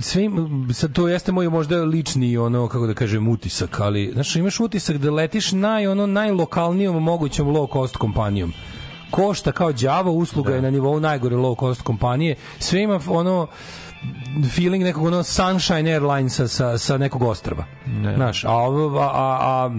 sve 0.00 0.22
sad 0.74 0.92
to 0.92 1.08
jeste 1.08 1.32
moj 1.32 1.48
možda 1.48 1.82
lični 1.82 2.36
ono 2.36 2.68
kako 2.68 2.86
da 2.86 2.94
kažem 2.94 3.28
utisak, 3.28 3.80
ali 3.80 4.10
znaš 4.12 4.36
imaš 4.36 4.60
utisak 4.60 4.96
da 4.96 5.10
letiš 5.10 5.52
naj 5.52 5.86
ono 5.86 6.06
najlokalnijom 6.06 7.02
mogućom 7.02 7.48
low 7.48 7.72
cost 7.72 7.96
kompanijom 7.96 8.52
košta 9.14 9.52
kao 9.52 9.72
đavo, 9.72 10.12
usluga 10.12 10.50
Da. 10.50 10.56
je 10.56 10.62
na 10.62 10.70
nivou 10.70 11.00
najgore 11.00 11.36
low 11.36 11.60
cost 11.60 11.82
kompanije, 11.82 12.34
sve 12.58 12.82
ima 12.82 13.00
ono 13.08 13.46
feeling 14.54 14.84
nekog 14.84 15.04
ono 15.04 15.22
Sunshine 15.22 15.92
Airlinesa 15.92 16.48
sa, 16.48 16.78
sa 16.78 16.98
nekog 16.98 17.22
ostrva. 17.22 17.64
Ne. 17.86 18.14
Znaš, 18.14 18.44
a, 18.44 18.48
a, 18.48 18.60
a, 19.00 19.38
a, 19.40 19.70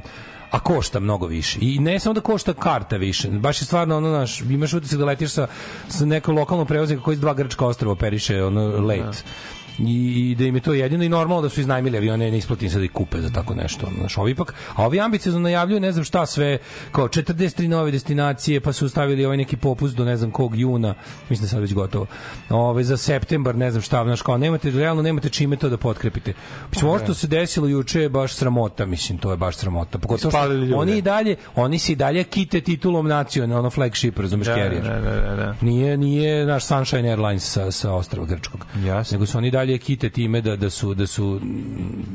a 0.52 0.60
košta 0.60 1.00
mnogo 1.00 1.28
više. 1.28 1.60
I 1.62 1.80
ne 1.80 2.00
samo 2.00 2.14
da 2.14 2.22
košta 2.22 2.54
karta 2.54 2.98
više, 2.98 3.30
baš 3.30 3.62
je 3.62 3.66
stvarno 3.66 3.98
ono, 3.98 4.10
znaš, 4.10 4.42
imaš 4.42 4.74
utisak 4.74 5.00
da 5.00 5.06
letiš 5.06 5.32
sa, 5.32 5.48
sa 5.88 6.06
nekog 6.06 6.36
lokalnog 6.36 6.68
prevoznika 6.68 7.04
koji 7.04 7.14
iz 7.14 7.20
dva 7.20 7.34
grčka 7.34 7.66
ostrava 7.66 7.92
operiše 7.92 8.44
ono, 8.44 8.62
late. 8.82 9.18
I, 9.20 9.65
i 9.80 10.36
da 10.40 10.46
im 10.46 10.56
je 10.56 10.62
to 10.62 10.74
jedino 10.74 11.04
i 11.04 11.10
normalno 11.10 11.42
da 11.42 11.50
su 11.50 11.60
iznajmili 11.62 11.98
avione, 11.98 12.32
ne 12.32 12.38
isplati 12.38 12.66
im 12.66 12.72
se 12.72 12.78
da 12.78 12.84
ih 12.86 12.92
kupe 12.92 13.22
za 13.22 13.30
tako 13.30 13.56
nešto. 13.56 13.88
Znaš, 14.00 14.18
ovi 14.18 14.32
ipak, 14.32 14.54
a 14.76 14.86
ovi 14.86 15.00
ambiciozno 15.00 15.40
najavljuju 15.40 15.80
ne 15.80 15.92
znam 15.92 16.04
šta 16.06 16.26
sve, 16.26 16.58
kao 16.92 17.08
43 17.08 17.68
nove 17.68 17.92
destinacije, 17.92 18.60
pa 18.62 18.74
su 18.74 18.90
stavili 18.90 19.26
ovaj 19.26 19.38
neki 19.38 19.58
popust 19.58 19.96
do 19.96 20.06
ne 20.06 20.18
znam 20.18 20.32
kog 20.32 20.56
juna, 20.56 20.94
mislim 21.30 21.46
da 21.46 21.50
sad 21.50 21.62
već 21.62 21.74
gotovo. 21.74 22.06
Ove, 22.50 22.84
za 22.84 22.98
septembar, 22.98 23.56
ne 23.56 23.72
znam 23.72 23.82
šta, 23.82 24.04
znaš, 24.04 24.22
kao 24.22 24.38
nemate, 24.38 24.72
realno 24.72 25.02
nemate 25.02 25.30
čime 25.30 25.56
to 25.56 25.70
da 25.70 25.78
potkrepite. 25.78 26.34
Mislim, 26.72 26.90
ovo 26.90 27.00
što 27.00 27.14
se 27.14 27.28
desilo 27.28 27.68
juče 27.68 28.02
je 28.02 28.10
baš 28.10 28.34
sramota, 28.34 28.86
mislim, 28.86 29.18
to 29.18 29.32
je 29.32 29.38
baš 29.38 29.56
sramota. 29.58 29.98
Pogotovo 29.98 30.32
što 30.32 30.78
oni 30.78 30.98
i 30.98 31.02
dalje, 31.02 31.36
oni 31.56 31.80
se 31.80 31.92
i 31.92 31.96
dalje 31.96 32.24
kite 32.24 32.62
titulom 32.62 33.08
nacionalno, 33.08 33.70
flagship, 33.70 34.20
razumeš, 34.20 34.48
Da, 34.48 34.56
carrier. 34.56 34.84
da, 34.84 35.00
da, 35.00 35.16
da, 35.22 35.36
da. 35.36 35.56
Nije 35.62 35.98
nije 35.98 36.46
naš 36.46 36.66
Sunshine 36.66 37.10
Airlines 37.10 37.52
sa 37.52 37.72
sa 37.72 37.94
ostrva 37.94 38.26
grčkog. 38.26 38.66
Jasno. 38.86 39.16
Nego 39.16 39.26
su 39.26 39.38
oni 39.38 39.52
dalje 39.52 39.65
kite 39.78 40.10
time 40.10 40.42
da 40.42 40.56
da 40.56 40.70
su 40.70 40.94
da 40.94 41.08
su 41.08 41.40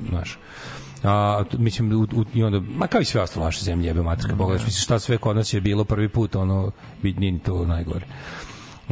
znaš 0.09 0.39
a 1.03 1.45
mislim 1.59 1.93
u, 1.93 2.03
u, 2.03 2.25
i 2.35 2.43
onda 2.43 2.61
ma 2.61 2.87
kao 2.87 3.01
i 3.01 3.05
sve 3.05 3.21
ostalo 3.21 3.45
naše 3.45 3.65
zemlje 3.65 3.87
jebe 3.87 4.03
materka 4.03 4.37
pogledaš 4.37 4.65
mislim 4.65 4.83
šta 4.83 4.99
sve 4.99 5.19
kod 5.19 5.37
nas 5.37 5.55
je 5.55 5.61
bilo 5.61 5.85
prvi 5.85 6.09
put 6.09 6.37
ono 6.37 6.71
vid 7.03 7.21
nije 7.21 7.33
ni 7.33 7.39
to 7.39 7.67
najgore 7.67 8.07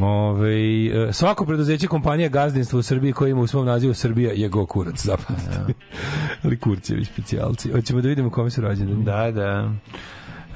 Ove, 0.01 0.85
e, 0.85 1.13
svako 1.13 1.45
preduzeće 1.45 1.87
kompanija 1.87 2.29
gazdinstva 2.29 2.79
u 2.79 2.81
Srbiji 2.83 3.13
koje 3.13 3.31
ima 3.31 3.41
u 3.41 3.47
svom 3.47 3.65
nazivu 3.65 3.93
Srbija 3.93 4.31
je 4.33 4.49
go 4.49 4.65
kurac, 4.65 5.05
zapamtite. 5.05 5.73
Ali 6.43 6.59
kurcevi 6.59 7.05
specijalci. 7.05 7.71
Hoćemo 7.71 8.01
da 8.01 8.07
vidimo 8.07 8.29
kome 8.29 8.49
su 8.49 8.61
rođeni. 8.61 9.03
Da, 9.03 9.31
da. 9.31 9.71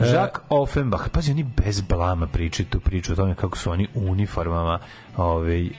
Jacques 0.01 0.41
Offenbach, 0.49 1.09
pazi, 1.09 1.31
oni 1.31 1.43
bez 1.43 1.81
blama 1.81 2.27
pričaju 2.27 2.67
tu 2.69 2.79
priču 2.79 3.13
o 3.13 3.15
tome 3.15 3.35
kako 3.35 3.57
su 3.57 3.71
oni 3.71 3.87
u 3.95 4.01
uniformama 4.01 4.79
ovaj, 5.17 5.63
uh, 5.63 5.69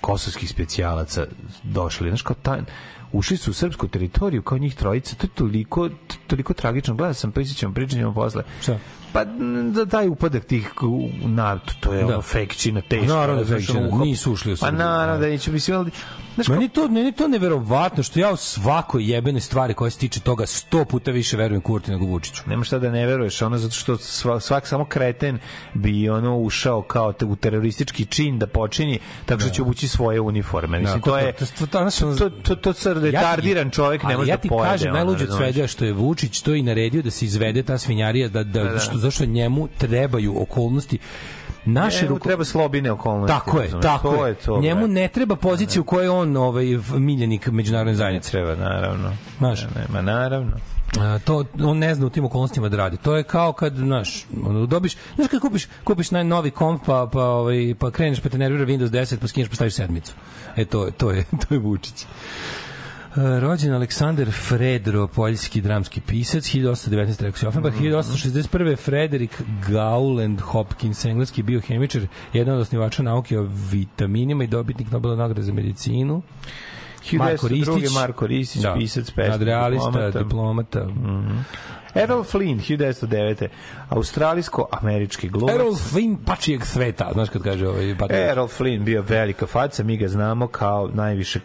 kosovskih 0.00 0.50
specijalaca 0.50 1.26
došli. 1.62 2.08
Znaš, 2.08 2.22
kao 2.22 2.36
ta, 2.42 2.58
ušli 3.12 3.36
su 3.36 3.50
u 3.50 3.54
srpsku 3.54 3.88
teritoriju 3.88 4.42
kao 4.42 4.58
njih 4.58 4.74
trojica, 4.74 5.16
to 5.16 5.24
je 5.26 5.30
toliko, 5.30 5.88
toliko 6.26 6.54
tragično. 6.54 6.94
Gledao 6.94 7.14
sam, 7.14 7.32
pričat 7.32 7.56
ćemo 7.56 8.14
posle. 8.14 8.42
Šta? 8.62 8.78
Pa 9.12 9.24
da 9.72 9.86
taj 9.86 10.08
upadak 10.08 10.44
tih 10.44 10.72
na 11.24 11.58
to 11.80 11.92
je 11.92 12.00
Da. 12.00 12.06
ono 12.06 12.22
fejkčina 12.22 12.80
teška. 12.80 13.06
Naravno 13.06 13.42
da 13.42 13.44
znaš, 13.44 13.58
fejkčina, 13.58 13.80
ono, 13.80 13.88
uhop- 13.90 14.04
nisu 14.04 14.32
ušli 14.32 14.52
u 14.52 14.56
Pa 14.56 14.58
Srbiju, 14.58 14.78
naravno 14.78 15.12
da. 15.14 15.20
da 15.20 15.26
neće 15.26 15.52
mislim 15.52 15.76
ali 15.76 15.90
znaš 16.34 16.48
Meni 16.48 16.68
to, 16.68 16.88
meni 16.88 17.12
to 17.12 17.28
neverovatno 17.28 18.02
što 18.02 18.20
ja 18.20 18.32
u 18.32 18.36
svakoj 18.36 19.04
jebene 19.04 19.40
stvari 19.40 19.74
koja 19.74 19.90
se 19.90 19.98
tiče 19.98 20.20
toga 20.20 20.46
sto 20.46 20.84
puta 20.84 21.10
više 21.10 21.36
verujem 21.36 21.60
Kurti 21.60 21.90
nego 21.90 22.04
Vučiću. 22.06 22.42
nema 22.46 22.64
šta 22.64 22.78
da 22.78 22.90
ne 22.90 23.06
veruješ, 23.06 23.42
ono 23.42 23.58
zato 23.58 23.74
što 23.74 23.96
svak, 23.96 24.42
svak 24.42 24.66
samo 24.66 24.84
kreten 24.84 25.38
bi 25.74 26.08
ono 26.08 26.38
ušao 26.38 26.82
kao 26.82 27.12
te, 27.12 27.24
u 27.24 27.36
teroristički 27.36 28.04
čin 28.06 28.38
da 28.38 28.46
počini 28.46 28.98
tako 29.26 29.40
što 29.40 29.50
će 29.50 29.62
obući 29.62 29.88
svoje 29.88 30.20
uniforme. 30.20 30.78
Mislim, 30.78 31.00
Da, 31.00 31.04
to 31.04 31.18
je 31.18 31.32
to- 31.32 31.46
to- 31.58 31.66
to- 31.66 31.90
to- 32.10 32.30
to, 32.30 32.54
to, 32.56 32.72
to, 32.74 32.94
retardiran 32.94 33.70
čovjek 33.70 34.02
ne 34.02 34.16
može 34.16 34.30
ja 34.30 34.36
da 34.36 34.42
ti 34.42 34.48
pojede. 34.48 34.70
kažem, 34.70 34.88
ono, 34.88 34.96
najluđe 34.96 35.24
od 35.24 35.36
svega 35.36 35.66
što 35.66 35.84
je 35.84 35.92
Vučić 35.92 36.40
to 36.40 36.54
i 36.54 36.62
naredio 36.62 37.02
da 37.02 37.10
se 37.10 37.24
izvede 37.24 37.62
ta 37.62 37.78
svinjarija, 37.78 38.28
da, 38.28 38.44
da, 38.44 38.64
da. 38.64 38.78
Što, 38.78 38.98
zašto 38.98 39.24
njemu 39.26 39.68
trebaju 39.78 40.42
okolnosti 40.42 40.98
naše 41.64 42.02
Njemu 42.02 42.14
ruko... 42.14 42.28
treba 42.28 42.44
slobine 42.44 42.92
okolnosti. 42.92 43.34
Tako 43.38 43.58
je, 43.58 43.64
razumeš? 43.64 43.82
tako 43.82 44.16
to 44.16 44.26
je. 44.26 44.34
to, 44.34 44.60
Njemu 44.60 44.88
ne 44.88 45.08
treba 45.08 45.36
pozicija 45.36 45.80
u 45.80 45.84
kojoj 45.84 46.08
on 46.08 46.36
ovaj, 46.36 46.64
miljenik 46.98 47.46
međunarodne 47.46 47.94
zajednice. 47.94 48.30
treba, 48.30 48.54
naravno. 48.54 49.12
Znaš. 49.38 49.62
Ne, 49.62 49.68
ne, 49.76 49.86
ma 49.92 50.02
naravno. 50.02 50.52
A, 51.00 51.18
to 51.18 51.44
on 51.62 51.78
ne 51.78 51.94
zna 51.94 52.06
u 52.06 52.10
tim 52.10 52.24
okolnostima 52.24 52.68
da 52.68 52.76
radi. 52.76 52.96
To 52.96 53.16
je 53.16 53.22
kao 53.22 53.52
kad, 53.52 53.74
znaš, 53.76 54.26
dobiš, 54.68 54.96
znaš 55.16 55.28
kad 55.28 55.40
kupiš, 55.40 55.66
kupiš 55.84 56.10
najnovi 56.10 56.50
komp 56.50 56.82
pa 56.86 57.08
pa 57.12 57.24
ovaj 57.24 57.74
pa 57.78 57.90
kreneš 57.90 58.20
pa 58.20 58.28
te 58.28 58.38
nervira 58.38 58.64
Windows 58.66 58.90
10 58.90 59.16
pa 59.16 59.26
skineš 59.26 59.48
pa 59.48 59.54
staviš 59.54 59.74
sedmicu. 59.74 60.12
E 60.56 60.64
to 60.64 60.84
je 60.84 60.90
to 60.92 61.10
je 61.10 61.24
to 61.48 61.54
je 61.54 61.58
Vučić. 61.58 62.06
Rođen 63.16 63.74
Aleksandar 63.74 64.30
Fredro, 64.30 65.06
poljski 65.06 65.60
dramski 65.60 66.00
pisac, 66.00 66.44
1819. 66.44 67.22
rekao 67.22 67.38
si 67.38 67.46
Offenbach, 67.46 67.76
1861. 67.76 68.76
Frederik 68.76 69.42
Gauland 69.68 70.40
Hopkins, 70.40 71.04
engleski 71.04 71.42
biohemičar, 71.42 72.02
jedan 72.32 72.54
od 72.54 72.60
osnivača 72.60 73.02
nauke 73.02 73.38
o 73.38 73.48
vitaminima 73.70 74.44
i 74.44 74.46
dobitnik 74.46 74.90
Nobelove 74.90 75.18
nagrade 75.18 75.42
za 75.42 75.52
medicinu. 75.52 76.22
Marko 77.12 77.48
1902. 77.48 77.48
Ristić. 77.48 77.94
Marko 77.94 78.26
Ristić, 78.26 78.62
Da. 78.62 78.74
pisac, 78.74 79.10
pesnik, 79.10 79.38
diplomata. 79.70 80.18
diplomata. 80.18 80.86
Errol 81.94 82.24
Flynn, 82.24 82.60
1909. 82.60 83.48
Australijsko-američki 83.88 85.28
glumac. 85.28 85.54
Errol 85.54 85.72
Flynn 85.72 86.16
pačijeg 86.26 86.66
sveta, 86.66 87.10
znaš 87.12 87.28
kad 87.28 87.42
kaže 87.42 87.68
ovaj 87.68 87.98
patriot. 87.98 88.30
Errol 88.30 88.48
Flynn 88.48 88.84
bio 88.84 89.02
velika 89.02 89.46
faca, 89.46 89.82
mi 89.82 89.96
ga 89.96 90.08
znamo 90.08 90.46
kao 90.46 90.90
najviše 90.94 91.40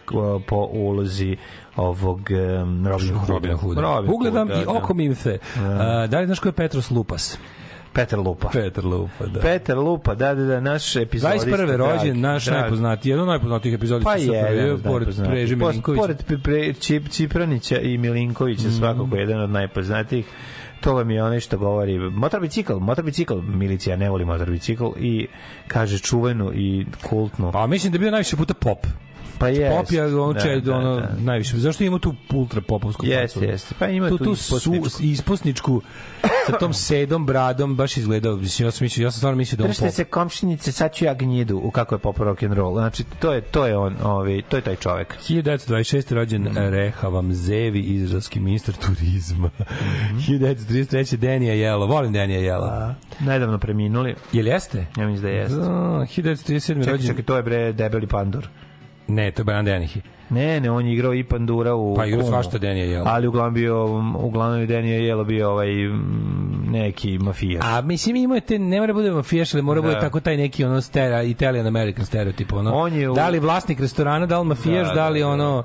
po 0.46 0.68
ulozi 0.72 1.36
ovog 1.76 2.20
um, 2.62 2.86
Robin 2.86 3.08
Hooda. 3.10 3.26
Robina 3.28 3.54
Hooda. 3.54 3.80
Robin 3.80 4.10
Ugledam 4.10 4.48
i 4.50 4.64
oko 4.68 4.94
mi 4.94 5.14
se. 5.14 5.38
A, 5.56 6.06
Da 6.06 6.18
li 6.18 6.26
znaš 6.26 6.38
ko 6.38 6.48
je 6.48 6.52
Petros 6.52 6.90
Lupas? 6.90 7.38
Petar 7.92 8.18
Lupa. 8.18 8.48
Petar 8.48 8.84
Lupa, 8.84 9.26
da. 9.26 9.40
Petar 9.40 9.78
Lupa, 9.78 10.14
da, 10.14 10.34
da, 10.34 10.44
da, 10.44 10.60
naš 10.60 10.96
epizodista. 10.96 11.50
21. 11.50 11.66
dragi, 11.66 11.76
rođen, 11.98 12.20
naš 12.20 12.44
dragi. 12.44 12.60
najpoznatiji, 12.60 13.10
jedan 13.10 13.22
od 13.22 13.28
najpoznatijih 13.28 13.74
epizodista 13.74 14.10
Pa 14.10 14.16
je, 14.16 14.76
pored 14.78 15.08
Preže 15.26 15.56
Milinkovića. 15.56 16.00
Pored 16.02 16.24
pre, 16.42 16.72
Čip, 16.72 17.08
Cipranića 17.08 17.78
i 17.78 17.98
Milinkovića, 17.98 18.62
Mhm. 18.62 18.72
svakako 18.72 19.16
jedan 19.16 19.40
od 19.40 19.50
najpoznatijih. 19.50 20.26
To 20.80 20.94
vam 20.94 21.10
je 21.10 21.24
onaj 21.24 21.40
što 21.40 21.58
govori 21.58 21.98
motor 21.98 22.40
bicikl, 22.40 22.74
motor 22.74 23.04
bicikl, 23.04 23.34
milicija 23.34 23.96
ne 23.96 24.10
voli 24.10 24.24
motor 24.24 24.50
bicikl 24.50 24.86
i 24.98 25.26
kaže 25.68 25.98
čuvenu 25.98 26.52
i 26.54 26.86
kultnu. 27.02 27.52
Pa 27.52 27.66
mislim 27.66 27.92
da 27.92 27.96
je 27.96 28.00
bio 28.00 28.10
najviše 28.10 28.36
puta 28.36 28.54
pop. 28.54 28.78
Pa 29.40 29.48
je. 29.48 29.70
Pop 29.70 29.92
je 29.92 30.06
ono, 30.06 30.32
da, 30.32 30.40
če, 30.40 30.60
da, 30.60 30.76
ono 30.76 30.96
da. 30.96 31.08
najviše. 31.18 31.56
Zašto 31.56 31.84
ima 31.84 31.98
tu 31.98 32.14
ultra 32.34 32.60
popovsku 32.60 33.06
Jeste, 33.06 33.46
jeste. 33.46 33.74
Pa 33.78 33.86
ima 33.86 34.08
tu, 34.08 34.18
tu 34.18 34.24
tu 34.24 34.32
ispusničku. 34.32 34.88
su, 34.88 35.02
ispusničku 35.02 35.82
sa 36.46 36.58
tom 36.58 36.72
sedom 36.74 37.26
bradom 37.26 37.76
baš 37.76 37.96
izgledao. 37.96 38.36
Mislim, 38.36 38.66
ja 38.66 38.70
sam 38.70 38.84
mislio, 38.84 39.04
ja 39.04 39.10
sam 39.10 39.16
stvarno 39.18 39.36
mislio 39.36 39.56
da 39.56 39.64
on 39.64 39.70
pop. 39.80 39.90
se 39.90 40.04
komšinice, 40.04 40.72
sad 40.72 40.94
ću 40.94 41.04
ja 41.04 41.14
gnjidu 41.14 41.60
u 41.64 41.70
kako 41.70 41.94
je 41.94 41.98
pop 41.98 42.18
rock 42.18 42.42
and 42.42 42.52
roll. 42.52 42.74
Znači, 42.74 43.04
to 43.04 43.32
je, 43.32 43.40
to 43.40 43.66
je 43.66 43.76
on, 43.76 43.96
ovaj, 44.02 44.42
to 44.48 44.56
je 44.56 44.62
taj 44.62 44.76
čovek. 44.76 45.16
1926. 45.28 46.14
rođen 46.14 46.42
Mhm. 46.42 46.56
Rehavam 46.58 47.32
Zevi, 47.34 47.80
izraelski 47.80 48.40
ministar 48.40 48.74
turizma. 48.74 49.50
Mhm. 50.10 50.18
1933. 50.18 51.16
Denija 51.16 51.54
Jelo. 51.54 51.86
Volim 51.86 52.12
Denija 52.12 52.40
Jela. 52.40 52.94
Nedavno 53.20 53.58
preminuli. 53.58 54.14
Jel 54.32 54.46
jeste? 54.46 54.86
Ja 54.96 55.06
mislim 55.06 55.22
da 55.22 55.28
jeste. 55.28 55.56
Da, 55.56 56.06
1937. 56.06 56.66
Čekaj, 56.78 56.92
rođen... 56.92 57.06
čekaj, 57.06 57.24
to 57.24 57.36
je 57.36 57.42
bre 57.42 57.72
debeli 57.72 58.06
pandur. 58.06 58.48
Ne, 59.10 59.30
to 59.30 59.40
je 59.40 59.44
Baran 59.44 59.64
Denihi. 59.64 60.00
Ne, 60.30 60.60
ne, 60.60 60.70
on 60.70 60.86
je 60.86 60.92
igrao 60.94 61.14
i 61.14 61.24
pandura 61.24 61.74
u 61.74 61.94
Pa 61.96 62.06
igrao 62.06 62.22
svašta 62.24 62.58
Denija 62.58 62.84
Jelo. 62.86 63.04
Ali 63.06 63.26
uglavnom 63.26 63.54
bio, 63.54 63.84
uglavnom 64.16 64.60
je 64.60 64.66
Denija 64.66 64.98
Jelo 64.98 65.24
bio 65.24 65.50
ovaj 65.50 65.68
neki 66.66 67.18
mafijaš. 67.18 67.64
A 67.64 67.80
mislim 67.80 68.16
ima 68.16 68.40
te 68.40 68.58
ne 68.58 68.80
mora 68.80 68.92
bude 68.92 69.10
mafijaš, 69.10 69.54
ali 69.54 69.62
mora 69.62 69.80
Da. 69.80 69.86
bude 69.86 70.00
tako 70.00 70.20
taj 70.20 70.36
neki 70.36 70.64
ono 70.64 70.80
stera 70.80 71.22
Italian 71.24 71.66
American 71.66 72.04
stereotip 72.06 72.52
ono. 72.52 72.72
On 72.72 72.92
je 72.92 73.10
u- 73.10 73.14
Da 73.14 73.28
li 73.28 73.38
vlasnik 73.38 73.80
restorana, 73.80 74.26
da 74.26 74.38
li 74.38 74.46
mafijaš, 74.46 74.88
Da, 74.88 74.94
da, 74.94 75.08
li 75.08 75.20
da, 75.20 75.26
da. 75.26 75.30
ono 75.30 75.62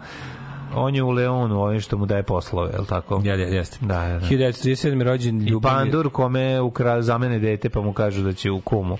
On 0.76 0.96
je 0.96 1.04
u 1.04 1.10
Leonu, 1.10 1.60
ovim 1.60 1.80
što 1.80 1.98
mu 1.98 2.06
daje 2.06 2.24
poslove, 2.24 2.72
je 2.74 2.80
li 2.80 2.86
tako? 2.86 3.22
Ja, 3.24 3.36
ja, 3.36 3.48
jeste. 3.48 3.78
Da, 3.82 3.88
da, 4.00 4.08
da. 4.10 4.26
1937. 4.28 5.02
rođen 5.02 5.42
I 5.42 5.46
Ljubomir. 5.46 5.76
pandur 5.76 6.10
kome 6.10 6.62
ukra, 6.62 7.02
zamene 7.02 7.40
dete 7.40 7.70
pa 7.70 7.82
mu 7.82 7.94
kažu 7.94 8.24
da 8.24 8.34
će 8.34 8.52
u 8.52 8.60
kumu. 8.60 8.98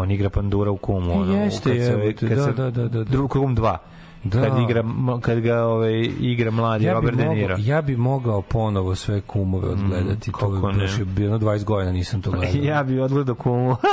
On 0.00 0.10
igra 0.10 0.30
pandura 0.30 0.70
u 0.70 0.76
kumu. 0.76 1.20
Ono, 1.20 1.34
jeste, 1.44 1.70
kad 1.70 1.78
se, 1.78 1.90
jebote, 1.90 2.28
kad 2.28 2.38
da, 2.38 2.44
se, 2.44 2.52
da, 2.52 2.70
da, 2.70 2.88
da, 2.88 3.04
da. 3.04 3.28
Kum 3.28 3.56
2. 3.56 3.76
Da. 4.24 4.42
Kad 4.42 4.58
igra, 4.70 4.84
kad 5.20 5.40
ga 5.40 5.64
ovaj, 5.64 6.10
igra 6.20 6.50
mladi 6.50 6.84
Ja 6.84 6.92
Robert 6.92 7.16
De 7.16 7.24
mogao, 7.24 7.36
Niro. 7.36 7.56
ja 7.58 7.82
bi 7.82 7.96
mogao 7.96 8.42
ponovo 8.42 8.94
sve 8.94 9.20
kumove 9.20 9.68
odgledati. 9.68 10.32
to 10.32 10.38
kako 10.38 10.72
bi 10.72 10.82
je 10.98 11.04
bilo 11.04 11.38
20 11.38 11.64
godina 11.64 11.92
nisam 11.92 12.22
to 12.22 12.30
gledao. 12.30 12.62
Ja 12.72 12.82
bi 12.82 13.00
odgledao 13.00 13.34
kumu. 13.34 13.76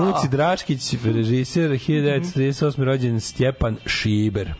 Muci 0.00 0.28
Draškić, 0.28 0.94
režiser, 1.04 1.70
1938. 1.70 2.84
rođen 2.84 3.20
Stjepan 3.20 3.76
Šiber. 3.86 4.52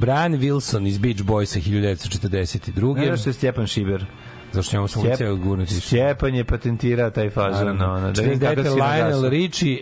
Brian 0.00 0.32
Wilson 0.32 0.88
iz 0.88 0.98
Beach 0.98 1.22
Boysa, 1.22 1.60
1942. 1.60 2.96
Ne 2.96 3.06
znaš 3.06 3.20
što 3.20 3.30
je 3.30 3.34
Stjepan 3.34 3.66
Šiber? 3.66 4.04
Zašto 4.52 4.76
njemu 4.76 4.88
sam 4.88 5.02
Stjep- 5.02 5.38
gurnuti. 5.38 5.74
Stjepan 5.74 6.34
je 6.34 6.44
patentirao 6.44 7.10
taj 7.10 7.30
fazon. 7.30 7.66
No, 7.68 7.86
no, 7.90 8.12
da 8.12 8.22
vidim 8.22 8.38
49. 8.40 8.62
si 8.64 8.70
Lionel. 8.70 9.28
Richie, 9.30 9.78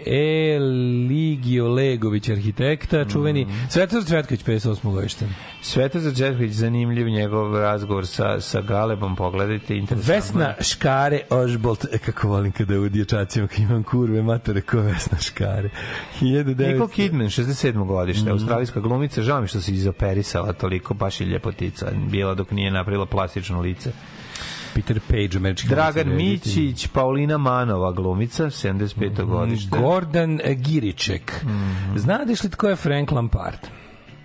Eligio 0.56 1.68
Legović, 1.68 2.28
arhitekta, 2.28 3.04
čuveni. 3.04 3.44
Mm. 3.44 3.48
Svetar 3.70 4.04
Cvetković, 4.04 4.40
58. 4.42 4.78
godište. 4.84 5.26
Svetozar 5.62 6.12
Đerković, 6.12 6.52
zanimljiv 6.52 7.08
njegov 7.08 7.56
razgovor 7.56 8.06
sa, 8.06 8.40
sa 8.40 8.60
Galebom, 8.60 9.16
pogledajte, 9.16 9.76
interesantno. 9.76 10.14
Vesna 10.14 10.54
Škare 10.62 11.20
Ožbolt, 11.30 11.84
e, 11.84 11.98
kako 11.98 12.28
volim 12.28 12.52
kada 12.52 12.80
u 12.80 12.88
dječacima 12.88 13.46
kad 13.46 13.58
imam 13.58 13.82
kurve, 13.82 14.22
matere 14.22 14.60
ko 14.60 14.78
Vesna 14.78 15.18
Škare. 15.20 15.70
1900. 16.20 16.68
Nicole 16.68 16.88
Kidman, 16.88 17.26
67. 17.26 17.86
godište, 17.86 18.22
Mhm. 18.22 18.32
australijska 18.32 18.80
glumica, 18.80 19.22
žao 19.22 19.40
mi 19.40 19.48
što 19.48 19.60
se 19.60 19.72
izoperisala 19.72 20.52
toliko, 20.52 20.94
baš 20.94 21.20
je 21.20 21.26
ljepotica, 21.26 21.86
bila 22.10 22.34
dok 22.34 22.50
nije 22.50 22.70
napravila 22.70 23.06
plastično 23.06 23.60
lice. 23.60 23.92
Peter 24.74 25.00
Page, 25.02 25.28
američki 25.34 25.68
Dragan. 25.68 26.08
Mićić, 26.08 26.86
Paulina 26.88 27.38
Manova, 27.38 27.92
glumica, 27.92 28.44
75. 28.44 29.24
godište. 29.24 29.78
Gordon 29.78 30.40
Giriček. 30.56 31.44
Znadeš 31.96 32.42
li 32.42 32.50
tko 32.50 32.68
je 32.68 32.76
Frank 32.76 33.10
Lampard? 33.10 33.58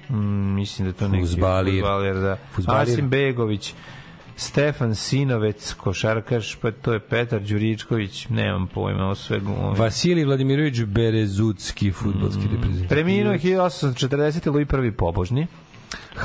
Mm, 0.10 0.16
mislim 0.54 0.88
da 0.88 0.94
to 0.94 1.08
neki 1.08 1.22
Fuzbalir. 1.22 1.74
fuzbalir, 1.74 2.16
da. 2.16 2.38
Fuzbalir. 2.52 2.82
Asim 2.84 3.10
Begović, 3.10 3.74
Stefan 4.36 4.96
Sinovec, 4.96 5.74
košarkaš, 5.74 6.56
pa 6.56 6.72
to 6.72 6.94
je 6.94 7.00
Petar 7.00 7.40
Đuričković, 7.42 8.28
nemam 8.30 8.68
pojma, 8.68 9.04
ovo 9.04 9.16
sve 9.16 9.40
glume. 9.40 9.78
Vasilij 9.78 10.26
Vladimirović 10.26 10.84
Berezucki, 10.84 11.92
futbolski 11.92 12.42
Mm. 12.42 12.52
reprezentativ. 12.52 12.90
Preminuo 12.90 13.34
je 13.34 13.40
1840. 13.40 14.48
Louis 14.48 14.68
prvi 14.68 14.92
pobožni. 14.92 15.48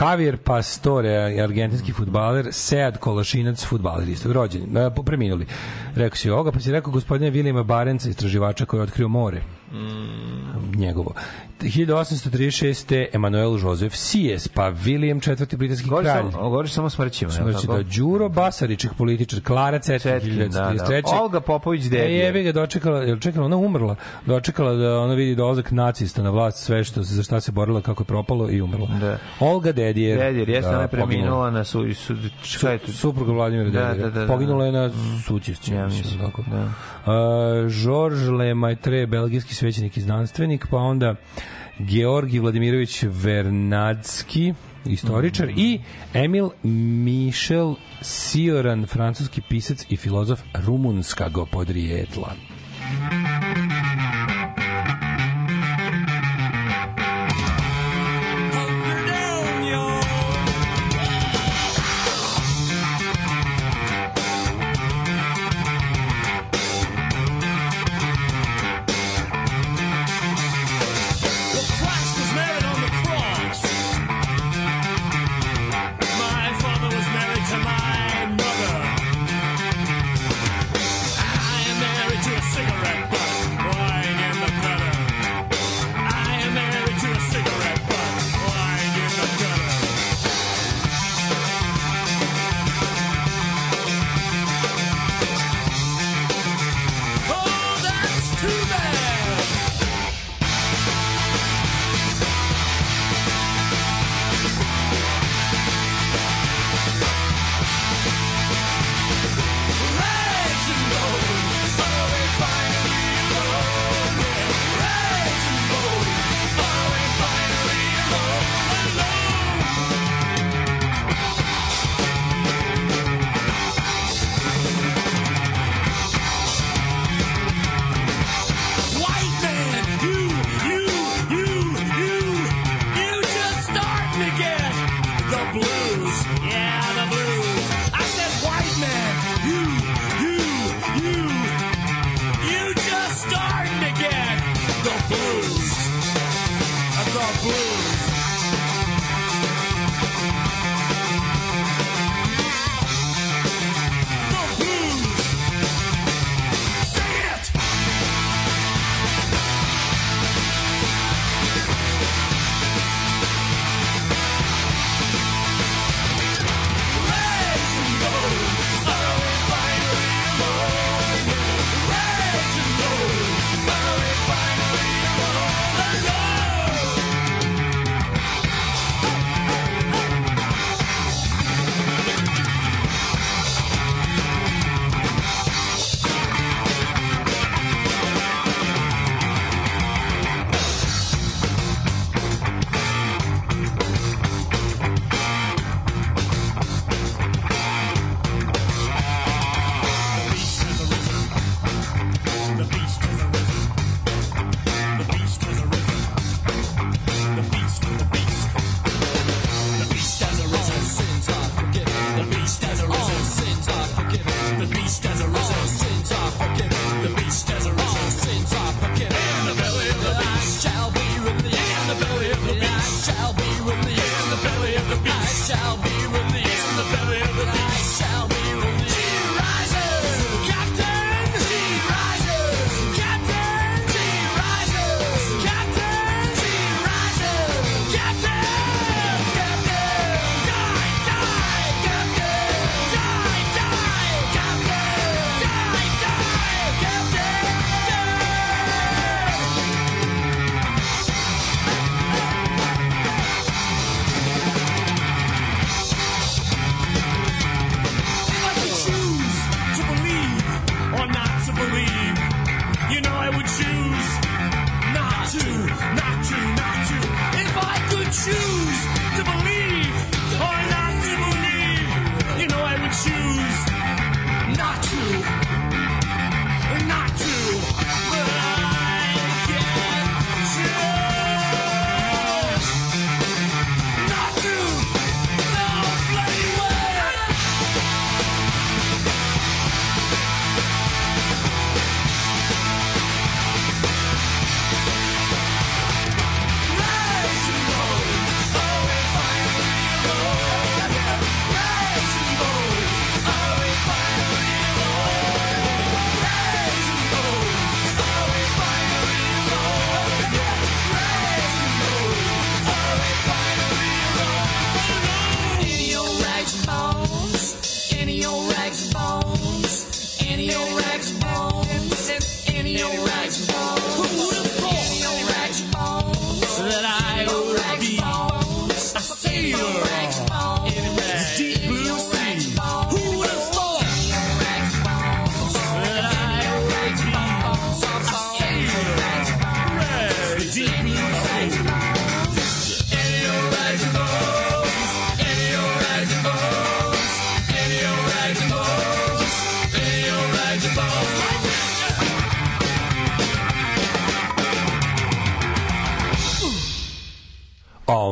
Javier 0.00 0.36
Pastore, 0.36 1.42
argentinski 1.42 1.92
futbaler, 1.92 2.52
Sead 2.52 2.98
Kolašinac, 2.98 3.64
futbaler 3.64 4.08
isto, 4.08 4.32
rođen, 4.32 4.76
e, 4.76 4.90
preminuli. 5.04 5.46
Rekao 5.94 6.16
si 6.16 6.30
ovoga, 6.30 6.52
pa 6.52 6.60
si 6.60 6.72
rekao 6.72 6.92
gospodina 6.92 7.30
Vilijema 7.30 7.62
Barenca, 7.62 8.08
istraživača 8.08 8.64
koji 8.64 8.78
je 8.78 8.82
otkrio 8.82 9.08
more. 9.08 9.42
Mm. 9.72 10.78
Njegovo. 10.78 11.14
1836. 11.60 13.06
Emanuel 13.12 13.58
Joseph 13.58 13.94
Sijes, 13.94 14.48
pa 14.48 14.62
William 14.64 15.16
IV. 15.44 15.56
britanski 15.56 15.88
Govoriš 15.88 16.08
kralj. 16.08 16.30
samo, 16.32 16.42
govoriš 16.42 16.72
samo 16.72 16.90
smrćima. 16.90 17.32
je 17.32 17.52
tako? 17.52 17.66
da 17.66 17.82
Đuro 17.82 18.28
Basariček 18.28 18.94
političar, 18.94 19.40
Klara 19.40 19.78
Cetin, 19.78 20.12
Cetkin, 20.12 20.38
da, 20.38 20.48
da. 20.48 20.84
1933. 20.84 21.20
Olga 21.20 21.40
Popović 21.40 21.86
E, 21.86 21.88
Dedije. 21.88 22.18
jebi 22.18 22.42
ga 22.42 22.52
dočekala, 22.52 22.98
jel 22.98 23.18
čekala, 23.18 23.46
ona 23.46 23.56
umrla, 23.56 23.96
dočekala 24.26 24.74
da 24.74 24.98
ona 24.98 25.14
vidi 25.14 25.34
dolazak 25.34 25.70
nacista 25.70 26.22
na 26.22 26.30
vlast, 26.30 26.58
sve 26.58 26.84
što 26.84 27.02
za 27.02 27.22
šta 27.22 27.40
se 27.40 27.52
borila, 27.52 27.80
kako 27.80 28.02
je 28.02 28.06
propalo 28.06 28.50
i 28.50 28.62
umrla. 28.62 28.88
Da. 29.00 29.18
Olga 29.40 29.72
Dedijer. 29.72 30.18
Dedjer, 30.18 30.48
jeste 30.48 30.70
da, 30.70 30.74
ona 30.74 30.82
je 30.82 30.88
preminula 30.88 31.50
na 31.50 31.64
su, 31.64 31.94
su, 31.94 32.14
je 32.68 32.78
to? 32.78 32.92
Supruga 32.92 33.32
Vladimira 33.32 33.70
Da, 33.70 33.86
Dedijera. 33.86 34.10
da, 34.10 34.10
da, 34.10 34.20
da. 34.20 34.26
Poginula 34.26 34.66
je 34.66 34.72
na 34.72 34.90
sućisci. 35.26 35.74
Ja 35.74 35.84
mislim, 35.84 36.02
mislim, 36.02 36.20
tako. 36.20 36.42
da. 36.42 36.62
Uh, 37.04 37.12
Georges 37.74 38.28
Lemaitre, 38.28 39.06
belgijski 39.06 39.54
svećenik 39.58 39.96
i 39.96 40.00
znanstvenik, 40.00 40.66
pa 40.70 40.76
onda 40.76 41.14
Georgi 41.78 42.38
Vladimirović 42.38 43.02
Vernadski, 43.02 44.54
istoričar, 44.86 45.46
Mhm. 45.48 45.58
i 45.58 45.80
Emil 46.14 46.50
Michel 46.62 47.74
Sioran, 48.02 48.86
francuski 48.86 49.40
pisac 49.48 49.86
i 49.88 49.96
filozof 49.96 50.40
rumunskog 50.54 51.48
podrijetla. 51.52 52.32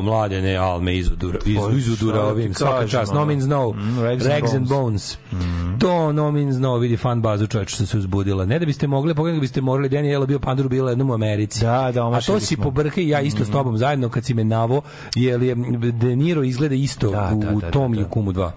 Mladene, 0.07 0.57
al 0.57 0.81
me 0.81 0.97
izudura, 0.97 1.39
iz, 1.47 1.59
izudura 1.77 2.19
da 2.19 2.27
ovim, 2.27 2.55
svaka 2.55 2.89
čast, 2.89 3.13
no 3.15 3.25
means 3.25 3.45
no, 3.47 3.73
Mm, 3.73 4.03
Rags, 4.03 4.27
Rags 4.27 4.55
and 4.55 4.57
and 4.57 4.69
Bones. 4.69 5.19
Mm. 5.33 5.79
To 5.79 6.13
no 6.13 6.33
means 6.33 6.57
no, 6.59 6.77
vidi 6.77 6.97
fan 6.97 7.23
bazu 7.23 7.47
čoveč 7.47 7.75
što 7.75 7.87
se 7.87 7.99
uzbudila. 7.99 8.45
Ne 8.45 8.59
da 8.59 8.67
biste 8.67 8.87
mogli, 8.87 9.15
pogledali 9.15 9.41
biste 9.41 9.61
morali, 9.61 9.89
Daniela 9.89 10.27
bio 10.27 10.39
panduru 10.39 10.69
bila 10.69 10.91
jednom 10.91 11.11
u 11.11 11.15
Americi. 11.15 11.61
Da, 11.61 11.91
da, 11.95 12.09
A 12.09 12.21
to 12.21 12.41
si 12.41 12.57
pobrke 12.57 13.03
i 13.03 13.09
ja 13.09 13.21
isto 13.21 13.45
s 13.45 13.51
tobom 13.51 13.79
zajedno 13.79 14.09
kad 14.09 14.25
si 14.25 14.35
me 14.35 14.45
navo, 14.45 14.83
jer 15.15 15.43
je 15.43 15.55
De 15.93 16.17
Niro 16.17 16.43
izgleda 16.43 16.75
isto 16.75 17.11
Da, 17.11 17.33
u, 17.35 17.41
da, 17.41 17.51
u 17.53 17.61
da, 17.61 17.71
tom 17.71 17.93
da, 17.93 17.99
i 17.99 18.03
u 18.03 18.05
da. 18.05 18.11
Kumu 18.11 18.33
2. 18.33 18.51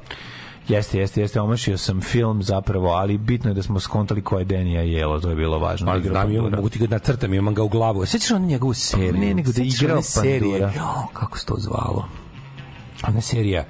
Jeste, 0.70 1.00
jeste, 1.00 1.22
jeste, 1.22 1.42
omašio 1.42 1.78
sam 1.78 2.02
film 2.02 2.44
zapravo, 2.44 2.90
ali 2.90 3.18
bitno 3.18 3.50
je 3.50 3.54
da 3.54 3.64
smo 3.64 3.80
skontali 3.80 4.22
ko 4.22 4.40
je 4.40 4.46
Denija 4.46 4.82
jelo, 4.82 5.20
to 5.20 5.30
je 5.30 5.36
bilo 5.36 5.60
važno. 5.60 5.92
Ali 5.92 6.00
Igrao 6.00 6.14
znam, 6.14 6.32
imam, 6.32 6.44
Pandura. 6.44 6.58
mogu 6.58 6.70
ti 6.70 6.80
ga 6.80 6.88
nacrtam, 6.88 7.34
imam 7.34 7.54
ga 7.54 7.64
u 7.64 7.70
glavu. 7.70 8.06
Sećaš 8.06 8.32
onu 8.32 8.46
njegovu 8.46 8.74
seriju? 8.74 9.14
ne, 9.14 9.34
nego 9.34 9.48
da 9.48 9.54
Sećaš 9.54 9.82
igrao 9.82 9.98
one 9.98 10.04
serije? 10.04 10.60
Pandura. 10.60 10.74
Jo, 10.76 11.08
kako 11.14 11.38
se 11.38 11.46
to 11.46 11.56
zvalo? 11.58 12.06
Ona 13.08 13.22
serija 13.22 13.66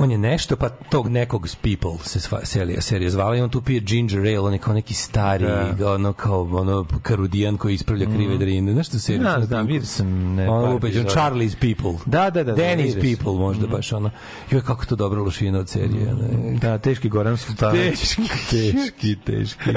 on 0.00 0.10
je 0.10 0.18
nešto, 0.18 0.56
pa 0.56 0.68
tog 0.68 1.08
nekog 1.08 1.48
s 1.48 1.56
People 1.56 2.04
se 2.04 2.20
sva, 2.20 2.40
serija, 2.44 2.80
serija 2.80 3.10
zvala 3.10 3.36
i 3.36 3.40
on 3.40 3.50
tu 3.50 3.62
pije 3.62 3.80
ginger 3.80 4.20
ale, 4.20 4.38
on 4.38 4.52
je 4.52 4.58
kao 4.58 4.74
neki 4.74 4.94
stari, 4.94 5.44
Da. 5.78 5.92
ono 5.92 6.12
kao 6.12 6.42
ono 6.42 6.86
karudijan 7.02 7.56
koji 7.56 7.74
ispravlja 7.74 8.06
krive 8.06 8.36
drine. 8.36 8.72
Znaš 8.72 8.88
tu 8.88 9.00
seriju? 9.00 9.22
Da, 9.22 9.36
Pinku? 9.48 9.66
vidio 9.66 9.86
sam 9.86 10.34
ne, 10.34 10.48
Ono 10.48 10.62
par 10.64 10.72
lupeć, 10.72 10.96
on. 10.96 11.04
Charlie's 11.04 11.54
People. 11.54 11.98
Da, 12.06 12.30
da, 12.30 12.44
da, 12.44 12.52
da, 12.52 12.62
Danny's 12.62 12.92
sam. 12.92 13.00
People, 13.00 13.32
možda 13.40 13.66
baš 13.66 13.92
ono. 13.92 14.10
Joj, 14.50 14.60
kako 14.62 14.86
to 14.86 14.96
dobra 14.96 15.20
lušina 15.20 15.58
od 15.58 15.68
serije. 15.68 16.14
ne? 16.14 16.58
Da, 16.58 16.78
teški 16.78 17.08
Goran 17.08 17.36
Sultanović. 17.36 17.98
Teški, 18.00 18.22
teški, 18.50 19.16
teški. 19.26 19.70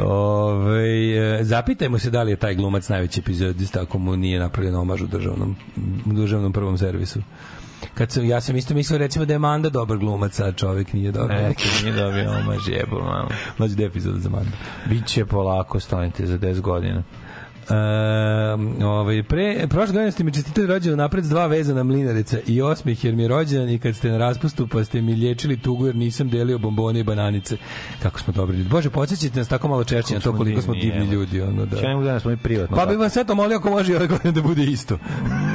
Ove, 0.00 1.38
e, 1.40 1.44
zapitajmo 1.44 1.98
se 1.98 2.10
da 2.10 2.22
li 2.22 2.30
je 2.30 2.36
taj 2.36 2.54
glumac 2.54 2.88
najveći 2.88 3.20
epizodist 3.20 3.76
ako 3.76 3.98
mu 3.98 4.16
nije 4.16 4.40
napravljen 4.40 4.74
omaž 4.74 5.02
u 5.02 5.06
državnom, 5.06 5.56
u 6.06 6.12
državnom 6.12 6.52
prvom 6.52 6.78
servisu. 6.78 7.20
Kad 7.94 8.10
sam, 8.10 8.24
ja 8.24 8.40
sam 8.40 8.56
isto 8.56 8.74
mislio 8.74 8.98
recimo 8.98 9.24
da 9.24 9.32
je 9.32 9.38
Manda 9.38 9.70
dobar 9.70 9.98
glumac, 9.98 10.40
a 10.40 10.52
čovjek 10.52 10.92
nije 10.92 11.12
dobar. 11.12 11.36
Eto, 11.36 11.64
nije 11.82 11.94
dobio 11.96 12.30
omaž 12.30 12.68
jebo, 12.68 12.98
mamo. 13.00 13.28
Mlađi 13.58 13.74
da 13.74 13.84
epizod 13.84 14.20
za 14.20 14.30
Manda. 14.30 14.50
Biće 14.88 15.24
polako, 15.26 15.80
stanite 15.80 16.26
za 16.26 16.38
10 16.38 16.60
godina. 16.60 17.02
Um, 17.70 18.82
ovaj, 18.84 19.22
pre, 19.22 19.66
prošle 19.68 19.92
godine 19.92 20.12
ste 20.12 20.24
mi 20.24 20.32
čestitali 20.32 20.66
rođendan 20.66 20.98
napred 20.98 21.24
s 21.24 21.28
dva 21.28 21.46
vezana 21.46 21.82
mlinarica 21.82 22.38
i 22.46 22.62
osmih 22.62 23.04
jer 23.04 23.14
mi 23.14 23.22
je 23.22 23.28
rođendan 23.28 23.68
i 23.68 23.78
kad 23.78 23.96
ste 23.96 24.10
na 24.10 24.18
raspustu 24.18 24.66
pa 24.66 24.84
ste 24.84 25.02
mi 25.02 25.14
liječili 25.14 25.56
tugu 25.56 25.86
jer 25.86 25.96
nisam 25.96 26.28
delio 26.28 26.58
bombone 26.58 27.00
i 27.00 27.04
bananice. 27.04 27.56
Kako 28.02 28.20
smo 28.20 28.32
dobri 28.32 28.56
ljudi. 28.56 28.68
Bože, 28.68 28.90
podsjećate 28.90 29.38
nas 29.38 29.48
tako 29.48 29.68
malo 29.68 29.84
češće 29.84 30.14
na 30.14 30.20
to 30.20 30.36
koliko 30.36 30.62
smo 30.62 30.74
divni, 30.74 31.04
evo. 31.04 31.12
ljudi. 31.12 31.40
Ono, 31.40 31.66
da. 31.66 31.88
Mogu 31.88 32.04
danas 32.04 32.22
smo 32.22 32.30
i 32.30 32.36
privatno. 32.36 32.76
Pa 32.76 32.86
bih 32.86 32.98
vas 32.98 33.16
eto 33.16 33.34
molio 33.34 33.56
ako 33.58 33.70
može 33.70 33.92
i 33.92 33.96
ove 33.96 34.06
godine 34.06 34.32
da 34.32 34.42
bude 34.42 34.64
isto. 34.64 34.98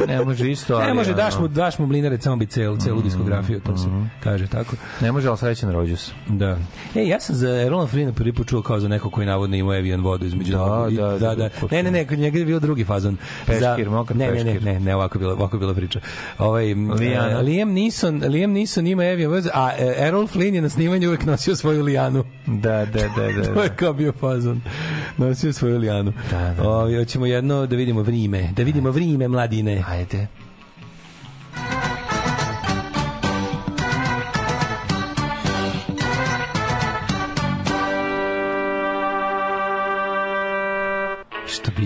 Ne 0.07 0.25
može 0.25 0.51
isto, 0.51 0.75
ali... 0.75 0.85
Ne 0.85 0.93
može, 0.93 1.13
daš 1.13 1.39
mu, 1.39 1.47
daš 1.47 1.79
mu 1.79 1.85
mlinarec, 1.85 2.23
samo 2.23 2.35
bi 2.35 2.45
celu, 2.45 2.77
celu 2.77 3.01
diskografiju, 3.01 3.59
to 3.59 3.77
se 3.77 3.87
kaže 4.23 4.47
tako. 4.47 4.75
Ne 5.01 5.11
može, 5.11 5.27
ali 5.27 5.37
srećan 5.37 5.71
rođus. 5.71 6.11
Da. 6.27 6.57
E, 6.95 7.07
ja 7.07 7.19
sam 7.19 7.35
za 7.35 7.49
Erlona 7.49 7.87
Frina 7.87 8.11
prvi 8.11 8.33
put 8.33 8.47
čuo 8.47 8.61
kao 8.61 8.79
za 8.79 8.87
neko 8.87 9.09
koji 9.09 9.27
navodno 9.27 9.55
ima 9.55 9.77
Evian 9.77 10.01
vodu 10.01 10.25
između 10.25 10.51
Da, 10.51 10.87
da, 10.89 11.17
da, 11.17 11.17
da, 11.17 11.35
da. 11.35 11.49
Ne, 11.71 11.83
ne, 11.83 11.96
ne, 11.97 12.07
kod 12.07 12.19
njega 12.19 12.39
je 12.39 12.45
bio 12.45 12.59
drugi 12.59 12.83
fazon. 12.83 13.17
Peškir, 13.45 13.89
mokar 13.89 14.17
ne, 14.17 14.31
ne, 14.31 14.43
ne, 14.43 14.59
ne, 14.59 14.79
ne, 14.79 14.95
ovako 14.95 15.19
bila, 15.19 15.33
ovako 15.33 15.57
bila 15.57 15.73
priča. 15.73 15.99
Ovaj 16.37 16.73
Lijana. 16.73 17.39
Liam 17.39 17.73
Neeson, 17.73 18.23
Liam 18.27 18.51
Neeson 18.51 18.87
ima 18.87 19.05
Evian 19.05 19.31
vodu, 19.31 19.49
a 19.53 19.65
uh, 19.65 20.05
Errol 20.07 20.27
Flynn 20.27 20.55
je 20.55 20.61
na 20.61 20.69
snimanju 20.69 21.07
uvek 21.07 21.25
nosio 21.25 21.55
svoju 21.55 21.83
lijanu. 21.83 22.23
Da, 22.45 22.85
da, 22.85 22.99
da, 23.15 23.31
da. 23.37 23.53
To 23.53 23.63
je 23.63 23.69
da. 23.69 23.75
kao 23.75 23.93
bio 23.93 24.11
fazon. 24.11 24.61
Nosio 25.17 25.53
svoju 25.53 25.77
lijanu. 25.77 26.13
Da, 26.31 26.53
da. 26.57 26.69
Ovaj, 26.69 26.97
hoćemo 26.97 27.25
jedno 27.25 27.65
da 27.65 27.75
vidimo 27.75 28.01
vrime. 28.01 28.49
Da 28.55 28.63
vidimo 28.63 28.91
vrime, 28.91 29.27
mladine. 29.27 29.83
Ajde. 29.87 30.27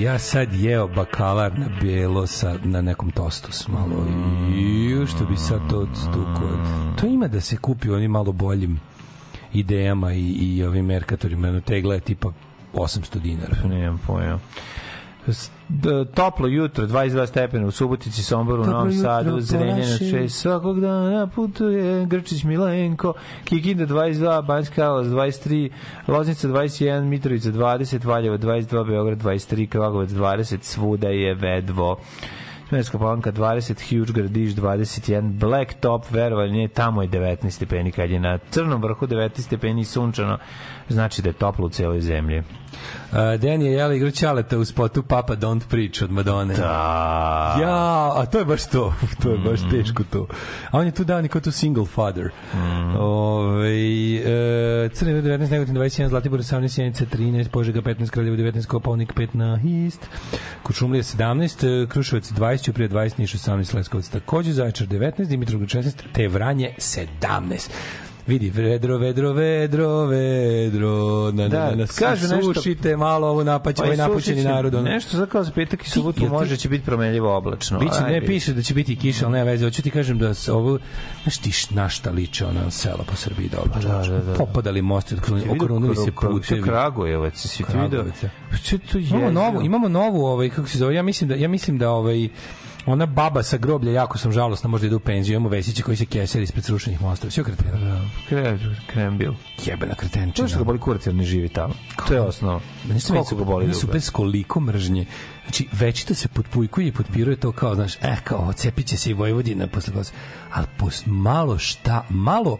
Ja 0.01 0.19
sad 0.19 0.53
jeo 0.53 0.87
bakalar 0.87 1.59
na 1.59 1.65
belo 1.81 2.27
sa, 2.27 2.57
na 2.63 2.81
nekom 2.81 3.11
tostu 3.11 3.51
s 3.51 3.67
malo. 3.67 4.05
Ju, 4.89 5.07
što 5.07 5.25
bi 5.25 5.37
sad 5.37 5.69
to 5.69 5.87
stuko. 5.95 6.49
To 7.01 7.07
ima 7.07 7.27
da 7.27 7.41
se 7.41 7.57
kupi 7.57 7.89
onim 7.89 8.11
malo 8.11 8.31
boljim 8.31 8.79
idejama 9.53 10.13
i, 10.13 10.27
i 10.29 10.63
ovim 10.63 10.85
merkatorima. 10.85 11.61
Tegla 11.61 11.93
je 11.93 11.99
tipa 11.99 12.31
800 12.73 13.19
dinara. 13.19 13.57
Nemam 13.67 14.01
pojma. 14.07 14.39
Toplo 16.13 16.47
jutro, 16.47 16.87
22 16.87 17.27
stepena 17.27 17.67
u 17.67 17.71
Subotici, 17.71 18.23
Somboru, 18.23 18.63
Toplo 18.63 18.73
Novom 18.73 18.91
jutro, 18.91 19.09
Sadu, 19.09 19.41
Zrenjanina 19.41 19.97
Polaši. 19.97 20.05
6, 20.05 20.29
svakog 20.29 20.79
dana 20.79 21.27
putuje 21.27 22.05
Grčić 22.05 22.43
Milenko, 22.43 23.13
Kikinda 23.43 23.85
22, 23.85 24.45
Banjska 24.45 24.75
Karlovac 24.75 25.05
23, 25.07 25.69
Loznica 26.07 26.47
21, 26.47 27.01
Mitrovica 27.01 27.49
20, 27.49 28.05
Valjevo 28.05 28.37
22, 28.37 28.87
Beograd 28.87 29.17
23, 29.17 29.67
Kragovac 29.67 30.09
20, 30.09 30.57
svuda 30.61 31.07
je 31.07 31.33
vedvo. 31.33 31.97
Smerska 32.71 32.97
palanka 32.97 33.31
20, 33.31 33.89
Huge 33.89 34.13
Gradiš 34.13 34.55
21, 34.55 35.31
Black 35.39 35.73
Top, 35.79 36.05
verovali 36.11 36.51
nije, 36.51 36.67
tamo 36.67 37.01
je 37.01 37.07
19 37.07 37.49
stepeni, 37.49 37.91
kad 37.91 38.09
je 38.09 38.19
na 38.19 38.37
crnom 38.37 38.81
vrhu 38.81 39.07
19 39.07 39.41
stepeni 39.41 39.85
sunčano, 39.85 40.37
znači 40.91 41.21
da 41.21 41.29
je 41.29 41.33
toplo 41.33 41.65
u 41.65 41.69
celoj 41.69 42.01
zemlji. 42.01 42.43
Uh, 43.11 43.17
Dan 43.41 43.61
je 43.61 43.71
jela 43.71 43.93
igru 43.93 44.11
Ćaleta 44.11 44.57
u 44.57 44.65
spotu 44.65 45.03
Papa 45.03 45.35
Don't 45.35 45.61
Preach 45.69 46.03
od 46.03 46.11
Madone. 46.11 46.53
Da. 46.53 47.57
Ja, 47.61 48.11
a 48.15 48.25
to 48.31 48.39
je 48.39 48.45
baš 48.45 48.69
to. 48.69 48.93
To 49.23 49.29
je 49.29 49.37
baš 49.37 49.59
teško 49.71 50.03
to. 50.03 50.27
A 50.71 50.79
on 50.79 50.85
je 50.85 50.91
tu 50.91 51.03
dao 51.03 51.21
niko 51.21 51.39
tu 51.39 51.51
single 51.51 51.85
father. 51.85 52.29
Mm. 52.53 52.95
Ove, 52.99 53.69
e, 54.15 54.89
Crne 54.93 55.13
19, 55.13 55.51
Negotin 55.51 55.75
21, 55.75 56.07
Zlatibor 56.07 56.39
18, 56.39 56.67
Sjenica 56.67 57.05
13, 57.05 57.47
Požega 57.47 57.81
15, 57.81 58.09
Kraljevo 58.09 58.37
19, 58.37 58.65
Kopaonik 58.65 59.13
5 59.13 59.27
na 59.33 59.57
Hist, 59.57 60.09
Kučumlija 60.63 61.03
17, 61.03 61.83
e, 61.83 61.87
Kruševac 61.87 62.31
20, 62.31 62.63
Ćuprije 62.63 62.89
20, 62.89 63.19
Niš 63.19 63.33
18, 63.33 63.75
Leskovac 63.75 64.09
takođe, 64.09 64.51
Zaječar 64.51 64.87
19, 64.87 65.27
Dimitrovgrad 65.27 65.69
16, 65.69 65.93
te 66.13 66.27
Vranje 66.27 66.73
17. 66.77 67.69
Vidi, 68.27 68.49
vedro, 68.49 68.97
vedro, 68.97 69.33
vedro, 69.33 70.05
vedro, 70.05 71.31
na, 71.31 71.47
Da, 71.47 71.59
na, 71.59 71.75
na, 71.75 71.75
nešto- 71.75 72.53
sušite 72.53 72.97
malo 72.97 73.27
ovo 73.27 73.43
napać, 73.43 73.79
ovaj 73.79 73.97
napućeni 73.97 74.43
narod. 74.43 74.75
Ono. 74.75 74.83
Nešto 74.83 75.17
za 75.17 75.25
kao 75.25 75.43
za 75.43 75.51
petak 75.51 75.85
i 75.85 75.89
subotu 75.89 76.27
može 76.27 76.57
će 76.57 76.69
biti 76.69 76.85
promenljivo 76.85 77.37
oblačno. 77.37 77.79
Biće, 77.79 78.01
ne 78.07 78.25
piše 78.25 78.53
da 78.53 78.61
će 78.61 78.73
biti 78.73 78.95
kiša, 78.95 79.25
ali 79.25 79.33
nema 79.33 79.45
veze. 79.51 79.65
Hoću 79.65 79.81
ti 79.81 79.91
kažem 79.91 80.17
da 80.17 80.33
se 80.33 80.51
ovo, 80.51 80.79
znaš 81.23 81.37
ti 81.37 81.51
na 81.69 81.89
šta 81.89 82.11
liče 82.11 82.45
ona 82.45 82.71
sela 82.71 83.03
po 83.07 83.15
Srbiji 83.15 83.49
dobro. 83.49 83.81
Da, 83.81 84.03
da, 84.09 84.19
da. 84.19 84.33
Popadali 84.33 84.81
mosti, 84.81 85.15
okrunili, 85.49 85.95
se 85.95 86.11
putevi. 86.11 86.61
Kragujevac, 86.61 87.37
si 87.37 87.57
ti? 87.57 87.63
Kragujevac, 87.63 88.23
ja. 88.23 88.29
Pa 88.51 88.57
Če 88.57 88.77
to 88.77 88.97
je? 88.97 89.07
Imamo 89.09 89.31
novu, 89.31 89.61
imamo 89.61 89.89
novu, 89.89 90.25
ovaj 90.25 90.49
kako 90.49 90.67
se 90.67 90.77
zove, 90.77 90.95
ja 90.95 91.03
mislim 91.03 91.29
da 91.29 91.35
ja 91.35 91.47
mislim 91.47 91.77
da 91.77 91.89
ovaj 91.89 92.29
ona 92.85 93.05
baba 93.05 93.43
sa 93.43 93.57
groblja 93.57 93.91
jako 93.91 94.17
sam 94.17 94.31
žalosna, 94.31 94.69
možda 94.69 94.87
ide 94.87 94.95
u 94.95 94.99
penziju, 94.99 95.35
imamo 95.35 95.49
Vesića 95.49 95.83
koji 95.83 95.97
se 95.97 96.05
keseri 96.05 96.43
ispred 96.43 96.63
srušenih 96.65 97.01
mostova. 97.01 97.31
Sve 97.31 97.43
kretena. 97.43 98.01
Kre, 98.29 98.57
krembil. 98.87 99.33
Jebena 99.65 99.93
To 99.93 99.99
kretenčina. 99.99 100.45
je 100.45 100.49
što 100.49 100.57
ga 100.57 100.63
boli 100.63 100.79
kurac 100.79 101.05
jer 101.05 101.15
ne 101.15 101.23
živi 101.23 101.49
tamo. 101.49 101.73
To 102.07 102.13
je 102.13 102.21
osnova. 102.21 102.59
Meni 102.87 102.99
su 102.99 103.13
Koliko 103.13 103.35
ga 103.35 103.43
boli 103.43 103.65
meni 103.65 103.75
su 103.75 103.87
bez 103.87 104.09
koliko 104.09 104.59
mržnje. 104.59 105.05
Znači, 105.43 105.67
večito 105.71 106.13
se 106.13 106.27
potpujkuje 106.27 106.87
i 106.87 106.91
potpiruje 106.91 107.37
to 107.37 107.51
kao, 107.51 107.75
znaš, 107.75 107.95
eh, 108.01 108.17
kao, 108.23 108.53
cepit 108.53 108.87
će 108.87 108.97
se 108.97 109.09
i 109.09 109.13
Vojvodina 109.13 109.67
posle 109.67 109.93
vas. 109.95 110.13
Ali 110.51 110.67
pos, 110.77 111.03
malo 111.05 111.57
šta, 111.57 112.05
malo, 112.09 112.57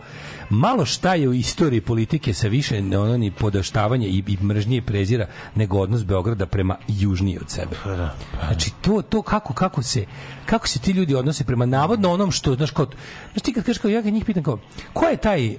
malo 0.52 0.86
šta 0.86 1.16
je 1.16 1.30
u 1.30 1.34
istoriji 1.34 1.82
politike 1.82 2.34
sa 2.34 2.48
više 2.48 2.78
ono, 2.78 3.18
ni 3.18 3.32
podaštavanja 3.32 4.08
i, 4.08 4.24
i 4.28 4.38
mržnje 4.44 4.78
i 4.78 4.82
prezira 4.82 5.28
nego 5.56 5.78
odnos 5.78 6.06
Beograda 6.06 6.46
prema 6.46 6.78
južnije 6.88 7.40
od 7.40 7.50
sebe. 7.50 7.76
Znači, 8.48 8.72
to, 8.82 9.02
to 9.02 9.22
kako, 9.22 9.54
kako 9.54 9.84
se 9.84 10.06
kako 10.46 10.68
se 10.68 10.80
ti 10.80 10.92
ljudi 10.92 11.16
odnose 11.16 11.44
prema 11.44 11.66
navodno 11.66 12.12
onom 12.12 12.32
što, 12.32 12.56
znaš, 12.56 12.72
kao, 12.72 12.86
znaš 13.32 13.42
ti 13.44 13.54
kad 13.54 13.64
kažeš 13.64 13.78
kao, 13.78 13.92
ja 13.92 14.02
ga 14.02 14.10
njih 14.10 14.26
pitam 14.26 14.44
kao, 14.44 14.60
ko 14.94 15.06
je 15.06 15.18
taj 15.18 15.56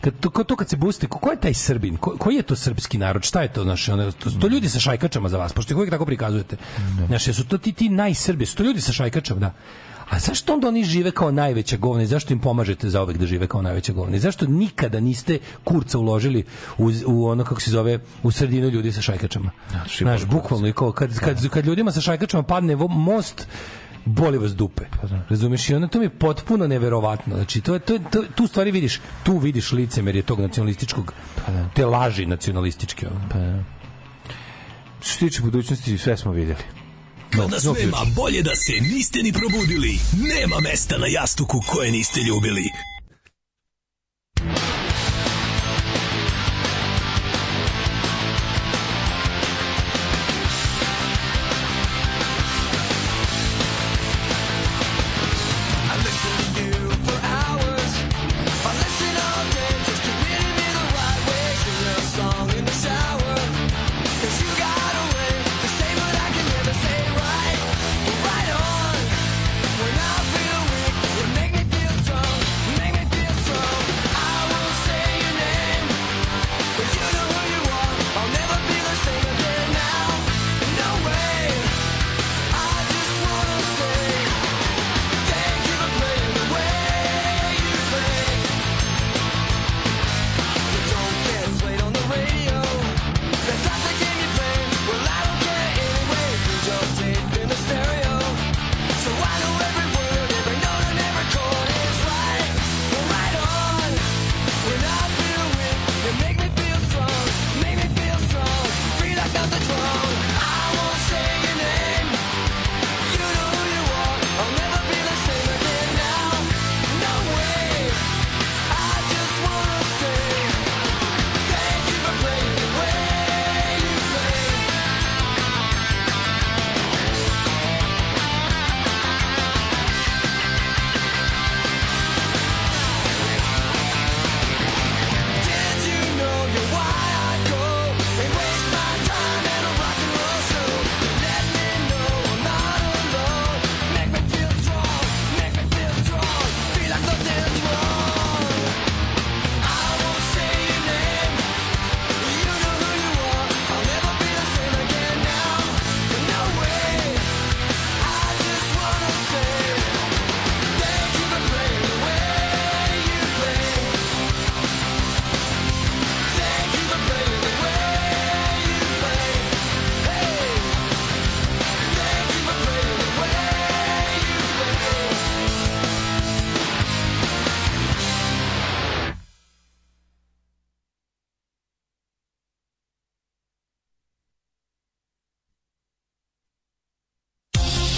kad 0.00 0.14
to, 0.20 0.44
to 0.44 0.56
kad 0.56 0.68
se 0.68 0.76
buste, 0.76 1.06
ko, 1.06 1.18
ko 1.18 1.30
je 1.30 1.40
taj 1.40 1.54
Srbin? 1.54 1.96
Ko, 1.96 2.16
koji 2.18 2.36
je 2.36 2.42
to 2.42 2.56
srpski 2.56 2.98
narod? 2.98 3.24
Šta 3.24 3.42
je 3.42 3.52
to 3.52 3.64
naše? 3.64 3.92
Ono, 3.92 4.12
to, 4.12 4.30
to 4.30 4.48
ljudi 4.48 4.68
sa 4.68 4.80
šajkačama 4.80 5.28
za 5.28 5.38
vas, 5.38 5.52
pošto 5.52 5.72
ih 5.72 5.76
uvijek 5.76 5.90
tako 5.90 6.06
prikazujete. 6.06 6.56
Znaš, 7.06 7.24
su 7.24 7.44
to 7.44 7.58
ti, 7.58 7.72
ti 7.72 7.88
najsrbi, 7.88 8.46
su 8.46 8.56
to 8.56 8.62
ljudi 8.62 8.80
sa 8.80 8.92
šajkačama, 8.92 9.40
da. 9.40 9.52
A 10.06 10.18
zašto 10.18 10.54
onda 10.54 10.68
oni 10.68 10.84
žive 10.84 11.10
kao 11.10 11.30
najveća 11.30 11.76
govna 11.76 12.02
i 12.02 12.06
zašto 12.06 12.32
im 12.32 12.38
pomažete 12.40 12.90
za 12.90 13.02
uvek 13.02 13.16
da 13.16 13.26
žive 13.26 13.46
kao 13.46 13.62
najveća 13.62 13.92
govna? 13.92 14.16
I 14.16 14.20
zašto 14.20 14.46
nikada 14.46 15.00
niste 15.00 15.38
kurca 15.64 15.98
uložili 15.98 16.44
u, 16.78 16.90
u 17.06 17.26
ono 17.26 17.44
kako 17.44 17.60
se 17.60 17.70
zove 17.70 17.98
u 18.22 18.30
sredinu 18.30 18.68
ljudi 18.68 18.92
sa 18.92 19.02
šajkačama? 19.02 19.50
je 19.92 19.96
Znaš, 19.98 20.24
bukvalno 20.24 20.68
i 20.68 20.72
kao 20.72 20.92
kad, 20.92 21.18
kad, 21.18 21.48
kad 21.48 21.66
ljudima 21.66 21.92
sa 21.92 22.00
šajkačama 22.00 22.42
padne 22.42 22.76
most 22.88 23.48
boli 24.04 24.38
vas 24.38 24.52
dupe. 24.52 24.84
Razumeš? 25.28 25.70
I 25.70 25.74
onda 25.74 25.88
to 25.88 25.98
mi 25.98 26.04
je 26.04 26.10
potpuno 26.10 26.66
neverovatno. 26.66 27.34
Znači, 27.36 27.60
to, 27.60 27.74
je- 27.74 27.80
to, 27.80 27.98
to, 27.98 28.22
tu 28.34 28.46
stvari 28.46 28.70
vidiš, 28.70 29.00
tu 29.22 29.38
vidiš 29.38 29.72
licemerje 29.72 30.22
tog 30.22 30.40
nacionalističkog, 30.40 31.12
te 31.74 31.86
laži 31.86 32.26
nacionalističke. 32.26 33.06
ono. 33.08 33.64
Što 35.00 35.12
se 35.12 35.18
tiče 35.18 35.42
budućnosti, 35.42 35.98
sve 35.98 36.16
smo 36.16 36.32
videli. 36.32 36.58
Kad 37.30 37.50
nas 37.50 37.64
nema, 37.64 37.96
bolje 38.16 38.42
da 38.42 38.56
se 38.56 38.72
niste 38.72 39.22
ni 39.22 39.32
probudili. 39.32 39.98
Nema 40.34 40.60
mesta 40.60 40.98
na 40.98 41.06
jastuku 41.06 41.62
koje 41.66 41.90
niste 41.90 42.20
ljubili. 42.20 42.70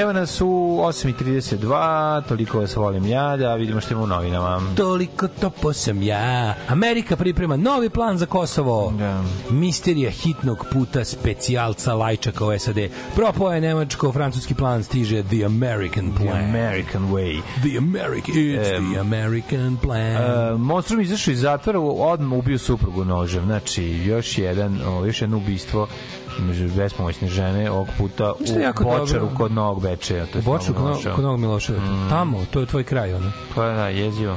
Evo 0.00 0.12
nas 0.12 0.40
u 0.40 0.46
8.32, 0.46 2.22
toliko 2.28 2.58
vas 2.58 2.76
volim 2.76 3.06
ja, 3.06 3.36
da 3.36 3.54
vidimo 3.54 3.80
što 3.80 3.94
ima 3.94 4.02
u 4.02 4.06
novinama. 4.06 4.60
Toliko 4.76 5.28
topo 5.28 5.72
sam 5.72 6.02
ja. 6.02 6.54
Amerika 6.68 7.16
priprema 7.16 7.56
novi 7.56 7.90
plan 7.90 8.18
za 8.18 8.26
Kosovo. 8.26 8.92
Misterija 9.50 10.10
hitnog 10.10 10.66
puta 10.72 11.04
specijalca 11.04 11.94
Lajčaka 11.94 12.44
u 12.46 12.58
SAD. 12.58 12.76
Propao 13.14 13.52
je 13.52 13.60
nemačko-francuski 13.60 14.54
plan, 14.54 14.84
stiže 14.84 15.22
The 15.22 15.44
American 15.44 16.12
The 16.12 16.24
Plan. 16.24 16.44
American 16.44 17.02
way. 17.10 17.40
The 17.62 17.78
American, 17.78 18.34
it's 18.34 18.76
Em, 18.76 18.92
the 18.92 19.00
American 19.00 19.76
plan. 19.76 20.16
Uh, 20.16 20.60
monstrum 20.60 21.00
izašao 21.00 21.32
iz 21.32 21.40
zatvora, 21.40 21.80
odmah 21.80 22.38
ubio 22.38 22.58
suprugu 22.58 23.04
nožem. 23.04 23.44
Znači, 23.44 23.84
još 23.84 24.38
jedan, 24.38 24.80
o, 24.86 25.06
još 25.06 25.20
jedno 25.20 25.36
ubistvo 25.36 25.88
bespomoćne 26.76 27.28
žene 27.28 27.70
ovog 27.70 27.88
puta 27.98 28.32
u 28.32 28.82
Bočaru 28.84 29.28
kod 29.36 29.52
Novog 29.52 29.82
Bečeja. 29.82 30.26
To 30.26 30.38
U 30.38 30.40
je 30.40 30.42
Boču 30.42 30.64
stvarno 30.64 30.84
kod, 30.84 30.96
loše. 30.96 31.12
kod 31.14 31.24
Novog 31.24 31.40
Miloševića. 31.40 32.06
Tamo, 32.10 32.44
to 32.50 32.60
je 32.60 32.66
tvoj 32.66 32.84
kraj, 32.84 33.14
ono. 33.14 33.32
Pa 33.54 33.66
da, 33.66 33.88
jezivo. 33.88 34.36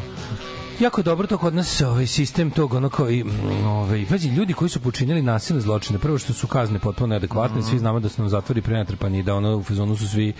Jako 0.80 1.00
je 1.02 1.04
dobro 1.04 1.28
to 1.28 1.38
kod 1.38 1.56
nas 1.56 1.82
ovaj 1.82 2.08
sistem 2.08 2.52
tog 2.52 2.74
ono 2.74 2.90
kao 2.90 3.10
i 3.10 3.24
mm, 3.24 3.68
ovaj 3.68 4.06
pazi 4.10 4.30
ljudi 4.30 4.54
koji 4.54 4.70
su 4.70 4.80
počinili 4.80 5.22
nasilne 5.22 5.62
zločine 5.62 6.00
prvo 6.00 6.18
što 6.18 6.34
su 6.34 6.48
kazne 6.48 6.80
potpuno 6.80 7.08
neadekvatne 7.08 7.64
svi 7.64 7.80
znamo 7.80 8.00
da 8.00 8.10
su 8.10 8.22
nam 8.22 8.30
zatvori 8.30 8.62
prenatrpani 8.62 9.20
i 9.20 9.24
da 9.24 9.36
ono 9.36 9.58
u 9.58 9.64
fazonu 9.64 9.96
su 9.96 10.08
svi 10.08 10.34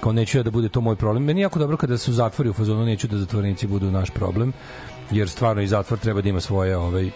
kao 0.00 0.12
neću 0.12 0.38
ja 0.38 0.42
da 0.42 0.50
bude 0.50 0.68
to 0.68 0.80
moj 0.80 0.96
problem 0.96 1.24
meni 1.24 1.40
je 1.40 1.42
jako 1.42 1.58
dobro 1.58 1.76
kada 1.76 1.98
su 1.98 2.12
zatvori 2.12 2.50
u 2.50 2.52
fazonu 2.52 2.84
neću 2.84 3.08
da 3.08 3.18
zatvorenici 3.18 3.66
budu 3.66 3.90
naš 3.90 4.10
problem 4.10 4.52
jer 5.10 5.28
stvarno 5.28 5.62
i 5.62 5.66
zatvor 5.66 5.98
treba 5.98 6.20
da 6.20 6.28
ima 6.28 6.40
svoje 6.40 6.76
ovaj 6.76 7.10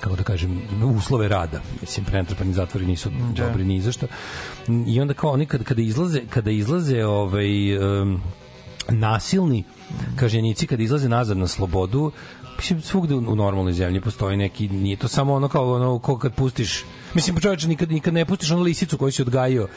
kako 0.00 0.16
da 0.16 0.22
kažem, 0.22 0.62
uslove 0.96 1.28
rada. 1.28 1.60
Mislim, 1.80 2.04
prenatrpani 2.04 2.52
zatvori 2.52 2.86
nisu 2.86 3.10
Da. 3.10 3.46
dobri 3.46 3.64
ni 3.64 3.80
za 3.80 3.92
šta. 3.92 4.06
I 4.86 5.00
onda 5.00 5.14
kao 5.14 5.30
oni 5.30 5.46
kada, 5.46 5.64
kada 5.64 5.82
izlaze, 5.82 6.20
kada 6.30 6.50
izlaze 6.50 7.04
ovaj, 7.04 7.78
um, 7.78 8.20
nasilni 8.88 9.64
kažnjenici 10.16 10.66
kada 10.66 10.82
izlaze 10.82 11.08
nazad 11.08 11.36
na 11.36 11.46
slobodu, 11.46 12.12
mislim, 12.56 12.82
svugde 12.82 13.14
u, 13.14 13.36
normalnoj 13.36 13.72
zemlji 13.72 14.00
postoji 14.00 14.36
neki, 14.36 14.68
nije 14.68 14.96
to 14.96 15.08
samo 15.08 15.34
ono 15.34 15.48
kao 15.48 15.72
ono, 15.74 15.98
kao 15.98 16.18
kad 16.18 16.34
pustiš, 16.34 16.84
mislim, 17.14 17.40
čovječe, 17.40 17.68
nikad, 17.68 17.90
nikad 17.90 18.14
ne 18.14 18.24
pustiš 18.24 18.50
ono 18.50 18.62
lisicu 18.62 18.98
koju 18.98 19.12
si 19.12 19.22
odgajio 19.22 19.68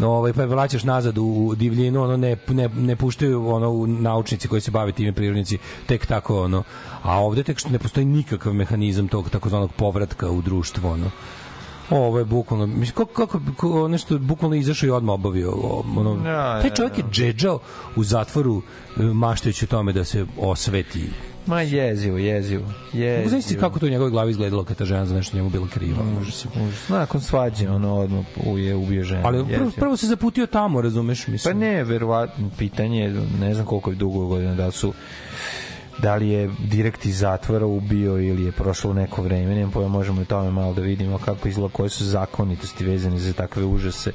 ovaj 0.00 0.32
pa 0.32 0.44
vraćaš 0.44 0.84
nazad 0.84 1.18
u 1.18 1.54
divljinu 1.56 2.02
ono 2.02 2.16
ne 2.16 2.36
ne 2.48 2.68
ne 2.68 2.96
puštaju 2.96 3.48
ono 3.48 3.70
u 3.70 3.86
naučnici 3.86 4.48
koji 4.48 4.60
se 4.60 4.70
bave 4.70 4.92
time 4.92 5.12
prirodnici 5.12 5.58
tek 5.86 6.06
tako 6.06 6.42
ono 6.42 6.62
a 7.02 7.20
ovde 7.20 7.42
tek 7.42 7.58
što 7.58 7.68
ne 7.68 7.78
postoji 7.78 8.06
nikakav 8.06 8.52
mehanizam 8.52 9.08
tog 9.08 9.30
takozvanog 9.30 9.72
povratka 9.72 10.30
u 10.30 10.42
društvo 10.42 10.90
ono 10.90 11.10
Ovo 11.90 12.18
je 12.18 12.24
bukvalno, 12.24 12.66
mislim, 12.66 12.94
kako, 12.94 13.26
kako, 13.26 13.40
kako 13.56 13.88
nešto 13.88 14.18
bukvalno 14.18 14.56
izašao 14.56 14.86
i 14.86 14.90
odmah 14.90 15.14
obavio. 15.14 15.52
Ono, 15.96 16.16
Da, 16.16 16.60
taj 16.60 16.74
čovjek 16.74 16.98
je 16.98 17.04
džedžao 17.10 17.58
u 17.96 18.04
zatvoru 18.04 18.62
e, 18.96 19.02
maštajući 19.02 19.64
o 19.64 19.68
tome 19.68 19.92
da 19.92 20.04
se 20.04 20.26
osveti 20.38 21.10
Ma 21.48 21.60
jezivo, 21.60 22.18
jezivo. 22.18 22.62
Mogu 22.62 23.28
znaći 23.28 23.34
jezivo. 23.34 23.60
kako 23.60 23.78
to 23.78 23.86
u 23.86 23.88
njegovoj 23.88 24.10
glavi 24.10 24.30
izgledalo 24.30 24.64
kad 24.64 24.76
ta 24.76 24.84
žena 24.84 25.06
za 25.06 25.14
nešto 25.14 25.36
njemu 25.36 25.50
bila 25.50 25.68
kriva. 25.68 25.98
Užas, 26.20 26.44
užas. 26.44 26.88
Nakon 26.88 27.20
svađe, 27.20 27.68
ono 27.68 27.94
odmah 27.94 28.24
je 28.56 28.74
ubio 28.74 29.04
ženu. 29.04 29.22
Ali 29.24 29.38
prvo, 29.38 29.50
Jezivo. 29.50 29.70
prvo 29.76 29.96
se 29.96 30.06
zaputio 30.06 30.46
tamo, 30.46 30.80
razumeš? 30.80 31.24
Pa 31.24 31.32
Mislim. 31.32 31.58
ne, 31.58 31.84
verovatno, 31.84 32.50
pitanje 32.58 33.00
je, 33.00 33.22
ne 33.40 33.54
znam 33.54 33.66
koliko 33.66 33.90
je 33.90 33.96
dugo 33.96 34.26
godina, 34.26 34.54
da 34.54 34.70
su 34.70 34.92
da 35.98 36.16
li 36.16 36.28
je 36.28 36.50
direkt 36.58 37.06
iz 37.06 37.18
zatvora 37.18 37.66
ubio 37.66 38.18
ili 38.18 38.44
je 38.44 38.52
prošlo 38.52 38.92
neko 38.92 39.22
vreme, 39.22 39.54
nemam 39.54 39.70
pojma, 39.70 39.88
možemo 39.88 40.22
i 40.22 40.24
tome 40.24 40.50
malo 40.50 40.74
da 40.74 40.80
vidimo 40.80 41.18
kako 41.18 41.48
izgleda, 41.48 41.72
koje 41.72 41.88
su 41.88 42.04
zakonitosti 42.04 42.84
vezane 42.84 43.18
za 43.18 43.32
takve 43.32 43.64
užase. 43.64 44.12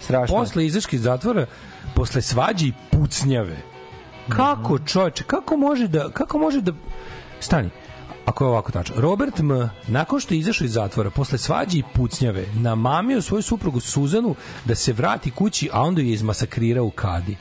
Strašno. 0.00 0.36
Posle 0.36 0.66
izaški 0.66 0.96
iz 0.96 1.02
zatvora, 1.02 1.46
posle 1.94 2.22
svađe 2.22 2.66
i 2.66 2.72
pucnjave. 2.90 3.69
Kako 4.36 4.78
čoveče, 4.78 5.24
kako 5.24 5.56
može 5.56 5.88
da 5.88 6.10
kako 6.10 6.38
može 6.38 6.60
da 6.60 6.72
stani. 7.40 7.70
Ako 8.26 8.44
je 8.44 8.48
ovako 8.48 8.72
tačno. 8.72 8.94
Robert 8.98 9.40
M. 9.40 9.70
nakon 9.88 10.20
što 10.20 10.34
je 10.34 10.38
izašao 10.40 10.64
iz 10.64 10.72
zatvora 10.72 11.10
posle 11.10 11.38
svađe 11.38 11.78
i 11.78 11.82
pucnjave 11.94 12.46
namamio 12.54 13.22
svoju 13.22 13.42
suprugu 13.42 13.80
Suzanu 13.80 14.34
da 14.64 14.74
se 14.74 14.92
vrati 14.92 15.30
kući, 15.30 15.70
a 15.72 15.82
onda 15.82 16.00
je 16.00 16.12
izmasakrirao 16.12 16.84
u 16.84 16.90
kadi. 16.90 17.36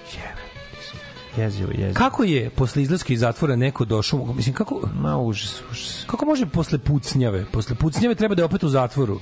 Jezivo, 1.38 1.72
jezivo. 1.72 1.94
Kako 1.94 2.24
je 2.24 2.50
posle 2.50 2.82
izlaska 2.82 3.14
iz 3.14 3.20
zatvora 3.20 3.56
neko 3.56 3.86
došao, 3.86 4.34
mislim 4.34 4.56
kako 4.56 4.82
Ma 5.02 5.18
užas, 5.18 5.62
užas. 5.72 6.04
kako 6.08 6.26
može 6.26 6.46
posle 6.46 6.78
pucnjave? 6.80 7.46
Posle 7.52 7.76
pucnjave 7.76 8.16
treba 8.16 8.36
da 8.36 8.42
je 8.42 8.46
opet 8.46 8.64
u 8.64 8.70
zatvoru. 8.70 9.20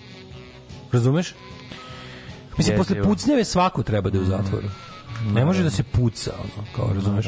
Razumeš? 0.92 1.34
Mislim, 2.58 2.78
posle 2.78 2.96
Jezivo. 2.96 3.14
pucnjave 3.14 3.46
svako 3.46 3.84
treba 3.84 4.10
da 4.10 4.18
je 4.18 4.22
u 4.24 4.26
zatvoru. 4.26 4.68
Ne 5.26 5.46
može 5.46 5.64
da 5.64 5.70
se 5.70 5.84
puca, 5.84 6.32
ono, 6.44 6.68
kao 6.76 6.94
razumeš. 6.94 7.28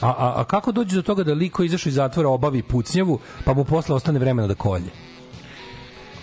A, 0.00 0.08
a, 0.08 0.34
a 0.36 0.44
kako 0.44 0.72
dođe 0.72 0.96
do 0.96 1.02
toga 1.02 1.24
da 1.24 1.34
liko 1.34 1.62
izašao 1.62 1.90
iz 1.90 1.94
zatvora 1.94 2.28
obavi 2.28 2.62
pucnjavu, 2.62 3.18
pa 3.44 3.54
mu 3.54 3.64
posle 3.64 3.94
ostane 3.94 4.18
vremena 4.18 4.48
da 4.48 4.54
kolje? 4.54 4.90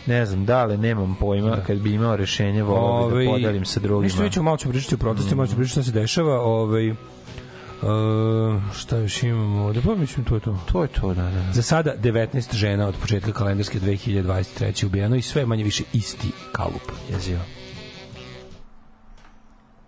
Ne 0.05 0.25
znam, 0.25 0.45
da 0.45 0.65
li 0.65 0.77
nemam 0.77 1.17
pojma, 1.19 1.57
kad 1.67 1.77
bi 1.77 1.93
imao 1.93 2.15
rešenje, 2.15 2.63
volao 2.63 3.09
bi 3.09 3.25
da 3.25 3.31
podelim 3.31 3.65
sa 3.65 3.79
drugima. 3.79 4.03
Ništa 4.03 4.23
nećemo, 4.23 4.43
malo 4.43 4.57
ćemo 4.57 4.71
pričati 4.71 4.95
o 4.95 4.97
protestima, 4.97 5.35
malo 5.35 5.47
ćemo 5.47 5.57
pričati 5.57 5.71
šta 5.71 5.83
se 5.83 5.91
dešava. 5.91 6.41
Ovaj, 6.41 6.93
Uh, 7.81 8.61
šta 8.73 8.97
još 8.97 9.23
imamo 9.23 9.65
ovde? 9.65 9.81
Pa 9.85 9.95
mislim, 9.95 10.25
to 10.25 10.35
je 10.35 10.41
to. 10.41 10.57
To 10.71 10.81
je 10.81 10.87
to, 10.87 11.13
da, 11.13 11.23
da. 11.23 11.53
Za 11.53 11.61
sada 11.61 11.93
19 12.03 12.55
žena 12.55 12.87
od 12.87 12.95
početka 13.01 13.31
kalendarske 13.31 13.79
2023. 13.79 14.85
ubijeno 14.85 15.15
i 15.15 15.21
sve 15.21 15.45
manje 15.45 15.63
više 15.63 15.83
isti 15.93 16.31
kalup. 16.51 16.91
Jezivo. 17.11 17.39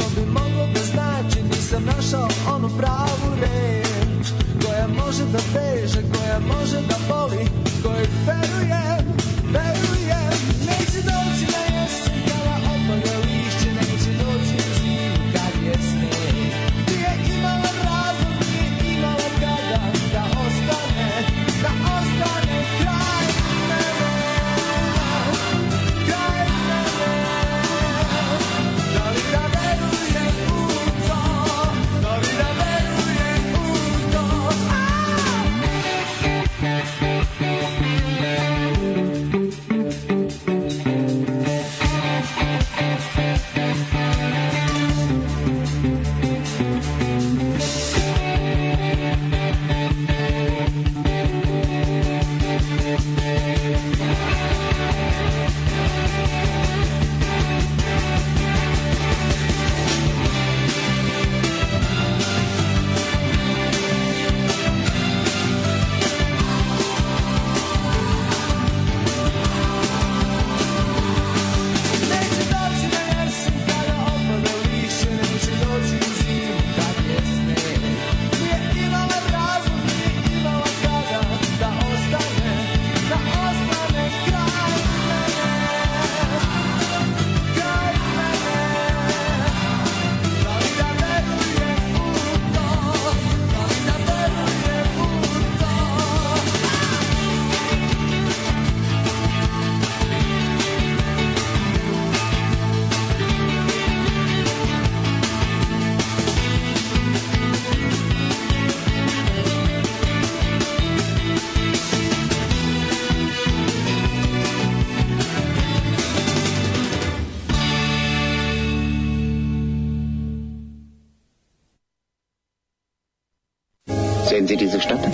što 0.00 0.20
bi 0.20 0.26
moglo 0.26 0.66
da 0.74 0.80
znači 0.80 1.42
Nisam 1.42 1.84
našao 1.84 2.28
onu 2.54 2.68
pravu 2.78 2.89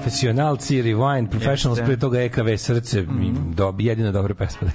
Profesionalci, 0.00 0.82
Rewind, 0.82 1.30
Professionals, 1.30 1.78
Jeste. 1.78 1.84
pre 1.84 1.96
toga 1.96 2.20
EKV 2.20 2.56
Srce, 2.56 3.02
mm. 3.02 3.54
do, 3.54 3.74
jedina 3.78 4.12
dobra 4.12 4.34
pesma. 4.34 4.68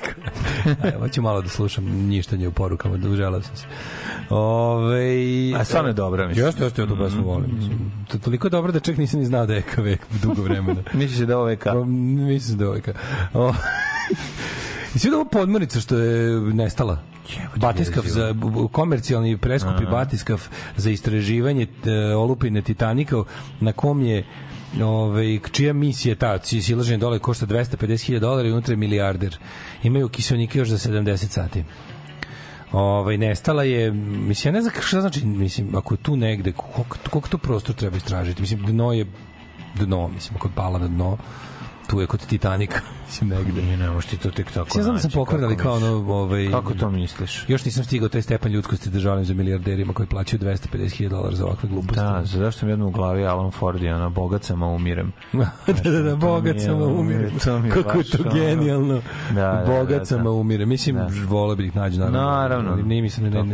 Evo, 0.94 1.10
ću 1.10 1.22
malo 1.22 1.42
da 1.42 1.50
slušam 1.50 1.86
njištanje 1.86 2.48
u 2.48 2.52
porukama, 2.52 2.98
da 2.98 3.10
uželao 3.10 3.42
sam 3.42 3.56
se. 3.56 3.66
Ove, 4.30 5.54
A 5.60 5.64
stvarno 5.64 5.90
je 5.90 5.94
dobra, 5.94 6.28
mislim. 6.28 6.46
Jeste, 6.46 6.64
jeste, 6.64 6.82
ja 6.82 6.88
tu 6.88 6.98
pesmu 6.98 7.24
volim. 7.24 7.56
Mislim. 7.56 7.92
To 8.08 8.18
toliko 8.18 8.50
dobro 8.50 8.72
da 8.72 8.80
čak 8.80 8.98
nisam 8.98 9.20
ni 9.20 9.26
znao 9.26 9.46
da 9.46 9.54
je 9.54 9.60
EKV 9.60 9.88
dugo 10.22 10.42
vremena. 10.42 10.82
Misliš 10.94 11.20
da 11.20 11.34
je 11.34 11.38
ovo 11.38 11.50
EK? 11.50 11.64
Pa, 11.64 11.84
Mislim 11.84 12.58
da 12.58 12.64
je 12.64 12.70
OVK. 12.70 12.90
O, 13.34 13.54
I 14.96 15.00
svi 15.00 15.10
da 15.10 15.16
ovo 15.16 15.26
podmornica 15.26 15.80
što 15.80 15.98
je 15.98 16.40
nestala. 16.40 17.00
Batiskav 17.56 18.04
za 18.06 18.36
komercijalni 18.72 19.38
preskupi 19.38 19.86
batiskav 19.92 20.48
za 20.78 20.90
istraživanje 20.90 21.68
e, 21.86 22.16
olupine 22.16 22.62
Titanika 22.62 23.24
na 23.60 23.72
kom 23.72 24.02
je 24.02 24.24
ovaj 24.84 25.40
čija 25.52 25.74
misija 25.74 26.16
ta 26.16 26.40
silaženje 26.44 26.98
dole 26.98 27.20
košta 27.20 27.46
250.000 27.46 28.20
dolara 28.20 28.48
i 28.48 28.52
unutra 28.52 28.74
je 28.74 28.78
milijarder. 28.78 29.38
Imaju 29.84 30.10
kiselnike 30.10 30.60
još 30.60 30.70
za 30.70 30.78
70 30.92 31.28
sati. 31.28 31.64
Ovaj 32.72 33.18
nestala 33.18 33.64
je, 33.64 33.92
mislim 33.92 34.54
ja 34.54 34.56
ne 34.56 34.62
znam 34.62 34.74
šta 34.82 35.02
znači, 35.02 35.26
mislim 35.26 35.76
ako 35.76 35.94
je 35.94 35.98
tu 35.98 36.16
negde 36.16 36.52
koliko, 36.52 36.98
koliko 37.10 37.30
to 37.30 37.38
prostor 37.38 37.76
treba 37.76 37.98
istražiti. 37.98 38.42
Mislim 38.42 38.66
dno 38.66 38.94
je 38.94 39.06
dno, 39.76 40.08
mislim 40.08 40.36
ako 40.36 40.48
je 40.48 40.52
pala 40.56 40.80
na 40.80 40.88
dno 40.88 41.18
Tu 41.88 42.02
je 42.02 42.08
kod 42.08 42.26
Titanika, 42.26 42.80
mislim 43.06 43.30
negde. 43.30 43.62
Ne 43.62 43.90
možeš 43.90 44.10
ti 44.10 44.18
to 44.18 44.32
tek 44.32 44.52
tako 44.52 44.78
Ja 44.78 44.84
znam 44.84 44.96
da 44.96 45.02
sam 45.02 45.08
naći, 45.08 45.16
pokvaran, 45.16 45.46
ali 45.46 45.58
kao 45.58 45.74
ono, 45.74 45.88
ovaj... 45.88 46.52
Kako 46.52 46.74
to 46.74 46.90
misliš? 46.90 47.46
Još 47.48 47.66
nisam 47.66 47.84
stigao 47.84 48.10
taj 48.10 48.22
stepen 48.22 48.52
ljudskosti 48.52 48.90
da 48.90 49.00
žalim 49.00 49.26
za 49.26 49.34
milijarderima 49.34 49.94
koji 49.94 50.08
plaćaju 50.08 50.40
250.000 50.40 51.10
dolara 51.10 51.36
za 51.36 51.46
ovakve 51.46 51.70
gluposti. 51.70 52.02
Da, 52.02 52.22
zašto 52.26 52.66
mi 52.66 52.72
jedno 52.72 52.88
u 52.88 52.92
glavi 52.92 53.26
Alan 53.26 53.52
Ford 53.52 53.84
i 53.84 53.90
ono, 53.90 54.10
bogat 54.10 54.44
sam, 54.44 54.64
a 54.64 54.68
umirem. 54.68 55.12
da, 55.84 55.92
da, 55.92 56.02
da, 56.02 56.16
bogat 56.16 56.62
sam, 56.62 56.82
a 56.82 56.86
umirem. 56.86 57.40
To 57.40 57.60
mi 57.60 57.68
je 57.68 57.74
Kako 57.74 57.98
je 57.98 58.04
to 58.04 58.24
genijalno. 58.34 59.02
Da, 59.30 59.64
da, 59.68 59.84
da, 59.84 60.06
sam, 60.06 60.24
da. 60.24 60.30
a 60.30 60.34
umirem. 60.34 60.70
Mislim, 60.70 60.96
Da. 60.96 61.10
vole 61.28 61.56
bi 61.56 61.66
ih 61.66 61.76
nađu, 61.76 62.00
naravno. 62.00 62.20
Naravno. 62.20 62.72
Ali 62.72 62.84
Nije 62.84 63.02
mislim, 63.02 63.24
ne, 63.24 63.30
ne, 63.30 63.44
ne, 63.44 63.46
ne, 63.46 63.52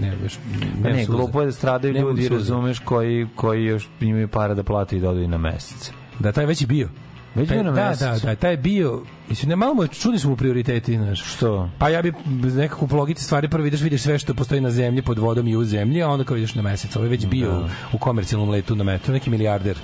ne, 0.00 0.16
baš, 0.16 0.38
Pa 0.82 0.88
ne, 0.88 0.94
ne, 0.94 1.06
glupo 1.06 1.40
je 1.40 1.46
da 1.46 1.52
stradaju 1.52 1.94
ljudi, 1.94 2.28
razumeš, 2.28 2.78
koji, 2.78 3.28
koji 3.34 3.64
još 3.64 3.88
imaju 4.00 4.28
para 4.28 4.54
da 4.54 4.62
plate 4.62 4.96
i 4.96 5.00
da 5.00 5.10
odu 5.10 5.20
i 5.20 5.28
na 5.28 5.38
mesec. 5.38 5.92
Da, 6.18 6.32
taj 6.32 6.46
već 6.46 6.66
bio. 6.66 6.88
Već 7.34 7.48
bio 7.48 7.62
na 7.62 7.70
da, 7.72 7.94
da, 8.00 8.16
da, 8.24 8.34
taj 8.34 8.50
je 8.52 8.56
bio, 8.56 9.02
mislim, 9.28 9.48
ne, 9.48 9.56
malo 9.56 9.74
mu 9.74 9.82
je, 9.82 9.88
čudni 9.88 10.18
su 10.18 10.28
mu 10.30 10.36
prioriteti, 10.36 10.96
znaš. 10.96 11.24
Što? 11.34 11.70
Pa 11.78 11.88
ja 11.88 12.02
bi 12.02 12.12
nekako 12.54 12.86
po 12.86 12.96
logici 12.96 13.24
stvari 13.24 13.48
prvo 13.48 13.64
vidiš, 13.64 13.80
vidiš 13.80 14.02
sve 14.02 14.18
što 14.18 14.34
postoji 14.34 14.60
na 14.60 14.70
zemlji, 14.70 15.02
pod 15.02 15.18
vodom 15.18 15.48
i 15.48 15.56
u 15.56 15.64
zemlji, 15.64 16.02
a 16.02 16.08
onda 16.08 16.24
kao 16.24 16.34
vidiš 16.34 16.54
na 16.54 16.62
mesec. 16.62 16.96
Ovo 16.96 17.04
je 17.04 17.08
već 17.10 17.26
bio 17.26 17.50
Da. 17.50 17.68
u 17.92 17.98
komercijalnom 17.98 18.50
letu 18.50 18.76
na 18.76 18.84
metu, 18.84 19.12
neki 19.12 19.30
milijarder. 19.30 19.78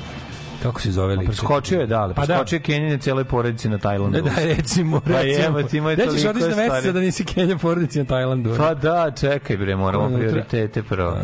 Kako 0.63 0.81
se 0.81 0.93
zove 0.93 1.17
lik? 1.17 1.27
Preskočio 1.27 1.81
je, 1.81 1.87
da, 1.87 2.01
ali 2.01 2.15
Pa 2.15 2.27
da. 2.27 2.35
preskočio 2.45 2.75
je 2.75 2.99
cijeloj 2.99 3.25
porodici 3.25 3.69
na 3.69 3.79
Tajlandu. 3.79 4.21
Da, 4.23 4.31
da, 4.31 4.45
recimo, 4.45 5.01
Pa 5.01 5.11
recimo. 5.23 5.45
jebo, 5.59 5.63
ti 5.63 5.77
ima 5.77 5.97
ćeš 5.97 6.05
toliko 6.05 6.29
otići 6.29 6.49
na 6.49 6.57
mesec 6.57 6.67
stvari. 6.67 6.93
da 6.93 7.01
nisi 7.01 7.25
Kenja 7.25 7.57
porodici 7.57 7.99
na 7.99 8.05
Tajlandu? 8.05 8.55
Pa 8.59 8.75
da, 8.75 9.11
čekaj 9.21 9.57
bre, 9.57 9.77
moramo 9.77 10.19
prioritete 10.19 10.83
prvo. 10.83 11.17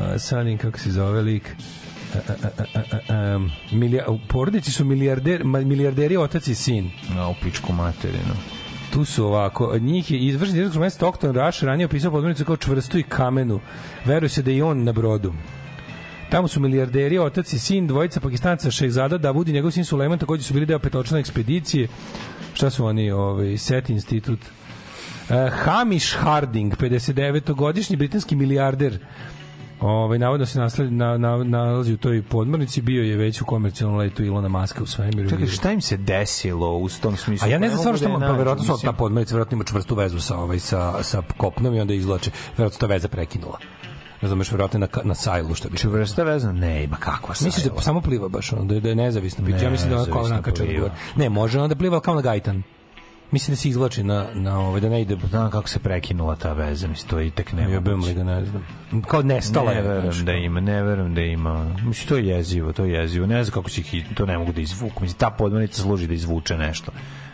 Im 0.49 0.59
kako 0.59 0.79
se 0.79 0.91
zove 0.91 1.21
lik. 1.21 1.57
Milija, 3.73 4.05
u 4.09 4.19
porodici 4.29 4.73
su 4.73 4.85
milijarder, 4.85 5.45
milijarderi 5.45 6.17
otac 6.17 6.49
i 6.49 6.55
sin. 6.55 6.91
Na 7.15 7.29
u 7.29 7.35
pičku 7.43 7.73
materinu. 7.73 8.35
Tu 8.93 9.05
su 9.05 9.27
ovako, 9.27 9.79
njih 9.79 10.11
je 10.11 10.19
izvršni 10.19 10.55
direktor 10.55 10.81
mesta 10.81 10.97
Stockton 10.97 11.35
Rush 11.35 11.65
ranije 11.65 11.87
opisao 11.87 12.11
podmornicu 12.11 12.45
kao 12.45 12.57
čvrstu 12.57 12.99
i 12.99 13.03
kamenu. 13.03 13.61
Veruje 14.05 14.29
se 14.29 14.43
da 14.43 14.51
je 14.51 14.57
i 14.57 14.63
on 14.63 14.85
na 14.85 14.93
brodu. 14.93 15.33
Tamo 16.31 16.49
su 16.49 16.61
milijarderi, 16.61 17.19
otac 17.19 17.53
i 17.53 17.59
sin, 17.59 17.87
dvojica 17.87 18.21
pakistanca 18.21 18.71
Šehzada, 18.71 19.19
Davud 19.19 19.49
i 19.49 19.53
njegov 19.53 19.71
sin 19.71 19.85
Sulejman 19.85 20.19
takođe 20.19 20.43
su 20.43 20.55
bili 20.55 20.67
deo 20.67 20.79
petočlane 20.79 21.21
ekspedicije. 21.21 21.89
Šta 22.55 22.71
su 22.71 22.87
oni, 22.87 23.11
ovaj, 23.11 23.59
SET 23.59 23.91
institut? 23.91 24.41
Uh, 24.41 25.53
Hamish 25.53 26.17
Harding, 26.17 26.77
59-godišnji 26.77 27.97
britanski 27.97 28.37
milijarder, 28.37 28.99
Ovaj 29.83 30.19
navodno 30.19 30.47
se 30.47 30.59
nasled, 30.59 30.93
na, 30.93 31.19
na, 31.19 31.45
nalazi 31.45 31.93
u 31.93 31.97
toj 31.97 32.23
podmornici, 32.23 32.83
bio 32.83 33.03
je 33.03 33.17
već 33.17 33.41
u 33.41 33.45
komercijalnom 33.45 33.99
letu 33.99 34.25
Ilona 34.25 34.49
Maska 34.49 34.83
u 34.83 34.87
svemiru. 34.87 35.31
Čekaj, 35.31 35.47
šta 35.47 35.73
im 35.73 35.81
se 35.81 35.97
desilo 35.97 36.77
u 36.77 36.89
tom 36.89 37.17
smislu? 37.17 37.47
A 37.47 37.51
ja 37.51 37.59
ne 37.59 37.69
znam 37.69 37.79
stvarno 37.79 37.99
šta, 37.99 38.09
da 38.09 38.27
pa 38.27 38.33
verovatno 38.33 38.77
su 38.77 38.85
ta 38.85 38.93
podmornica 38.93 39.35
verovatno 39.35 39.55
ima 39.55 39.65
čvrstu 39.65 39.95
vezu 39.95 40.21
sa 40.21 40.39
ovaj 40.39 40.59
sa 40.59 41.03
sa 41.03 41.23
kopnom 41.37 41.75
i 41.75 41.81
onda 41.81 41.95
izvlače. 41.95 42.31
Verovatno 42.57 42.79
ta 42.79 42.87
veza 42.87 43.09
prekinula. 43.09 43.59
Razumeš, 44.21 44.53
verovatno 44.53 44.79
na 44.79 44.89
na 45.05 45.15
sajlu 45.15 45.55
što 45.55 45.69
bi. 45.69 45.77
Čvrsta 45.77 46.23
veza? 46.23 46.53
Ne, 46.53 46.85
ima 46.85 46.97
kakva 46.97 47.35
sajla. 47.35 47.49
Misliš 47.49 47.65
da 47.65 47.81
samo 47.81 48.01
pliva 48.01 48.29
baš 48.29 48.53
ono, 48.53 48.65
da 48.65 48.75
je, 48.75 48.81
da 48.81 48.95
nezavisno? 48.95 49.49
Ne, 49.49 49.63
ja 49.63 49.71
mislim 49.71 49.91
da 49.91 49.97
ona 49.97 50.13
kao 50.13 50.29
nakače. 50.29 50.81
Ne, 51.17 51.29
može 51.29 51.59
ona 51.59 51.69
da 51.69 51.75
pliva 51.75 52.01
kao 52.01 52.15
na 52.15 52.21
gajtan. 52.21 52.63
Mislim 53.33 53.53
da 53.53 53.57
se 53.57 53.69
izvlači 53.69 54.03
na, 54.03 54.27
na 54.35 54.61
ovaj, 54.61 54.81
da 54.81 54.89
ne 54.89 55.03
ide... 55.03 55.17
Znam 55.31 55.51
kako 55.51 55.69
se 55.69 55.79
prekinula 55.79 56.37
ta 56.37 56.53
veza, 56.53 56.89
mislim, 56.89 57.11
to 57.11 57.19
je 57.19 57.27
i 57.27 57.31
tek 57.31 57.53
ne 57.53 57.71
Jebem 57.71 58.05
li 58.05 58.15
ga, 58.15 58.25
ne 58.25 58.45
znam. 58.45 58.67
Kao 59.09 59.23
nestala 59.23 59.71
ne 59.71 59.77
je. 59.77 59.83
znaš, 59.83 59.95
verujem 59.97 60.25
da 60.25 60.33
ima, 60.33 60.61
ne 60.61 60.83
verujem 60.83 61.15
da 61.15 61.21
ima. 61.21 61.77
Mislim, 61.85 62.09
to 62.09 62.17
je 62.17 62.27
jezivo, 62.27 62.73
to 62.73 62.85
je 62.85 62.93
jezivo. 62.93 63.27
Ne 63.27 63.45
znam 63.45 63.55
kako 63.55 63.71
će 63.71 63.81
ih, 63.81 64.05
to 64.15 64.27
ne 64.27 64.39
mogu 64.39 64.53
da 64.53 64.61
izvuku. 64.61 65.03
Mislim, 65.03 65.19
ta 65.19 65.31
podmornica 65.31 65.83
služi 65.83 66.07
da 66.07 66.15
izvuče 66.15 66.57
nešto. 66.57 66.93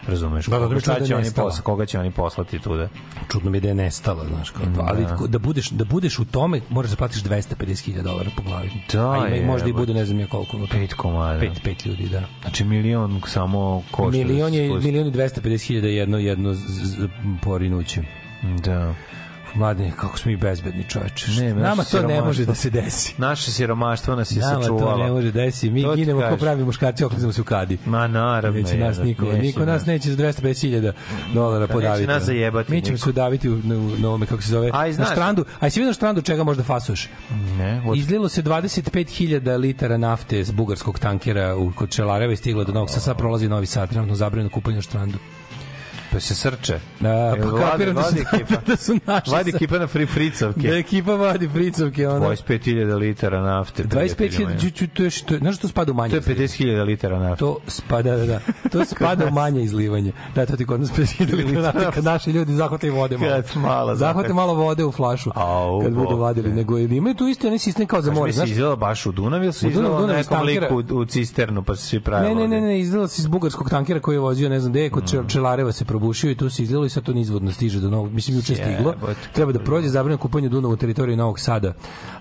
Razumeš? 0.09 0.47
Da, 0.47 0.59
da, 0.59 0.69
da, 0.69 0.81
šta 0.81 0.93
da 0.93 0.99
je 0.99 1.07
će 1.07 1.17
oni 1.17 1.31
posla, 1.37 1.63
koga 1.63 1.87
će 1.87 1.99
oni 1.99 2.11
poslati 2.11 2.59
tuda? 2.59 2.89
Čudno 3.33 3.51
mi 3.51 3.57
je 3.57 3.61
da 3.61 3.69
je 3.69 3.75
nestala, 3.75 4.25
znaš, 4.29 4.51
kao 4.51 4.67
to. 4.77 4.85
Ali 4.87 5.07
da. 5.29 5.39
budeš, 5.39 5.71
da 5.71 5.85
budeš 5.85 6.19
u 6.19 6.25
tome, 6.25 6.61
moraš 6.71 6.91
da 6.91 6.97
platiš 6.97 7.23
250.000 7.23 8.03
dolara 8.03 8.31
po 8.37 8.43
glavi. 8.43 8.71
Da, 8.93 9.11
A 9.11 9.27
ima 9.27 9.37
i 9.37 9.47
možda 9.47 9.69
i 9.69 9.73
bude, 9.73 9.95
ne 9.95 10.05
znam 10.05 10.21
ja 10.21 10.27
koliko. 10.27 10.59
Pet 10.71 10.95
komada. 10.95 11.41
Pet, 11.41 11.61
pet 11.65 11.87
ljudi, 11.87 12.09
da. 12.09 12.23
Znači 12.43 12.65
milion 12.65 13.21
samo 13.27 13.83
košta. 13.91 14.19
Milion 14.19 14.55
je, 14.55 14.63
da 14.63 14.69
se 14.69 14.73
spusti. 14.73 14.93
milion 14.93 15.09
i 15.09 15.11
250.000 15.11 15.85
jedno, 15.85 16.19
jedno 16.19 16.55
z, 16.55 16.61
z, 16.67 17.09
porinuće. 17.43 18.03
Da. 18.43 18.95
Mladine, 19.55 19.93
kako 19.93 20.19
smo 20.19 20.31
i 20.31 20.37
bezbedni 20.37 20.85
čoveče. 20.85 21.31
Ne, 21.33 21.55
Nama 21.55 21.85
to 21.85 22.03
ne 22.03 22.23
može 22.23 22.47
da 22.47 22.55
se 22.55 22.71
desi. 22.71 23.15
Naše 23.19 23.51
siromaštvo 23.51 24.17
nas 24.17 24.31
je 24.31 24.41
Nama 24.41 24.63
sačuvalo. 24.63 24.91
to 24.93 24.99
ne 24.99 25.11
može 25.11 25.27
da 25.27 25.33
desi. 25.35 25.71
Mi 25.71 25.83
To 25.83 25.95
ginemo 25.95 26.21
kao 26.21 26.29
kažem. 26.29 26.39
pravi 26.41 26.65
muškarci, 26.65 27.05
oklizamo 27.05 27.33
se 27.33 27.41
u 27.41 27.45
kadi. 27.45 27.79
Ma 27.87 28.07
naravno. 28.09 28.61
Neće 28.61 28.77
nas 28.77 28.99
niko, 28.99 29.25
neće 29.25 29.39
niko 29.39 29.65
nas 29.65 29.87
neće 29.87 30.11
za 30.11 30.17
250.000 30.19 30.93
dolara 31.35 31.61
neće 31.61 31.73
podaviti. 31.73 32.07
nas 32.07 32.23
zajebati 32.23 32.73
Mi 32.73 32.83
ćemo 32.83 32.99
se 32.99 33.11
udaviti 33.11 33.49
u, 33.49 33.57
na, 33.57 33.75
na 33.99 34.09
ovome, 34.09 34.27
kako 34.27 34.43
se 34.43 34.49
zove, 34.49 34.71
Aj, 34.73 34.89
na 34.89 34.95
znaš- 34.95 35.09
strandu. 35.09 35.45
Aj, 35.61 35.71
si 35.71 35.81
vidio 35.81 35.89
na 35.89 35.95
strandu 35.95 36.23
čega 36.23 36.45
možda 36.45 36.63
fasuješ? 36.63 37.09
Ne, 37.59 37.83
od... 37.87 37.97
Izlilo 37.97 38.29
se 38.29 38.43
25.000 38.43 39.09
litara 39.57 39.97
nafte 39.99 40.45
s 40.45 40.51
bugarskog 40.51 40.99
tankera 40.99 41.57
u, 41.57 41.73
kod 41.73 41.91
Čelareva 41.91 42.33
i 42.33 42.37
stiglo 42.37 42.65
do 42.65 42.73
Novog 42.73 42.89
Sada. 42.91 43.01
Sad 43.01 43.19
prolazi 43.19 43.49
Novi 43.49 43.67
Sad, 43.67 43.89
trenutno 43.91 44.15
zabranjeno 44.15 44.51
kupanje 44.51 44.77
na 44.77 44.83
strandu. 44.83 45.19
Pa 46.13 46.21
se 46.21 46.35
srče. 46.35 46.81
A, 47.01 47.07
Jel 47.09 47.51
pa 47.51 47.71
kapiram 47.71 47.95
da 47.95 48.03
su, 48.03 48.15
vadi 48.15 48.25
ekipa? 48.33 48.61
da 48.67 48.77
su 48.77 48.97
naši. 49.07 49.31
Vadi 49.31 49.51
ekipa 49.55 49.79
na 49.79 49.87
free 49.87 50.07
fricovke. 50.07 50.69
Da 50.69 50.77
ekipa 50.77 51.13
vadi 51.15 51.49
fricovke. 51.49 52.09
Ono. 52.09 52.27
25.000 52.27 52.99
litara 52.99 53.41
nafte. 53.43 53.85
prijatelji 53.85 54.45
moji. 54.45 54.57
25.000, 54.57 54.61
ću- 54.61 54.71
ću- 54.71 54.87
to 54.95 55.03
je 55.03 55.11
što, 55.11 55.39
znaš 55.39 55.55
što 55.55 55.63
to 55.63 55.69
spada 55.69 55.93
u 55.93 55.95
manje? 55.95 56.11
To 56.11 56.17
je 56.31 56.37
50.000 56.37 56.85
litara 56.85 57.19
nafte. 57.19 57.39
To 57.39 57.59
spada, 57.67 58.17
da, 58.17 58.27
da. 58.27 58.41
To 58.73 58.85
spada 58.95 59.27
u 59.27 59.31
manje 59.31 59.63
izlivanje. 59.63 60.13
Da, 60.35 60.47
to 60.47 60.57
ti 60.57 60.67
kod 60.67 60.81
nas 60.81 60.91
50.000 60.91 61.35
litara 61.37 61.63
nafte, 61.63 61.91
kad 61.95 62.05
naši 62.05 62.31
ljudi 62.31 62.53
zahvate 62.53 62.91
vode 62.91 63.19
malo. 63.19 63.33
Kad 63.33 63.63
malo 63.63 63.95
zahvate 63.95 64.33
malo 64.33 64.55
vode 64.55 64.85
u 64.85 64.93
flašu. 64.93 65.31
Au, 65.35 65.83
kad 65.83 65.93
budu 65.95 66.17
vadili. 66.17 66.53
Nego 66.53 66.79
imaju 66.79 67.15
tu 67.15 67.27
isto 67.27 67.47
onaj 67.47 67.59
sistem 67.59 67.87
kao 67.87 68.03
za 68.03 68.13
more. 68.13 68.33
Znaš, 68.33 68.49
si 68.49 68.53
izvela 68.53 68.77
baš 68.77 69.07
u 69.07 69.13
Dunav 69.13 69.45
ili 69.45 69.53
si 69.53 69.67
U 69.67 69.71
izvela 69.71 70.07
nekom 70.07 70.43
liku 70.43 70.83
u, 70.95 71.05
cisternu 71.05 71.63
pa 71.63 71.77
se 71.77 71.83
svi 71.83 72.01
pravili? 72.01 72.35
Ne, 72.35 72.49
ne, 72.49 72.49
ne, 72.49 72.67
ne, 72.67 72.81
izlilo 72.81 73.09
se 73.09 73.23
iz 73.23 73.27
bugarskog 73.27 73.71
tankera 73.71 74.01
koji 74.01 74.15
je 74.15 74.21
vozio, 74.21 74.49
ne 74.49 74.61
znam 74.61 74.73
gde 74.73 74.91
kod 74.91 75.05
mm. 75.05 75.29
Čelareva 75.29 75.73
se 75.73 75.85
probušio 75.99 76.31
i 76.31 76.35
tu 76.35 76.51
se 76.51 76.63
izlilo 76.63 76.85
i 76.85 76.89
sad 76.89 77.03
to 77.03 77.13
nizvodno 77.13 77.53
stiže 77.53 77.81
do 77.81 77.91
Novog, 77.91 78.13
mislim 78.13 78.37
juče 78.37 78.55
stiglo. 78.55 78.95
Treba 79.33 79.53
da 79.53 79.59
prođe 79.59 79.89
zabranjeno 79.89 80.19
kupanje 80.19 80.47
u 80.47 80.51
Dunavu 80.51 80.75
u 80.75 80.77
teritoriji 80.77 81.17
Novog 81.17 81.41
Sada. 81.41 81.75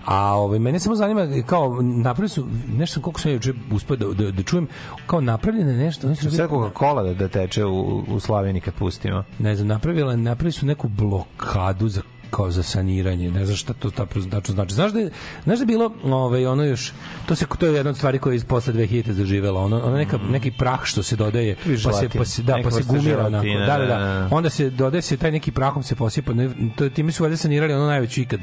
A 0.04 0.34
ovaj 0.34 0.58
mene 0.58 0.80
samo 0.80 0.96
zanima 0.96 1.42
kao 1.46 1.82
napravili 1.82 2.28
su 2.28 2.46
nešto 2.68 3.00
koliko 3.00 3.20
sam 3.20 3.32
juče 3.32 3.52
uspeo 3.72 3.96
da, 3.96 4.06
da, 4.06 4.30
da 4.30 4.42
čujem 4.42 4.66
kao 5.06 5.20
napravljeno 5.20 5.70
je 5.70 5.76
nešto, 5.76 6.06
oni 6.06 6.16
su 6.16 6.30
Sve 6.30 6.48
Coca-Cola 6.48 7.02
da, 7.02 7.14
da 7.14 7.28
teče 7.28 7.64
u, 7.64 8.04
u 8.08 8.20
Slavini 8.20 8.60
kad 8.60 8.74
pustimo. 8.74 9.24
ne 9.38 9.56
znam, 9.56 9.68
napravila, 9.68 10.16
napravili 10.16 10.52
su 10.52 10.66
neku 10.66 10.88
blokadu 10.88 11.88
za 11.88 12.02
kao 12.30 12.50
za 12.50 12.62
saniranje, 12.62 13.30
ne 13.30 13.44
znam 13.44 13.56
šta 13.56 13.72
to 13.72 13.90
tačno 13.90 14.54
znači. 14.54 14.74
Znaš 14.74 14.92
da 14.92 15.00
je, 15.00 15.10
znaš 15.44 15.58
da 15.58 15.62
je 15.62 15.66
bilo 15.66 15.92
ovaj 16.04 16.46
ono 16.46 16.64
još 16.64 16.92
to 17.26 17.34
se 17.34 17.46
to 17.58 17.66
je 17.66 17.74
jedna 17.74 17.90
od 17.90 17.96
stvari 17.96 18.18
koja 18.18 18.34
je 18.34 18.40
posle 18.40 18.72
2000 18.72 19.10
zaživela, 19.10 19.60
ono, 19.60 19.80
ono 19.84 19.96
neka 19.96 20.18
neki 20.30 20.50
prah 20.50 20.84
što 20.84 21.02
se 21.02 21.16
dodaje, 21.16 21.56
pa 21.84 21.92
se 21.92 22.08
pa 22.18 22.24
se 22.24 22.42
da 22.42 22.58
pa 22.64 22.70
se 22.70 22.82
gumira 22.86 23.26
onako. 23.26 23.46
Da, 23.46 23.66
da, 23.66 23.78
da, 23.78 23.86
da. 23.86 23.98
da. 23.98 24.28
Onda 24.30 24.50
se 24.50 24.70
dodaje 24.70 25.02
se 25.02 25.16
taj 25.16 25.32
neki 25.32 25.52
prahom 25.52 25.82
se 25.82 25.94
posipa, 25.94 26.32
to 26.76 26.88
time 26.88 27.12
su 27.12 27.22
valjda 27.22 27.36
sanirali 27.36 27.74
ono 27.74 27.86
najveće 27.86 28.22
ikad. 28.22 28.40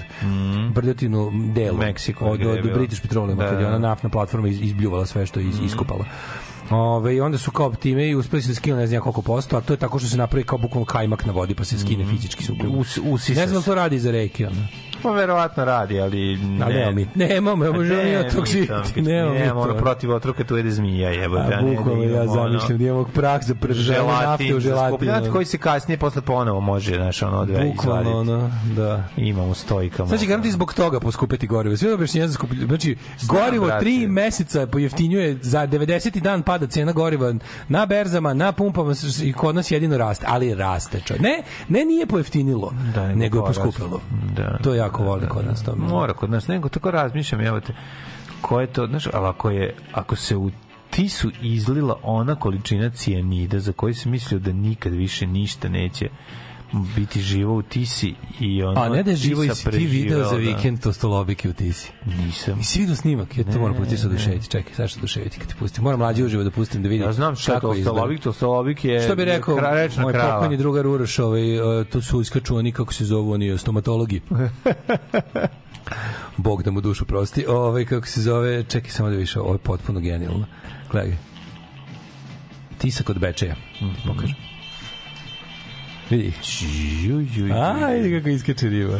Brljotinu 0.74 1.32
delo 1.54 1.78
U 1.78 1.78
Meksiku, 1.78 2.26
od, 2.26 2.46
od 2.46 2.62
bilo. 2.62 2.76
British 2.76 3.02
Petroleum, 3.02 3.38
Da, 3.38 3.50
kad 3.50 3.60
je 3.60 3.68
ona 3.68 3.80
da. 3.80 3.88
naftna 3.88 4.10
platforma 4.10 4.48
iz, 4.48 4.62
izbljuvala 4.62 5.06
sve 5.06 5.26
što 5.26 5.40
je 5.40 5.48
iz, 5.48 5.60
iskopala. 5.60 6.06
Ove, 6.70 7.16
i 7.16 7.22
onda 7.22 7.38
su 7.38 7.52
kao 7.52 7.74
time 7.74 8.08
i 8.08 8.16
uspeli 8.16 8.42
su 8.42 8.48
da 8.48 8.56
skinu 8.56 8.78
ne 8.78 8.88
znam 8.88 9.02
koliko 9.02 9.22
posto, 9.22 9.58
a 9.58 9.62
to 9.62 9.74
je 9.74 9.78
tako 9.78 10.00
što 10.00 10.10
se 10.10 10.18
napravi 10.18 10.44
kao 10.44 10.58
bukvalno 10.58 10.86
kajmak 10.86 11.26
na 11.26 11.34
vodi 11.34 11.56
pa 11.56 11.66
se 11.66 11.80
skine 11.80 12.06
fizički 12.06 12.44
se 12.44 12.52
ugljubi. 12.52 12.78
Us, 12.78 13.00
usisa 13.04 13.40
Ne 13.40 13.48
znam 13.48 13.62
da 13.62 13.66
to 13.66 13.76
radi 13.76 14.00
za 14.00 14.12
reke, 14.12 14.48
ono. 14.48 14.68
Pa 15.04 15.12
verovatno 15.12 15.66
radi, 15.66 16.00
ali 16.00 16.38
ne. 16.38 16.64
Ali 16.66 16.74
nemamo 16.74 16.92
mi. 16.92 17.08
Nemamo, 17.16 17.64
ne 17.64 17.72
možemo 17.72 18.04
mi 18.04 18.16
od 18.16 18.36
tog 18.36 18.46
živjeti. 18.46 19.02
Nemamo 19.02 19.34
mi 19.34 19.50
ono 19.50 19.66
to. 19.66 19.78
protiv 19.78 20.12
otroka 20.12 20.44
tu 20.44 20.58
jede 20.58 20.72
zmija, 20.72 21.10
jebote. 21.10 21.54
A 21.54 21.58
a 21.58 21.62
ne 21.62 21.76
bukvalno 21.76 22.06
da 22.06 22.12
ja 22.12 22.28
zamišljam 22.28 22.78
da 22.78 22.84
imamo 22.84 23.04
prah 23.06 23.44
za 23.44 23.56
pržanje 23.56 24.00
nafte 24.00 24.44
u 24.46 24.60
želatin, 24.60 24.62
želatin. 24.62 24.92
skupljat 24.92 25.24
ono. 25.24 25.32
koji 25.32 25.46
se 25.46 25.58
kasnije 25.58 25.98
posle 25.98 26.22
ponovo 26.22 26.60
može, 26.60 26.96
znaš, 26.96 27.22
ono, 27.22 27.38
odve 27.38 27.66
Bukvalno, 27.66 28.02
izvaditi. 28.12 28.32
ono, 28.32 28.52
da. 28.76 29.04
Imamo 29.18 29.54
stojkama. 29.54 30.10
Sad 30.10 30.20
će 30.20 30.26
garanti 30.26 30.52
zbog 30.52 30.74
toga 30.74 31.00
poskupiti 31.00 31.48
gorivo. 31.48 31.78
Sve 31.78 31.94
objašnjenje 31.94 32.28
za 32.28 32.34
skupljenje. 32.34 32.66
Znači, 32.66 32.96
gorivo 33.24 33.66
brate. 33.66 33.80
tri 33.80 34.08
meseca 34.08 34.68
pojeftinjuje, 34.68 35.38
za 35.42 35.68
90. 35.68 36.20
dan 36.20 36.42
pada 36.44 36.68
cena 36.68 36.92
goriva 36.92 37.34
na 37.68 37.86
berzama, 37.86 38.34
na 38.34 38.52
pumpama 38.52 38.94
i 39.24 39.34
kod 39.34 39.56
nas 39.56 39.72
jedino 39.72 39.98
raste. 39.98 40.26
Ali 40.30 40.56
raste. 40.56 41.02
Ne, 41.20 41.44
ne 41.70 41.86
nije 41.86 42.06
pojeftinilo, 42.06 42.74
Da, 42.96 43.08
nego 43.08 43.38
je 43.38 43.46
poskupilo. 43.46 44.02
Da. 44.36 44.58
To 44.64 44.74
jako 44.86 45.04
voli 45.04 45.28
kod 45.28 45.46
nas. 45.46 45.64
To. 45.64 45.76
Mora 45.76 46.14
kod 46.14 46.30
nas, 46.30 46.48
nego 46.48 46.70
tako 46.70 46.92
razmišljam, 46.92 47.42
evo 47.42 47.60
te, 47.60 47.74
ko 48.42 48.62
je 48.62 48.68
to, 48.68 48.88
znaš, 48.88 49.08
ali 49.14 49.28
ako 49.28 49.50
je, 49.50 49.76
ako 49.94 50.16
se 50.16 50.36
u 50.36 50.52
tisu 50.90 51.32
izlila 51.42 52.00
ona 52.04 52.36
količina 52.36 52.90
cijanida 52.90 53.60
za 53.60 53.72
koju 53.72 53.94
se 53.94 54.10
mislio 54.10 54.40
da 54.40 54.54
nikad 54.54 54.94
više 54.94 55.28
ništa 55.28 55.70
neće 55.70 56.10
biti 56.96 57.22
živo 57.22 57.56
u 57.56 57.62
Tisi 57.62 58.14
i 58.40 58.64
ono 58.64 58.82
A 58.82 58.90
ne 58.90 59.04
da 59.04 59.12
je 59.12 59.18
živo 59.18 59.44
i 59.44 59.50
Tisa 59.50 59.72
ti 59.72 59.86
video 59.86 60.24
za 60.24 60.30
da. 60.30 60.38
vikend 60.38 60.82
to 60.82 60.94
stolobike 60.94 61.50
u 61.50 61.54
Tisi. 61.54 61.92
Nisam. 62.06 62.58
Nisi 62.58 62.80
vidio 62.80 62.96
snimak, 62.96 63.38
ja 63.38 63.44
to 63.44 63.60
moram 63.60 63.76
pustiti 63.76 64.02
sa 64.02 64.08
duševiti. 64.08 64.50
Čekaj, 64.50 64.74
sad 64.74 64.90
što 64.90 65.00
duševiti 65.00 65.40
kad 65.40 65.48
ti 65.48 65.56
pustim. 65.60 65.84
Moram 65.84 66.00
mlađi 66.00 66.24
uživo 66.24 66.44
da 66.44 66.52
pustim 66.52 66.84
da 66.84 66.90
vidim. 66.90 67.08
Ja 67.08 67.14
znam 67.14 67.36
šta 67.36 67.54
je 67.54 67.60
kako 67.60 67.74
izgleda. 67.74 67.90
Tostolovik, 67.90 68.22
Tostolovik 68.22 68.86
je 68.86 69.02
Što 69.02 69.16
bi 69.16 69.26
rekao 69.26 69.56
moj 70.02 70.14
krava. 70.14 70.34
pokojni 70.34 70.58
drugar 70.58 70.88
Uroš, 70.88 71.20
ovaj, 71.20 71.60
uh, 71.60 71.88
to 71.88 72.02
su 72.02 72.22
iskaču 72.22 72.56
oni, 72.56 72.72
kako 72.72 72.94
se 72.94 73.06
zovu, 73.06 73.32
oni 73.32 73.58
stomatologi. 73.58 74.22
Bog 76.38 76.64
da 76.64 76.72
mu 76.72 76.82
dušu 76.82 77.06
prosti. 77.06 77.46
Ovaj, 77.48 77.86
kako 77.86 78.08
se 78.08 78.22
zove, 78.22 78.64
čekaj 78.64 78.90
samo 78.92 79.10
da 79.10 79.16
više, 79.16 79.40
ovo 79.40 79.54
je 79.54 79.58
potpuno 79.58 80.00
genijalno. 80.00 80.46
Gledaj. 80.92 81.18
Tisak 82.78 83.10
od 83.10 83.20
Bečeja. 83.20 83.56
Mm 83.82 84.08
Pokažem. 84.08 84.55
Vidi. 86.10 86.34
Ajde 87.84 88.18
kako 88.18 88.30
iskače 88.30 88.70
riba. 88.70 89.00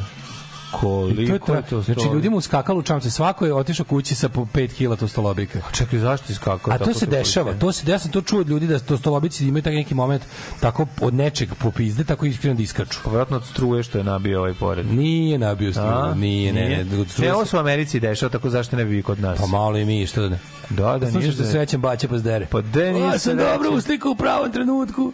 I 0.68 0.78
Koliko 0.78 1.40
to 1.40 1.56
je 1.56 1.62
to 1.62 1.82
Znači, 1.82 2.02
ljudima 2.06 2.38
uskakalo 2.38 2.80
u 2.80 2.84
čamce. 2.84 3.12
Svako 3.12 3.46
je 3.46 3.54
otišao 3.54 3.86
kući 3.86 4.16
sa 4.16 4.30
po 4.30 4.46
5 4.46 4.74
kila 4.74 4.96
to 4.96 5.08
stolobika. 5.08 5.60
Čekaj, 5.74 6.00
zašto 6.00 6.32
iskakao? 6.32 6.74
A 6.74 6.78
to 6.78 6.94
se 6.94 7.06
dešava. 7.06 7.54
To 7.54 7.72
se 7.72 7.92
ja 7.92 8.00
sam 8.00 8.12
to 8.12 8.22
čuo 8.22 8.40
od 8.40 8.50
ljudi 8.50 8.68
da 8.68 8.80
to 8.80 8.98
stolobici 8.98 9.48
imaju 9.48 9.62
taj 9.62 9.74
neki 9.74 9.94
moment 9.94 10.24
tako 10.60 10.88
od 11.02 11.14
nečeg 11.14 11.50
popizde, 11.54 12.04
tako 12.04 12.26
iskreno 12.26 12.56
da 12.56 12.64
iskaču. 12.64 13.00
Pa 13.04 13.10
vjerojatno 13.10 13.38
od 13.38 13.46
struje 13.46 13.84
što 13.84 13.98
je 13.98 14.04
nabio 14.04 14.40
ovaj 14.40 14.54
pored. 14.54 14.86
Nije 14.88 15.38
nabio 15.40 15.72
struju, 15.72 15.88
A? 15.88 16.14
nije, 16.14 16.54
ne, 16.54 16.86
ne. 16.86 17.00
od 17.00 17.10
struje 17.10 17.30
Ne, 17.30 17.36
ovo 17.36 17.46
se- 17.46 17.50
se 17.50 17.58
u 17.58 17.60
Americi 17.60 18.00
dešava, 18.00 18.30
tako 18.30 18.50
zašto 18.50 18.76
ne 18.76 18.86
bi 18.86 19.02
kod 19.04 19.20
nas? 19.20 19.40
Pa 19.40 19.48
malo 19.48 19.78
i 19.78 19.86
mi, 19.86 20.08
što 20.08 20.22
da 20.22 20.30
ne. 20.30 20.40
Da, 20.70 20.76
da, 20.76 20.98
nije 20.98 21.12
Slušaš 21.12 21.36
da 21.36 21.44
da- 21.44 21.50
srećem 21.52 21.82
baće 21.82 22.08
pa 22.08 22.18
zdere. 22.18 22.48
Pa 22.48 22.62
de, 22.62 22.92
nije 22.92 23.06
Ja 23.06 23.12
se 23.12 23.20
sam 23.20 23.38
dobro 23.38 23.72
uslikao 23.72 24.12
u 24.12 24.16
pravom 24.16 24.52
trenutku. 24.52 25.14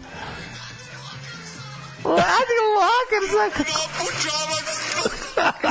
Ajde, 2.06 2.56
lakar, 2.76 3.24
zakak. 3.32 3.68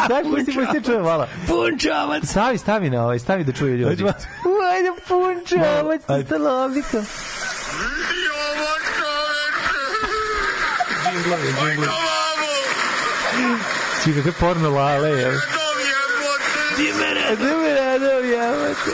Daj, 0.08 0.22
pusti, 0.24 0.52
pusti, 0.54 0.84
čuje 0.84 0.98
malo. 1.00 1.26
Punčavac! 1.48 2.24
Stavi, 2.24 2.58
stavi 2.58 2.90
na 2.90 3.02
ovaj, 3.02 3.18
stavi 3.18 3.44
da 3.44 3.52
čuju 3.52 3.76
ljudi. 3.76 3.90
Ajde, 3.90 4.04
ma- 4.04 4.14
Ajde, 4.66 4.90
punčavac, 5.08 6.00
Ajde. 6.08 6.26
stolovika. 6.26 7.02
Svi 13.94 14.14
kakve 14.14 14.32
porno 14.32 14.70
lale, 14.70 15.08
je. 15.10 15.40
Di 16.76 16.92
me 16.92 17.14
rado, 17.14 17.36
di 17.36 17.54
me 17.54 17.74
rado, 17.74 18.06
jebate. 18.22 18.92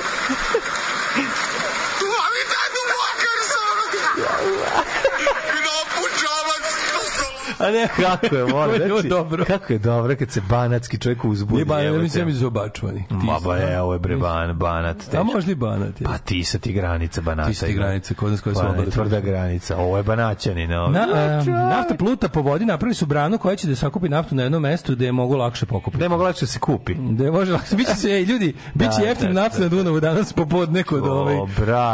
A 7.59 7.71
ne, 7.71 7.89
kako 7.97 8.37
je, 8.37 8.45
moram, 8.45 8.75
je 8.75 8.89
znači, 8.89 9.09
dobro. 9.09 9.45
kako 9.45 9.73
je 9.73 9.79
dobro 9.79 10.17
kad 10.17 10.31
se 10.31 10.41
banatski 10.49 10.99
čovjek 10.99 11.25
uzbudi. 11.25 11.55
Nije 11.55 11.65
banat, 11.65 12.03
mislim 12.03 12.21
da 12.21 12.27
mi 12.27 12.33
zobačvani. 12.33 13.05
Ma 13.11 13.39
ba 13.45 13.57
je, 13.57 13.81
ovo 13.81 13.93
je 13.93 13.99
bre 13.99 14.17
ban, 14.17 14.59
banat. 14.59 14.97
A 14.97 15.11
teško. 15.11 15.25
možda 15.25 15.53
i 15.53 15.55
banat. 15.55 16.01
je. 16.01 16.05
Pa 16.05 16.19
ti 16.19 16.45
sa 16.45 16.59
ti 16.59 16.73
granica 16.73 17.21
banata. 17.21 17.49
Ti 17.49 17.55
si 17.55 17.67
ti 17.67 17.73
ima. 17.73 17.83
granice, 17.83 18.15
kod 18.15 18.31
nas 18.31 18.41
koje 18.41 18.55
su 18.55 18.61
Pa 18.61 18.67
ne, 18.67 18.73
obale. 18.73 18.91
tvrda 18.91 19.21
granica. 19.21 19.77
Ovo 19.77 19.97
je 19.97 20.03
banaćani. 20.03 20.67
Na, 20.67 20.85
a, 21.15 21.45
nafta 21.47 21.95
pluta 21.95 22.29
po 22.29 22.41
vodi, 22.43 22.65
napravili 22.65 22.95
su 22.95 23.07
branu 23.07 23.39
koja 23.39 23.57
će 23.57 23.69
da 23.69 23.77
sakupi 23.77 24.09
naftu 24.09 24.35
na 24.35 24.43
jednom 24.43 24.63
mestu 24.63 24.95
da 24.95 25.05
je 25.05 25.13
mogu 25.13 25.37
lakše 25.37 25.67
pokupiti. 25.67 25.99
Da 25.99 26.05
je 26.05 26.09
mogla 26.09 26.27
lakše 26.27 26.41
da 26.41 26.47
se 26.47 26.59
kupi. 26.59 26.95
Da 26.95 27.25
je 27.25 27.31
može 27.31 27.53
lakše. 27.53 27.77
Biće 27.77 27.95
se, 27.95 28.09
ej, 28.11 28.23
ljudi, 28.25 28.55
biće 28.75 29.01
Da, 29.01 29.07
jeftin 29.07 29.35
da, 29.35 29.43
nafta 29.43 29.61
na 29.61 29.69
Dunavu 29.69 30.01
danas 30.01 30.33
popodne 30.33 30.83
kod 30.83 31.07
ovaj... 31.07 31.37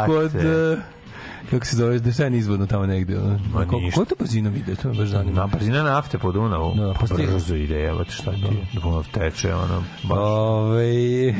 Kod, 0.05 0.35
e, 0.35 0.77
kako 1.53 1.65
se 1.65 1.75
zove, 1.75 1.99
da 1.99 2.13
se 2.13 2.29
nizvodno 2.29 2.65
tamo 2.65 2.85
negde. 2.85 3.17
ono. 3.17 3.39
Ma 3.53 3.59
ništa. 3.59 3.69
koliko 3.69 4.05
to 4.05 4.15
brzinom 4.19 4.55
ide, 4.55 4.75
to 4.75 4.87
me 4.87 4.93
baš 4.93 5.09
zanima. 5.09 5.41
Na 5.41 5.47
brzina 5.47 5.83
nafte 5.83 6.17
po 6.17 6.31
Dunavu. 6.31 6.73
Da, 6.75 6.93
pa 6.99 7.07
stiže. 7.07 7.31
brzo 7.31 7.55
ide, 7.55 7.83
evo 7.83 8.05
šta 8.09 8.31
ti 8.31 8.39
je. 8.41 8.67
Dunav 8.81 9.07
teče, 9.11 9.53
ono, 9.55 9.83
baš. 10.03 10.17
Ove, 10.19 11.33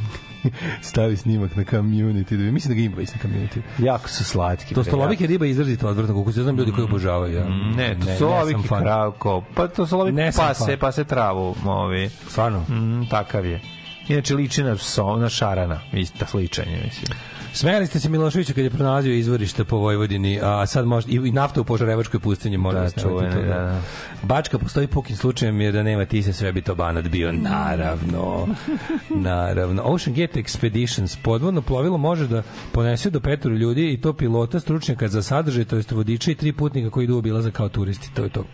stavi 0.90 1.16
snimak 1.16 1.56
na 1.56 1.64
community. 1.64 2.36
Da, 2.36 2.52
mislim 2.52 2.74
da 2.74 2.74
ga 2.74 2.80
ima 2.80 2.96
već 2.96 3.10
na 3.14 3.20
community. 3.22 3.60
Jako 3.78 4.08
su 4.08 4.24
slatki. 4.24 4.74
To 4.74 4.80
bre, 4.80 4.90
stolovik 4.90 5.20
je 5.20 5.26
riba 5.26 5.46
izrazito 5.46 5.88
odvrtno, 5.88 6.18
kako 6.18 6.32
se 6.32 6.42
znam 6.42 6.56
ljudi 6.56 6.72
koji 6.72 6.84
obožavaju. 6.84 7.34
Ja. 7.34 7.40
jako. 7.40 7.50
Ne, 7.76 7.96
to 8.18 8.44
fan. 8.68 8.82
kravko. 8.82 9.44
Pa 9.54 9.68
to 9.68 9.86
sam 9.86 9.98
pase, 10.36 10.76
pase 10.76 11.04
travu, 11.04 11.54
ovi. 11.64 12.08
Stvarno? 12.08 12.60
Mm, 12.60 13.06
takav 13.10 13.46
je. 13.46 13.60
Inače 14.08 14.34
liči 14.34 14.62
na, 14.62 14.76
so, 14.76 15.16
na 15.16 15.28
šarana, 15.28 15.80
isto 15.92 16.26
sličanje, 16.26 16.80
mislim. 16.84 17.18
Smeli 17.54 17.86
ste 17.86 18.00
se 18.00 18.08
Miloševiću 18.08 18.54
kad 18.54 18.64
je 18.64 18.70
pronalazio 18.70 19.14
izvorište 19.14 19.64
po 19.64 19.76
Vojvodini, 19.76 20.40
a 20.42 20.66
sad 20.66 20.86
može 20.86 21.06
i 21.10 21.32
nafta 21.32 21.60
u 21.60 21.64
Požarevačkoj 21.64 22.20
pustinji 22.20 22.56
može 22.56 22.76
Da, 22.78 22.82
da, 22.84 23.02
čuvene, 23.02 23.34
to. 23.34 23.40
da, 23.42 23.46
da. 23.46 23.80
Bačka 24.22 24.58
postoji 24.58 24.86
pukim 24.86 25.16
slučajem 25.16 25.60
jer 25.60 25.72
da 25.72 25.82
nema 25.82 26.04
ti 26.04 26.22
se 26.22 26.32
sve 26.32 26.52
bi 26.52 26.62
to 26.62 26.74
banat 26.74 27.08
bio. 27.08 27.32
Naravno. 27.32 28.48
Naravno. 29.30 29.82
Ocean 29.84 30.16
Gate 30.16 30.42
Expeditions 30.42 31.16
podvodno 31.22 31.62
plovilo 31.62 31.98
može 31.98 32.28
da 32.28 32.42
ponese 32.72 33.10
do 33.10 33.20
petoro 33.20 33.54
ljudi 33.54 33.92
i 33.92 34.00
to 34.00 34.12
pilota, 34.12 34.60
stručnjaka 34.60 35.08
za 35.08 35.22
sadržaj, 35.22 35.64
to 35.64 35.76
jest 35.76 35.90
vodiča 35.90 36.30
i 36.30 36.34
tri 36.34 36.52
putnika 36.52 36.90
koji 36.90 37.04
idu 37.04 37.14
u 37.14 37.18
obilazak 37.18 37.52
kao 37.52 37.68
turisti. 37.68 38.14
To 38.14 38.22
je 38.22 38.28
to. 38.28 38.44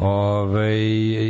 Ove, 0.00 0.76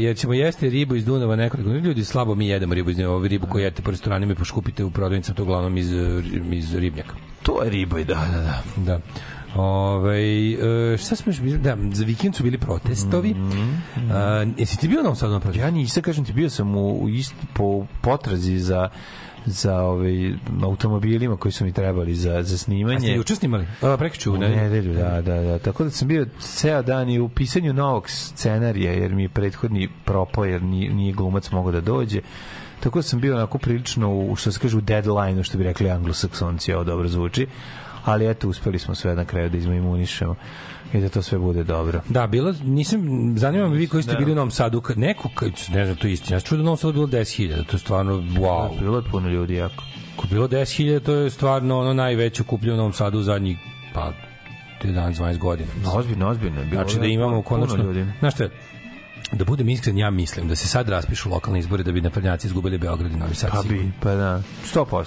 jer 0.02 0.16
ćemo 0.16 0.34
jesti 0.34 0.70
ribu 0.70 0.94
iz 0.94 1.04
Dunava 1.04 1.36
nekoliko 1.36 1.70
ljudi 1.70 2.04
slabo 2.04 2.34
mi 2.34 2.48
jedemo 2.48 2.74
ribu 2.74 2.90
iz 2.90 2.96
Dunava, 2.96 3.28
ribu 3.28 3.46
koju 3.46 3.64
jedete 3.64 3.82
po 3.82 3.90
restoranima 3.90 4.32
i 4.32 4.36
poškupite 4.36 4.84
u 4.84 4.90
prodavnicama 4.90 5.36
to 5.36 5.42
uglavnom 5.42 5.78
iz, 5.78 5.90
iz 6.52 6.74
ribnjaka 6.74 7.14
To 7.42 7.62
je 7.62 7.70
riba 7.70 8.00
i 8.00 8.04
da, 8.04 8.14
da, 8.14 8.40
da. 8.40 8.62
da 8.76 9.00
Ove, 9.54 10.20
e, 10.52 10.96
šta 10.96 11.16
smo 11.16 11.30
još 11.30 11.40
bili? 11.40 11.58
Da, 11.58 11.76
za 11.92 12.04
vikend 12.04 12.36
su 12.36 12.42
bili 12.42 12.58
protestovi. 12.58 13.34
Mm 13.34 13.50
-hmm. 13.96 14.52
jesi 14.58 14.78
ti 14.78 14.88
bio 14.88 15.02
na 15.02 15.08
ovom 15.08 15.16
sad 15.16 15.30
na 15.30 15.40
protestu? 15.40 15.66
Ja 15.66 15.70
nisam, 15.70 16.02
kažem 16.02 16.24
ti, 16.24 16.32
bio 16.32 16.50
sam 16.50 16.76
u, 16.76 17.02
u 17.02 17.08
ist, 17.08 17.34
po 17.54 17.86
potrazi 18.02 18.58
za 18.58 18.88
za 19.46 19.80
ovaj 19.80 20.32
automobilima 20.62 21.36
koji 21.36 21.52
su 21.52 21.64
mi 21.64 21.72
trebali 21.72 22.14
za 22.14 22.42
za 22.42 22.58
snimanje. 22.58 22.96
A 22.96 23.00
ste 23.00 23.12
juče 23.12 23.34
snimali? 23.34 23.66
A, 23.82 23.96
prekjuče, 23.96 24.30
U 24.30 24.36
ne? 24.36 24.48
nedelju, 24.48 24.94
da, 24.94 25.22
da, 25.22 25.40
da. 25.40 25.58
Tako 25.58 25.84
da 25.84 25.90
sam 25.90 26.08
bio 26.08 26.26
ceo 26.40 26.82
dan 26.82 27.10
i 27.10 27.20
u 27.20 27.28
pisanju 27.28 27.72
novog 27.72 28.10
scenarija, 28.10 28.92
jer 28.92 29.14
mi 29.14 29.22
je 29.22 29.28
prethodni 29.28 29.88
propao, 30.04 30.44
jer 30.44 30.62
nije, 30.62 30.94
nije 30.94 31.12
glumac 31.12 31.50
mogao 31.50 31.72
da 31.72 31.80
dođe. 31.80 32.20
Tako 32.80 32.98
da 32.98 33.02
sam 33.02 33.20
bio 33.20 33.36
onako 33.36 33.58
prilično, 33.58 34.14
u, 34.14 34.36
što 34.36 34.52
se 34.52 34.58
kaže, 34.60 34.76
u 34.76 34.80
deadline 34.80 35.44
što 35.44 35.58
bi 35.58 35.64
rekli 35.64 35.90
anglosaksonci, 35.90 36.72
ovo 36.72 36.84
dobro 36.84 37.08
zvuči. 37.08 37.46
Ali 38.04 38.30
eto, 38.30 38.48
uspeli 38.48 38.78
smo 38.78 38.94
sve 38.94 39.14
na 39.14 39.24
kraju 39.24 39.50
da 39.50 39.56
izmaimunišemo 39.56 40.34
i 40.94 41.00
da 41.00 41.08
to 41.08 41.22
sve 41.22 41.38
bude 41.38 41.64
dobro. 41.64 42.00
Da, 42.08 42.26
bilo, 42.26 42.54
nisam, 42.64 43.00
zanima 43.36 43.68
me 43.68 43.76
vi 43.76 43.88
koji 43.88 44.02
ste 44.02 44.12
Da. 44.12 44.18
bili 44.18 44.32
u 44.32 44.34
Novom 44.34 44.50
Sadu, 44.50 44.82
neko, 44.96 45.28
ne 45.72 45.84
znam, 45.84 45.96
to 45.96 46.06
je 46.06 46.12
istina, 46.12 46.36
ja 46.36 46.40
čuo 46.40 46.56
da 46.56 46.62
u 46.62 46.64
Novom 46.64 46.78
Sadu 46.78 46.92
bilo 46.92 47.06
10.000, 47.06 47.64
to 47.66 47.76
je 47.76 47.78
stvarno, 47.78 48.14
wow. 48.14 48.80
Bilo 48.80 48.96
je 48.96 49.04
puno 49.10 49.28
ljudi 49.28 49.54
jako. 49.54 49.84
Ako 50.16 50.26
bilo 50.26 50.48
10.000, 50.48 51.00
to 51.00 51.14
je 51.14 51.30
stvarno 51.30 51.80
ono 51.80 51.94
najveće 51.94 52.42
kuplje 52.42 52.72
u 52.72 52.76
Novom 52.76 52.92
Sadu 52.92 53.18
u 53.18 53.22
zadnjih, 53.22 53.58
pa, 53.94 54.12
11-12 54.82 55.38
godina. 55.38 55.70
No, 55.82 55.92
ozbiljno, 55.92 56.28
ozbiljno. 56.28 56.64
bilo 56.64 56.82
Znači 56.82 56.98
da 56.98 57.04
jako 57.04 57.12
imamo 57.14 57.42
puno 57.42 57.42
konačno, 57.42 57.84
ljudi. 57.84 58.06
znaš 58.18 58.34
šta, 58.34 58.48
da 59.32 59.44
budem 59.44 59.68
iskren, 59.68 59.98
ja 59.98 60.10
mislim 60.10 60.48
da 60.48 60.56
se 60.56 60.68
sad 60.68 60.88
raspišu 60.88 61.30
lokalni 61.30 61.58
izbori 61.58 61.82
da 61.82 61.92
bi 61.92 62.00
naprednjaci 62.00 62.46
izgubili 62.46 62.78
Beograd 62.78 63.12
i 63.12 63.16
Novi 63.16 63.34
Sad. 63.34 63.50
Pa 63.50 63.62
bi, 63.62 63.92
pa 64.00 64.14
da. 64.14 64.42
100%. 64.74 65.04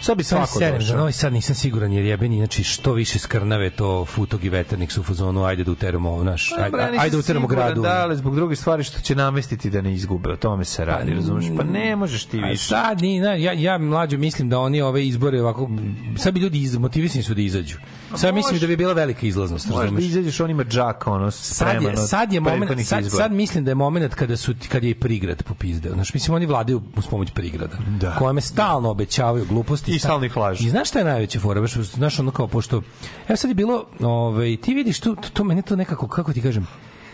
Sad 0.00 0.16
bi 0.16 0.24
svako 0.24 0.58
za 0.58 0.70
došao. 0.70 0.96
Novi 0.96 1.12
Sad 1.12 1.32
nisam 1.32 1.54
siguran 1.54 1.92
jer 1.92 2.04
jebeni, 2.04 2.36
znači 2.36 2.64
što 2.64 2.92
više 2.92 3.18
skrnave 3.18 3.70
to 3.70 4.04
futog 4.04 4.44
i 4.44 4.48
veternik 4.48 4.92
su 4.92 5.00
u 5.00 5.04
fazonu, 5.04 5.44
ajde 5.44 5.64
da 5.64 5.70
uteramo 5.70 6.10
ovo 6.10 6.24
naš, 6.24 6.52
Pa, 6.56 6.62
ajde, 6.62 6.70
bre, 6.70 6.84
nisam 6.84 7.00
ajde 7.00 7.16
da 7.16 7.18
uteramo 7.18 7.46
gradu. 7.46 7.82
Da, 7.82 8.02
ali 8.02 8.16
zbog 8.16 8.34
druge 8.34 8.56
stvari 8.56 8.84
što 8.84 9.00
će 9.00 9.14
namestiti 9.14 9.70
da 9.70 9.80
ne 9.80 9.94
izgube, 9.94 10.30
o 10.32 10.36
tome 10.36 10.64
se 10.64 10.84
radi, 10.84 11.14
razumeš? 11.14 11.44
Pa 11.56 11.64
ne 11.64 11.96
možeš 11.96 12.24
ti 12.24 12.38
više. 12.38 12.64
sad 12.64 13.00
ni, 13.00 13.20
na, 13.20 13.32
ja, 13.34 13.52
ja 13.52 13.78
mlađo 13.78 14.18
mislim 14.18 14.48
da 14.48 14.58
oni 14.58 14.80
ove 14.80 15.06
izbore 15.06 15.40
ovako, 15.42 15.70
sad 16.16 16.34
bi 16.34 16.40
ljudi 16.40 16.62
iz, 16.62 16.76
motivisani 16.76 17.22
su 17.22 17.34
da 17.34 17.40
izađu. 17.40 17.76
Sad 18.14 18.34
mislim 18.34 18.60
da 18.60 18.66
bi 18.66 18.76
bila 18.76 18.92
velika 18.92 19.26
izlaznost, 19.26 19.68
da 19.68 19.82
razumeš? 19.82 20.04
izađeš 20.04 20.40
onima 20.40 20.64
džaka, 20.64 21.10
ono, 21.10 21.30
Sad 21.30 21.82
je, 21.82 21.96
sad 21.96 22.32
je 22.32 22.40
moment, 22.40 22.86
sad, 22.86 23.10
sad 23.10 23.32
mislim 23.32 23.64
da 23.64 23.70
je 23.70 23.74
moment 23.74 24.14
kada 24.14 24.36
su 24.36 24.54
kad 24.68 24.84
je 24.84 24.90
i 24.90 24.94
prigrad 24.94 25.42
popizdeo. 25.42 25.94
Znaš, 25.94 26.14
mislim 26.14 26.34
oni 26.34 26.46
vladaju 26.46 26.82
uz 26.96 27.06
pomoć 27.06 27.30
prigrada. 27.30 27.76
Da. 28.00 28.14
Kojeme 28.14 28.40
stalno 28.40 28.90
obećavaju 28.90 29.46
gluposti. 29.48 29.85
I 29.86 29.98
stalno 29.98 30.26
ih 30.26 30.36
lažu. 30.36 30.66
I 30.66 30.70
znaš 30.70 30.88
šta 30.88 30.98
je 30.98 31.04
najveća 31.04 31.40
fora? 31.40 31.60
Baš, 31.60 31.74
znaš, 31.74 32.18
ono 32.18 32.30
kao, 32.30 32.48
pošto... 32.48 32.82
Evo 33.28 33.36
sad 33.36 33.50
je 33.50 33.54
bilo, 33.54 33.84
ovaj, 34.00 34.56
ti 34.56 34.74
vidiš, 34.74 35.00
tu, 35.00 35.14
to, 35.14 35.28
to 35.32 35.44
mene 35.44 35.62
to 35.62 35.76
nekako, 35.76 36.08
kako 36.08 36.32
ti 36.32 36.42
kažem, 36.42 36.66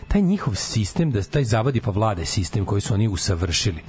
taj 0.08 0.22
njihov 0.22 0.54
sistem, 0.54 1.10
da 1.10 1.22
taj 1.22 1.44
zavadi 1.44 1.80
pa 1.80 1.90
vlade 1.90 2.26
sistem 2.26 2.64
koji 2.64 2.80
su 2.80 2.94
oni 2.94 3.08
usavršili 3.08 3.82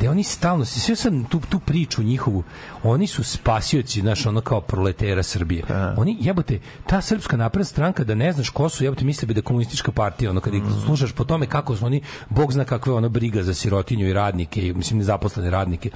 da 0.00 0.10
oni 0.10 0.22
stalno, 0.22 0.64
sve 0.64 0.96
sad 0.96 1.12
tu, 1.28 1.40
tu 1.48 1.58
priču 1.58 2.02
njihovu, 2.02 2.42
oni 2.82 3.06
su 3.06 3.24
spasioci, 3.24 4.00
znaš, 4.00 4.26
ono 4.26 4.40
kao 4.40 4.60
proletera 4.60 5.22
Srbije. 5.22 5.62
Oni, 5.96 6.16
jebote, 6.20 6.60
ta 6.86 7.00
srpska 7.00 7.36
napredna 7.36 7.64
stranka, 7.64 8.04
da 8.04 8.14
ne 8.14 8.32
znaš 8.32 8.48
ko 8.48 8.68
su, 8.68 8.84
jebote, 8.84 9.04
misle 9.04 9.26
bi 9.26 9.34
da 9.34 9.42
komunistička 9.42 9.92
partija, 9.92 10.30
ono, 10.30 10.40
kad 10.40 10.54
ih 10.54 10.62
slušaš 10.84 11.12
po 11.12 11.24
tome 11.24 11.46
kako 11.46 11.76
su 11.76 11.86
oni, 11.86 12.02
bog 12.30 12.52
zna 12.52 12.64
kakve 12.64 12.92
ono 12.92 13.08
briga 13.08 13.42
za 13.42 13.54
sirotinju 13.54 14.08
i 14.08 14.12
radnike, 14.12 14.66
i, 14.66 14.72
mislim, 14.72 14.98
nezaposlene 14.98 15.50
radnike 15.50 15.90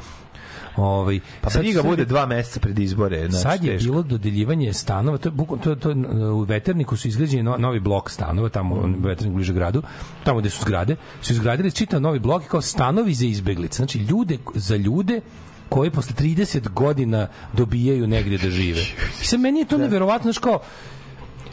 Ovaj, 0.77 1.21
Pa 1.41 1.51
sad 1.51 1.63
briga 1.63 1.83
bude 1.83 2.05
dva 2.05 2.27
meseca 2.27 2.61
pred 2.61 2.79
izbore. 2.79 3.29
Znači, 3.31 3.43
Sad 3.43 3.65
je 3.65 3.73
teško. 3.73 3.91
bilo 3.91 4.03
dodeljivanje 4.03 4.73
stanova, 4.73 5.19
to 5.19 5.29
je 5.29 5.33
bukvalno 5.33 5.65
to, 5.65 5.75
to, 5.75 5.91
u 6.33 6.41
Veterniku 6.43 6.97
su 6.97 7.09
izgrađeni 7.09 7.43
no- 7.43 7.57
novi 7.59 7.81
blok 7.81 8.11
stanova, 8.11 8.49
tamo 8.49 8.75
u 8.75 8.89
Veternik 8.99 9.35
bliže 9.35 9.53
gradu, 9.53 9.83
tamo 10.25 10.39
gde 10.41 10.51
su 10.51 10.61
zgrade, 10.63 10.97
su 11.23 11.33
izgradili 11.33 11.71
čitav 11.73 12.01
novi 12.01 12.19
blok 12.19 12.43
kao 12.45 12.63
stanovi 12.63 13.15
za 13.15 13.27
izbeglice. 13.27 13.77
Znači 13.77 13.99
ljude 13.99 14.39
za 14.55 14.77
ljude 14.77 15.21
koji 15.69 15.91
posle 15.91 16.15
30 16.17 16.69
godina 16.69 17.27
dobijaju 17.53 18.07
negdje 18.07 18.39
da 18.39 18.51
žive. 18.51 18.81
I 19.23 19.25
sad 19.25 19.41
meni 19.41 19.59
je 19.59 19.65
to 19.67 19.79
neverovatno, 19.79 20.33
znaš 20.33 20.39
kao, 20.39 20.61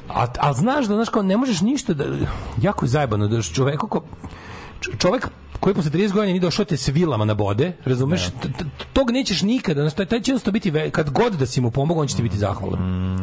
a, 0.10 0.28
a 0.40 0.54
znaš 0.54 0.86
da, 0.86 0.96
znaš 0.96 1.10
kao, 1.10 1.22
ne 1.24 1.38
možeš 1.38 1.62
ništa 1.62 1.94
da, 1.94 2.06
jako 2.62 2.86
je 2.86 2.90
zajebano 2.90 3.28
da 3.28 3.42
čoveku 3.42 3.88
ko, 3.88 4.04
čovek 4.98 5.28
koji 5.60 5.76
posle 5.76 5.92
30 5.92 6.12
godina 6.12 6.26
nije 6.26 6.40
došao 6.40 6.66
te 6.66 6.78
s 6.78 6.88
vilama 6.88 7.26
na 7.26 7.34
bode, 7.34 7.72
razumeš? 7.86 8.26
T- 8.32 8.50
Tog 8.94 9.12
nećeš 9.12 9.42
nikada, 9.42 9.82
znači 9.82 9.96
taj, 10.00 10.22
će 10.22 10.32
jednostavno 10.32 10.54
biti, 10.54 10.92
kad 10.92 11.10
god 11.10 11.34
da 11.34 11.46
si 11.46 11.62
mu 11.62 11.72
pomogao, 11.72 12.02
on 12.02 12.08
će 12.08 12.16
ti 12.16 12.24
biti 12.24 12.38
zahvalan. 12.38 12.80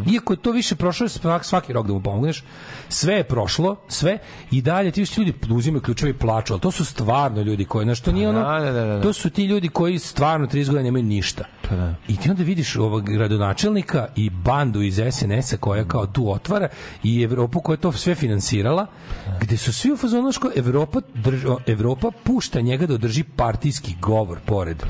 Iako 0.06 0.32
je 0.32 0.36
to 0.36 0.50
više 0.52 0.74
prošlo, 0.76 1.08
svak- 1.08 1.42
svaki 1.42 1.72
rok 1.72 1.86
da 1.86 1.92
mu 1.92 2.02
pomogneš, 2.02 2.44
sve 2.88 3.14
je 3.14 3.24
prošlo, 3.24 3.76
sve, 3.88 4.18
i 4.50 4.62
dalje 4.62 4.90
ti 4.90 5.00
više 5.00 5.20
ljudi 5.20 5.34
uzimaju 5.50 5.80
ključeve 5.82 6.10
i 6.10 6.14
plaču, 6.14 6.52
ali 6.52 6.60
to 6.60 6.70
su 6.70 6.84
stvarno 6.84 7.42
ljudi 7.42 7.64
koji, 7.64 7.84
znaš, 7.84 8.00
to 8.00 8.12
nije 8.12 8.28
ono, 8.28 8.40
Da, 8.40 8.60
da, 8.60 8.72
da, 8.72 8.84
da. 8.86 9.02
to 9.02 9.12
su 9.12 9.30
ti 9.30 9.44
ljudi 9.44 9.68
koji 9.68 9.98
stvarno 9.98 10.46
30 10.46 10.66
godina 10.66 10.82
nemaju 10.82 11.04
ništa. 11.04 11.44
da. 11.70 11.94
I 12.08 12.16
ti 12.16 12.30
onda 12.30 12.42
vidiš 12.42 12.76
ovog 12.76 13.04
gradonačelnika 13.04 14.06
i 14.16 14.30
bandu 14.30 14.82
iz 14.82 15.00
SNS-a 15.10 15.56
koja 15.56 15.84
kao 15.84 16.06
tu 16.06 16.30
otvara 16.30 16.68
i 17.02 17.22
Evropu 17.22 17.60
koja 17.60 17.74
je 17.74 17.80
to 17.80 17.92
sve 17.92 18.14
finansirala, 18.14 18.86
gde 19.40 19.56
su 19.56 19.72
svi 19.72 19.92
u 19.92 19.96
fazonu 19.96 20.30
Evropa, 20.56 21.00
Evropa 21.66 22.10
pušta 22.24 22.60
njega 22.60 22.86
da 22.86 22.94
održi 22.94 23.24
partijski 23.36 23.94
govor 24.00 24.38
pored. 24.46 24.82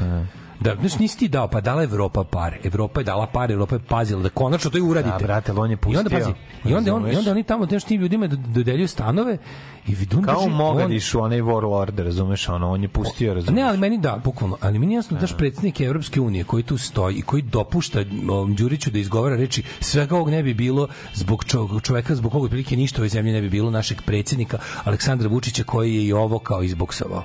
Da, 0.62 0.76
znaš, 0.76 0.98
nisi 0.98 1.18
ti 1.18 1.28
dao, 1.28 1.48
pa 1.48 1.60
dala 1.60 1.82
Evropa 1.82 2.24
pare. 2.24 2.58
Evropa 2.64 3.00
je 3.00 3.04
dala 3.04 3.26
pare, 3.26 3.54
Evropa 3.54 3.74
je 3.74 3.80
pazila 3.80 4.22
da 4.22 4.28
konačno 4.30 4.70
to 4.70 4.78
i 4.78 4.82
uradite. 4.82 5.16
Da, 5.18 5.24
brate, 5.24 5.52
on 5.52 5.70
je 5.70 5.78
I 5.82 5.96
onda, 5.96 6.02
pustio, 6.02 6.18
pazi, 6.18 6.30
i 6.64 6.74
onda, 6.74 6.94
on, 6.94 7.06
i 7.06 7.16
onda 7.16 7.30
oni 7.30 7.42
tamo 7.42 7.66
znaš, 7.66 7.84
tim 7.84 8.00
ljudima 8.00 8.26
do- 8.26 8.36
dodeljuju 8.48 8.88
stanove 8.88 9.38
i 9.86 9.94
vidun 9.94 10.22
Kao 10.22 10.34
u 10.34 10.38
drži- 10.38 10.44
on- 10.44 10.52
Mogadišu, 10.52 11.20
onaj 11.20 11.40
Warlord, 11.40 11.98
razumeš, 11.98 12.48
ono, 12.48 12.70
on 12.70 12.82
je 12.82 12.88
pustio, 12.90 13.34
razumeš. 13.34 13.56
ne, 13.56 13.62
ali 13.62 13.78
meni 13.78 13.98
da, 13.98 14.20
bukvalno. 14.24 14.56
Ali 14.60 14.78
meni 14.78 14.94
jasno 14.94 15.18
daš 15.18 15.36
predsjednik 15.36 15.80
Evropske 15.80 16.20
unije 16.20 16.44
koji 16.44 16.62
tu 16.62 16.78
stoji 16.78 17.16
i 17.16 17.22
koji 17.22 17.42
dopušta 17.42 18.00
ovom 18.28 18.54
Đuriću 18.54 18.90
da 18.90 18.98
izgovara 18.98 19.36
reči 19.36 19.62
svega 19.80 20.14
ovog 20.14 20.30
ne 20.30 20.42
bi 20.42 20.54
bilo 20.54 20.88
zbog 21.14 21.44
čo- 21.44 21.80
čoveka 21.80 22.14
zbog 22.14 22.32
kog 22.32 22.42
otprilike 22.44 22.76
ništa 22.76 22.96
u 22.96 23.00
ovoj 23.00 23.08
zemlji 23.08 23.32
ne 23.32 23.40
bi 23.40 23.50
bilo 23.50 23.70
našeg 23.70 24.02
predsjednika 24.02 24.58
Aleksandra 24.84 25.28
Vučića 25.28 25.64
koji 25.64 25.94
je 25.94 26.04
i 26.04 26.12
ovo 26.12 26.38
kao 26.38 26.62
izboksovao. 26.62 27.24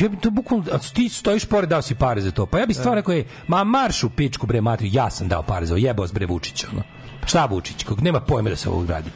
Ja 0.00 0.08
bi 0.08 0.16
to 0.16 0.30
bukvalno, 0.30 0.64
a 0.72 0.78
ti 0.78 1.08
stojiš 1.08 1.44
pored, 1.44 1.68
dao 1.68 1.82
si 1.82 1.94
pare 1.94 2.20
za 2.20 2.30
to. 2.30 2.46
Pa 2.46 2.58
ja 2.58 2.66
bi 2.66 2.74
stvarno 2.74 2.94
rekao, 2.94 3.14
ej, 3.14 3.24
ma 3.46 3.64
marš 3.64 4.04
u 4.04 4.10
pičku 4.10 4.46
bre 4.46 4.60
matri, 4.60 4.90
ja 4.92 5.10
sam 5.10 5.28
dao 5.28 5.42
pare 5.42 5.66
za 5.66 5.74
ovo, 5.74 5.78
jebao 5.78 6.06
bre 6.12 6.26
Vučića, 6.26 6.66
ono. 6.72 6.82
Šta 7.26 7.46
Vučić, 7.46 7.84
kog 7.84 8.02
nema 8.02 8.20
pojma 8.20 8.50
da 8.50 8.56
se 8.56 8.68
ovo 8.68 8.82
gradi. 8.82 9.10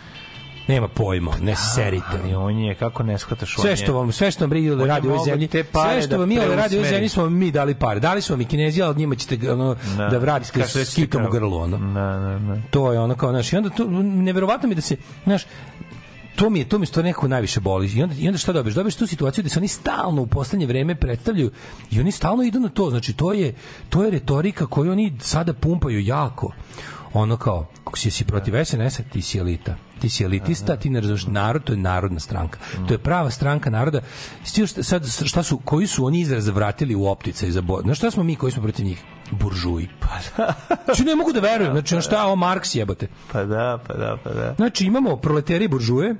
Nema 0.68 0.88
pojma, 0.88 1.32
ne 1.42 1.56
serite. 1.56 2.18
Ali 2.22 2.34
on 2.34 2.58
je, 2.58 2.74
kako 2.74 3.02
ne 3.02 3.18
shvataš, 3.18 3.58
on 3.58 3.62
Sve 3.62 3.76
što 3.76 3.94
vam 3.94 4.12
sve 4.12 4.30
što 4.30 4.44
vam 4.44 4.50
brige 4.50 4.72
On 4.72 4.78
da 4.78 4.86
radi 4.86 5.08
u 5.08 5.10
ovoj 5.10 5.24
zemlji, 5.24 5.48
sve 5.48 6.02
što 6.02 6.10
da 6.10 6.16
vam 6.16 6.28
mi 6.28 6.38
ovde 6.38 6.56
radi 6.56 6.76
u 6.76 6.78
ovoj 6.78 6.90
zemlji 6.90 7.08
smo 7.08 7.22
vam 7.22 7.32
mi 7.32 7.50
dali 7.50 7.74
pare. 7.74 8.00
Dali 8.00 8.22
smo 8.22 8.32
vam 8.32 8.40
i 8.40 8.44
Kinezi, 8.44 8.82
ali 8.82 8.96
njima 8.96 9.14
ćete 9.14 9.52
ono 9.52 9.76
Da. 9.96 10.08
da, 10.08 10.18
vratite 10.18 10.84
s 10.84 10.94
kitom 10.94 11.26
u 11.26 11.30
grlu 11.30 11.56
ono. 11.56 11.76
Da, 11.78 12.18
da, 12.18 12.54
da. 12.54 12.62
To 12.70 12.92
je 12.92 13.00
ono 13.00 13.14
kao 13.14 13.32
naš 13.32 13.52
i 13.52 13.56
onda 13.56 13.70
to 13.70 13.86
neverovatno 14.02 14.68
mi 14.68 14.74
da 14.74 14.80
se 14.80 14.96
znaš 15.24 15.46
to 16.40 16.50
mi 16.50 16.58
je 16.58 16.68
to 16.68 16.78
mi 16.78 16.86
stvarno 16.86 17.08
nekako 17.08 17.28
najviše 17.28 17.60
boli. 17.60 17.92
I 17.92 18.02
onda, 18.02 18.14
i 18.18 18.28
onda 18.28 18.38
šta 18.38 18.52
dobiješ? 18.52 18.74
Dobiješ 18.74 18.96
tu 18.96 19.06
situaciju 19.06 19.44
da 19.44 19.50
se 19.50 19.58
oni 19.58 19.68
stalno 19.68 20.22
u 20.22 20.26
poslednje 20.26 20.66
vreme 20.66 20.94
predstavljaju 20.94 21.50
i 21.90 22.00
oni 22.00 22.12
stalno 22.12 22.42
idu 22.42 22.60
na 22.60 22.68
to. 22.68 22.90
Znači 22.90 23.12
to 23.12 23.32
je 23.32 23.54
to 23.88 24.04
je 24.04 24.10
retorika 24.10 24.66
koju 24.66 24.92
oni 24.92 25.12
sada 25.20 25.52
pumpaju 25.52 26.00
jako. 26.00 26.52
Ono 27.12 27.36
kao, 27.36 27.66
ako 27.84 27.98
si, 27.98 28.10
si 28.10 28.24
protiv 28.24 28.54
SNS-a, 28.64 29.02
ti 29.12 29.22
si 29.22 29.38
elita. 29.38 29.74
Ti 30.00 30.08
si 30.08 30.24
elitista, 30.24 30.76
ti 30.76 30.90
ne 30.90 31.00
razumeš 31.00 31.26
narod, 31.26 31.64
to 31.64 31.72
je 31.72 31.76
narodna 31.76 32.20
stranka. 32.20 32.58
To 32.88 32.94
je 32.94 32.98
prava 32.98 33.30
stranka 33.30 33.70
naroda. 33.70 34.00
Sti 34.44 34.60
još 34.60 34.70
sad 34.70 35.06
šta 35.24 35.42
su, 35.42 35.58
koji 35.64 35.86
su 35.86 36.04
oni 36.04 36.20
izraz 36.20 36.48
vratili 36.48 36.94
u 36.94 37.06
opticaj 37.06 37.50
za 37.50 37.60
bo... 37.60 37.80
Znaš 37.82 37.98
šta 37.98 38.10
smo 38.10 38.22
mi 38.22 38.36
koji 38.36 38.52
smo 38.52 38.62
protiv 38.62 38.86
njih? 38.86 39.02
Buržuji. 39.30 39.88
Pa 40.00 40.08
Znači 40.84 41.04
ne 41.04 41.14
mogu 41.14 41.32
da 41.32 41.40
verujem. 41.40 41.72
Znači 41.72 41.94
ono 41.94 42.02
šta, 42.02 42.24
ovo 42.24 42.36
Marks 42.36 42.74
jebote. 42.74 43.06
Pa 43.32 43.44
da, 43.44 43.78
pa 43.86 43.94
da, 43.94 44.16
pa 44.24 44.30
da. 44.30 44.54
Znači 44.54 44.84
imamo 44.84 45.16
proleteri 45.16 45.68
buržuje, 45.68 46.14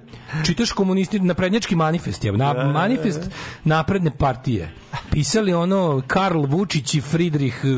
čitaš 0.45 0.73
komunisti 0.73 1.21
naprednjački 1.21 1.77
manifest, 1.77 2.25
je, 2.25 2.33
na, 2.33 2.53
manifest 2.55 3.31
napredne 3.65 4.11
partije. 4.11 4.73
Pisali 5.11 5.55
ono 5.55 6.03
Karl 6.07 6.41
Vučić 6.41 6.95
i 6.95 7.01
Fridrih 7.01 7.61
uh, 7.65 7.71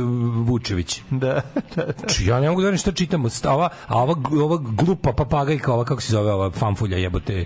Vučević. 0.47 1.01
Da, 1.11 1.41
da, 1.77 1.85
da. 1.85 1.93
Znači, 1.99 2.27
ja 2.27 2.41
ne 2.41 2.49
mogu 2.49 2.61
da 2.61 2.67
verujem 2.67 2.79
šta 2.79 2.93
čitamo. 2.93 3.29
Sta- 3.29 3.53
Ova, 3.53 3.69
a 3.87 3.99
ova, 3.99 4.15
ova 4.43 4.57
glupa 4.61 5.13
papagajka, 5.13 5.73
ova 5.73 5.85
kako 5.85 6.01
se 6.03 6.13
zove 6.13 6.33
ova 6.33 6.51
fanfulja 6.51 6.97
jebote, 6.97 7.45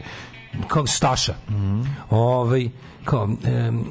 kao 0.69 0.87
Staša. 0.87 1.35
Ovaj 2.11 2.69
kao 3.05 3.29
em, 3.45 3.85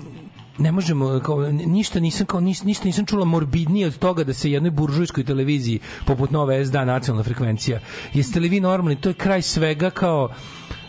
ne 0.57 0.71
možemo 0.71 1.19
kao 1.19 1.41
ništa 1.51 1.99
nisam 1.99 2.25
kao 2.27 2.41
nis- 2.41 2.65
ništa 2.65 2.85
nisam 2.85 3.05
čula 3.05 3.25
morbidnije 3.25 3.87
od 3.87 3.97
toga 3.97 4.23
da 4.23 4.33
se 4.33 4.51
jednoj 4.51 4.71
buržujskoj 4.71 5.23
televiziji 5.23 5.79
poput 6.05 6.31
Nove 6.31 6.65
da 6.65 6.85
nacionalna 6.85 7.23
frekvencija. 7.23 7.79
Jeste 8.13 8.39
li 8.39 8.49
vi 8.49 8.59
normalni? 8.59 8.95
To 9.01 9.09
je 9.09 9.13
kraj 9.13 9.41
svega 9.41 9.89
kao 9.89 10.29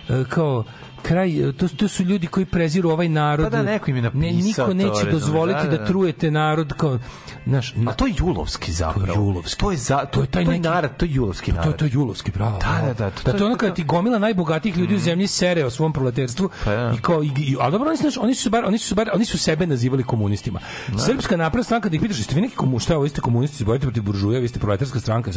e, 0.09 0.25
kao 0.29 0.65
kraj, 1.07 1.31
to, 1.53 1.69
to 1.69 1.89
su 1.89 2.03
ljudi 2.03 2.27
koji 2.27 2.47
preziru 2.47 2.91
ovaj 2.91 3.09
narod. 3.09 3.47
Pa 3.47 3.51
da, 3.51 3.62
neko 3.62 3.91
im 3.91 3.97
je 3.97 4.03
ne, 4.03 4.09
napisao 4.09 4.31
niko 4.43 4.66
to, 4.66 4.74
neće 4.74 4.89
razumeš, 4.89 5.12
dozvoliti 5.12 5.59
da, 5.59 5.65
da, 5.65 5.70
da, 5.70 5.78
da. 5.78 5.87
trujete 5.87 6.31
narod 6.31 6.73
kao 6.73 6.99
Znaš, 7.47 7.74
A 7.87 7.93
to 7.93 8.07
je 8.07 8.15
julovski 8.19 8.73
zapravo. 8.73 9.07
To 9.07 9.12
je 9.12 9.16
julovski. 9.16 9.61
To 9.61 9.70
je, 9.70 9.77
za, 9.77 9.97
to, 9.99 10.07
To 10.07 10.20
je 10.20 10.27
taj 10.27 10.45
to 10.45 10.51
je 10.51 10.59
neki- 10.59 10.69
narod, 10.69 10.91
to 10.97 11.05
je 11.05 11.15
julovski 11.15 11.51
To, 11.51 11.57
narod. 11.57 11.77
to 11.77 11.85
je 11.85 11.91
julovski 11.95 12.31
pravo. 12.33 12.59
Da, 12.59 12.83
da, 12.83 12.95
da, 12.95 13.11
to- 13.11 13.23
Da, 13.24 13.33
to- 13.33 13.33
to 13.33 13.39
je 13.39 13.45
ono 13.45 13.55
to- 13.55 13.59
kada 13.59 13.74
ti 13.74 13.85
gomila 13.85 14.19
najbogatijih 14.19 14.77
ljudi 14.77 14.95
u 14.95 14.99
zemlji 14.99 15.27
sere 15.27 15.65
o 15.65 15.70
svom 15.70 15.93
proleterstvu 15.93 16.51
Pa 16.65 16.70
da. 16.73 16.93
i 16.93 17.01
kao 17.01 17.23
i, 17.23 17.31
i 17.39 17.57
a 17.61 17.70
dobro 17.70 17.89
oni 17.89 17.97
znaš, 17.99 18.16
oni 18.16 18.35
su 18.35 18.51
bar 18.51 18.65
oni 18.65 18.78
su 18.78 18.95
bar 18.95 19.11
oni 19.15 19.24
su 19.24 19.39
sebe 19.39 19.66
nazivali 19.66 20.03
komunistima. 20.03 20.61
Srpska 21.07 21.37
napredna 21.37 21.65
stranka 21.65 21.89
da 21.89 21.97
ih 21.97 22.03
pitaš 22.03 22.19
jeste 22.19 22.35
vi 22.35 22.41
neki 22.41 22.57
komunisti, 22.57 22.85
šta 22.85 22.93
je 22.93 22.97
ovo, 22.97 23.05
vi 23.05 23.11
ste 23.11 23.20
komunisti, 23.20 23.65
borite 23.65 23.83
protiv 23.83 24.03
buržuja, 24.03 24.41
vi 24.41 24.49
ste 24.49 24.59
proletarska 24.59 25.01
stranka, 25.01 25.31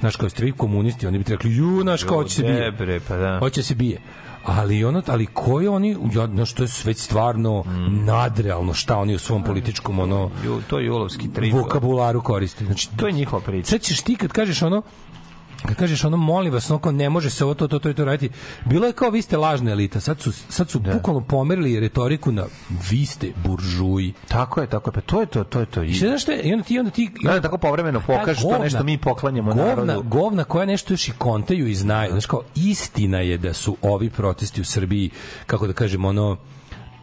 Znaš, 0.00 0.16
kao 0.16 0.28
ste 0.28 0.44
vi 0.44 0.52
komunisti, 0.52 1.06
oni 1.06 1.18
bi 1.18 1.24
rekli, 1.28 1.50
ju, 1.52 1.80
znaš, 1.82 2.04
kao 2.04 2.16
hoće 2.16 2.34
se 2.34 2.42
bije. 2.42 2.54
Ne, 2.54 2.70
bre, 2.70 3.00
pa 3.00 3.16
da. 3.16 3.38
Hoće 3.38 3.62
se 3.62 3.74
bije. 3.74 3.98
Ali 4.44 4.84
ono, 4.84 5.02
ali 5.06 5.26
koji 5.26 5.68
oni, 5.68 5.96
ja, 6.14 6.26
znaš, 6.26 6.52
to 6.52 6.62
je 6.62 6.68
već 6.84 6.98
stvarno 6.98 7.62
Mm. 7.66 8.04
nadrealno 8.04 8.74
šta 8.74 8.98
oni 8.98 9.14
u 9.14 9.18
svom 9.18 9.44
političkom, 9.44 9.98
ono, 9.98 10.30
to 10.68 10.78
je 10.78 10.86
julovski 10.86 11.32
trik. 11.32 11.54
vokabularu 11.54 12.22
koriste. 12.22 12.64
Znači, 12.64 12.88
To 12.96 13.06
je 13.06 13.12
njihova 13.12 13.42
priča. 13.42 13.70
Sad 13.70 13.80
ćeš 13.80 14.00
ti 14.00 14.16
kad 14.16 14.32
kažeš 14.32 14.62
ono 14.62 14.82
kad 15.66 15.76
kažeš 15.76 16.04
ono 16.04 16.16
molim 16.16 16.52
vas, 16.52 16.70
ono 16.70 16.92
ne 16.92 17.10
može 17.10 17.30
se 17.30 17.44
ovo 17.44 17.54
to 17.54 17.68
to 17.68 17.78
to 17.78 17.92
to 17.92 18.04
raditi. 18.04 18.34
Bilo 18.64 18.86
je 18.86 18.92
kao 18.92 19.10
vi 19.10 19.22
ste 19.22 19.36
lažna 19.36 19.70
elita. 19.70 20.00
Sad 20.00 20.20
su 20.20 20.32
sad 20.32 20.70
su 20.70 20.78
bukvalno 20.78 21.20
pomerili 21.20 21.80
retoriku 21.80 22.32
na 22.32 22.44
vi 22.90 23.06
ste 23.06 23.32
buržuji. 23.44 24.12
Tako 24.28 24.60
je, 24.60 24.66
tako 24.66 24.90
je. 24.90 24.92
Pa 24.92 25.00
to 25.00 25.20
je 25.20 25.26
to, 25.26 25.44
to 25.44 25.60
je 25.60 25.66
to. 25.66 25.82
I 25.82 25.92
šta 25.92 26.06
znaš 26.06 26.22
šta? 26.22 26.32
I 26.42 26.52
onda 26.52 26.64
ti 26.64 26.78
onda 26.78 26.90
ti 26.90 27.10
Da, 27.22 27.32
da, 27.32 27.40
tako 27.40 27.58
povremeno 27.58 28.00
pokažu 28.06 28.42
to 28.42 28.58
nešto 28.58 28.84
mi 28.84 28.98
poklanjamo 28.98 29.54
govna, 29.54 29.84
narodu. 29.84 30.02
Govna 30.08 30.44
koja 30.44 30.66
nešto 30.66 30.92
još 30.92 31.08
i 31.08 31.12
kontaju 31.18 31.66
i 31.66 31.74
znaju. 31.74 32.10
Znaš 32.10 32.26
kao, 32.26 32.42
istina 32.54 33.18
je 33.18 33.38
da 33.38 33.52
su 33.52 33.76
ovi 33.82 34.10
protesti 34.10 34.60
u 34.60 34.64
Srbiji, 34.64 35.10
kako 35.46 35.66
da 35.66 35.72
kažem, 35.72 36.04
ono, 36.04 36.36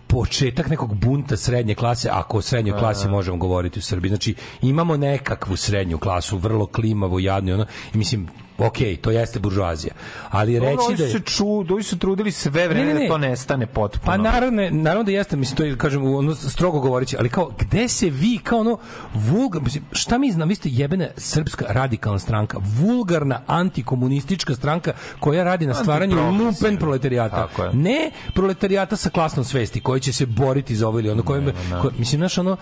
početak 0.07 0.69
nekog 0.69 0.95
bunta 0.95 1.37
srednje 1.37 1.75
klase, 1.75 2.09
ako 2.11 2.37
o 2.37 2.41
srednjoj 2.41 2.79
klasi 2.79 3.07
možemo 3.07 3.37
govoriti 3.37 3.79
u 3.79 3.81
Srbiji. 3.81 4.09
Znači, 4.09 4.35
imamo 4.61 4.97
nekakvu 4.97 5.55
srednju 5.55 5.97
klasu, 5.97 6.37
vrlo 6.37 6.65
klimavu, 6.65 7.19
jadnu, 7.19 7.53
ono, 7.53 7.65
i 7.93 7.97
mislim, 7.97 8.27
ok, 8.57 8.77
to 9.01 9.11
jeste 9.11 9.39
buržuazija. 9.39 9.93
Ali 10.29 10.59
reći 10.59 10.75
da 10.89 10.97
su 10.97 11.03
je... 11.03 11.09
se 11.09 11.19
ču, 11.19 11.45
ovi 11.49 11.83
su 11.83 11.97
trudili 11.97 12.31
sve 12.31 12.67
vreme 12.67 12.85
Ne, 12.85 12.93
ne, 12.93 12.99
ne. 12.99 13.01
da 13.01 13.07
to 13.07 13.17
nestane 13.17 13.65
potpuno. 13.67 14.05
Pa 14.05 14.17
naravno, 14.17 14.69
naravno 14.71 15.03
da 15.03 15.11
jeste, 15.11 15.35
mislim 15.35 15.57
to 15.57 15.63
je 15.63 15.77
kažem 15.77 16.05
ono 16.05 16.35
strogo 16.35 16.79
govoreći, 16.79 17.15
ali 17.19 17.29
kao 17.29 17.51
gde 17.59 17.87
se 17.87 18.09
vi 18.09 18.37
kao 18.37 18.59
ono 18.59 18.77
vulgar, 19.13 19.61
mislim, 19.63 19.83
šta 19.91 20.17
mi 20.17 20.31
znam, 20.31 20.49
vi 20.49 20.55
ste 20.55 20.69
jebena 20.71 21.07
srpska 21.17 21.65
radikalna 21.69 22.19
stranka, 22.19 22.57
vulgarna 22.61 23.41
antikomunistička 23.47 24.55
stranka 24.55 24.91
koja 25.19 25.43
radi 25.43 25.67
na 25.67 25.73
stvaranju 25.73 26.15
lumpen 26.31 26.77
proletarijata. 26.77 27.47
Ne 27.73 28.11
proletarijata 28.33 28.95
sa 28.95 29.09
klasnom 29.09 29.45
svesti 29.45 29.81
koji 29.81 30.01
će 30.01 30.13
se 30.13 30.25
boriti 30.25 30.75
za 30.75 30.87
ovo 30.87 30.99
ili 30.99 31.09
ono 31.09 31.23
kojem, 31.23 31.51
ko- 31.81 31.91
mislim 31.97 32.19
znaš 32.19 32.37
ono 32.37 32.57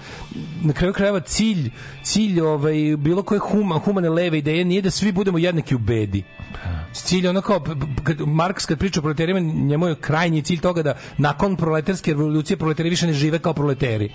na 0.61 0.73
kraju 0.73 0.93
krajeva 0.93 1.19
cilj 1.19 1.71
cilj 2.03 2.41
ovaj 2.41 2.75
bilo 2.97 3.23
koje 3.23 3.39
huma, 3.39 3.75
humane 3.75 4.09
leve 4.09 4.37
ideje 4.37 4.65
nije 4.65 4.81
da 4.81 4.91
svi 4.91 5.11
budemo 5.11 5.37
jednaki 5.37 5.75
u 5.75 5.79
bedi. 5.85 6.23
Cilj 6.93 7.27
ono 7.27 7.41
kao 7.41 7.63
kad 8.03 8.21
Marks 8.27 8.65
kad 8.65 8.79
priča 8.79 8.99
o 8.99 9.03
proletarima 9.03 9.39
njemu 9.39 9.87
je 9.87 9.95
krajnji 9.95 10.41
cilj 10.41 10.59
toga 10.59 10.83
da 10.83 10.97
nakon 11.17 11.55
proletarske 11.55 12.11
revolucije 12.11 12.57
proletari 12.57 12.89
više 12.89 13.07
ne 13.07 13.13
žive 13.13 13.39
kao 13.39 13.53
proleteri. 13.53 14.09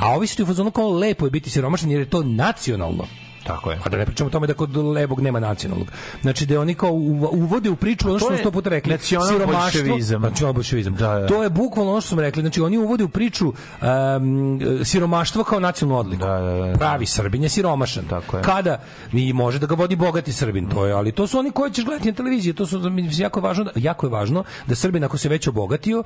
A 0.00 0.14
ovi 0.16 0.26
su 0.26 0.36
ti 0.36 0.42
u 0.42 0.46
fazonu 0.46 0.70
kao 0.70 0.90
lepo 0.90 1.26
je 1.26 1.30
biti 1.30 1.50
siromašan 1.50 1.90
jer 1.90 2.00
je 2.00 2.10
to 2.10 2.22
nacionalno. 2.22 3.06
Tako 3.46 3.70
je. 3.70 3.78
A 3.84 3.88
da 3.88 3.96
ne 3.96 4.06
pričamo 4.06 4.28
o 4.28 4.30
tome 4.30 4.46
da 4.46 4.54
kod 4.54 4.76
levog 4.76 5.20
nema 5.20 5.40
nacionalnog. 5.40 5.88
Znači 6.22 6.46
da 6.46 6.60
oni 6.60 6.74
kao 6.74 6.90
uv- 6.90 7.28
uvode 7.32 7.70
u 7.70 7.76
priču 7.76 8.08
ono 8.08 8.18
što 8.18 8.28
To 8.28 8.34
smo 8.34 8.38
sto 8.38 8.50
puta 8.50 8.70
rekli. 8.70 8.92
nacional-boljševizam. 8.92 10.22
Nacional-boljševizam. 10.22 10.90
Da, 10.90 11.14
da. 11.14 11.26
To 11.26 11.42
je 11.42 11.50
bukvalno 11.50 11.92
ono 11.92 12.00
što 12.00 12.08
smo 12.08 12.20
rekli. 12.20 12.42
Znači 12.42 12.60
oni 12.60 12.78
uvode 12.78 13.04
u 13.04 13.08
priču 13.08 13.48
um, 13.48 14.60
siromaštvo 14.84 15.44
kao 15.44 15.60
nacionalnu 15.60 16.00
odliku. 16.00 16.26
Da, 16.26 16.38
da, 16.38 16.66
da. 16.66 16.72
Pravi 16.72 17.06
Srbin 17.06 17.42
je 17.42 17.48
siromašan. 17.48 18.04
Tako 18.04 18.36
je. 18.36 18.42
Kada 18.42 18.78
i 19.12 19.32
može 19.32 19.58
da 19.58 19.66
ga 19.66 19.74
vodi 19.74 19.96
bogati 19.96 20.32
Srbin, 20.32 20.68
to 20.68 20.86
je, 20.86 20.92
ali 20.92 21.12
to 21.12 21.26
su 21.26 21.38
oni 21.38 21.50
koji 21.50 21.70
ćeš 21.72 21.84
gledati 21.84 22.08
na 22.08 22.14
televiziji, 22.14 22.52
to 22.54 22.66
su 22.66 22.90
mislim, 22.90 23.24
jako 23.24 23.38
je 23.38 23.42
važno, 23.42 23.64
da, 23.64 23.70
jako 23.76 24.06
je 24.06 24.10
važno 24.10 24.44
da 24.66 24.74
Srbin 24.74 25.04
ako 25.04 25.18
se 25.18 25.28
već 25.28 25.48
obogatio, 25.48 26.02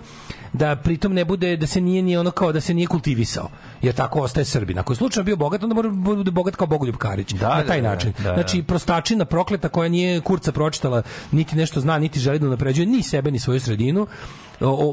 da 0.53 0.77
pritom 0.77 1.13
ne 1.15 1.25
bude 1.25 1.57
da 1.57 1.67
se 1.67 1.81
nije 1.81 2.03
ni 2.03 2.17
ono 2.17 2.31
kao 2.31 2.53
da 2.53 2.61
se 2.61 2.75
nije 2.75 2.87
kultivisao. 2.87 3.49
Jer 3.83 3.95
tako 3.95 4.21
ostaje 4.21 4.45
Srbin. 4.45 4.79
Ako 4.79 4.93
je 4.93 4.97
slučajno 4.97 5.25
bio 5.25 5.37
bogat, 5.37 5.63
onda 5.63 5.75
mora 5.75 5.89
da 5.89 5.95
bude 5.95 6.31
bogat 6.31 6.57
kao 6.57 6.67
Bogoljub 6.67 6.97
Karić. 6.97 7.30
Da, 7.39 7.49
na 7.49 7.63
taj 7.63 7.81
da, 7.81 7.89
da, 7.89 7.95
način. 7.95 8.13
da, 8.19 8.23
da. 8.25 8.35
Znači 8.35 8.63
prostačina 8.63 9.25
prokleta 9.25 9.69
koja 9.69 9.89
nije 9.89 10.21
kurca 10.21 10.53
pročitala, 10.53 11.03
niti 11.33 11.57
nešto 11.57 11.81
zna, 11.81 11.99
niti 11.99 12.21
želi 12.21 12.39
da 12.39 12.47
unapređuje 12.47 12.87
ni 12.87 13.03
sebe 13.03 13.31
ni 13.31 13.39
svoju 13.39 13.61
sredinu. 13.61 14.07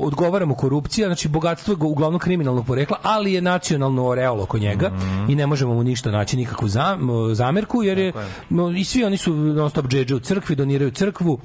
Odgovaramo 0.01 0.55
korupcija, 0.55 1.07
znači 1.07 1.27
bogatstvo 1.27 1.71
je 1.71 1.77
uglavnom 1.81 2.19
kriminalnog 2.19 2.65
porekla, 2.65 2.97
ali 3.03 3.33
je 3.33 3.41
nacionalno 3.41 4.05
oreolo 4.07 4.43
oko 4.43 4.57
njega 4.57 4.89
Mhm. 4.89 5.31
i 5.31 5.35
ne 5.35 5.47
možemo 5.47 5.73
mu 5.73 5.83
ništa 5.83 6.11
naći 6.11 6.37
nikakvu 6.37 6.67
zam, 6.67 6.99
zamerku 7.33 7.83
jer 7.83 7.97
je, 7.97 8.13
no, 8.49 8.69
i 8.69 8.83
svi 8.83 9.03
oni 9.03 9.17
su 9.17 9.33
non 9.33 9.69
stop 9.69 9.87
džedže 9.87 10.15
u 10.15 10.19
crkvi, 10.19 10.55
doniraju 10.55 10.91
crkvu 10.91 11.39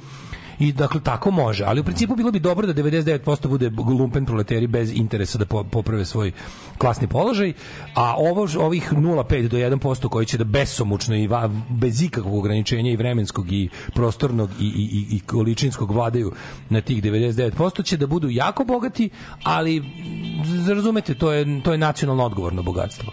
i 0.62 0.72
dakle 0.72 1.00
tako 1.00 1.30
može, 1.30 1.64
ali 1.64 1.80
u 1.80 1.84
principu 1.84 2.16
bilo 2.16 2.30
bi 2.30 2.40
dobro 2.40 2.66
da 2.66 2.74
99% 2.74 3.48
bude 3.48 3.70
lumpen 3.78 4.26
proleteri 4.26 4.66
bez 4.66 4.92
interesa 4.94 5.38
da 5.38 5.44
po- 5.46 5.64
poprave 5.64 6.04
svoj 6.04 6.32
klasni 6.78 7.06
položaj, 7.06 7.52
a 7.94 8.14
ovo 8.16 8.46
ovih 8.58 8.92
0,5 8.92 9.48
do 9.48 9.56
1% 9.56 10.08
koji 10.08 10.26
će 10.26 10.38
da 10.38 10.44
besomučno 10.44 11.16
i 11.16 11.26
va- 11.26 11.50
bez 11.70 12.02
ikakvog 12.02 12.34
ograničenja 12.34 12.90
i 12.90 12.96
vremenskog 12.96 13.52
i 13.52 13.68
prostornog 13.94 14.50
i, 14.60 14.64
i, 14.66 14.66
i, 14.66 15.16
i 15.16 15.20
količinskog 15.20 15.90
vladaju 15.90 16.32
na 16.70 16.80
tih 16.80 17.02
99% 17.02 17.84
će 17.84 17.96
da 17.96 18.06
budu 18.06 18.28
jako 18.30 18.64
bogati, 18.64 19.10
ali 19.42 19.82
razumete, 20.68 21.14
to 21.14 21.32
je, 21.32 21.62
to 21.62 21.72
je 21.72 21.78
nacionalno 21.78 22.24
odgovorno 22.24 22.62
bogatstvo. 22.62 23.12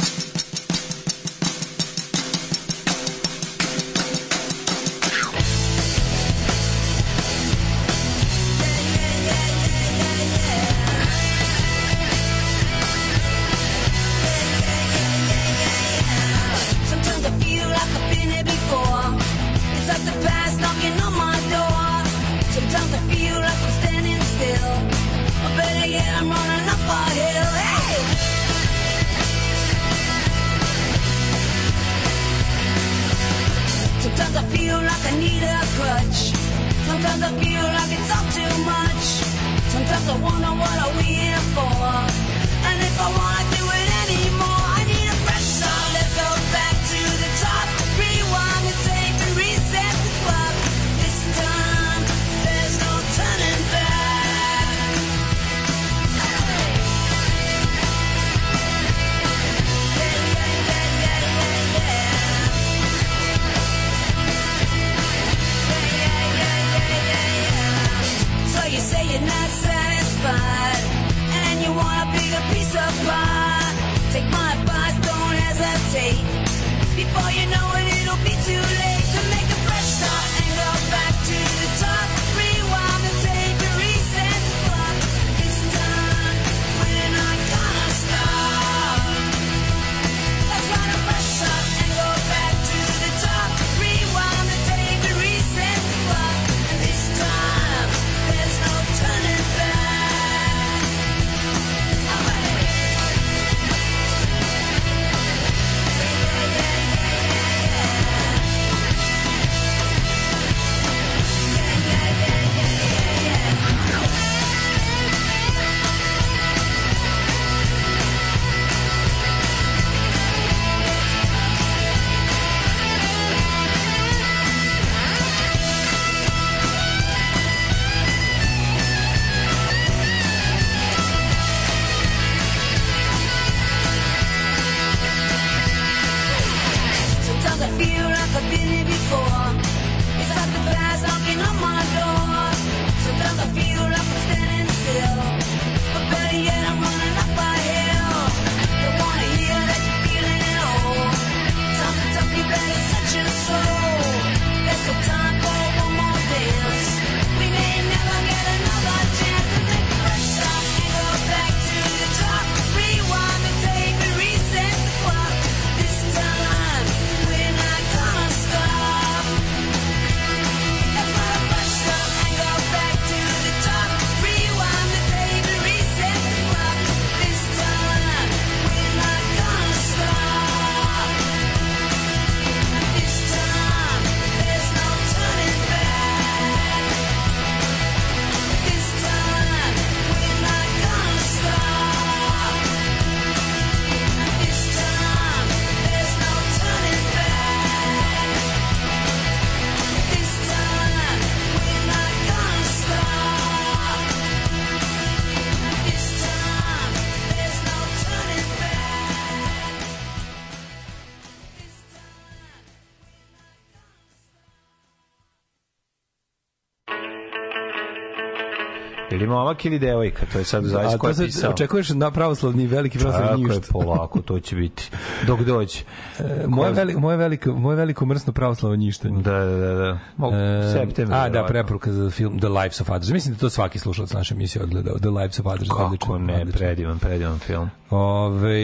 Momak 219.51 219.65
ili 219.65 219.79
devojka, 219.79 220.25
to 220.25 220.37
je 220.37 220.45
sad 220.45 220.63
zaista 220.63 220.95
A 220.95 220.97
ko 220.97 221.07
je 221.07 221.13
sad 221.13 221.25
pisao. 221.25 221.51
očekuješ 221.51 221.89
na 221.89 222.11
pravoslavni 222.11 222.67
veliki 222.67 222.97
pravoslavni 222.99 223.43
Tako 223.43 223.53
je, 223.53 223.61
polako, 223.63 224.21
to 224.21 224.39
će 224.39 224.55
biti. 224.55 224.89
Dok 225.27 225.41
dođe. 225.41 225.79
E, 226.19 226.45
Moje 226.47 226.71
veliko, 226.71 226.99
moje 226.99 227.17
veliko, 227.17 227.51
moje 227.51 227.75
veliko 227.75 228.05
mrsno 228.05 228.33
pravoslavno 228.33 228.75
njištanje. 228.75 229.21
Da, 229.21 229.31
da, 229.31 229.57
da. 229.57 229.73
da. 229.75 229.99
Mo, 230.17 230.31
E, 230.31 230.71
septembar. 230.73 231.19
a, 231.19 231.29
da, 231.29 231.45
preporuka 231.45 231.91
za 231.91 232.09
film 232.09 232.39
The 232.39 232.47
Lives 232.49 232.81
of 232.81 232.89
Others. 232.89 233.09
Mislim 233.09 233.33
da 233.33 233.39
to 233.39 233.49
svaki 233.49 233.79
slušalac 233.79 234.13
naše 234.13 234.33
emisije 234.33 234.63
odgledao. 234.63 234.95
The 234.95 235.09
Lives 235.09 235.39
of 235.39 235.45
Others. 235.45 235.69
Kako 235.69 235.83
odličan, 235.83 236.25
ne, 236.25 236.33
odličan. 236.33 236.57
predivan, 236.59 236.99
predivan 236.99 237.39
film. 237.39 237.69
Ove, 237.89 238.59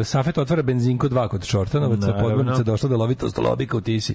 e, 0.00 0.04
Safet 0.04 0.38
otvara 0.38 0.62
benzinko 0.62 1.08
2 1.08 1.28
kod 1.28 1.46
Čortanovaca, 1.46 2.00
Naravno. 2.00 2.22
podmornica 2.22 2.62
došla 2.62 2.88
do 2.88 2.96
lovitost 2.96 3.38
lobika 3.38 3.76
u 3.76 3.80
tisi. 3.80 4.14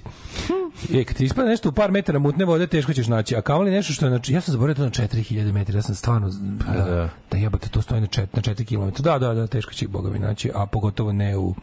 E, 0.94 1.04
kad 1.04 1.16
ti 1.16 1.24
ispada 1.24 1.48
nešto 1.48 1.68
u 1.68 1.72
par 1.72 1.90
metara 1.90 2.18
mutne 2.18 2.44
vode, 2.44 2.66
teško 2.66 2.92
ćeš 2.92 3.06
naći. 3.06 3.36
A 3.36 3.42
kamoli 3.42 3.70
nešto 3.70 3.92
što 3.92 4.06
je, 4.06 4.10
znači, 4.10 4.32
ja 4.32 4.40
sam 4.40 4.52
zaboravio 4.52 4.74
to 4.74 5.02
na 5.02 5.08
4000 5.08 5.52
metara, 5.52 5.78
ja 5.78 5.82
sam 5.82 5.94
stvarno, 5.94 6.30
da, 6.40 6.84
da. 6.84 7.08
da 7.30 7.38
jebate, 7.38 7.68
to 7.68 7.82
stoji 7.82 8.00
na 8.00 8.06
4, 8.06 8.26
na 8.32 8.42
4 8.42 8.64
km. 8.64 9.02
Da, 9.02 9.18
da, 9.18 9.34
da, 9.34 9.46
teško 9.46 9.72
će 9.72 9.84
ih 9.84 9.88
boga 9.90 10.10
mi 10.10 10.18
naći, 10.18 10.50
a 10.54 10.66
pogotovo 10.66 11.12
ne 11.12 11.36
u, 11.36 11.54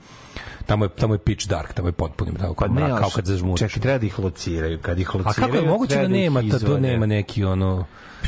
tamo 0.66 0.86
je, 0.86 0.90
tamo 0.90 1.14
je 1.14 1.18
pitch 1.18 1.48
dark, 1.48 1.74
tamo 1.74 1.88
je 1.88 1.92
potpuno, 1.92 2.32
tamo 2.40 2.54
kao, 2.54 2.68
mrak, 2.70 3.00
kao 3.00 3.10
kad 3.16 3.26
zažmuriš. 3.26 3.60
Čekaj, 3.60 3.82
treba 3.82 3.98
da 3.98 4.06
ih 4.06 4.20
lociraju. 4.20 4.80
Kad 4.82 5.00
ih 5.00 5.10
A 5.14 5.18
lociraju, 5.18 5.52
kako 5.54 5.64
je 5.64 5.70
moguće 5.70 5.96
da 5.96 6.04
ih 6.04 6.10
nema, 6.10 6.42
ta, 6.52 6.60
to 6.60 6.80
nema 6.80 7.06
neki 7.06 7.44
ono... 7.44 7.86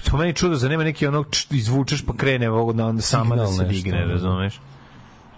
To 0.09 0.17
meni 0.17 0.33
čudo, 0.33 0.55
za 0.55 0.69
nema 0.69 0.83
neki 0.83 1.07
onog 1.07 1.27
č- 1.29 1.47
izvučeš 1.51 2.05
pa 2.05 2.13
krene 2.17 2.45
da 2.45 2.85
onda 2.85 3.01
sama 3.01 3.35
da 3.35 3.47
se 3.47 3.63
digne, 3.63 4.05
da. 4.05 4.11
razumeš? 4.11 4.59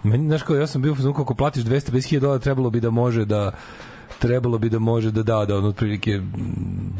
Meni, 0.02 0.26
znaš 0.26 0.42
kao, 0.42 0.56
ja 0.56 0.66
sam 0.66 0.82
bio 0.82 0.94
fazonu 0.94 1.14
kako 1.14 1.34
platiš 1.34 1.64
250.000 1.64 2.18
dolara, 2.18 2.38
trebalo 2.38 2.70
bi 2.70 2.80
da 2.80 2.90
može 2.90 3.24
da 3.24 3.52
trebalo 4.10 4.58
bi 4.58 4.68
da 4.68 4.78
može 4.78 5.10
da 5.10 5.22
da, 5.22 5.44
da 5.44 5.56
on 5.56 5.64
otprilike 5.64 6.10
m, 6.12 6.32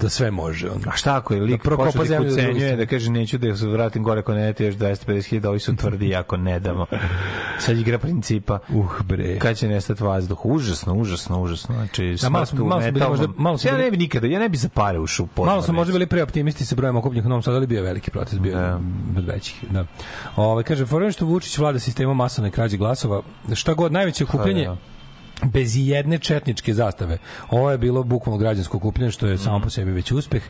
da 0.01 0.09
sve 0.09 0.31
može. 0.31 0.71
On. 0.71 0.81
A 0.87 0.97
šta 0.97 1.17
ako 1.17 1.35
je 1.35 1.41
lik 1.43 1.57
Da 1.57 1.63
prokopa 1.65 1.99
da 1.99 2.05
zemlju 2.05 2.29
ucenjuje, 2.29 2.77
da 2.77 2.87
kaže 2.87 3.11
neću 3.11 3.39
da 3.39 3.57
se 3.57 3.67
vratim 3.67 4.03
gore 4.03 4.21
ako 4.21 4.35
ne 4.35 4.47
date 4.47 4.65
još 4.65 4.75
250.000, 4.75 5.47
ovi 5.47 5.59
su 5.59 5.77
tvrdi 5.77 6.15
ako 6.15 6.37
ne 6.37 6.61
damo. 6.61 6.87
Sad 7.59 7.79
igra 7.79 7.99
principa. 7.99 8.59
Uh, 8.69 9.03
bre. 9.03 9.39
Kad 9.39 9.57
će 9.57 9.69
nestati 9.69 10.03
vazduh? 10.03 10.47
Užasno, 10.47 10.95
užasno, 10.95 11.43
užasno. 11.43 11.75
Znači, 11.75 12.17
Da, 12.23 12.29
malo 12.29 12.47
smo- 12.47 12.65
malo 12.65 12.81
metalnom- 12.83 13.09
možda- 13.11 13.27
malo 13.37 13.59
ja 13.65 13.77
ne 13.77 13.91
bi 13.91 13.97
nikada, 13.97 14.27
ja 14.27 14.39
ne 14.39 14.49
bi 14.49 14.57
za 14.57 14.69
pare 14.69 14.99
ušao 14.99 15.27
u. 15.27 15.45
Malo 15.45 15.63
smo 15.63 15.75
možda 15.75 15.93
bili 15.93 16.07
preoptimisti 16.07 16.65
sa 16.65 16.75
brojem 16.75 16.97
okupljenih 16.97 17.27
u 17.27 17.29
Novom 17.29 17.43
Sadu, 17.43 17.57
ali 17.57 17.67
bio 17.67 17.83
veliki 17.83 18.11
protest, 18.11 18.39
bio 18.41 18.59
je 18.59 18.75
od 19.19 19.27
većih. 19.27 19.65
Da. 19.71 19.85
Ove, 20.37 20.63
kaže, 20.63 20.87
forum 20.87 21.13
što 21.13 21.27
Vučić 21.27 21.59
vlada 21.59 21.79
sistemom 21.79 22.17
masovne 22.17 22.51
krađe 22.51 22.77
glasova, 22.77 23.23
šta 23.55 23.75
god, 23.75 23.93
najveće 23.93 24.25
okupljanje 24.25 24.65
da. 24.65 24.77
Bez 25.45 25.77
jedne 25.77 26.19
četničke 26.19 26.75
zastave. 26.75 27.19
Ovo 27.51 27.71
je 27.71 27.79
bilo 27.79 28.03
bukvalno 28.03 28.39
građansko 28.39 28.77
okupljanje, 28.77 29.11
što 29.11 29.27
je 29.27 29.39
samo 29.39 29.61
po 29.61 29.71
sebi 29.71 29.91
već 29.91 30.13
uspeh. 30.13 30.43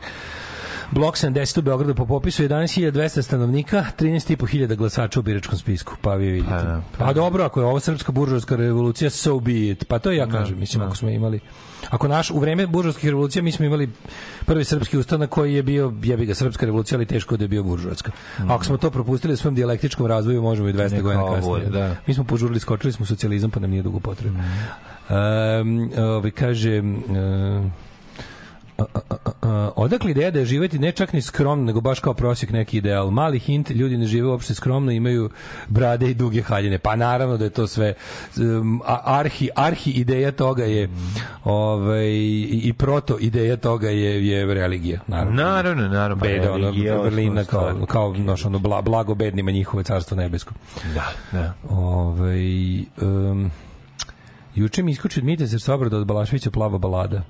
Blok 0.91 1.15
70 1.15 1.59
u 1.59 1.61
Beogradu 1.61 1.95
po 1.95 2.05
popisu 2.05 2.43
11.200 2.43 3.21
stanovnika, 3.21 3.85
13.500 3.99 4.75
glasača 4.75 5.19
u 5.19 5.23
biračkom 5.23 5.57
spisku. 5.57 5.93
Pa 6.01 6.15
vi 6.15 6.31
vidite. 6.31 6.49
Pa 6.49 6.63
da, 6.63 6.81
Pa, 6.97 7.13
dobro, 7.13 7.43
ako 7.43 7.59
je 7.59 7.65
ovo 7.65 7.79
srpska 7.79 8.11
buržovska 8.11 8.55
revolucija, 8.55 9.09
so 9.09 9.39
be 9.39 9.69
it. 9.69 9.87
Pa 9.87 9.99
to 9.99 10.11
ja 10.11 10.25
Da, 10.25 10.31
kažem, 10.31 10.59
mislim, 10.59 10.79
da. 10.79 10.85
ako 10.85 10.95
smo 10.95 11.09
imali... 11.09 11.39
Ako 11.89 12.07
naš, 12.07 12.31
u 12.31 12.39
vreme 12.39 12.67
buržovskih 12.67 13.09
revolucija 13.09 13.43
mi 13.43 13.51
smo 13.51 13.65
imali 13.65 13.89
prvi 14.45 14.63
srpski 14.63 14.97
ustanak 14.97 15.29
koji 15.29 15.53
je 15.53 15.63
bio, 15.63 15.93
jebi 16.03 16.25
ga, 16.25 16.35
srpska 16.35 16.65
revolucija, 16.65 16.97
ali 16.97 17.05
teško 17.05 17.37
da 17.37 17.43
je 17.43 17.47
bio 17.47 17.63
buržovska. 17.63 18.11
A 18.39 18.55
ako 18.55 18.65
smo 18.65 18.77
to 18.77 18.91
propustili 18.91 19.33
u 19.33 19.37
svom 19.37 19.55
dijalektičkom 19.55 20.05
razvoju, 20.05 20.41
možemo 20.41 20.69
i 20.69 20.73
200 20.73 20.91
Neka 20.91 21.01
godina 21.01 21.35
kasnije. 21.35 21.59
je, 21.63 21.69
da. 21.69 21.95
Mi 22.07 22.13
smo 22.13 22.23
požurili, 22.23 22.59
skočili 22.59 22.93
smo 22.93 23.05
socijalizam, 23.05 23.51
pa 23.51 23.59
nam 23.59 23.69
nije 23.69 23.83
dugo 23.83 23.99
potrebno. 23.99 24.43
Um, 25.09 25.91
ovaj 25.97 26.31
kaže 26.31 26.79
um, 26.79 27.71
odakle 29.75 30.11
ideja 30.11 30.31
da 30.31 30.39
je 30.39 30.45
živeti 30.45 30.79
ne 30.79 30.91
čak 30.91 31.13
ni 31.13 31.21
skromno, 31.21 31.65
nego 31.65 31.81
baš 31.81 31.99
kao 31.99 32.13
prosjek 32.13 32.51
neki 32.51 32.77
ideal. 32.77 33.11
Mali 33.11 33.39
hint, 33.39 33.69
ljudi 33.69 33.97
ne 33.97 34.07
žive 34.07 34.27
uopšte 34.27 34.53
skromno, 34.53 34.91
imaju 34.91 35.29
brade 35.67 36.09
i 36.09 36.13
duge 36.13 36.41
haljine. 36.41 36.77
Pa 36.77 36.95
naravno 36.95 37.37
da 37.37 37.43
je 37.43 37.49
to 37.49 37.67
sve 37.67 37.93
um, 38.37 38.81
arhi, 39.05 39.49
arhi 39.55 39.91
ideja 39.91 40.31
toga 40.31 40.63
je 40.63 40.89
ovaj, 41.43 42.07
i, 42.49 42.73
proto 42.77 43.17
ideja 43.19 43.57
toga 43.57 43.89
je, 43.89 44.27
je 44.27 44.53
religija. 44.53 44.99
Naravno. 45.07 45.43
Naravno, 45.43 45.87
naravno. 45.87 46.23
pa 46.23 46.27
Beda, 46.27 46.53
ono, 46.53 46.67
osnovna 46.69 47.43
kao, 47.43 47.85
kao 47.85 48.13
noš, 48.13 48.45
ono, 48.45 48.59
bla, 48.59 48.81
blago 48.81 49.15
bednima 49.15 49.51
njihove 49.51 49.83
carstvo 49.83 50.17
nebesko. 50.17 50.53
Da, 50.93 51.11
da. 51.31 51.53
Ovaj 51.69 52.79
um, 53.01 53.51
juče 54.55 54.83
mi 54.83 54.97
Mitezer 55.21 55.61
sa 55.61 55.73
obrada 55.73 55.97
od 55.97 56.07
Balaševića 56.07 56.51
plava 56.51 56.77
balada. 56.77 57.23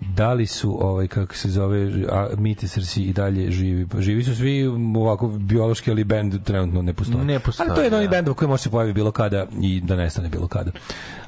Da 0.00 0.32
li 0.32 0.46
su 0.46 0.78
ovaj 0.86 1.08
kako 1.08 1.34
se 1.34 1.50
zove 1.50 1.92
a, 2.10 2.28
Mitesrsi 2.38 3.02
i 3.02 3.12
dalje 3.12 3.50
živi? 3.50 3.86
Pa 3.86 4.00
Živi 4.00 4.24
su 4.24 4.36
svi 4.36 4.66
ovako 4.96 5.28
biološki, 5.28 5.90
ali 5.90 6.04
bend 6.04 6.44
trenutno 6.44 6.82
ne 6.82 6.92
postoji. 6.92 7.24
Ne 7.24 7.40
postoji, 7.40 7.68
Ali 7.68 7.76
to 7.76 7.80
je 7.80 7.86
jedan 7.86 8.04
da. 8.04 8.08
bendova 8.08 8.34
koji 8.36 8.48
može 8.48 8.62
se 8.62 8.70
pojaviti 8.70 8.94
bilo 8.94 9.10
kada 9.10 9.46
i 9.60 9.80
da 9.80 9.96
nestane 9.96 10.28
bilo 10.28 10.48
kada. 10.48 10.70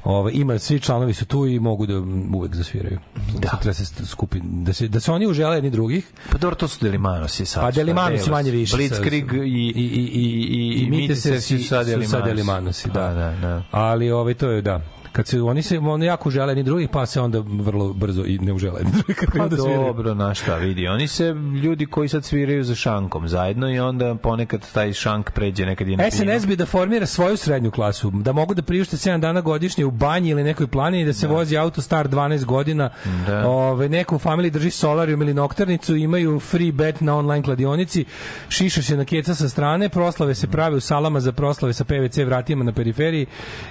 Ovaj 0.04 0.32
ima 0.34 0.58
svi 0.58 0.80
članovi 0.80 1.14
su 1.14 1.26
tu 1.26 1.46
i 1.46 1.60
mogu 1.60 1.86
da 1.86 1.94
uvek 2.34 2.54
zasviraju. 2.54 2.98
Da. 3.38 3.58
Treba 3.62 3.74
se 3.74 4.06
skupi 4.06 4.40
da 4.42 4.72
se 4.72 4.88
da 4.88 5.00
se 5.00 5.12
oni 5.12 5.26
užele 5.26 5.56
jedni 5.56 5.70
drugih. 5.70 6.10
Pa 6.30 6.38
dobro, 6.38 6.56
to 6.56 6.68
su 6.68 6.78
Delimanosi 6.84 7.46
sad. 7.46 7.62
Pa 7.62 7.70
Delimanosi 7.70 8.22
Šta, 8.22 8.30
manje 8.30 8.50
više. 8.50 8.76
Blitzkrieg 8.76 9.32
i, 9.32 9.36
i, 9.36 9.42
i, 9.42 10.10
i, 10.14 10.32
i, 10.50 10.84
i 10.84 10.90
Mitesrsi 10.90 11.58
su 11.58 11.68
sad 11.68 11.86
su 11.86 12.10
sad. 12.10 12.24
Delimanosi, 12.24 12.90
da. 12.90 13.04
A, 13.04 13.14
da, 13.14 13.36
da. 13.40 13.62
Ali 13.70 14.10
ovaj 14.10 14.34
to 14.34 14.50
je 14.50 14.62
da 14.62 14.80
kad 15.12 15.26
se 15.26 15.42
oni 15.42 15.62
se 15.62 15.78
oni 15.78 16.06
jako 16.06 16.30
žele 16.30 16.50
jedni 16.50 16.62
drugih 16.62 16.88
pa 16.88 17.06
se 17.06 17.20
onda 17.20 17.42
vrlo 17.46 17.92
brzo 17.92 18.24
i 18.26 18.38
ne 18.38 18.52
užele 18.52 18.80
jedni 18.80 18.92
drugih 18.92 19.16
Pa 19.38 19.48
dobro, 19.48 20.14
na 20.14 20.34
šta 20.34 20.56
vidi. 20.56 20.88
Oni 20.88 21.08
se, 21.08 21.34
ljudi 21.62 21.86
koji 21.86 22.08
sad 22.08 22.24
sviraju 22.24 22.64
za 22.64 22.74
šankom 22.74 23.28
zajedno 23.28 23.70
i 23.70 23.78
onda 23.78 24.14
ponekad 24.14 24.72
taj 24.72 24.92
šank 24.92 25.30
pređe 25.30 25.66
nekad 25.66 25.88
je 25.88 25.96
na 25.96 26.10
SNS 26.10 26.46
bi 26.46 26.56
da 26.56 26.66
formira 26.66 27.06
svoju 27.06 27.36
srednju 27.36 27.70
klasu, 27.70 28.10
da 28.10 28.32
mogu 28.32 28.54
da 28.54 28.62
priušte 28.62 28.96
7 28.96 29.20
dana 29.20 29.40
godišnje 29.40 29.84
u 29.84 29.90
banji 29.90 30.30
ili 30.30 30.44
nekoj 30.44 30.66
planini, 30.66 31.04
da 31.04 31.12
se 31.12 31.26
vozi 31.26 31.56
auto 31.56 31.82
star 31.82 32.08
12 32.08 32.44
godina, 32.44 32.90
Da. 33.26 33.48
ove, 33.48 33.88
neko 33.88 34.16
u 34.16 34.18
familiji 34.18 34.50
drži 34.50 34.70
solarium 34.70 35.22
ili 35.22 35.34
noktarnicu, 35.34 35.96
imaju 35.96 36.40
free 36.40 36.72
bet 36.72 37.00
na 37.00 37.16
online 37.16 37.42
kladionici, 37.42 38.04
šiša 38.48 38.82
se 38.82 38.96
na 38.96 39.04
keca 39.04 39.34
sa 39.34 39.48
strane, 39.48 39.88
proslave 39.88 40.34
se 40.34 40.46
prave 40.46 40.76
u 40.76 40.80
salama 40.80 41.20
za 41.20 41.32
proslave 41.32 41.72
sa 41.72 41.84
PVC 41.84 42.16
vratima 42.16 42.64
na 42.64 42.72
periferiji 42.72 43.26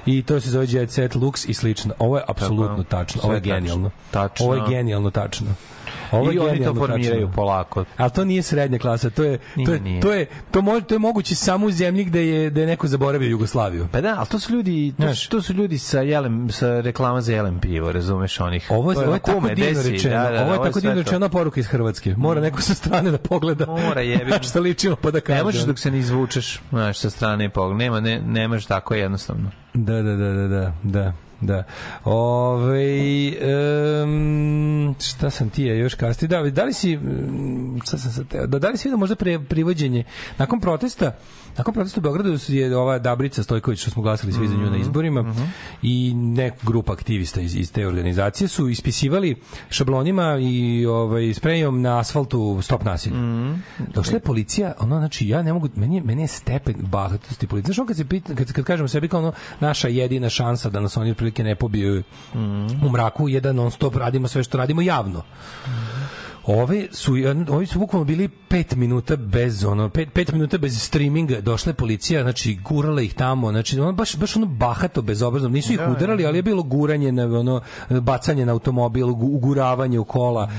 i 0.06 0.24
to 0.24 0.40
se 0.40 0.50
zove 0.50 0.66
Jet 0.70 0.92
Set 0.92 1.16
Lux 1.16 1.31
i 1.46 1.54
slično. 1.54 1.94
Ovo 2.00 2.18
je 2.18 2.24
apsolutno 2.28 2.84
tačno, 2.84 3.22
ovo 3.24 3.34
je 3.34 3.40
genijalno. 3.42 3.90
Tačno. 4.12 4.46
Ovo 4.46 4.56
je 4.56 4.62
genijalno 4.70 5.12
tačno. 5.12 5.48
Ovo 6.12 6.32
I 6.32 6.40
oni 6.40 6.64
to 6.64 6.76
formiraju 6.76 7.22
tačno. 7.22 7.36
polako. 7.36 7.86
Ali 7.98 8.12
to 8.12 8.26
nije 8.26 8.42
srednja 8.42 8.80
klasa, 8.80 9.10
to 9.10 9.24
je 9.24 9.38
to 9.38 9.44
Nije, 9.58 9.72
je 9.72 9.80
nije. 9.80 10.02
to 10.02 10.12
je 10.14 10.26
to 10.52 10.62
može 10.62 10.86
to 10.86 10.96
je 10.96 11.00
moguće 11.00 11.36
samo 11.36 11.66
u 11.66 11.72
zemlji 11.72 12.04
gde 12.04 12.28
je 12.28 12.50
da 12.50 12.62
je 12.62 12.68
neko 12.68 12.88
zaboravio 12.88 13.30
Jugoslaviju. 13.30 13.88
Pa 13.92 14.02
da, 14.02 14.16
ali 14.18 14.28
to 14.28 14.40
su 14.40 14.54
ljudi, 14.54 14.92
to, 14.92 15.04
Znaš. 15.04 15.24
su, 15.24 15.30
to 15.30 15.42
su 15.42 15.54
ljudi 15.54 15.78
sa 15.78 16.02
jelem, 16.02 16.50
sa 16.50 16.82
reklama 16.82 17.22
za 17.22 17.34
jelen 17.34 17.60
pivo, 17.60 17.92
razumeš 17.92 18.40
onih. 18.40 18.68
Ovo, 18.70 18.94
To 18.94 19.02
je, 19.02 19.08
ovo 19.08 19.16
je 19.16 19.20
tako 19.20 19.40
divno 19.40 19.56
desi, 19.74 19.92
rečeno. 19.92 20.16
da, 20.16 20.30
da, 20.30 20.44
ovo 20.44 20.54
je 20.54 20.60
tako 20.62 20.80
divno 20.80 20.96
to. 20.96 21.02
rečena 21.02 21.30
poruka 21.30 21.60
iz 21.60 21.68
Hrvatske. 21.68 22.14
Mora 22.18 22.42
neko 22.42 22.62
sa 22.62 22.74
strane 22.74 23.12
da 23.12 23.18
pogleda. 23.18 23.66
Mora, 23.66 24.02
jebi. 24.12 24.32
Šta 24.42 24.60
ličimo 24.60 24.96
pa 24.96 25.12
da 25.12 25.22
kaže. 25.22 25.38
Ne 25.38 25.44
možeš 25.44 25.62
dok 25.62 25.80
se 25.80 25.92
ne 25.92 25.98
izvučeš, 26.00 26.62
znaš, 26.70 26.98
sa 26.98 27.10
strane 27.10 27.46
i 27.46 27.50
pogled. 27.50 27.78
Nema, 27.78 28.00
ne, 28.00 28.22
ne 28.22 28.48
možeš 28.48 28.66
tako 28.66 28.94
jednostavno. 28.94 29.52
Da, 29.74 30.02
da, 30.04 30.18
da, 30.18 30.34
da, 30.34 30.48
da, 30.48 30.74
da. 30.84 31.14
Da. 31.42 31.64
Ove, 32.04 33.32
um, 34.04 34.96
šta 35.00 35.30
sam 35.30 35.50
ti 35.50 35.64
ja 35.64 35.76
još 35.76 35.94
kasti? 35.96 36.28
Da, 36.28 36.42
da 36.42 36.64
li 36.64 36.74
si 36.74 36.98
mm, 36.98 37.80
šta 37.84 37.98
sam 37.98 38.12
sad 38.12 38.28
teo? 38.28 38.48
da, 38.48 38.60
da 38.60 38.70
li 38.70 38.78
si 38.78 38.88
vidio 38.88 38.98
možda 38.98 39.16
pre, 39.16 39.40
privođenje 39.40 40.04
nakon 40.38 40.60
protesta 40.60 41.12
nakon 41.58 41.74
protesta 41.74 42.00
u 42.00 42.02
Beogradu 42.02 42.38
je 42.48 42.78
ova 42.78 43.00
Dabrica 43.00 43.44
Stojković 43.44 43.80
što 43.80 43.92
smo 43.92 44.02
glasali 44.02 44.34
svi 44.34 44.48
za 44.48 44.56
nju 44.56 44.70
na 44.70 44.78
izborima 44.78 45.36
i 45.82 46.14
neka 46.14 46.58
grupa 46.64 46.94
aktivista 46.94 47.42
iz, 47.42 47.56
iz 47.56 47.72
te 47.72 47.88
organizacije 47.88 48.48
su 48.48 48.70
ispisivali 48.70 49.36
šablonima 49.70 50.38
i 50.42 50.86
ovaj 50.86 51.34
sprejom 51.34 51.82
na 51.82 52.00
asfaltu 52.00 52.60
stop 52.62 52.84
nasilje. 52.84 53.16
Došla 53.94 54.14
je 54.14 54.20
policija, 54.20 54.74
ono 54.80 54.98
znači 54.98 55.28
ja 55.28 55.42
ne 55.42 55.54
mogu 55.54 55.70
meni 55.76 56.02
meni 56.02 56.22
je 56.22 56.28
stepen 56.28 56.76
bahatosti 56.80 57.48
policije. 57.48 57.68
Znaš, 57.68 57.80
ono 57.80 57.88
kad 57.88 57.98
se 57.98 58.06
pita, 58.06 58.36
kad, 58.36 58.52
kad 58.52 58.66
kažemo 58.66 58.88
sebi 58.88 59.08
kao 59.08 59.20
ono 59.20 59.34
naša 59.60 59.88
jedina 59.88 60.30
šansa 60.30 60.70
da 60.70 60.80
nas 60.80 60.98
oni 60.98 61.14
otprilike 61.32 61.44
ne 61.44 61.56
pobiju 61.56 62.04
u 62.84 62.90
mraku 62.90 63.30
je 63.30 63.42
da 63.42 63.52
non 63.54 63.72
stop 63.72 63.96
radimo 63.96 64.28
sve 64.28 64.44
što 64.44 64.58
radimo 64.58 64.82
javno. 64.82 65.24
Ove 66.46 66.88
su 66.92 67.14
ovi 67.50 67.66
su 67.66 67.80
bukvalno 67.80 68.06
bili 68.06 68.30
5 68.50 68.76
minuta 68.76 69.16
bez 69.16 69.64
ono 69.64 69.90
5 69.90 70.08
5 70.08 70.34
minuta 70.34 70.58
bez 70.58 70.82
streaminga 70.82 71.42
došla 71.42 71.70
je 71.70 71.74
policija 71.76 72.24
znači 72.24 72.56
gurala 72.56 73.02
ih 73.02 73.14
tamo 73.14 73.52
znači 73.52 73.80
ono 73.80 73.92
baš 73.94 74.16
baš 74.16 74.36
ono 74.36 74.46
bahato 74.46 75.02
bezobrazno 75.02 75.50
nisu 75.50 75.74
ih 75.74 75.80
udarali 75.90 76.26
ali 76.26 76.38
je 76.38 76.44
bilo 76.44 76.64
guranje 76.64 77.12
na 77.12 77.24
ono 77.26 77.62
bacanje 77.92 78.46
na 78.46 78.52
automobil 78.52 79.08
gu- 79.08 79.36
uguravanje 79.36 80.00
u 80.00 80.06
kola 80.06 80.50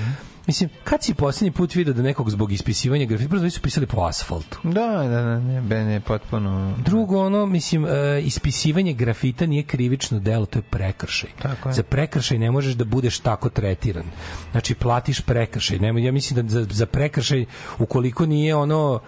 Mislim, 0.47 0.69
kad 0.83 1.03
si 1.03 1.13
posljednji 1.13 1.51
put 1.51 1.75
vidio 1.75 1.93
da 1.93 2.01
nekog 2.01 2.29
zbog 2.29 2.51
ispisivanja 2.51 3.05
grafita, 3.05 3.29
prvo 3.29 3.49
su 3.49 3.61
pisali 3.61 3.85
po 3.85 4.01
asfaltu. 4.01 4.59
Da, 4.63 4.87
da, 4.87 5.21
da, 5.21 5.39
ne, 5.39 5.61
ben 5.61 5.89
je 5.89 5.99
potpuno... 5.99 6.75
Drugo, 6.85 7.25
ono, 7.25 7.45
mislim, 7.45 7.85
e, 7.85 8.21
ispisivanje 8.21 8.93
grafita 8.93 9.45
nije 9.45 9.63
krivično 9.63 10.19
delo, 10.19 10.45
to 10.45 10.59
je 10.59 10.63
prekršaj. 10.63 11.29
Tako 11.41 11.69
je. 11.69 11.73
Za 11.73 11.83
prekršaj 11.83 12.39
ne 12.39 12.51
možeš 12.51 12.73
da 12.73 12.85
budeš 12.85 13.19
tako 13.19 13.49
tretiran. 13.49 14.05
Znači, 14.51 14.75
platiš 14.75 15.21
prekršaj. 15.21 15.79
Nema, 15.79 15.99
ja 15.99 16.11
mislim 16.11 16.47
da 16.47 16.53
za, 16.53 16.67
za 16.71 16.85
prekršaj, 16.85 17.45
ukoliko 17.79 18.25
nije 18.25 18.55
ono, 18.55 18.99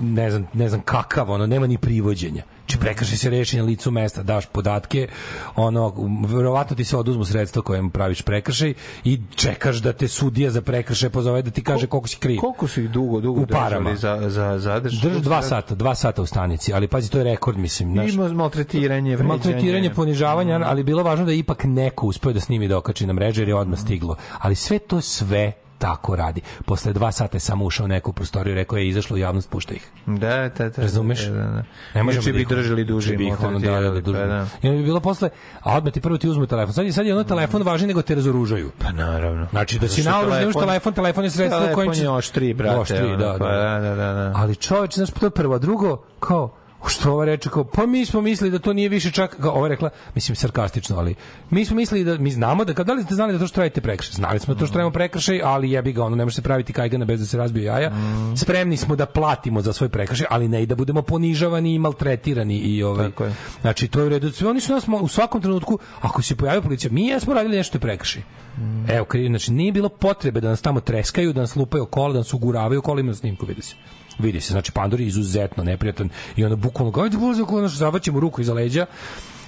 ne 0.00 0.30
znam, 0.30 0.46
ne 0.54 0.68
znam 0.68 0.80
kakav, 0.80 1.30
ono, 1.30 1.46
nema 1.46 1.66
ni 1.66 1.78
privođenja. 1.78 2.42
Znači 2.66 2.78
prekršaj 2.78 3.16
se 3.18 3.30
reši 3.30 3.56
na 3.56 3.62
licu 3.62 3.90
mesta, 3.90 4.22
daš 4.22 4.46
podatke, 4.46 5.08
ono, 5.56 5.94
verovatno 6.28 6.76
ti 6.76 6.84
se 6.84 6.96
oduzmu 6.96 7.24
sredstva 7.24 7.62
kojim 7.62 7.90
praviš 7.90 8.22
prekršaj 8.22 8.74
i 9.04 9.20
čekaš 9.36 9.76
da 9.76 9.92
te 9.92 10.08
sudija 10.08 10.50
za 10.50 10.60
prekršaj 10.62 11.10
pozove 11.10 11.42
da 11.42 11.50
ti 11.50 11.62
kaže 11.62 11.86
koliko 11.86 12.08
si 12.08 12.16
kriv. 12.16 12.40
Koliko 12.40 12.68
su 12.68 12.80
ih 12.80 12.90
dugo, 12.90 13.20
dugo 13.20 13.40
U 13.40 13.46
parama. 13.46 13.90
držali 13.90 14.22
za, 14.22 14.30
za 14.30 14.58
zadrž? 14.58 15.00
Drž 15.02 15.16
dva 15.16 15.42
sata, 15.42 15.74
dva 15.74 15.94
sata 15.94 16.22
u 16.22 16.26
stanici, 16.26 16.72
ali 16.72 16.88
pazi, 16.88 17.10
to 17.10 17.18
je 17.18 17.24
rekord, 17.24 17.58
mislim. 17.58 17.92
Znaš, 17.92 18.12
Ima 18.12 18.28
maltretiranje, 18.28 19.10
vređanje. 19.10 19.28
maltretiranje, 19.28 19.94
ponižavanje, 19.94 20.54
ali 20.54 20.84
bilo 20.84 21.02
važno 21.02 21.24
da 21.24 21.32
ipak 21.32 21.64
neko 21.64 22.06
uspeo 22.06 22.32
da 22.32 22.40
snimi 22.40 22.68
da 22.68 22.78
okači 22.78 23.06
na 23.06 23.12
mreže 23.12 23.42
jer 23.42 23.48
je 23.48 23.54
odmah 23.54 23.78
stiglo. 23.78 24.16
Ali 24.38 24.54
sve 24.54 24.78
to 24.78 25.00
sve 25.00 25.52
tako 25.78 26.16
radi. 26.16 26.40
Posle 26.64 26.92
dva 26.92 27.12
sata 27.12 27.36
je 27.36 27.40
samo 27.40 27.64
ušao 27.64 27.86
neko 27.86 28.10
u 28.10 28.14
prostoriju 28.14 28.52
i 28.52 28.56
rekao 28.56 28.78
je 28.78 28.88
izašlo 28.88 29.14
u 29.14 29.18
javnost, 29.18 29.50
pušta 29.50 29.74
ih. 29.74 29.90
Da, 30.06 30.48
da, 30.48 30.68
da. 30.68 30.82
Razumeš? 30.82 31.22
Da, 31.22 31.32
da, 31.32 31.42
da. 31.42 31.62
Ne 31.94 32.02
možemo 32.02 32.24
da 32.24 32.32
bi 32.32 32.40
ih- 32.40 32.48
držali 32.48 32.84
duže 32.84 33.16
bi 33.16 33.26
ih 33.26 33.40
ono 33.40 33.58
dalje 33.58 34.00
duže. 34.00 34.18
Pa, 34.18 34.26
da. 34.26 34.46
I 34.62 34.68
onda 34.68 34.78
bi 34.78 34.84
bilo 34.84 35.00
posle, 35.00 35.30
a 35.60 35.76
odmah 35.76 35.92
ti 35.92 36.00
prvo 36.00 36.18
ti 36.18 36.28
uzmu 36.28 36.46
telefon. 36.46 36.72
Sad 36.74 36.86
je, 36.86 36.92
sad 36.92 37.06
je 37.06 37.14
ono 37.14 37.24
telefon 37.24 37.62
važniji 37.62 37.88
nego 37.88 38.02
te 38.02 38.14
razoružaju. 38.14 38.70
Pa 38.78 38.92
naravno. 38.92 39.46
Znači 39.50 39.78
da 39.78 39.88
si 39.88 40.02
naoružan, 40.02 40.38
nemaš 40.38 40.54
telefon- 40.54 40.60
telefon, 40.62 40.92
telefon 40.92 41.24
je 41.24 41.30
sredstvo 41.30 41.58
Telefon 41.58 41.74
kojim 41.76 41.92
će... 41.92 42.02
je 42.02 42.10
oštriji, 42.10 42.54
brate, 42.54 42.78
Oštriji, 42.78 43.02
ono, 43.04 43.16
da, 43.16 43.36
pa 43.38 43.46
da. 43.46 43.54
da, 43.54 43.80
da, 43.80 43.94
da, 43.94 44.12
da. 44.14 44.32
Ali 44.36 44.56
čoveč, 44.56 44.94
znaš, 44.94 45.10
to 45.10 45.26
je 45.26 45.30
prvo. 45.30 45.58
Drugo, 45.58 45.96
kao, 46.20 46.54
što 46.88 47.12
ova 47.12 47.24
reče 47.24 47.48
kao 47.48 47.64
pa 47.64 47.86
mi 47.86 48.06
smo 48.06 48.20
mislili 48.20 48.50
da 48.50 48.58
to 48.58 48.72
nije 48.72 48.88
više 48.88 49.10
čak 49.10 49.36
kao 49.40 49.52
ova 49.52 49.68
rekla 49.68 49.90
mislim 50.14 50.36
sarkastično 50.36 50.96
ali 50.98 51.14
mi 51.50 51.64
smo 51.64 51.76
mislili 51.76 52.04
da 52.04 52.18
mi 52.18 52.30
znamo 52.30 52.64
da 52.64 52.84
da 52.84 52.92
li 52.92 53.02
ste 53.02 53.14
znali 53.14 53.32
da 53.32 53.38
to 53.38 53.46
što 53.46 53.60
radite 53.60 53.80
prekršaj 53.80 54.12
znali 54.12 54.38
smo 54.38 54.54
da 54.54 54.60
to 54.60 54.66
što 54.66 54.78
radimo 54.78 54.90
prekršaj 54.90 55.40
ali 55.44 55.70
jebi 55.70 55.92
ga 55.92 56.04
ono 56.04 56.16
ne 56.16 56.24
može 56.24 56.34
se 56.36 56.42
praviti 56.42 56.72
kajgana 56.72 57.04
bez 57.04 57.20
da 57.20 57.26
se 57.26 57.36
razbije 57.38 57.64
jaja 57.64 57.90
Mm. 57.90 58.36
spremni 58.36 58.76
smo 58.76 58.96
da 58.96 59.06
platimo 59.06 59.62
za 59.62 59.72
svoj 59.72 59.88
prekršaj 59.88 60.26
ali 60.30 60.48
ne 60.48 60.62
i 60.62 60.66
da 60.66 60.74
budemo 60.74 61.02
ponižavani 61.02 61.74
i 61.74 61.78
maltretirani 61.78 62.56
i 62.56 62.82
ovaj 62.82 63.10
Tako 63.10 63.24
je. 63.24 63.34
znači 63.60 63.88
to 63.88 64.00
je 64.00 64.06
u 64.06 64.08
redu 64.08 64.30
oni 64.46 64.60
su 64.60 64.72
nas 64.72 64.84
u 65.00 65.08
svakom 65.08 65.40
trenutku 65.42 65.78
ako 66.00 66.22
se 66.22 66.36
pojavi 66.36 66.62
policija 66.62 66.92
mi 66.92 67.06
jesmo 67.06 67.34
radili 67.34 67.56
nešto 67.56 67.78
prekršaj 67.78 68.22
Mm. 68.58 68.90
Evo, 68.90 69.04
krivi, 69.04 69.28
znači 69.28 69.52
nije 69.52 69.72
bilo 69.72 69.88
potrebe 69.88 70.40
da 70.40 70.48
nas 70.48 70.62
tamo 70.62 70.80
treskaju, 70.80 71.32
da 71.32 71.40
nas 71.40 71.56
lupaju 71.56 71.86
kola, 71.86 72.12
da 72.12 72.18
nas 72.18 72.34
uguravaju 72.34 72.82
kola, 72.82 73.00
ima 73.00 73.14
snimku, 73.14 73.46
vidi 73.46 73.62
se. 73.62 73.74
Vidi 74.18 74.40
se, 74.40 74.52
znači 74.52 74.72
Pandor 74.72 75.00
je 75.00 75.06
izuzetno 75.06 75.64
neprijatan 75.64 76.08
i 76.36 76.44
ono 76.44 76.56
bukvalno 76.56 76.90
ga, 76.90 77.02
ajde 77.02 77.16
bulazi 77.16 77.42
okolo, 77.42 77.60
znači 77.60 77.76
zavaćemo 77.76 78.20
ruku 78.20 78.40
iza 78.40 78.54
leđa 78.54 78.86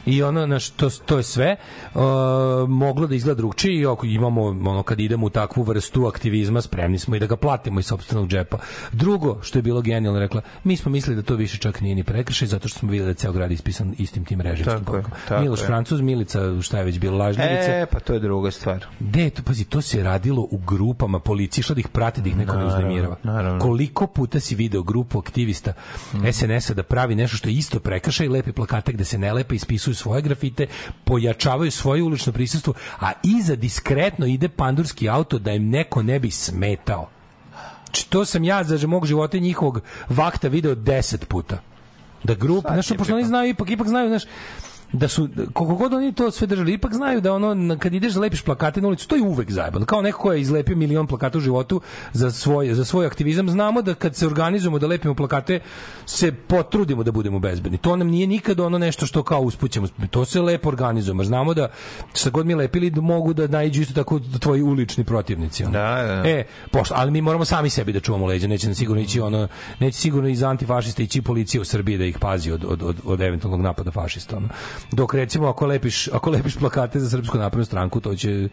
i 0.08 0.22
ono 0.22 0.46
naš 0.46 0.70
to 0.70 0.90
to 0.90 1.16
je 1.16 1.22
sve 1.22 1.56
uh, 1.94 2.00
moglo 2.68 3.06
da 3.06 3.14
izgleda 3.14 3.36
drugčije 3.36 3.80
i 3.80 3.86
ako 3.86 4.06
imamo 4.06 4.42
ono 4.42 4.82
kad 4.82 5.00
idemo 5.00 5.26
u 5.26 5.30
takvu 5.30 5.62
vrstu 5.62 6.06
aktivizma 6.06 6.60
spremni 6.60 6.98
smo 6.98 7.16
i 7.16 7.18
da 7.18 7.26
ga 7.26 7.36
platimo 7.36 7.80
iz 7.80 7.86
sopstvenog 7.86 8.28
džepa 8.28 8.58
drugo 8.92 9.38
što 9.42 9.58
je 9.58 9.62
bilo 9.62 9.80
genijalno 9.80 10.20
rekla 10.20 10.40
mi 10.64 10.76
smo 10.76 10.92
mislili 10.92 11.16
da 11.16 11.22
to 11.22 11.34
više 11.34 11.58
čak 11.58 11.80
nije 11.80 11.94
ni 11.94 12.04
prekršaj 12.04 12.48
zato 12.48 12.68
što 12.68 12.78
smo 12.78 12.90
videli 12.90 13.06
da 13.06 13.10
je 13.10 13.14
ceo 13.14 13.32
grad 13.32 13.52
ispisan 13.52 13.94
istim 13.98 14.24
tim 14.24 14.40
režimskim 14.40 14.84
porukom. 14.84 15.12
Miloš 15.40 15.60
je. 15.60 15.66
Francuz 15.66 16.00
Milica 16.00 16.62
šta 16.62 16.78
je 16.78 16.84
već 16.84 16.98
bilo 16.98 17.18
lažljivica 17.18 17.72
E, 17.72 17.86
pa 17.92 18.00
to 18.00 18.12
je 18.12 18.20
druga 18.20 18.50
stvar. 18.50 18.86
Gde 19.00 19.22
je 19.22 19.30
to, 19.30 19.42
pazi, 19.42 19.64
to 19.64 19.82
se 19.82 20.02
radilo 20.02 20.48
u 20.50 20.58
grupama 20.58 21.18
policije, 21.18 21.60
išla 21.62 21.74
da 21.74 21.80
ih 21.80 21.88
prati, 21.88 22.20
da 22.20 22.28
ih 22.28 22.36
neko 22.36 22.52
ne 22.52 22.58
Naravno, 22.58 22.78
uznemirava. 22.78 23.16
naravno. 23.22 23.60
Koliko 23.60 24.06
puta 24.06 24.40
si 24.40 24.54
video 24.54 24.82
grupu 24.82 25.18
aktivista 25.18 25.72
SNS-a 26.32 26.74
da 26.74 26.82
pravi 26.82 27.14
nešto 27.14 27.36
što 27.36 27.48
je 27.48 27.54
isto 27.54 27.80
prekršaj 27.80 28.26
i 28.26 28.28
lepi 28.28 28.52
plakate 28.52 28.92
gde 28.92 29.04
se 29.04 29.18
ne 29.18 29.32
lepe, 29.32 29.54
ispisuju 29.54 29.94
svoje 29.98 30.22
grafite, 30.22 30.66
pojačavaju 31.04 31.70
svoje 31.70 32.02
ulično 32.02 32.32
prisustvo, 32.32 32.74
a 33.00 33.12
iza 33.22 33.56
diskretno 33.56 34.26
ide 34.26 34.48
pandurski 34.48 35.08
auto 35.08 35.38
da 35.38 35.52
im 35.52 35.68
neko 35.70 36.02
ne 36.02 36.18
bi 36.18 36.30
smetao. 36.30 37.08
Znači, 37.84 38.10
to 38.10 38.24
sam 38.24 38.44
ja 38.44 38.64
za 38.64 38.86
mog 38.86 39.06
života 39.06 39.36
i 39.36 39.40
njihovog 39.40 39.80
vakta 40.08 40.48
video 40.48 40.74
10 40.74 41.24
puta. 41.24 41.58
Da 42.24 42.34
grupa, 42.34 42.72
znaš, 42.72 42.88
pošto 42.98 43.14
oni 43.14 43.24
znaju, 43.24 43.50
ipak, 43.50 43.70
ipak 43.70 43.88
znaju, 43.88 44.08
znaš, 44.08 44.22
da 44.92 45.08
su 45.08 45.28
koliko 45.52 45.74
god 45.74 45.94
oni 45.94 46.12
to 46.12 46.30
sve 46.30 46.46
držali 46.46 46.72
ipak 46.72 46.94
znaju 46.94 47.20
da 47.20 47.32
ono 47.32 47.78
kad 47.78 47.94
ideš 47.94 48.12
da 48.12 48.20
lepiš 48.20 48.42
plakate 48.42 48.80
na 48.80 48.88
ulicu 48.88 49.08
to 49.08 49.16
je 49.16 49.22
uvek 49.22 49.50
zajebano 49.50 49.86
kao 49.86 50.02
neko 50.02 50.18
ko 50.18 50.32
je 50.32 50.40
izlepio 50.40 50.76
milion 50.76 51.06
plakata 51.06 51.38
u 51.38 51.40
životu 51.40 51.80
za 52.12 52.30
svoj 52.30 52.74
za 52.74 52.84
svoj 52.84 53.06
aktivizam 53.06 53.50
znamo 53.50 53.82
da 53.82 53.94
kad 53.94 54.16
se 54.16 54.26
organizujemo 54.26 54.78
da 54.78 54.86
lepimo 54.86 55.14
plakate 55.14 55.60
se 56.06 56.32
potrudimo 56.32 57.02
da 57.02 57.12
budemo 57.12 57.38
bezbedni 57.38 57.78
to 57.78 57.96
nam 57.96 58.08
nije 58.08 58.26
nikad 58.26 58.60
ono 58.60 58.78
nešto 58.78 59.06
što 59.06 59.22
kao 59.22 59.40
uspućemo 59.40 59.88
to 60.10 60.24
se 60.24 60.40
lepo 60.40 60.68
organizujemo 60.68 61.24
znamo 61.24 61.54
da 61.54 61.68
šta 62.14 62.30
god 62.30 62.46
mi 62.46 62.54
lepili 62.54 62.90
da 62.90 63.00
mogu 63.00 63.32
da 63.32 63.46
naiđu 63.46 63.82
isto 63.82 63.94
tako 63.94 64.20
tvoji 64.40 64.62
ulični 64.62 65.04
protivnici 65.04 65.64
ono. 65.64 65.72
Da, 65.72 66.02
da. 66.02 66.28
E, 66.28 66.44
pošto, 66.70 66.94
ali 66.96 67.10
mi 67.10 67.22
moramo 67.22 67.44
sami 67.44 67.70
sebi 67.70 67.92
da 67.92 68.00
čuvamo 68.00 68.26
leđa, 68.26 68.46
neće 68.46 68.66
nam 68.66 68.74
sigurno 68.74 69.02
ići 69.02 69.20
ono, 69.20 69.48
neće 69.80 69.98
sigurno 69.98 70.28
iz 70.28 70.42
antifašista 70.42 71.02
ići 71.02 71.22
policija 71.22 71.60
u 71.60 71.64
Srbiji 71.64 71.98
da 71.98 72.04
ih 72.04 72.18
pazi 72.18 72.50
od, 72.52 72.64
od, 72.64 72.82
od, 72.82 72.96
od 73.04 73.20
eventualnog 73.20 73.60
napada 73.60 73.90
fašista. 73.90 74.36
Ono. 74.36 74.48
Dok 74.92 75.14
recimo 75.14 75.48
ako 75.48 75.66
lepiš, 75.66 76.08
ako 76.12 76.30
lepiš 76.30 76.56
plakate 76.56 77.00
za 77.00 77.10
Srpsku 77.10 77.38
naprednu 77.38 77.64
stranku, 77.64 78.00
to 78.00 78.14
će 78.14 78.48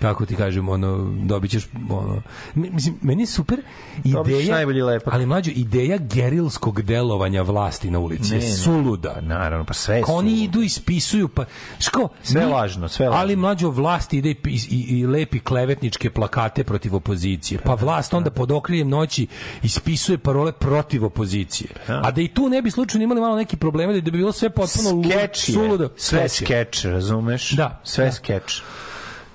kako 0.00 0.26
ti 0.26 0.36
kažem, 0.36 0.68
ono, 0.68 0.96
dobit 1.16 1.50
ćeš, 1.50 1.66
ono, 1.90 2.22
mi- 2.54 2.70
mislim, 2.70 2.98
meni 3.02 3.22
je 3.22 3.26
super 3.26 3.60
ideja, 4.04 4.54
najbolji 4.54 4.82
lepak. 4.82 5.14
ali 5.14 5.26
mlađo, 5.26 5.50
ideja 5.52 5.98
gerilskog 5.98 6.82
delovanja 6.82 7.42
vlasti 7.42 7.90
na 7.90 7.98
ulici 7.98 8.34
je 8.34 8.38
Ne, 8.38 8.46
ne. 8.46 8.52
suluda. 8.52 9.16
Naravno, 9.22 9.64
pa 9.64 9.74
sve 9.74 10.02
Kao 10.02 10.14
oni 10.14 10.32
idu 10.34 10.62
i 10.62 10.68
spisuju, 10.68 11.28
pa, 11.28 11.44
ško, 11.78 12.08
Sve 12.22 12.40
mi- 12.40 12.52
lažno, 12.52 12.88
sve 12.88 13.08
lažno. 13.08 13.20
Ali 13.20 13.36
mlađo 13.36 13.70
vlast 13.70 14.12
ide 14.12 14.30
i, 14.30 14.36
i, 14.70 14.86
i 14.90 15.06
lepi 15.06 15.40
klevetničke 15.40 16.10
plakate 16.10 16.64
protiv 16.64 16.96
opozicije. 16.96 17.60
Pa 17.60 17.74
vlast 17.74 18.14
onda 18.14 18.30
pod 18.30 18.50
okriljem 18.50 18.88
noći 18.88 19.26
ispisuje 19.62 20.18
parole 20.18 20.52
protiv 20.52 21.04
opozicije. 21.04 21.70
A 21.86 22.10
da 22.10 22.20
i 22.20 22.28
tu 22.28 22.48
ne 22.48 22.62
bi 22.62 22.70
slučajno 22.70 23.04
imali 23.04 23.20
malo 23.20 23.36
neki 23.36 23.56
probleme, 23.56 23.92
da 23.94 24.00
bi 24.00 24.10
bilo 24.10 24.32
sve 24.32 24.50
potpuno 24.50 25.02
Skeč 25.04 25.48
je. 25.48 25.52
suludo. 25.52 25.88
Sve 25.96 26.20
je. 26.20 26.28
skeč, 26.28 26.84
razumeš? 26.84 27.50
Da, 27.50 27.80
Sve 27.84 28.04
da. 28.04 28.12
skeč. 28.12 28.62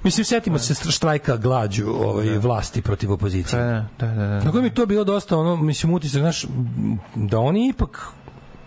Mislim, 0.03 0.25
setimo 0.25 0.59
se 0.59 0.91
štrajka 0.91 1.38
glađu 1.38 1.88
ovaj, 1.88 2.38
vlasti 2.38 2.81
protiv 2.81 3.11
opozicije. 3.11 3.61
Da, 3.61 3.88
da, 3.99 4.07
da. 4.07 4.27
da. 4.27 4.39
Tako 4.39 4.61
mi 4.61 4.73
to 4.73 4.85
bilo 4.85 5.03
dosta, 5.03 5.38
ono, 5.38 5.55
mislim, 5.55 5.93
utisak, 5.93 6.21
znaš, 6.21 6.45
da 7.15 7.39
oni 7.39 7.69
ipak, 7.69 8.07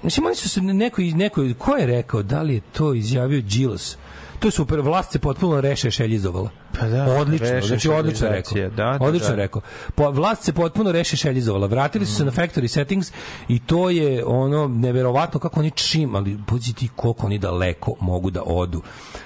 mislim, 0.02 0.26
oni 0.26 0.34
su 0.34 0.48
se 0.48 0.60
neko, 0.60 1.02
neko, 1.02 1.44
ko 1.58 1.76
je 1.76 1.86
rekao, 1.86 2.22
da 2.22 2.42
li 2.42 2.54
je 2.54 2.60
to 2.60 2.94
izjavio 2.94 3.42
Đilas? 3.42 3.98
To 4.38 4.48
je 4.48 4.52
super, 4.52 4.80
vlast 4.80 5.12
se 5.12 5.18
potpuno 5.18 5.60
reše 5.60 5.90
šeljizovala. 5.90 6.50
Pa 6.81 6.89
da, 6.89 7.05
odlično, 7.05 7.51
reše 7.51 7.66
znači 7.66 7.89
odlično 7.89 8.28
rekao. 8.28 8.55
da, 8.55 8.69
da, 8.69 8.98
odlično 9.01 9.28
da. 9.28 9.35
rekao. 9.35 9.62
Po, 9.94 10.11
vlast 10.11 10.43
se 10.43 10.53
potpuno 10.53 10.93
reše 10.93 11.16
šeljizovala. 11.16 11.66
Vratili 11.66 12.07
su 12.07 12.15
se 12.15 12.24
na 12.24 12.31
factory 12.31 12.69
settings 12.69 13.12
i 13.48 13.59
to 13.59 13.90
je 13.90 14.24
ono 14.24 14.69
neverovatno 14.69 15.40
kako 15.40 15.61
oni 15.61 15.70
čim, 15.70 16.15
ali 16.15 16.36
buđi 16.48 16.73
ti 16.73 16.89
koliko 16.97 17.27
oni 17.27 17.39
daleko 17.39 17.94
mogu 18.01 18.31
da 18.31 18.43
odu. 18.43 18.82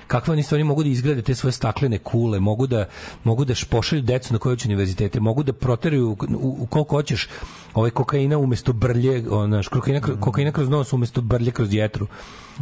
Kakve 0.07 0.33
oni 0.33 0.43
stvari 0.43 0.65
mogu 0.65 0.83
da 0.83 0.89
izgrade 0.89 1.23
te 1.23 1.35
svoje 1.35 1.53
staklene 1.53 1.99
kule, 1.99 2.41
mogu 2.41 2.67
da 2.67 2.85
mogu 3.25 3.45
da 3.45 3.55
pošalju 3.71 4.03
decu 4.03 4.33
na 4.33 4.39
koje 4.39 4.53
hoće 4.53 4.69
univerzitete, 4.69 5.21
mogu 5.21 5.43
da 5.43 5.53
proteraju 5.53 6.11
u, 6.11 6.17
u 6.39 6.67
koliko 6.67 6.97
hoćeš 6.97 7.29
ovaj 7.75 7.91
kokaina 7.91 8.39
umesto 8.39 8.73
brlje, 8.73 9.25
onaš 9.31 9.69
kokaina, 9.69 10.01
kokaina 10.21 10.53
kroz 10.53 10.69
nos 10.69 10.93
umesto 10.93 11.21
brlje 11.21 11.51
kroz 11.51 11.75
jetru. 11.75 12.07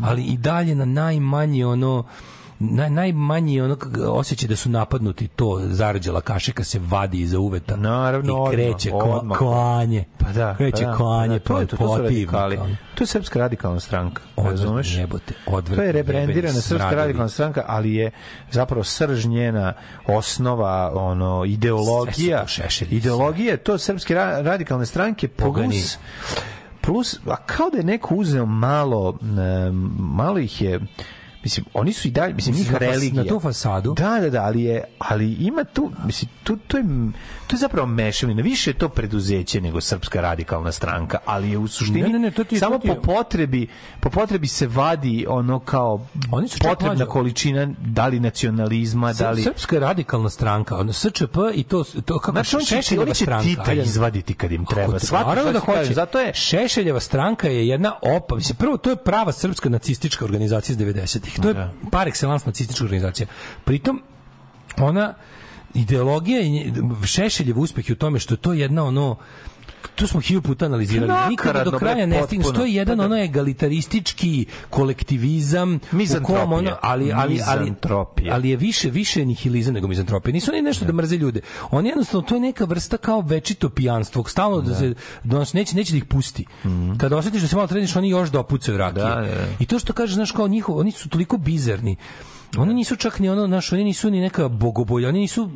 Ali 0.02 0.22
i 0.22 0.36
dalje 0.36 0.74
na 0.74 0.84
najmanje 0.84 1.66
ono 1.66 2.04
naj, 2.58 2.90
najmanji 2.90 3.60
ono 3.60 3.76
osjećaj 4.06 4.48
da 4.48 4.56
su 4.56 4.70
napadnuti 4.70 5.28
to 5.28 5.60
zarđala 5.64 6.20
kašika 6.20 6.64
se 6.64 6.80
vadi 6.82 7.20
iza 7.20 7.38
uveta 7.38 7.76
Naravno, 7.76 8.46
i 8.46 8.56
kreće 8.56 8.90
odmah. 8.94 9.38
klanje 9.38 10.04
Pa 10.18 10.32
da, 10.32 10.54
kreće 10.56 10.84
pa 10.84 10.90
da, 10.90 10.96
klanje 10.96 11.40
pa 11.40 11.54
da, 11.54 11.66
to 11.66 11.76
to, 11.76 11.86
to 11.86 11.98
radikali. 11.98 12.58
To 12.94 13.02
je 13.02 13.06
srpska 13.06 13.38
radikalna 13.38 13.80
stranka, 13.80 14.22
razumeš? 14.36 14.96
jebote, 14.96 15.34
odvratno, 15.46 15.76
To 15.76 15.82
je 15.82 15.92
rebrendirana 15.92 16.60
srpska 16.60 16.90
radikalna 16.90 17.28
stranka, 17.28 17.64
ali 17.66 17.94
je 17.94 18.10
zapravo 18.50 18.84
srž 18.84 19.26
njena 19.26 19.72
osnova, 20.06 20.92
ono 20.94 21.44
ideologija. 21.44 22.46
Su 22.48 22.84
to 22.84 22.94
Ideologija 22.94 23.56
srpske 23.78 24.14
ra- 24.14 24.42
radikalne 24.42 24.86
stranke 24.86 25.28
Pogani. 25.28 25.68
plus 25.68 25.98
plus 26.80 27.20
a 27.26 27.36
kao 27.36 27.70
da 27.70 27.78
je 27.78 27.84
neko 27.84 28.14
uzeo 28.14 28.46
malo 28.46 29.18
malo 29.98 30.38
ih 30.38 30.62
je 30.62 30.80
mislim 31.42 31.66
oni 31.74 31.92
su 31.92 32.08
i 32.08 32.10
dalje 32.10 32.34
mislim 32.34 32.56
njih 32.56 32.74
religija 32.74 33.22
na 33.22 33.28
tu 33.28 33.40
fasadu? 33.40 33.94
da 33.94 34.20
da 34.20 34.30
da 34.30 34.42
ali 34.42 34.62
je 34.62 34.84
ali 34.98 35.32
ima 35.32 35.64
tu 35.64 35.90
mislim 36.04 36.30
tu 36.44 36.56
to 36.58 36.76
je 36.76 36.84
to 37.46 37.56
je 37.56 37.58
zapravo 37.58 37.86
mešavina 37.88 38.42
više 38.42 38.70
je 38.70 38.74
to 38.74 38.88
preduzeće 38.88 39.60
nego 39.60 39.80
srpska 39.80 40.20
radikalna 40.20 40.72
stranka 40.72 41.18
ali 41.24 41.50
je 41.50 41.58
u 41.58 41.68
suštini 41.68 42.02
Ne, 42.02 42.08
ne, 42.08 42.18
ne, 42.18 42.30
to 42.30 42.44
ti 42.44 42.58
samo 42.58 42.72
to 42.72 42.78
ti 42.78 42.88
po 42.88 42.94
potrebi 42.94 43.66
po 44.00 44.10
potrebi 44.10 44.46
se 44.46 44.66
vadi 44.66 45.26
ono 45.28 45.58
kao 45.60 46.06
Oni 46.30 46.48
su 46.48 46.58
potrebna 46.60 46.94
mlađe- 46.96 47.06
količina 47.06 47.68
da 47.78 48.06
li 48.06 48.20
nacionalizma 48.20 49.12
da 49.12 49.30
li 49.30 49.42
Srpska 49.42 49.78
radikalna 49.78 50.30
stranka, 50.30 50.76
ono 50.76 50.92
SČP 50.92 51.22
i 51.54 51.62
to 51.64 51.84
to 52.02 52.18
kako 52.18 52.32
Znači, 52.32 52.56
on 52.56 52.62
će- 52.62 52.76
Šešeljeva 52.76 53.02
oni 53.02 53.14
će 53.14 53.24
stranka, 53.24 53.44
Tita 53.44 53.62
ajde, 53.66 53.82
izvaditi 53.82 54.34
kad 54.34 54.52
im 54.52 54.66
treba. 54.66 54.98
Naravno 55.12 55.52
da 55.52 55.60
kažem? 55.60 55.74
hoće. 55.78 55.94
Zato 55.94 56.20
je- 56.20 56.34
Šešeljeva 56.34 57.00
stranka 57.00 57.48
je 57.48 57.68
jedna 57.68 57.92
opa, 58.04 58.34
mislim 58.34 58.56
prvo 58.56 58.76
to 58.76 58.90
je 58.90 58.96
prava 58.98 59.32
srpska 59.32 59.68
nacistička 59.68 60.24
organizacija 60.24 60.72
iz 60.72 60.78
90-ih. 61.28 61.42
To 61.42 61.48
je 61.48 61.54
Da. 61.54 61.72
par 61.90 62.08
excellence 62.08 62.46
nacistička 62.46 62.84
organizacija. 62.84 63.26
Pritom 63.64 64.02
ona 64.76 65.14
ideologija 65.74 66.40
i 66.40 66.72
Šešeljev 67.06 67.58
uspeh 67.58 67.88
je 67.88 67.92
u 67.92 67.96
tome 67.96 68.18
što 68.18 68.34
je 68.34 68.38
to 68.38 68.52
jedna 68.52 68.84
ono 68.84 69.16
to 69.94 70.06
smo 70.06 70.20
hilju 70.20 70.42
puta 70.42 70.66
analizirali. 70.66 71.30
Nikada 71.30 71.64
do 71.64 71.78
kraja 71.78 72.06
ne 72.06 72.22
stigneš. 72.26 72.48
To 72.54 72.64
je 72.64 72.74
jedan 72.74 72.98
da. 72.98 73.04
ono 73.04 73.16
egalitaristički 73.16 74.46
kolektivizam 74.70 75.74
u 75.74 75.78
kom 75.78 75.98
Mizantropija. 75.98 76.44
ono, 76.44 76.76
ali, 76.82 77.12
ali, 77.12 77.40
ali, 77.46 77.72
ali 78.30 78.50
je 78.50 78.56
više 78.56 78.90
više 78.90 79.24
nihilizam 79.26 79.74
nego 79.74 79.88
mizantropija. 79.88 80.32
Nisu 80.32 80.50
oni 80.50 80.62
nešto 80.62 80.84
da 80.84 80.92
mrze 80.92 81.16
ljude. 81.16 81.40
Oni 81.70 81.88
jednostavno 81.88 82.26
to 82.28 82.34
je 82.34 82.40
neka 82.40 82.64
vrsta 82.64 82.96
kao 82.96 83.20
večito 83.20 83.68
pijanstvo, 83.68 84.24
stalno 84.24 84.60
da, 84.60 84.74
se 84.74 84.94
da 85.24 85.38
nas 85.38 85.52
neće 85.52 85.76
neće 85.76 85.92
da 85.92 85.96
ih 85.96 86.04
pusti. 86.04 86.46
Kada 86.98 87.16
osjetiš 87.16 87.42
da 87.42 87.48
se 87.48 87.56
malo 87.56 87.68
treniš, 87.68 87.96
oni 87.96 88.08
još 88.08 88.30
dopucaju 88.30 88.78
rakije. 88.78 89.04
Mhm. 89.04 89.14
Da, 89.14 89.20
da, 89.20 89.34
da. 89.34 89.46
I 89.58 89.66
to 89.66 89.78
što 89.78 89.92
kažeš, 89.92 90.14
znaš, 90.14 90.32
kao 90.32 90.48
njihov, 90.48 90.78
oni 90.78 90.92
su 90.92 91.08
toliko 91.08 91.36
bizarni. 91.36 91.96
Oni 92.56 92.74
nisu 92.74 92.96
čak 92.96 93.18
ni 93.18 93.28
ono, 93.28 93.46
znaš, 93.46 93.72
oni 93.72 93.84
nisu 93.84 94.10
ni 94.10 94.20
neka 94.20 94.48
bogobolja, 94.48 95.08
oni 95.08 95.20
nisu, 95.20 95.50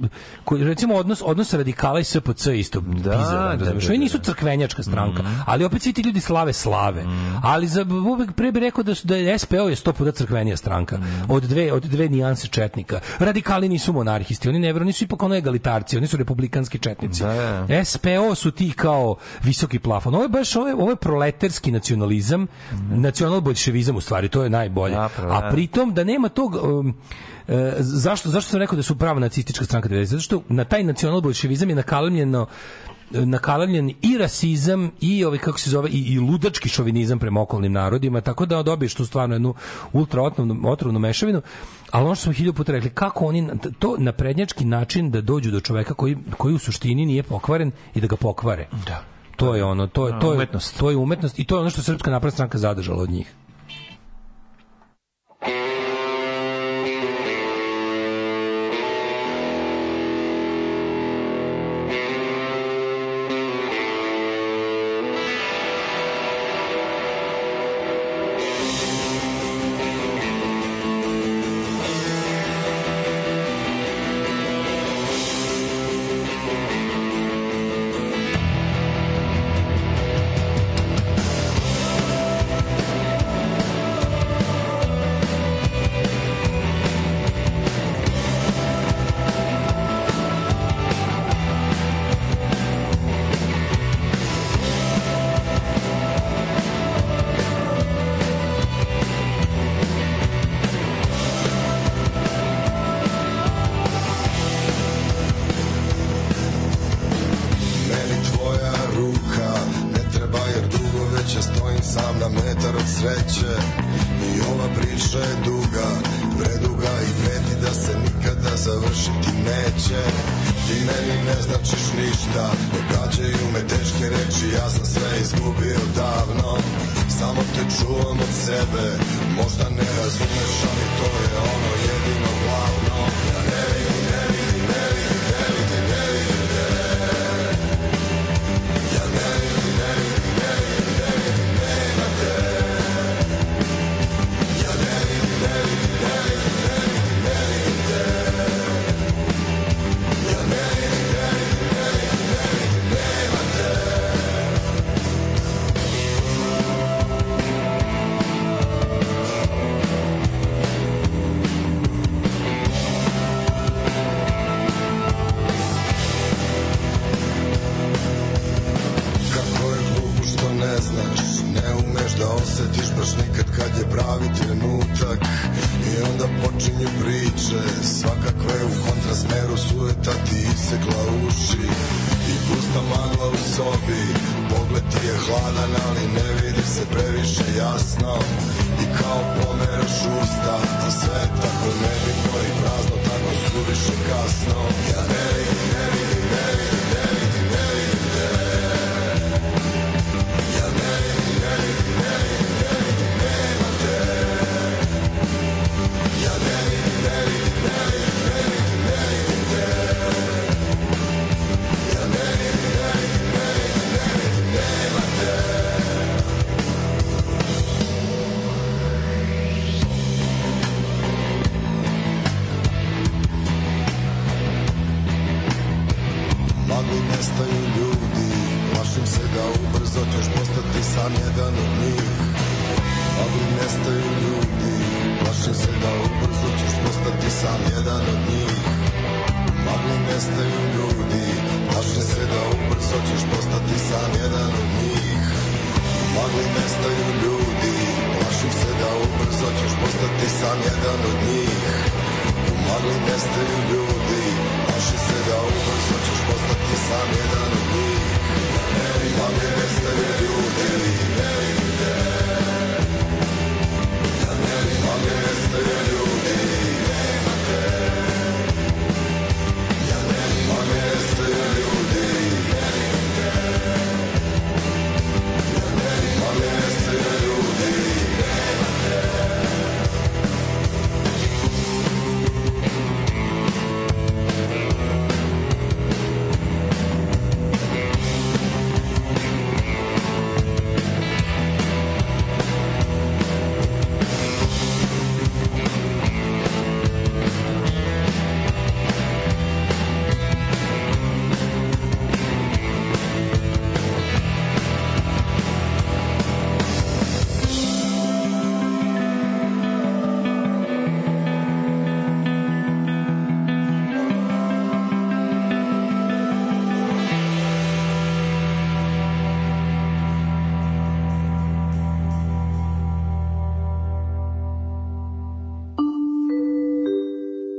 koji, 0.45 0.65
recimo, 0.65 0.95
odnos, 0.95 1.23
odnos 1.25 1.55
radikala 1.55 2.01
i 2.01 2.05
SPC 2.05 2.47
isto 2.49 2.81
bizaran, 2.81 3.09
da, 3.49 3.57
razumeš? 3.57 3.85
da, 3.85 3.91
Oni 3.91 3.99
da, 3.99 4.03
nisu 4.03 4.19
da. 4.19 4.25
crkvenjačka 4.25 4.83
stranka, 4.83 5.23
Mhm. 5.23 5.35
ali 5.47 5.65
opet 5.65 5.83
svi 5.83 5.93
ti 5.93 6.03
ljudi 6.03 6.21
slave 6.21 6.53
slave. 6.53 7.05
Ali 7.43 7.67
za 7.67 7.87
uvek 8.07 8.33
pre 8.33 8.53
bi 8.53 8.61
rekao 8.61 8.85
da 8.85 8.95
su 8.95 9.07
da 9.07 9.17
je 9.17 9.39
SPO 9.39 9.69
je 9.69 9.77
sto 9.77 9.93
puta 9.93 10.13
crkvenija 10.13 10.57
stranka. 10.57 10.99
Mhm. 10.99 11.07
Od 11.29 11.43
dve 11.43 11.73
od 11.73 11.83
dve 11.85 12.09
nijanse 12.09 12.49
četnika. 12.49 13.01
Radikali 13.19 13.69
nisu 13.69 13.93
monarhisti, 13.93 14.49
oni 14.49 14.59
ne 14.59 14.69
veruju, 14.69 14.83
oni 14.83 14.93
su 14.93 15.05
ipak 15.05 15.23
ono 15.23 15.35
egalitarci, 15.35 15.97
oni 15.97 16.07
su 16.07 16.17
republikanski 16.17 16.79
četnici. 16.79 17.23
Da, 17.23 17.85
SPO 17.85 18.35
su 18.35 18.51
ti 18.51 18.73
kao 18.73 19.15
visoki 19.43 19.79
plafon. 19.79 20.15
Ovo 20.15 20.23
je 20.23 20.29
baš 20.29 20.57
ovo 20.57 20.69
je, 20.69 20.75
ovo 20.75 20.91
je 20.91 20.97
proletarski 20.97 21.71
nacionalizam, 21.71 22.47
nacionalbolševizam 22.91 23.97
u 23.97 24.01
stvari, 24.01 24.29
to 24.29 24.43
je 24.43 24.51
najbolje. 24.51 24.97
A 24.97 25.09
da. 25.21 25.49
pritom 25.51 25.95
da 25.95 26.05
nema 26.05 26.29
tog 26.29 26.53
um, 26.83 26.95
e, 27.49 27.75
zašto 27.79 28.29
zašto 28.31 28.51
sam 28.51 28.61
rekao 28.61 28.77
da 28.77 28.83
su 28.83 28.99
prava 28.99 29.21
nacistička 29.21 29.65
stranka 29.65 29.89
90 29.89 30.05
zato 30.05 30.21
što 30.23 30.43
na 30.49 30.65
taj 30.65 30.83
nacionalbolševizam 30.85 31.69
je 31.69 31.75
nakalamljeno 31.77 32.47
nakalamljen 33.11 33.93
i 34.03 34.19
rasizam 34.19 34.91
i 35.01 35.25
ovaj 35.25 35.39
kako 35.39 35.59
se 35.59 35.71
zove 35.71 35.91
i, 35.91 36.13
i 36.13 36.19
ludački 36.19 36.69
šovinizam 36.69 37.19
prema 37.19 37.41
okolnim 37.41 37.73
narodima 37.73 38.21
tako 38.21 38.47
da 38.47 38.63
dobiješ 38.63 38.95
tu 38.95 39.07
stvarno 39.07 39.35
jednu 39.35 39.55
ultra 39.93 40.23
otrovnu, 40.23 40.61
otrovnu 40.65 40.99
mešavinu 40.99 41.43
ali 41.91 42.05
ono 42.05 42.15
što 42.15 42.23
smo 42.23 42.33
hiljadu 42.33 42.57
puta 42.57 42.73
rekli 42.73 42.91
kako 42.91 43.27
oni 43.27 43.49
to 43.79 43.97
na 43.99 44.13
prednjački 44.13 44.65
način 44.65 45.11
da 45.11 45.21
dođu 45.21 45.51
do 45.51 45.61
čoveka 45.61 45.95
koji 45.95 46.17
koji 46.39 46.55
u 46.55 46.59
suštini 46.59 47.07
nije 47.07 47.23
pokvaren 47.23 47.71
i 47.95 48.01
da 48.01 48.07
ga 48.07 48.17
pokvare 48.17 48.69
Da. 48.87 49.05
to 49.37 49.55
je 49.55 49.65
ono 49.65 49.87
to 49.87 50.07
je 50.09 50.21
to 50.21 50.31
je 50.33 50.37
Umetnost. 50.37 50.79
to 50.79 50.91
je 50.91 50.97
umetnost 50.97 51.39
i 51.39 51.45
to 51.45 51.57
je 51.57 51.61
ono 51.61 51.71
što 51.71 51.83
srpska 51.83 52.11
napredna 52.11 52.33
stranka 52.33 52.59
zadržala 52.59 53.03
od 53.03 53.11
njih 53.11 53.35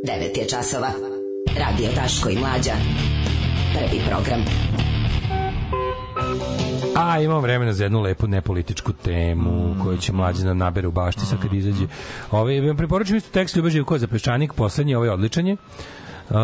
9 0.03 0.38
je 0.38 0.47
časova. 0.47 0.91
Radio 1.59 1.89
Taško 1.95 2.30
i 2.30 2.38
Mlađa. 2.38 2.73
Prvi 3.73 4.01
program. 4.09 4.41
A 6.95 7.19
imamo 7.19 7.39
vremena 7.39 7.73
za 7.73 7.84
jednu 7.84 8.01
lepu 8.01 8.27
nepolitičku 8.27 8.93
temu 8.93 9.51
mm. 9.51 9.80
koju 9.84 9.97
će 9.97 10.13
mlađina 10.13 10.47
da 10.47 10.53
nabere 10.53 10.88
u 10.88 10.91
bašti 10.91 11.21
mm. 11.21 11.25
sad 11.25 11.41
kad 11.41 11.51
mm. 11.51 11.55
izađe. 11.55 11.88
Ovaj 12.32 12.61
vam 12.61 12.77
preporučujem 12.77 13.17
isto 13.17 13.30
tekst 13.32 13.56
Ljubeži 13.56 13.73
Živko 13.73 13.98
za 13.98 14.07
peščanik, 14.07 14.53
poslednji 14.53 14.95
ovaj 14.95 15.09
odličan 15.09 15.48
je. 15.48 15.53
Uh, 15.53 16.38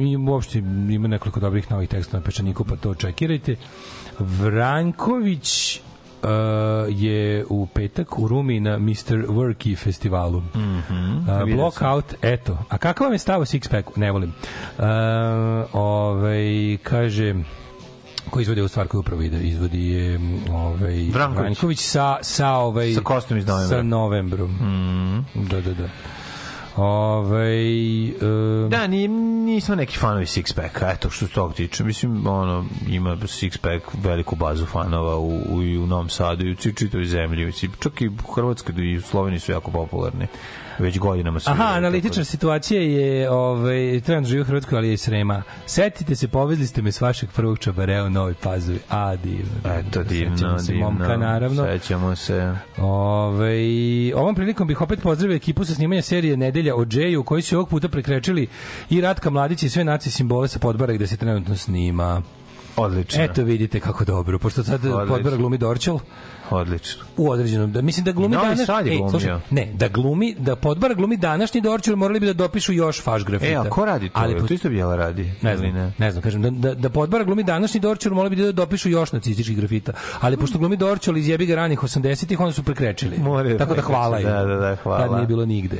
i 0.00 0.16
uopšte 0.16 0.58
ima 0.90 1.08
nekoliko 1.08 1.40
dobrih 1.40 1.70
novih 1.70 1.88
tekstova 1.88 2.18
na 2.18 2.24
peščaniku, 2.24 2.64
pa 2.64 2.76
to 2.76 2.90
očekirajte. 2.90 3.56
Vranković 4.18 5.80
je 6.88 7.44
u 7.48 7.66
petak 7.66 8.18
u 8.18 8.28
Rumi 8.28 8.60
na 8.60 8.78
Mr. 8.78 8.94
Worky 9.28 9.78
festivalu. 9.78 10.40
Mm 10.40 10.72
Mhm. 10.72 11.16
Uh, 11.42 11.54
Blockout, 11.56 12.14
eto. 12.22 12.58
A 12.68 12.78
kakav 12.78 13.04
vam 13.04 13.12
je 13.12 13.18
stav 13.18 13.40
o 13.40 13.44
Sixpacku? 13.44 13.92
Ne 13.96 14.12
volim. 14.12 14.32
Uh, 14.78 14.84
ovaj, 15.72 16.76
kaže 16.82 17.34
ko 18.30 18.40
izvodi 18.40 18.60
ovu 18.60 18.68
stvar 18.68 18.86
koju 18.86 19.00
upravo 19.00 19.22
ide, 19.22 19.38
izvodi 19.38 19.88
je 19.88 20.20
ovaj. 20.52 21.06
Vranković 21.12 21.80
sa, 21.80 22.16
sa, 22.22 22.48
ovaj, 22.50 22.92
Sa 22.92 23.00
kostom 23.00 23.38
iz 23.38 23.46
novembra. 23.46 23.76
Sa 23.76 23.82
novembrom. 23.82 24.50
Mhm. 24.50 25.44
Da, 25.48 25.60
da, 25.60 25.74
da. 25.74 25.88
Ovaj, 26.76 28.10
um, 28.10 28.70
Da, 28.70 28.86
ni, 28.86 29.08
nismo 29.08 29.74
neki 29.74 29.98
fanovi 29.98 30.26
Sixpacka, 30.26 30.92
eto 30.94 31.10
što 31.10 31.26
se 31.26 31.32
tog 31.32 31.54
tiče. 31.54 31.84
Mislim, 31.84 32.26
ono, 32.26 32.64
ima 32.88 33.16
Sixpack 33.16 33.80
veliku 34.02 34.36
bazu 34.36 34.66
fanova 34.66 35.16
u, 35.16 35.28
u, 35.28 35.58
u 35.58 35.86
Novom 35.86 36.08
Sadu 36.08 36.46
i 36.46 36.52
u 36.52 36.54
čitavoj 36.54 37.04
zemlji. 37.04 37.52
Čak 37.80 38.00
i 38.00 38.08
u 38.08 38.32
Hrvatskoj 38.34 38.74
i 38.78 38.96
u 38.96 39.02
Sloveniji 39.02 39.40
su 39.40 39.52
jako 39.52 39.70
popularni. 39.70 40.26
Već 40.78 40.98
godinama 40.98 41.40
su. 41.40 41.50
Aha, 41.50 41.64
analitična 41.66 42.20
da- 42.20 42.24
situacija 42.24 42.80
je 42.82 43.30
ovaj 43.30 44.00
trenutno 44.00 44.28
živi 44.28 44.40
u 44.40 44.44
Hrvatskoj, 44.44 44.78
ali 44.78 44.88
je 44.88 44.96
Srema. 44.96 45.42
Setite 45.66 46.14
se, 46.16 46.28
povezli 46.28 46.66
ste 46.66 46.82
me 46.82 46.92
s 46.92 47.00
vašeg 47.00 47.28
prvog 47.30 47.58
čabarea 47.58 48.04
u 48.04 48.10
Novoj 48.10 48.34
Pazovi. 48.34 48.78
A, 48.88 49.16
divno. 49.16 49.52
Eto, 49.78 50.02
divno, 50.02 50.36
Sećamo 50.36 50.58
se 50.58 50.72
divno. 50.72 50.90
momka, 50.90 51.16
naravno. 51.16 51.64
Sećamo 51.66 52.16
se. 52.16 52.54
Ove, 52.78 53.54
ovom 54.14 54.34
prilikom 54.34 54.66
bih 54.68 54.80
opet 54.80 55.02
pozdravio 55.02 55.36
ekipu 55.36 55.64
sa 55.64 55.74
snimanja 55.74 56.02
serije 56.02 56.36
Nedelja 56.36 56.76
o 56.76 56.84
Džeju, 56.84 57.22
koji 57.22 57.42
su 57.42 57.56
ovog 57.56 57.68
puta 57.68 57.88
prekrečili 57.88 58.46
i 58.90 59.00
Ratka 59.00 59.30
Mladić 59.30 59.62
i 59.62 59.68
sve 59.68 59.84
nacije 59.84 60.12
simbole 60.12 60.48
sa 60.48 60.58
podbara 60.58 60.92
gde 60.92 61.06
se 61.06 61.16
trenutno 61.16 61.56
snima. 61.56 62.22
Odlično. 62.76 63.22
Eto 63.24 63.42
vidite 63.42 63.80
kako 63.80 64.04
dobro, 64.04 64.38
pošto 64.38 64.64
sad 64.64 64.74
Odlično. 64.74 65.06
podbara 65.06 65.36
glumi 65.36 65.58
Dorčel 65.58 65.98
Odlično. 66.52 67.04
u 67.16 67.30
određenom, 67.30 67.72
da 67.72 67.82
mislim 67.82 68.04
da 68.04 68.12
glumi 68.12 68.34
Novi 68.34 68.46
danas, 68.46 68.66
Sad 68.66 68.86
je 68.86 68.92
Ej, 68.92 68.96
glumio. 68.96 69.10
slušaj, 69.10 69.38
ne, 69.50 69.68
da 69.74 69.88
glumi, 69.88 70.34
da 70.34 70.56
podbara 70.56 70.94
glumi 70.94 71.16
današnji 71.16 71.60
Dorčel, 71.60 71.96
morali 71.96 72.20
bi 72.20 72.26
da 72.26 72.32
dopišu 72.32 72.72
još 72.72 73.02
faš 73.02 73.24
grafita. 73.24 73.52
E, 73.52 73.56
a 73.56 73.64
ko 73.64 73.84
radi 73.84 74.08
to? 74.08 74.12
Ali 74.14 74.34
posto- 74.34 74.48
to 74.48 74.54
isto 74.54 74.68
Bijela 74.68 74.96
radi? 74.96 75.32
Ne 75.42 75.56
znam, 75.56 75.92
ne? 75.98 76.10
znam, 76.10 76.22
kažem, 76.22 76.42
da, 76.42 76.50
da, 76.50 76.74
da 76.74 76.90
podbara 76.90 77.24
glumi 77.24 77.42
današnji 77.42 77.80
Dorčel, 77.80 78.12
morali 78.12 78.36
bi 78.36 78.42
da 78.42 78.52
dopišu 78.52 78.88
još 78.88 79.12
nacističkih 79.12 79.56
grafita. 79.56 79.92
Ali 80.20 80.36
pošto 80.36 80.58
glumi 80.58 80.76
Dorčel 80.76 81.16
iz 81.16 81.28
jebi 81.28 81.46
ga 81.46 81.54
ranih 81.54 81.78
80-ih, 81.78 82.40
onda 82.40 82.52
su 82.52 82.62
prekrečili. 82.62 83.18
Moraju 83.18 83.58
Tako 83.58 83.74
da 83.74 83.82
hvala 83.82 84.18
im. 84.20 84.26
Da, 84.26 84.44
da, 84.44 84.54
da, 84.56 84.76
hvala. 84.76 85.00
Tad 85.00 85.12
nije 85.12 85.26
bilo 85.26 85.46
nigde. 85.46 85.78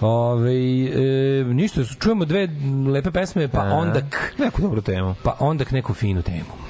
Ove, 0.00 0.52
e, 0.52 0.98
ništa, 1.44 1.84
čujemo 1.84 2.24
dve 2.24 2.48
lepe 2.88 3.10
pesme, 3.10 3.48
pa 3.48 3.58
A, 3.58 3.64
ondak, 3.64 4.34
Neku 4.38 4.62
dobru 4.62 4.80
temu. 4.80 5.14
pa 5.22 5.36
ondak 5.38 5.70
neku 5.70 5.94
finu 5.94 6.22
temu. 6.22 6.69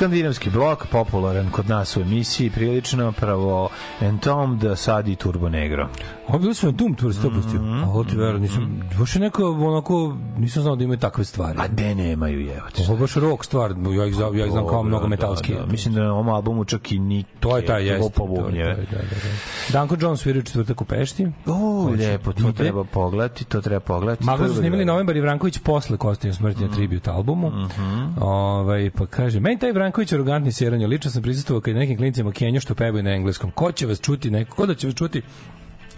Skandinavski 0.00 0.50
blok, 0.50 0.86
popularan 0.86 1.50
kod 1.50 1.68
nas 1.68 1.96
u 1.96 2.00
emisiji, 2.00 2.50
prilično 2.50 3.12
pravo 3.12 3.68
Entombed, 4.00 4.78
sad 4.78 5.08
i 5.08 5.16
Turbo 5.16 5.48
Negro. 5.48 5.88
Ovo 6.28 6.38
bili 6.38 6.54
su 6.54 6.72
Tour, 6.72 6.96
to 6.96 7.30
pustio. 7.30 7.60
Mhm. 7.60 7.82
Ovo 7.82 8.04
ti 8.04 8.16
verujem, 8.16 8.42
nisam, 8.42 8.82
baš 8.98 9.16
je 9.16 9.20
neko, 9.20 9.44
onako, 9.50 10.16
nisam 10.38 10.62
znao 10.62 10.76
da 10.76 10.84
imaju 10.84 10.98
takve 10.98 11.24
stvari. 11.24 11.58
A 11.58 11.68
de 11.68 11.94
nemaju, 11.94 12.40
jevati. 12.40 12.82
Ovo 12.82 12.94
je 12.94 13.00
baš 13.00 13.14
rock 13.14 13.44
stvar, 13.44 13.70
ja 13.96 14.06
ih, 14.06 14.14
znam- 14.14 14.36
ja 14.36 14.46
ih 14.46 14.52
znam 14.52 14.66
kao 14.66 14.82
mnogo 14.82 15.08
metalski. 15.08 15.54
Da, 15.54 15.60
da. 15.60 15.66
Mislim 15.66 15.94
da 15.94 16.02
na 16.02 16.12
ovom 16.12 16.28
albumu 16.28 16.64
čak 16.64 16.92
i 16.92 16.98
ni 16.98 17.24
To 17.40 17.56
je 17.56 17.66
taj, 17.66 17.84
jeste. 17.84 18.04
je 18.52 18.74
taj, 18.74 18.74
da, 18.76 18.92
da, 18.92 18.98
da. 18.98 19.72
Danko 19.72 19.96
Jones 20.00 20.20
svira 20.20 20.38
u 20.38 20.42
četvrtak 20.42 20.80
u 20.80 20.84
Pešti. 20.84 21.28
O, 21.80 21.90
Hoće, 21.90 21.96
lijepo, 21.96 22.32
to 22.32 22.52
treba 22.52 22.84
pogledati, 22.84 23.44
to 23.44 23.60
treba 23.60 23.80
pogledati. 23.80 24.24
Magla 24.24 24.48
su 24.48 24.54
snimili 24.54 24.84
novembar 24.84 25.16
i 25.16 25.20
Vranković 25.20 25.58
posle 25.58 25.96
Kostinja 25.96 26.34
smrti 26.34 26.64
na 26.64 26.74
tribute 26.74 27.10
albumu. 27.10 27.52
ovaj, 28.20 28.90
pa 28.90 29.06
kaže, 29.06 29.40
meni 29.40 29.58
taj 29.58 29.72
Vranković 29.72 30.12
arogantni 30.12 30.52
sjeranje, 30.52 30.86
lično 30.86 31.10
sam 31.10 31.22
prisustvovao 31.22 31.60
kad 31.60 31.74
je 31.74 31.80
nekim 31.80 31.96
klincima 31.96 32.32
Kenju 32.32 32.60
što 32.60 32.74
pevaju 32.74 33.02
na 33.02 33.10
engleskom. 33.10 33.50
Ko 33.50 33.72
će 33.72 33.86
vas 33.86 34.00
čuti, 34.00 34.30
neko, 34.30 34.56
ko 34.56 34.66
da 34.66 34.74
će 34.74 34.86
vas 34.86 34.96
čuti 34.96 35.22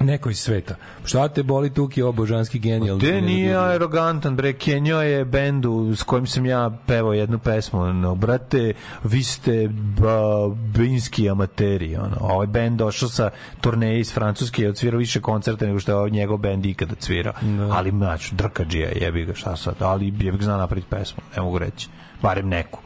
Neko 0.01 0.31
iz 0.31 0.39
sveta. 0.39 0.75
Šta 1.05 1.29
te 1.29 1.43
boli 1.43 1.71
tuki 1.71 2.03
o 2.03 2.12
božanski 2.12 2.59
genijalni? 2.59 3.01
Te 3.01 3.21
nije 3.21 3.57
arogantan, 3.57 4.37
bre, 4.37 4.53
Kenjo 4.53 5.01
je 5.01 5.25
bendu 5.25 5.95
s 5.97 6.03
kojim 6.03 6.27
sam 6.27 6.47
ja 6.47 6.71
pevao 6.87 7.12
jednu 7.12 7.39
pesmu, 7.39 7.93
no, 7.93 8.15
brate, 8.15 8.73
vi 9.05 9.23
ste 9.23 9.69
ba, 9.73 10.49
binski 10.49 11.31
amateri, 11.31 11.97
ono, 11.97 12.17
ovaj 12.21 12.47
bend 12.47 12.79
došao 12.79 13.09
sa 13.09 13.31
turneje 13.61 14.01
iz 14.01 14.12
Francuske 14.15 14.62
i 14.62 14.67
odsvirao 14.67 14.99
više 14.99 15.21
koncerta 15.21 15.67
nego 15.67 15.79
što 15.79 15.93
je 15.93 15.97
ovaj 15.97 16.11
njegov 16.11 16.37
bend 16.37 16.67
ikada 16.67 16.95
cvirao, 16.95 17.33
ali, 17.71 17.91
znači, 17.91 18.35
drkađija, 18.35 18.89
jebi 19.01 19.25
ga, 19.25 19.35
šta 19.35 19.57
sad, 19.57 19.75
ali 19.81 20.07
jebi 20.07 20.39
ga 20.39 20.45
zna 20.45 20.57
napraviti 20.57 20.89
pesmu, 20.91 21.23
ne 21.37 21.43
mogu 21.43 21.59
reći, 21.59 21.89
barem 22.23 22.49
neku, 22.49 22.79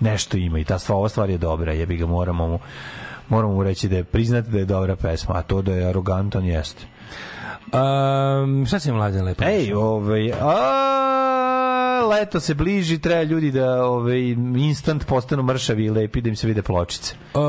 nešto 0.00 0.36
ima 0.36 0.58
i 0.58 0.64
ta 0.64 0.78
stvar, 0.78 0.96
ova 0.96 1.08
stvar 1.08 1.30
je 1.30 1.38
dobra, 1.38 1.72
jebi 1.72 1.96
ga, 1.96 2.06
moramo 2.06 2.48
mu 2.48 2.58
moramo 3.28 3.54
mu 3.54 3.62
reći 3.62 3.88
da 3.88 3.96
je 3.96 4.04
priznati 4.04 4.50
da 4.50 4.58
je 4.58 4.64
dobra 4.64 4.96
pesma, 4.96 5.34
a 5.34 5.42
to 5.42 5.62
da 5.62 5.72
je 5.72 5.88
arogantan 5.88 6.44
jeste. 6.44 6.86
Um, 7.66 8.66
šta 8.66 8.78
si 8.78 8.92
mlađan 8.92 9.24
lepo? 9.24 9.44
Ej, 9.44 9.72
ovaj, 9.74 10.32
a, 10.40 12.06
leto 12.10 12.40
se 12.40 12.54
bliži, 12.54 12.98
treba 12.98 13.22
ljudi 13.22 13.50
da 13.50 13.84
ovaj, 13.84 14.20
instant 14.56 15.06
postanu 15.06 15.42
mršavi 15.42 15.84
i 15.84 15.90
lepi 15.90 16.20
da 16.20 16.28
im 16.28 16.36
se 16.36 16.46
vide 16.46 16.62
pločice. 16.62 17.14
Uh, 17.34 17.40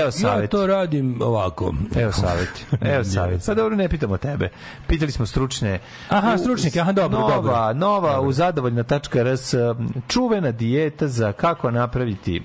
Evo 0.00 0.10
savjet. 0.10 0.42
Ja 0.42 0.48
to 0.48 0.66
radim 0.66 1.22
ovako. 1.22 1.74
Evo 1.96 2.12
savjet. 2.12 2.66
Evo 2.80 3.04
savjet. 3.14 3.42
Pa 3.46 3.54
dobro, 3.54 3.76
ne 3.76 3.88
pitamo 3.88 4.16
tebe. 4.16 4.48
Pitali 4.86 5.12
smo 5.12 5.26
stručne. 5.26 5.78
Aha, 6.08 6.38
stručnjake, 6.38 6.80
aha, 6.80 6.92
dobro, 6.92 7.18
nova, 7.18 7.34
dobro. 7.34 7.72
Nova 7.72 8.20
u 8.20 8.32
zadovoljna.rs 8.32 9.54
čuvena 10.08 10.50
dijeta 10.50 11.08
za 11.08 11.32
kako 11.32 11.70
napraviti 11.70 12.42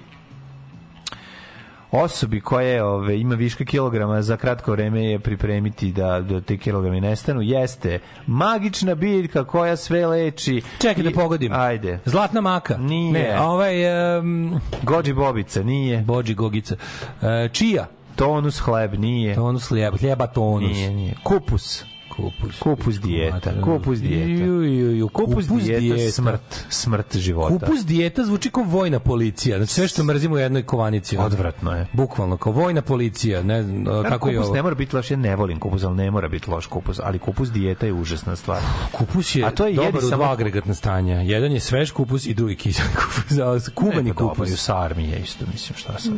osobi 1.92 2.42
koja 2.42 2.86
ove, 2.86 3.20
ima 3.20 3.36
viška 3.36 3.66
kilograma 3.66 4.22
za 4.22 4.38
kratko 4.38 4.72
vreme 4.72 5.04
je 5.04 5.20
pripremiti 5.20 5.92
da, 5.92 6.22
da 6.22 6.42
te 6.42 6.58
kilogrami 6.58 7.02
nestanu 7.02 7.42
jeste 7.42 8.00
magična 8.28 8.96
biljka 8.96 9.44
koja 9.44 9.76
sve 9.76 10.08
leči 10.08 10.62
Čekaj 10.80 11.04
da 11.04 11.10
I- 11.10 11.14
pogodim. 11.14 11.54
ajde 11.54 12.00
Zlatna 12.06 12.42
maka. 12.42 12.78
Nije. 12.78 13.12
Ne, 13.14 13.40
ovaj... 13.42 13.76
Um, 14.20 14.60
gođi 14.84 15.14
bobica 15.14 15.64
nije 15.64 15.98
Bođi 16.02 16.34
gogica. 16.34 16.76
Uh, 17.22 17.28
čija? 17.52 17.88
tonus 18.16 18.60
hleb 18.60 18.94
nije 18.94 19.36
Tonus 19.36 19.70
hljeba 20.00 20.28
tonus. 20.28 20.72
nije 20.72 20.92
nije 20.92 21.14
kupus 21.24 21.84
Kupus. 22.12 22.60
kupus 22.60 22.96
dijeta 22.96 23.52
kupus 23.62 24.00
dijeta 24.00 24.44
Ju, 24.44 24.64
ju, 24.64 24.92
ju, 24.92 25.08
kupus, 25.08 25.46
dijeta, 25.48 26.12
smrt 26.12 26.66
smrt 26.70 27.18
života 27.18 27.54
Kupus 27.60 27.86
dijeta 27.86 28.24
zvuči 28.24 28.50
kao 28.50 28.64
vojna 28.64 29.00
policija. 29.00 29.58
Znači 29.58 29.74
sve 29.74 29.88
što 29.88 30.04
mrzimo 30.04 30.36
u 30.36 30.40
jednoj 30.40 30.64
kovanici. 30.64 31.18
odvratno 31.18 31.72
je 31.72 31.88
Bukvalno, 31.94 32.38
kao 32.38 32.54
vojna 32.54 32.82
policija. 32.82 33.44
Ne, 33.44 33.64
znam, 33.64 33.88
uh, 33.90 34.04
kako 34.04 34.30
je 34.30 34.36
kupus 34.36 34.48
ovo? 34.48 34.56
ne 34.56 34.62
mora 34.64 34.76
biti 34.76 34.96
loš, 34.96 35.12
ja 35.12 35.18
ne 35.18 35.36
volim 35.36 35.60
kupus, 35.60 35.84
ali 35.84 35.96
ne 35.96 36.12
mora 36.12 36.28
biti 36.28 36.50
loš 36.50 36.66
kupus, 36.66 37.00
ali 37.00 37.20
kupus 37.20 37.52
dijeta 37.52 37.86
je 37.86 37.94
užasna 37.94 38.36
stvar. 38.36 38.62
Kupus 38.92 39.36
je, 39.36 39.46
A 39.46 39.52
to 39.52 39.68
je 39.68 39.74
dobar 39.76 40.02
samo- 40.02 40.16
dva 40.16 40.32
agregatna 40.32 40.74
stanja. 40.74 41.16
Jedan 41.16 41.52
je 41.52 41.60
svež 41.60 41.92
kupus 42.02 42.26
i 42.26 42.34
drugi 42.34 42.56
kiseli 42.56 42.90
kupus. 42.90 43.38
Ali 43.40 43.62
Kuvani 43.76 44.04
Ne, 44.04 44.14
pa 44.14 44.20
dobro, 44.20 44.26
i 44.26 44.34
u 44.34 44.46
kupus. 44.46 44.56
sarmi 44.56 45.04
je 45.04 45.20
isto, 45.20 45.46
mislim, 45.54 45.78
šta 45.78 46.00
sam. 46.00 46.14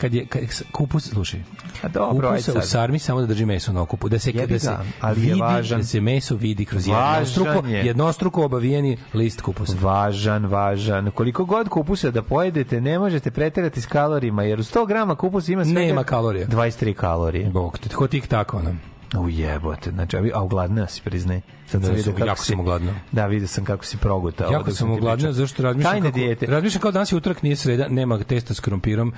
Kad 0.00 0.14
je 0.14 0.26
kad, 0.26 0.42
kupus, 0.72 1.08
slušaj. 1.10 1.40
A 1.82 1.88
dobro, 1.88 2.28
ajde 2.28 2.42
Kupusa 2.42 2.58
u 2.58 2.62
sarmi 2.62 2.98
samo 2.98 3.20
da 3.20 3.26
drži 3.26 3.44
meso 3.44 3.72
na 3.72 3.82
okupu, 3.82 4.08
da 4.08 4.18
se 4.18 4.30
Jebi 4.34 4.52
da 4.52 4.58
se 4.58 4.76
ali 5.00 5.20
je 5.20 5.26
vidi, 5.26 5.40
važan. 5.40 5.80
da 5.80 5.84
se 5.84 6.00
meso 6.00 6.36
vidi 6.36 6.64
kroz 6.64 6.88
jednostruko, 6.88 7.66
je. 7.66 7.86
jednostruko 7.86 8.44
obavijeni 8.44 8.96
list 9.14 9.40
kupusa. 9.40 9.76
Važan, 9.80 10.46
važan. 10.46 11.10
Koliko 11.10 11.44
god 11.44 11.68
kupusa 11.68 12.10
da 12.10 12.22
pojedete, 12.22 12.80
ne 12.80 12.98
možete 12.98 13.30
preterati 13.30 13.80
s 13.80 13.86
kalorijima, 13.86 14.42
jer 14.42 14.60
u 14.60 14.62
100 14.62 14.86
grama 14.86 15.14
kupusa 15.14 15.52
ima 15.52 15.64
svega 15.64 15.80
Nema 15.80 16.04
kalorija. 16.04 16.46
23 16.46 16.94
kalorije. 16.94 17.50
Bog 17.50 17.78
ko 17.94 18.06
tik 18.06 18.26
tako 18.26 18.62
nam. 18.62 18.80
Ujebote, 19.18 19.90
znači, 19.90 20.16
a, 20.34 20.42
ugladneo 20.42 20.86
si, 20.86 21.02
priznaj. 21.02 21.40
Sad 21.66 21.80
Da, 21.80 21.86
sam 21.86 21.96
vidio 21.96 22.12
kako 22.12 22.26
jako 22.26 22.42
si, 22.42 22.50
sam 22.50 22.60
ugladneo. 22.60 22.94
Da, 23.12 23.26
vidio 23.26 23.48
sam 23.48 23.64
kako 23.64 23.84
si 23.84 23.96
progutao. 23.96 24.52
Jako 24.52 24.70
sam 24.70 24.96
pričao. 24.96 25.32
zašto 25.32 25.62
razmišljam 25.62 25.92
Tajne 25.92 26.08
kako, 26.08 26.18
dijete. 26.18 26.46
razmišljam 26.46 26.82
kao 26.82 26.90
danas 26.90 27.12
je 27.12 27.16
utorak, 27.16 27.42
nije 27.42 27.56
sreda, 27.56 27.88
nema 27.88 28.18
testa 28.18 28.54
s 28.54 28.60
krompirom, 28.60 29.12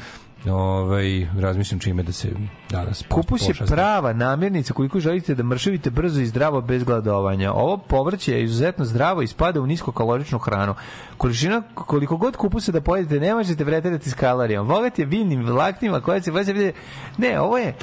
ovaj, 0.46 1.28
razmišljam 1.38 1.80
čime 1.80 2.02
da 2.02 2.12
se 2.12 2.28
danas 2.70 3.04
Kupus 3.08 3.48
je 3.48 3.54
prava 3.66 4.12
namirnica 4.12 4.72
koliko 4.72 5.00
želite 5.00 5.34
da 5.34 5.42
mršavite 5.42 5.90
brzo 5.90 6.20
i 6.20 6.26
zdravo 6.26 6.60
bez 6.60 6.84
gladovanja. 6.84 7.52
Ovo 7.52 7.76
povrće 7.76 8.32
je 8.32 8.44
izuzetno 8.44 8.84
zdravo 8.84 9.22
i 9.22 9.26
spada 9.26 9.60
u 9.60 9.66
niskokaloričnu 9.66 10.38
hranu. 10.38 10.74
Količina, 11.16 11.62
koliko 11.74 12.16
god 12.16 12.36
kupusa 12.36 12.72
da 12.72 12.80
pojedete, 12.80 13.20
ne 13.20 13.34
možete 13.34 13.64
vretirati 13.64 14.10
s 14.10 14.14
kalorijama. 14.14 14.68
Bogat 14.68 14.98
je 14.98 15.06
biljnim 15.06 15.46
vlaknima 15.46 16.00
koje 16.00 16.22
se 16.22 16.72
Ne, 17.18 17.40
ovo 17.40 17.58
je... 17.58 17.74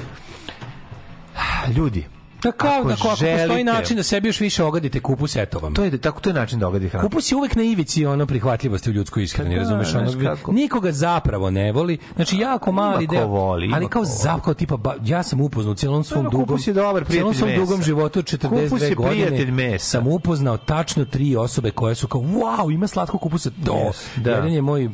Ljudi, 1.68 2.06
Da 2.42 2.52
kao 2.52 2.70
Ako 2.70 2.88
da 2.88 2.94
ako, 2.94 3.02
ako 3.02 3.08
postoji 3.10 3.36
želite- 3.38 3.64
način 3.64 3.96
da 3.96 4.02
sebi 4.02 4.28
još 4.28 4.40
više 4.40 4.64
ogadite 4.64 5.00
kupus, 5.00 5.36
eto 5.36 5.58
vam. 5.58 5.74
to 5.74 5.84
je, 5.84 5.98
tako, 5.98 6.20
to 6.20 6.30
je 6.30 6.34
način 6.34 6.58
da 6.58 6.68
ogadi 6.68 6.88
hranu. 6.88 7.04
Kupus 7.04 7.32
je 7.32 7.36
uvek 7.36 7.56
na 7.56 7.62
ivici 7.62 8.06
ono 8.06 8.26
prihvatljivosti 8.26 8.90
u 8.90 8.94
ljudskoj 8.94 9.22
ishrani, 9.22 9.50
Pa 9.50 9.54
da, 9.54 9.60
razumeš? 9.60 9.94
Ono, 9.94 10.24
kako. 10.26 10.52
nikoga 10.52 10.92
zapravo 10.92 11.50
ne 11.50 11.72
voli. 11.72 11.98
Znači 12.16 12.36
jako 12.38 12.72
mali 12.72 13.06
deo. 13.06 13.26
voli, 13.26 13.70
ali 13.74 13.88
kao 13.88 14.02
voli. 14.02 14.14
zapravo 14.14 14.54
tipa 14.54 14.76
ba, 14.76 14.94
ja 15.02 15.22
sam 15.22 15.40
upoznao 15.40 15.72
u 15.72 15.76
celom 15.76 16.04
svom 16.04 16.18
Dobro, 16.18 16.30
dugom 16.32 16.46
kupus 16.46 16.66
je 16.66 16.72
dobar 16.72 17.04
prijatelj 17.04 17.34
svom 17.34 17.48
mesa. 17.48 17.60
dugom 17.60 17.82
životu 17.82 18.18
od 18.18 18.24
42 18.26 18.48
Kupus 18.68 18.82
je 18.82 18.94
godine. 18.94 19.26
prijatelj 19.26 19.50
mesa. 19.52 19.84
Sam 19.86 20.06
upoznao 20.08 20.56
tačno 20.58 21.04
tri 21.04 21.36
osobe 21.36 21.70
koje 21.70 21.94
su 21.94 22.06
kao 22.08 22.20
wow, 22.20 22.74
ima 22.74 22.86
slatko 22.86 23.18
kupusa. 23.18 23.50
To. 23.66 23.72
Yes, 23.74 24.22
da. 24.22 24.30
Jedan 24.30 24.52
je 24.52 24.62
moj 24.62 24.86
uh, 24.86 24.92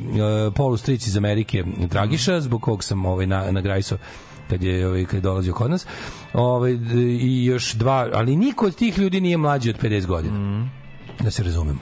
polustric 0.55 1.07
iz 1.07 1.17
Amerike, 1.17 1.63
Dragiša, 1.79 2.41
zbog 2.41 2.61
kog 2.61 2.83
sam 2.83 3.05
ovaj 3.05 3.27
na 3.27 3.51
nagrajso 3.51 3.97
kad 4.49 4.63
je 4.63 4.87
ovaj 4.87 5.05
kad 5.05 5.13
je 5.13 5.21
dolazio 5.21 5.53
kod 5.53 5.71
nas. 5.71 5.87
Ovaj 6.33 6.71
i 7.21 7.45
još 7.45 7.73
dva, 7.73 8.09
ali 8.13 8.35
niko 8.35 8.65
od 8.65 8.75
tih 8.75 8.97
ljudi 8.97 9.21
nije 9.21 9.37
mlađi 9.37 9.69
od 9.69 9.81
50 9.81 10.05
godina. 10.05 10.39
Mhm. 10.39 10.63
Da 11.19 11.31
se 11.31 11.43
razumemo. 11.43 11.79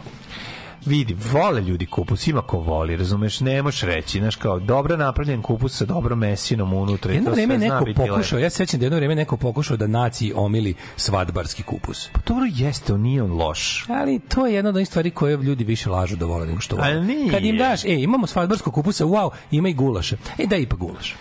Vidi, 0.86 1.18
vole 1.34 1.62
ljudi 1.62 1.86
kupus, 1.86 2.28
ima 2.28 2.42
ko 2.42 2.58
voli, 2.58 2.96
razumeš, 2.96 3.40
ne 3.40 3.62
možeš 3.62 3.82
reći, 3.82 4.20
znaš 4.20 4.36
kao, 4.36 4.60
dobro 4.60 4.98
napravljen 4.98 5.42
kupus 5.42 5.78
sa 5.78 5.86
dobrom 5.86 6.20
mesinom 6.20 6.74
unutra 6.74 7.14
Jedno 7.14 7.32
vreme 7.32 7.58
zna 7.58 7.80
neko 7.80 7.86
pokušao, 7.96 8.40
ja 8.40 8.50
se 8.50 8.56
sećam 8.56 8.80
da 8.80 8.86
jedno 8.86 8.98
vreme 8.98 9.16
neko 9.16 9.38
pokušao 9.38 9.78
da 9.78 9.88
naciji 9.88 10.34
omili 10.36 10.74
svadbarski 10.96 11.64
kupus. 11.64 12.10
Pa 12.14 12.20
dobro 12.28 12.46
jeste, 12.54 12.94
on 12.94 13.02
nije 13.02 13.24
on 13.24 13.32
loš. 13.32 13.86
Ali 13.90 14.20
to 14.20 14.48
je 14.48 14.54
jedna 14.54 14.70
od 14.70 14.76
onih 14.76 14.88
stvari 14.88 15.12
koje 15.12 15.38
ljudi 15.38 15.64
više 15.64 15.90
lažu 15.90 16.16
da 16.16 16.26
vole 16.26 16.46
nego 16.46 16.60
što 16.60 16.76
vole. 16.76 16.88
Ali 16.88 17.06
nije. 17.06 17.32
Kad 17.32 17.46
im 17.46 17.58
daš, 17.58 17.86
e, 17.86 17.94
imamo 17.94 18.28
svadbarskog 18.28 18.74
kupusa, 18.74 19.06
wow, 19.06 19.30
ima 19.52 19.70
i 19.70 19.74
gulaša. 19.74 20.18
E, 20.38 20.48
da 20.48 20.56
ipak 20.56 20.80
gulaš. 20.80 21.16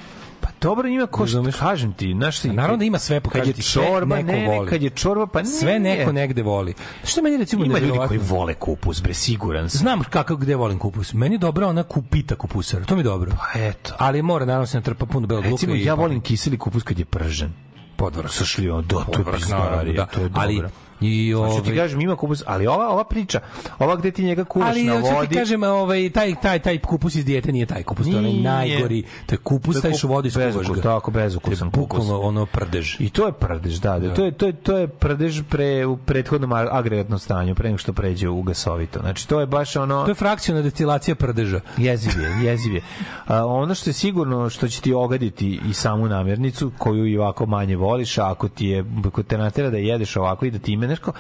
Pa 0.59 0.69
dobro 0.69 0.89
ima 0.89 1.07
ko 1.07 1.27
što 1.27 1.45
kažem 1.59 1.93
ti, 1.93 2.13
znaš 2.13 2.41
ti. 2.41 2.49
Naravno 2.49 2.77
da 2.77 2.85
ima 2.85 2.99
sve, 2.99 3.21
kad 3.21 3.47
je 3.47 3.53
čorba, 3.53 4.17
neko 4.17 4.33
ne, 4.33 4.39
ne, 4.39 4.57
voli. 4.57 4.71
kad 4.71 4.83
je 4.83 4.91
čorba, 4.91 5.27
pa 5.27 5.43
nije. 5.43 5.57
Sve 5.57 5.79
neko 5.79 6.13
negde 6.13 6.43
voli. 6.43 6.75
Što 7.05 7.23
meni 7.23 7.37
recimo 7.37 7.65
Ima 7.65 7.79
ljudi 7.79 7.99
koji 8.09 8.21
vole 8.23 8.55
kupus, 8.55 9.03
bre, 9.03 9.15
siguran 9.15 9.71
sam. 9.71 9.79
Znam 9.79 10.03
kako 10.11 10.37
gde 10.37 10.55
volim 10.55 10.79
kupus. 10.79 11.13
Meni 11.13 11.35
je 11.35 11.39
dobra 11.39 11.67
ona 11.67 11.83
kupita 11.83 12.35
kupusara. 12.37 12.85
To 12.85 12.95
mi 12.95 13.01
je 13.01 13.05
dobro. 13.05 13.31
Pa 13.31 13.59
eto. 13.61 13.95
Ali 13.99 14.23
mora 14.23 14.45
naravno 14.45 14.67
se 14.67 14.77
natrpa 14.77 15.07
puno 15.07 15.27
belog 15.27 15.45
luka 15.45 15.55
Recimo, 15.55 15.75
ja 15.75 15.95
volim 15.95 16.21
kiseli 16.21 16.59
kupus 16.59 16.83
kad 16.83 16.99
je 16.99 17.05
pržen. 17.05 17.53
podvrh. 17.97 18.31
Sa 18.31 18.45
šljivom, 18.45 18.87
da, 18.87 19.05
to 19.05 19.19
je 19.19 19.37
pizdarija, 19.37 19.95
da. 19.97 20.07
to 20.07 20.21
je 20.21 20.31
Ali 20.35 20.63
i 21.01 21.33
Hoću 21.33 21.55
ti 21.55 21.71
ovaj 21.71 21.77
kažem, 21.77 22.01
ima 22.01 22.17
kupus, 22.17 22.43
ali 22.47 22.67
ova, 22.67 22.89
ova 22.89 23.05
priča, 23.05 23.41
ova 23.79 23.97
gde 23.97 24.11
ti 24.11 24.25
njega 24.25 24.45
kuvaš 24.45 24.69
Ali 24.69 24.85
na 24.85 24.95
vodi... 24.95 25.29
ti 25.29 25.35
kažem, 25.35 25.63
ovaj 25.63 26.11
taj 26.11 26.35
taj 26.43 26.59
taj 26.59 26.79
kupus 26.79 27.15
iz 27.15 27.25
dijete 27.25 27.53
nije 27.53 27.67
taj 27.67 27.83
kupus, 27.83 28.07
to 28.07 28.19
je 28.19 28.33
najgori. 28.33 29.03
To 29.27 29.35
je 29.35 29.39
kupus 29.39 29.81
taj 29.81 29.93
što 29.93 30.09
vodi 30.09 30.31
skuvaš 30.31 30.55
ga. 30.55 30.81
Tako, 30.83 31.11
bezukusan 31.11 31.71
kupus. 31.71 32.05
Ono 32.11 32.47
prdež. 32.47 32.97
I 32.99 33.11
to 33.11 33.27
je 33.27 33.33
prdež, 33.33 33.79
da, 33.79 33.99
da. 33.99 34.15
To 34.15 34.25
je 34.25 34.33
to 34.33 34.47
je 34.47 34.53
to 34.53 34.79
je 34.79 34.89
prdež 34.89 35.43
pre 35.51 35.87
u 35.87 35.97
prethodnom 35.97 36.53
agregatnom 36.53 37.19
stanju, 37.19 37.55
pre 37.55 37.69
nego 37.69 37.79
što 37.79 37.93
pređe 37.93 38.29
u 38.29 38.43
gasovito. 38.43 39.01
Znači 39.01 39.29
to 39.29 39.41
je 39.41 39.47
baš 39.47 39.77
ono 39.77 40.05
To 40.05 40.11
je 40.11 40.15
frakciona 40.15 40.63
destilacija 40.63 41.15
prdeža. 41.15 41.61
jeziv 41.77 42.13
je, 42.21 42.47
jeziv 42.51 42.75
je. 42.75 42.83
A, 43.27 43.47
ono 43.47 43.75
što 43.75 43.91
je 43.91 43.95
sigurno 43.95 44.51
što 44.51 44.69
će 44.69 44.81
ti 44.81 44.93
ogaditi 44.93 45.61
i 45.69 45.75
samu 45.75 46.09
namirnicu 46.09 46.73
koju 46.79 47.07
i 47.07 47.19
ovako 47.19 47.47
manje 47.47 47.77
voliš, 47.77 48.19
a 48.19 48.31
ako 48.31 48.49
ti 48.49 48.67
je 48.67 48.85
ako 49.07 49.23
te 49.23 49.39
natera 49.39 49.71
da 49.71 49.77
jedeš 49.77 50.17
ovako 50.17 50.47
i 50.47 50.51
da 50.51 50.59
ime 50.85 50.91
nešto, 50.91 51.13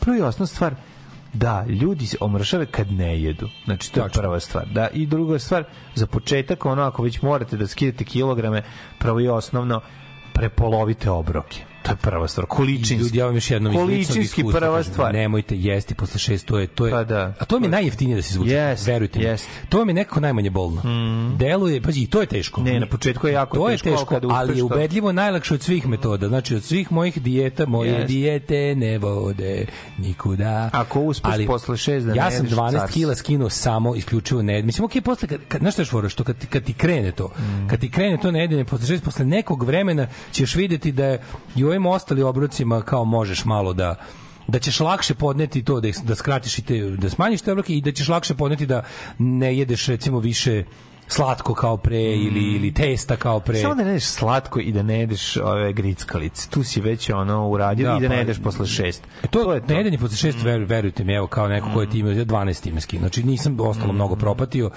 prvo 0.00 0.16
i 0.16 0.20
osnovna 0.20 0.46
stvar 0.46 0.74
da, 1.32 1.64
ljudi 1.68 2.06
se 2.06 2.16
omršave 2.20 2.66
kad 2.66 2.92
ne 2.92 3.22
jedu. 3.22 3.48
Znači, 3.64 3.92
to 3.92 4.00
je 4.00 4.06
Tačno. 4.06 4.22
prva 4.22 4.40
stvar. 4.40 4.66
Da, 4.68 4.88
I 4.88 5.06
druga 5.06 5.38
stvar, 5.38 5.64
za 5.94 6.06
početak, 6.06 6.66
ono, 6.66 6.82
ako 6.82 7.02
već 7.02 7.22
morate 7.22 7.56
da 7.56 7.66
skidate 7.66 8.04
kilograme, 8.04 8.62
prvo 8.98 9.20
i 9.20 9.28
osnovno, 9.28 9.80
prepolovite 10.32 11.10
obroke. 11.10 11.75
To 11.86 11.92
je 11.92 11.96
prva 11.96 12.28
stvar. 12.28 12.46
Količinski. 12.46 12.94
Ljudi, 12.96 13.18
ja 13.18 13.26
vam 13.26 13.34
još 13.34 13.50
jednom 13.50 13.74
Količinski 13.74 14.42
prva 14.52 14.82
stvar. 14.82 15.12
Nemojte 15.12 15.56
jesti 15.56 15.94
posle 15.94 16.18
šest, 16.18 16.46
to 16.46 16.58
je 16.58 16.66
to 16.66 16.86
je. 16.86 16.90
Pa 16.92 17.04
da. 17.04 17.34
A 17.38 17.44
to 17.44 17.60
mi 17.60 17.66
je 17.66 17.70
najjeftinije 17.70 18.16
da 18.16 18.22
se 18.22 18.30
izvuče. 18.30 18.50
Jest, 18.50 18.86
verujte 18.86 19.18
mi. 19.18 19.24
jest. 19.24 19.48
To 19.68 19.84
mi 19.84 19.90
je 19.90 19.94
nekako 19.94 20.20
najmanje 20.20 20.50
bolno. 20.50 20.82
Deluje, 21.36 21.80
pazi, 21.80 22.00
i 22.00 22.06
to 22.06 22.20
je 22.20 22.26
teško. 22.26 22.60
Ne, 22.62 22.80
na 22.80 22.86
početku 22.86 23.26
je 23.26 23.32
jako 23.32 23.56
to 23.56 23.68
je 23.68 23.72
teško, 23.72 23.88
ali 23.88 23.96
teško, 23.96 24.06
kada 24.06 24.28
ali 24.30 24.52
je 24.52 24.58
to- 24.58 24.66
ubedljivo 24.66 25.12
najlakše 25.12 25.54
od 25.54 25.62
svih 25.62 25.86
metoda. 25.86 26.28
Znači 26.28 26.54
od 26.54 26.64
svih 26.64 26.92
mojih 26.92 27.18
dijeta, 27.18 27.66
moje 27.66 27.90
Jest. 27.90 28.06
dijete 28.06 28.74
ne 28.76 28.98
vode 28.98 29.66
nikuda. 30.00 30.70
Ako 30.72 31.00
uspeš 31.00 31.46
posle 31.46 31.76
šest 31.76 32.06
da 32.06 32.12
ne 32.12 32.18
Ja 32.18 32.30
sam 32.30 32.36
jedeš, 32.38 32.52
12 32.52 32.72
car 32.72 32.88
si. 32.88 32.94
kila 32.94 33.14
skinuo 33.14 33.50
samo 33.50 33.94
isključivo 33.94 34.42
ne. 34.42 34.62
Mislim, 34.62 34.84
okej, 34.84 35.02
posle 35.02 35.28
kad, 35.28 35.40
kad 35.48 35.60
znaš 35.60 35.72
šta 35.72 35.82
je 35.82 35.86
fora, 35.86 36.08
što 36.08 36.24
kad, 36.24 36.46
kad 36.46 36.62
ti 36.64 36.72
krene 36.72 37.12
to, 37.12 37.26
Mm. 37.28 37.68
kad 37.68 37.80
ti 37.80 37.90
krene 37.90 38.18
to 38.18 38.30
nejedenje 38.30 38.64
posle 38.64 38.86
šest, 38.86 39.04
posle 39.04 39.24
nekog 39.24 39.62
vremena 39.62 40.06
ćeš 40.32 40.54
videti 40.54 40.92
da 40.92 41.04
je 41.04 41.20
ovim 41.76 41.86
ostali 41.86 42.22
obrocima 42.22 42.82
kao 42.82 43.04
možeš 43.04 43.44
malo 43.44 43.72
da 43.72 43.94
da 44.48 44.58
ćeš 44.58 44.80
lakše 44.80 45.14
podneti 45.14 45.64
to 45.64 45.80
da, 45.80 45.88
da 46.04 46.14
skratiš 46.14 46.58
i 46.58 46.62
te, 46.62 46.80
da 46.80 47.10
smanjiš 47.10 47.42
te 47.42 47.52
obroke 47.52 47.76
i 47.76 47.80
da 47.80 47.92
ćeš 47.92 48.08
lakše 48.08 48.34
podneti 48.34 48.66
da 48.66 48.82
ne 49.18 49.56
jedeš 49.58 49.86
recimo 49.86 50.18
više 50.18 50.64
slatko 51.08 51.54
kao 51.54 51.76
pre 51.76 52.02
ili 52.02 52.40
ili 52.40 52.74
testa 52.74 53.16
kao 53.16 53.40
pre. 53.40 53.58
Samo 53.58 53.74
da 53.74 53.82
ne 53.84 53.88
jedeš 53.88 54.04
slatko 54.04 54.60
i 54.60 54.72
da 54.72 54.82
ne 54.82 55.00
jedeš 55.00 55.36
ove 55.36 55.72
grickalice. 55.72 56.48
Tu 56.50 56.64
si 56.64 56.80
već 56.80 57.10
ono 57.10 57.48
uradio 57.48 57.96
i 57.96 58.00
da 58.00 58.08
ne 58.08 58.08
pa, 58.08 58.14
jedeš 58.14 58.38
posle 58.42 58.66
šest. 58.66 59.04
E, 59.22 59.26
To, 59.26 59.44
to 59.44 59.52
je 59.52 59.60
to. 59.60 59.66
Ne 59.66 59.76
jedenje 59.76 59.98
posle 59.98 60.16
šest, 60.16 60.42
ver, 60.42 60.64
verujte 60.64 61.04
mi, 61.04 61.14
evo 61.14 61.26
kao 61.26 61.48
neko 61.48 61.68
ko 61.74 61.80
je 61.80 61.90
time 61.90 62.10
12 62.14 62.62
time 62.62 62.80
skinuo. 62.80 63.02
Znači 63.02 63.22
nisam 63.22 63.60
ostalo 63.60 63.92
mnogo 63.92 64.16
propatio 64.16 64.70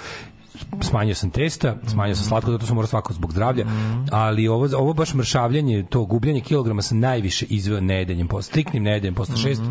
smanjio 0.81 1.15
sam 1.15 1.29
testa, 1.29 1.75
smanjio 1.87 2.15
sam 2.15 2.25
slatko, 2.25 2.51
zato 2.51 2.65
sam 2.65 2.75
morao 2.75 2.87
svako 2.87 3.13
zbog 3.13 3.31
zdravlja, 3.31 3.65
ali 4.11 4.47
ovo, 4.47 4.67
ovo 4.77 4.93
baš 4.93 5.13
mršavljanje, 5.13 5.85
to 5.89 6.05
gubljenje 6.05 6.41
kilograma 6.41 6.81
sam 6.81 6.99
najviše 6.99 7.45
izveo 7.49 7.81
nedeljem, 7.81 8.27
po 8.27 8.41
striktnim 8.41 8.83
nedeljem, 8.83 9.15
posle 9.15 9.37
šest, 9.37 9.61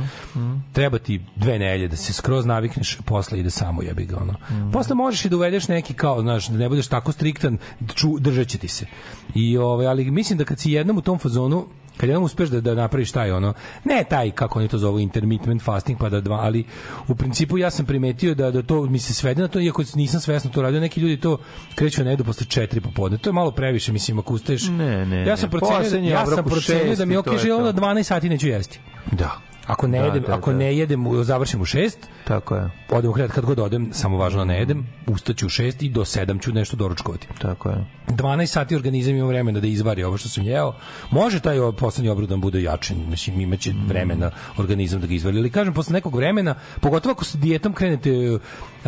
treba 0.73 0.99
ti 0.99 1.21
dve 1.37 1.59
nedelje 1.59 1.89
da 1.89 1.97
se 1.97 2.13
skroz 2.13 2.47
navikneš, 2.47 2.99
posle 3.05 3.41
ide 3.41 3.51
samo 3.51 3.83
jebi 3.83 4.05
ga, 4.07 4.17
ono. 4.17 4.35
Posle 4.73 4.95
možeš 4.95 5.25
i 5.25 5.29
da 5.29 5.37
uvedeš 5.37 5.69
neki 5.69 5.95
kao, 5.95 6.23
znaš, 6.23 6.49
da 6.49 6.59
ne 6.59 6.69
budeš 6.69 6.89
tako 6.89 7.13
striktan, 7.13 7.59
ču, 7.95 8.19
držat 8.19 8.49
će 8.49 8.59
ti 8.59 8.69
se. 8.69 8.87
I, 9.35 9.59
ovaj, 9.59 9.87
ali 9.87 10.11
mislim 10.11 10.39
da 10.39 10.45
kad 10.45 10.59
si 10.59 10.73
jednom 10.73 10.99
u 10.99 11.03
tom 11.03 11.19
fazonu, 11.19 11.67
kad 11.99 12.09
jednom 12.09 12.25
uspeš 12.25 12.49
da, 12.49 12.61
da 12.61 12.75
napraviš 12.75 13.13
taj 13.13 13.31
ono, 13.31 13.53
ne 13.85 14.05
taj 14.11 14.31
kako 14.31 14.59
oni 14.59 14.69
to 14.69 14.79
zovu 14.79 14.99
intermittent 14.99 15.63
fasting 15.63 15.99
pa 15.99 16.09
da 16.09 16.21
dva, 16.21 16.37
ali 16.37 16.65
u 17.09 17.15
principu 17.15 17.59
ja 17.59 17.71
sam 17.71 17.87
primetio 17.87 18.35
da 18.35 18.51
da 18.51 18.63
to 18.63 18.83
mi 18.83 18.99
se 18.99 19.15
svede 19.15 19.43
na 19.43 19.49
to 19.49 19.61
iako 19.61 19.83
nisam 19.95 20.21
svesno 20.21 20.51
to 20.51 20.63
radio, 20.63 20.81
neki 20.81 21.01
ljudi 21.01 21.21
to 21.21 21.39
kreću 21.75 22.05
na 22.05 22.11
jedu 22.11 22.25
posle 22.25 22.47
4 22.47 22.81
popodne. 22.81 23.19
To 23.19 23.31
je 23.31 23.35
malo 23.35 23.51
previše, 23.51 23.93
mislim 23.93 24.19
ako 24.19 24.35
ustaješ. 24.35 24.69
Ne, 24.69 25.07
ne, 25.07 25.27
ja 25.27 25.37
sam 25.37 25.51
procenio, 25.51 26.13
ja 26.13 26.27
sam 26.27 26.45
procenio 26.45 26.97
da 26.97 27.05
mi 27.05 27.17
okej, 27.17 27.33
je 27.33 27.39
že 27.39 27.49
to. 27.49 27.57
onda 27.57 27.73
12 27.73 28.03
sati 28.03 28.29
neću 28.29 28.49
jesti. 28.49 28.81
Da. 29.13 29.48
Ako 29.69 29.87
ne 29.87 29.99
Da, 29.99 30.05
jedem, 30.05 30.23
da, 30.23 30.35
ako 30.35 30.51
da. 30.53 30.59
ne 30.59 30.77
jedem, 30.77 31.05
završim 31.23 31.61
u 31.61 31.65
6, 31.65 31.93
Tako 32.25 32.57
je. 32.57 32.71
odem 32.91 33.11
u 33.11 33.15
krevet 33.15 33.33
kad 33.33 33.45
god 33.45 33.59
odem, 33.59 33.89
samo 33.93 34.17
važno 34.19 34.39
da 34.39 34.45
ne 34.45 34.59
jedem, 34.59 34.87
ustaću 35.07 35.47
u 35.47 35.49
6 35.49 35.85
i 35.85 35.89
do 35.89 36.01
7 36.01 36.43
ću 36.43 36.53
nešto 36.53 36.77
doručkovati. 36.77 37.29
Tako 37.39 37.69
je. 37.69 37.85
12 38.09 38.47
sati 38.47 38.77
organizam 38.77 39.15
ima 39.15 39.27
vremena 39.27 39.61
da 39.61 39.67
izvari 39.67 40.05
ovo 40.05 40.17
što 40.17 40.29
sam 40.29 40.45
jeo. 40.45 40.73
Može 41.11 41.41
taj 41.41 41.59
poslednji 41.79 42.11
obrok 42.11 42.29
da 42.29 42.37
bude 42.37 42.63
jači, 42.63 42.95
mislim 42.95 43.41
imaće 43.41 43.73
vremena 43.89 44.31
organizam 44.57 45.01
da 45.01 45.07
ga 45.07 45.15
izvari. 45.15 45.39
Ali 45.39 45.51
kažem 45.51 45.75
posle 45.75 45.93
nekog 45.93 46.15
vremena, 46.15 46.55
pogotovo 46.81 47.13
ako 47.13 47.25
sa 47.25 47.39
dijetom 47.39 47.73
krenete 47.73 48.39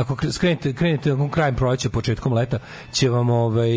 ako 0.00 0.14
kre- 0.14 0.32
skrenete 0.32 0.72
krenete 0.72 1.16
krajem 1.30 1.56
proleća, 1.56 1.90
početkom 1.90 2.32
leta, 2.32 2.58
će 2.92 3.08
vam 3.10 3.30
ovaj 3.30 3.70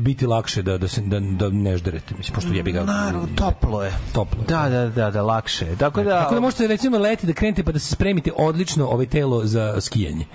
biti 0.00 0.26
lakše 0.26 0.62
da 0.62 0.78
da 0.78 0.88
se 0.88 1.00
da, 1.00 1.20
da 1.20 1.48
ne 1.48 1.76
žderete, 1.76 2.14
mislim 2.18 2.34
pošto 2.34 2.52
jebi 2.52 2.72
ga. 2.72 2.84
Naravno, 2.84 3.28
toplo 3.36 3.82
je. 3.84 3.92
Toplo. 4.12 4.40
je. 4.40 4.46
Da, 4.48 4.68
da, 4.68 4.86
da, 4.86 5.10
da, 5.10 5.22
lakše. 5.22 5.66
je. 5.66 5.76
Tako 5.76 6.02
da, 6.02 6.20
Tako 6.20 6.34
da 6.34 6.40
možete 6.40 6.66
recimo 6.66 6.98
leti 6.98 7.26
da 7.26 7.32
krenete 7.32 7.64
pa 7.64 7.72
da 7.72 7.78
se 7.78 7.94
spremite 7.94 8.32
odlično 8.36 8.86
ovaj 8.86 9.06
telo 9.06 9.44
za 9.44 9.80
skijanje. 9.80 10.26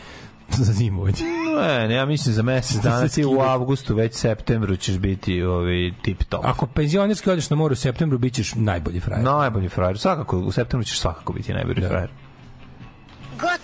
za 0.65 0.73
zimovanje. 0.73 1.17
Ne, 1.61 1.87
ne, 1.87 1.95
ja 1.95 2.05
mislim 2.05 2.35
za 2.35 2.43
mesec 2.43 2.81
dana 2.81 3.07
ti 3.07 3.25
u 3.25 3.39
avgustu, 3.39 3.95
već 3.95 4.13
septembru 4.15 4.75
ćeš 4.75 4.97
biti 4.97 5.43
ovaj, 5.43 5.91
tip 6.01 6.23
top. 6.23 6.45
Ako 6.45 6.67
penzionerski 6.67 7.29
odeš 7.29 7.49
na 7.49 7.55
more 7.55 7.73
u 7.73 7.75
septembru, 7.75 8.17
bit 8.17 8.33
ćeš 8.33 8.55
najbolji 8.55 8.99
frajer. 8.99 9.23
Najbolji 9.23 9.69
frajer. 9.69 9.97
Svakako, 9.97 10.37
u 10.37 10.51
septembru 10.51 10.85
ćeš 10.85 10.99
svakako 10.99 11.33
biti 11.33 11.53
najbolji 11.53 11.81
frajer. 11.87 12.09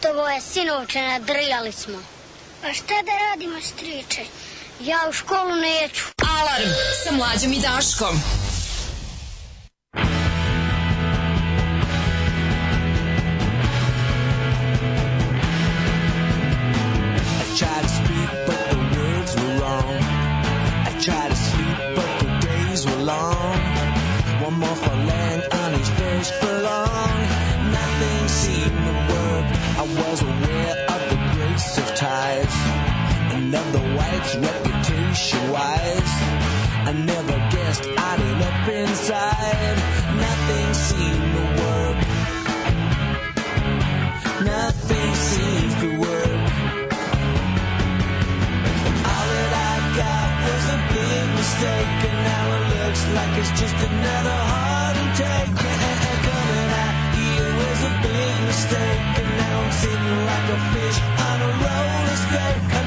Gotovo 0.02 0.28
je, 0.28 0.42
sinovče, 0.42 1.02
nadrijali 1.02 1.72
smo. 1.72 1.98
A 2.64 2.74
šta 2.74 2.94
da 3.06 3.12
radimo, 3.30 3.62
striče? 3.62 4.22
Ja 4.80 4.98
u 5.10 5.14
školu 5.14 5.56
neću. 5.56 6.04
Alarm 6.40 6.70
sa 7.04 7.12
mlađom 7.12 7.54
i 7.54 7.60
Daškom. 7.60 8.16
I 17.42 17.58
tried 17.58 17.89
white's 34.20 34.36
reputation 34.36 35.52
wise. 35.52 36.14
I 36.90 36.94
never 36.94 37.38
guessed 37.52 37.86
I'd 37.86 38.20
end 38.20 38.42
up 38.44 38.68
inside. 38.68 39.78
Nothing 40.28 40.74
seemed 40.74 41.32
to 41.36 41.44
work. 41.62 42.00
Nothing 44.44 45.12
seems 45.16 45.74
to 45.84 45.90
work. 46.00 46.42
All 49.10 49.28
that 49.36 49.54
I 49.70 49.76
got 50.02 50.30
was 50.48 50.66
a 50.76 50.80
big 50.96 51.26
mistake, 51.40 52.00
and 52.10 52.20
now 52.30 52.46
it 52.58 52.64
looks 52.76 53.04
like 53.18 53.34
it's 53.40 53.54
just 53.62 53.78
another 53.90 54.40
heart 54.52 54.98
attack. 55.06 55.48
Coming 56.28 56.72
out 56.84 56.96
here 57.16 57.50
was 57.62 57.80
a 57.88 57.94
big 58.04 58.36
mistake, 58.50 59.04
and 59.22 59.30
now 59.38 59.56
I'm 59.64 59.72
sitting 59.72 60.20
like 60.32 60.48
a 60.50 60.60
fish 60.74 61.00
on 61.28 61.38
a 61.42 61.52
roller 61.64 62.18
skate. 62.26 62.79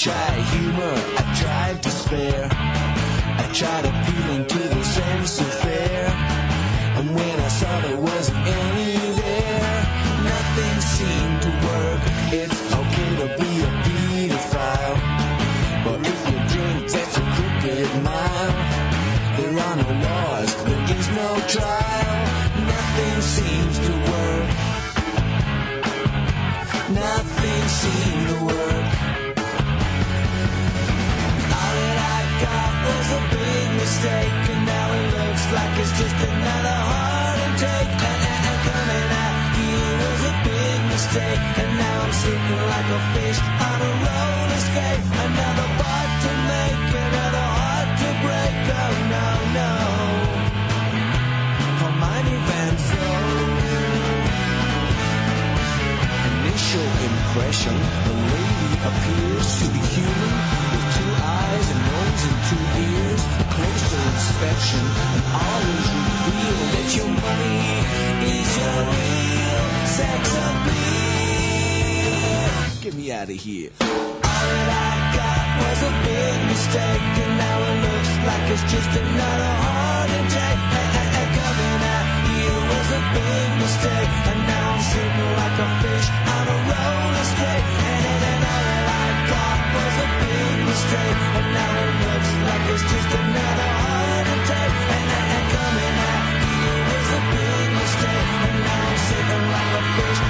I 0.00 0.02
tried 0.02 0.42
humor, 0.54 0.94
I 1.18 1.34
tried 1.42 1.80
despair. 1.82 2.48
I 2.50 3.50
tried 3.52 3.84
appealing 3.84 4.46
to 4.46 4.58
the 4.58 4.82
sense 4.82 5.40
of 5.40 5.52
fair. 5.60 6.06
And 6.96 7.14
when 7.14 7.38
I 7.38 7.48
saw 7.48 7.80
there 7.82 7.98
wasn't 7.98 8.38
any 8.38 8.96
there, 8.96 9.76
nothing 10.24 10.80
seemed 10.80 11.42
to 11.42 11.50
work. 11.68 12.00
It's 12.32 12.60
okay 12.80 13.10
to 13.20 13.26
be 13.44 13.60
a 13.60 13.70
pedophile. 13.84 14.96
But 15.84 16.00
if 16.08 16.20
you 16.30 16.38
drink, 16.48 16.90
that's 16.90 17.18
a 17.18 17.24
crooked 17.34 18.02
mile. 18.02 18.52
There 19.36 19.52
are 19.52 19.76
no 19.76 19.90
laws, 20.08 20.64
there 20.64 20.96
is 20.96 21.08
no 21.10 21.40
trial. 21.46 21.89
I'm 42.10 42.16
sitting 42.16 42.42
like 42.74 42.90
a 42.90 43.00
fish 43.14 43.38
on 43.38 43.78
a 43.86 43.92
roller 44.02 44.60
skate. 44.66 45.04
Another 45.14 45.68
to 46.26 46.32
make, 46.50 46.90
another 47.06 47.46
heart 47.54 47.90
to 48.02 48.10
break. 48.26 48.54
Oh 48.66 48.98
no, 49.14 49.26
no. 49.54 49.70
Initial 56.26 56.90
impression, 57.10 57.76
the 57.78 58.14
lady 58.34 58.70
appears 58.90 59.48
to 59.62 59.66
be 59.70 59.82
with 60.66 60.86
two 60.98 61.12
eyes, 61.14 61.66
a 61.70 61.78
nose, 61.78 62.22
and 62.26 62.38
two 62.50 62.64
ears. 62.90 63.22
Inspection, 64.10 64.84
and 65.38 65.78
that 66.74 66.88
your 66.90 67.06
money 67.06 67.62
is 68.34 68.50
your 68.58 68.78
real 68.98 69.62
sex 69.86 70.22
appeal. 70.34 71.19
Get 72.80 72.94
me 72.94 73.12
out 73.12 73.28
of 73.28 73.36
here. 73.36 73.70
All 73.80 73.86
that 73.86 74.68
I 74.72 74.96
got 75.12 75.44
was 75.60 75.80
a 75.84 75.92
big 76.00 76.38
mistake, 76.48 77.04
and 77.20 77.32
now 77.36 77.56
it 77.60 77.76
looks 77.84 78.12
like 78.24 78.44
it's 78.56 78.64
just 78.72 78.90
another 78.96 79.52
heart 79.60 80.10
attack. 80.10 80.56
Coming 81.30 81.82
out 81.84 82.08
here 82.24 82.60
was 82.72 82.88
a 82.96 83.02
big 83.12 83.48
mistake, 83.60 84.12
and 84.32 84.40
now 84.48 84.66
I'm 84.72 84.80
sitting 84.80 85.30
like 85.36 85.56
a 85.60 85.68
fish 85.84 86.08
on 86.08 86.44
a 86.48 86.58
roller 86.72 87.26
skate. 87.28 87.66
And, 87.84 88.02
and, 88.10 88.22
and 88.32 88.42
all 88.48 88.64
that 88.64 88.86
I 88.88 89.08
got 89.28 89.60
was 89.76 89.94
a 90.00 90.08
big 90.24 90.56
mistake, 90.64 91.20
and 91.36 91.48
now 91.52 91.70
it 91.84 91.94
looks 92.00 92.30
like 92.48 92.64
it's 92.72 92.84
just 92.88 93.10
another 93.12 93.70
heart 93.84 94.26
attack. 94.40 94.72
And, 94.72 95.06
and, 95.20 95.28
and 95.36 95.46
coming 95.52 95.96
out 96.00 96.32
here 96.48 96.80
was 96.88 97.08
a 97.12 97.22
big 97.28 97.66
mistake, 97.76 98.28
and 98.48 98.56
now 98.64 98.88
I'm 98.88 98.98
sitting 99.04 99.44
like 99.52 99.70
a 99.76 99.82
fish 100.00 100.29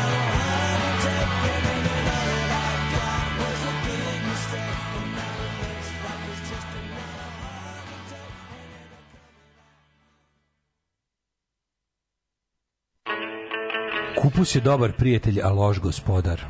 Kupus 14.41 14.55
je 14.55 14.61
dobar 14.61 14.91
prijatelj, 14.91 15.41
a 15.43 15.49
loš 15.49 15.79
gospodar. 15.79 16.41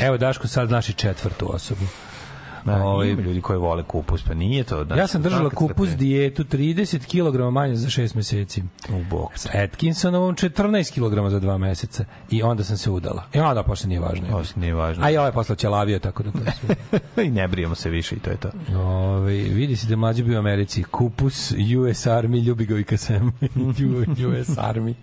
Evo 0.00 0.18
Daško 0.18 0.48
sad 0.48 0.68
znaš 0.68 0.88
i 0.88 0.92
četvrtu 0.92 1.54
osobu. 1.54 1.84
Ma, 2.68 2.84
Ovaj- 2.84 3.08
ima 3.08 3.22
ljudi 3.22 3.40
koji 3.40 3.58
vole 3.58 3.82
kupus, 3.82 4.22
pa 4.22 4.34
nije 4.34 4.64
to. 4.64 4.84
Da, 4.84 4.94
Ja 4.94 5.06
sam 5.06 5.22
držala 5.22 5.50
kupus 5.50 5.88
se- 5.88 5.96
dijetu 5.96 6.44
30 6.44 7.06
kg 7.06 7.52
manje 7.52 7.76
za 7.76 7.88
6 7.88 8.14
meseci. 8.16 8.62
U 8.90 9.04
bok. 9.10 9.30
S 9.34 9.46
Atkinsonovom 9.54 10.34
14 10.34 10.92
kg 10.92 11.30
za 11.30 11.40
2 11.40 11.58
meseca. 11.58 12.04
I 12.30 12.42
onda 12.42 12.64
sam 12.64 12.76
se 12.76 12.90
udala. 12.90 13.24
I 13.34 13.38
onda 13.38 13.62
posle 13.62 13.88
nije 13.88 14.00
važno. 14.00 14.26
Ovo 14.32 14.42
nije 14.56 14.74
važno. 14.74 15.04
A 15.04 15.10
i 15.10 15.16
ovaj 15.16 15.32
posle 15.32 15.56
ćelavio, 15.56 15.98
tako 15.98 16.22
da 16.22 16.30
to 16.30 16.38
je 16.38 16.52
sve. 16.60 16.98
I 17.26 17.30
ne 17.30 17.48
brijemo 17.48 17.74
se 17.74 17.90
više 17.90 18.14
i 18.14 18.18
to 18.18 18.30
je 18.30 18.36
to. 18.36 18.48
Ove, 18.76 19.32
vidi 19.32 19.76
se 19.76 19.86
da 19.86 19.92
je 19.92 19.96
mlađi 19.96 20.22
bio 20.22 20.36
u 20.36 20.38
Americi. 20.38 20.82
Kupus, 20.82 21.50
US 21.50 22.06
Army, 22.06 22.44
ljubi 22.44 22.66
ga 22.66 22.78
i 22.78 22.84
kasem. 22.84 23.32
US 24.28 24.48
Army. 24.48 24.94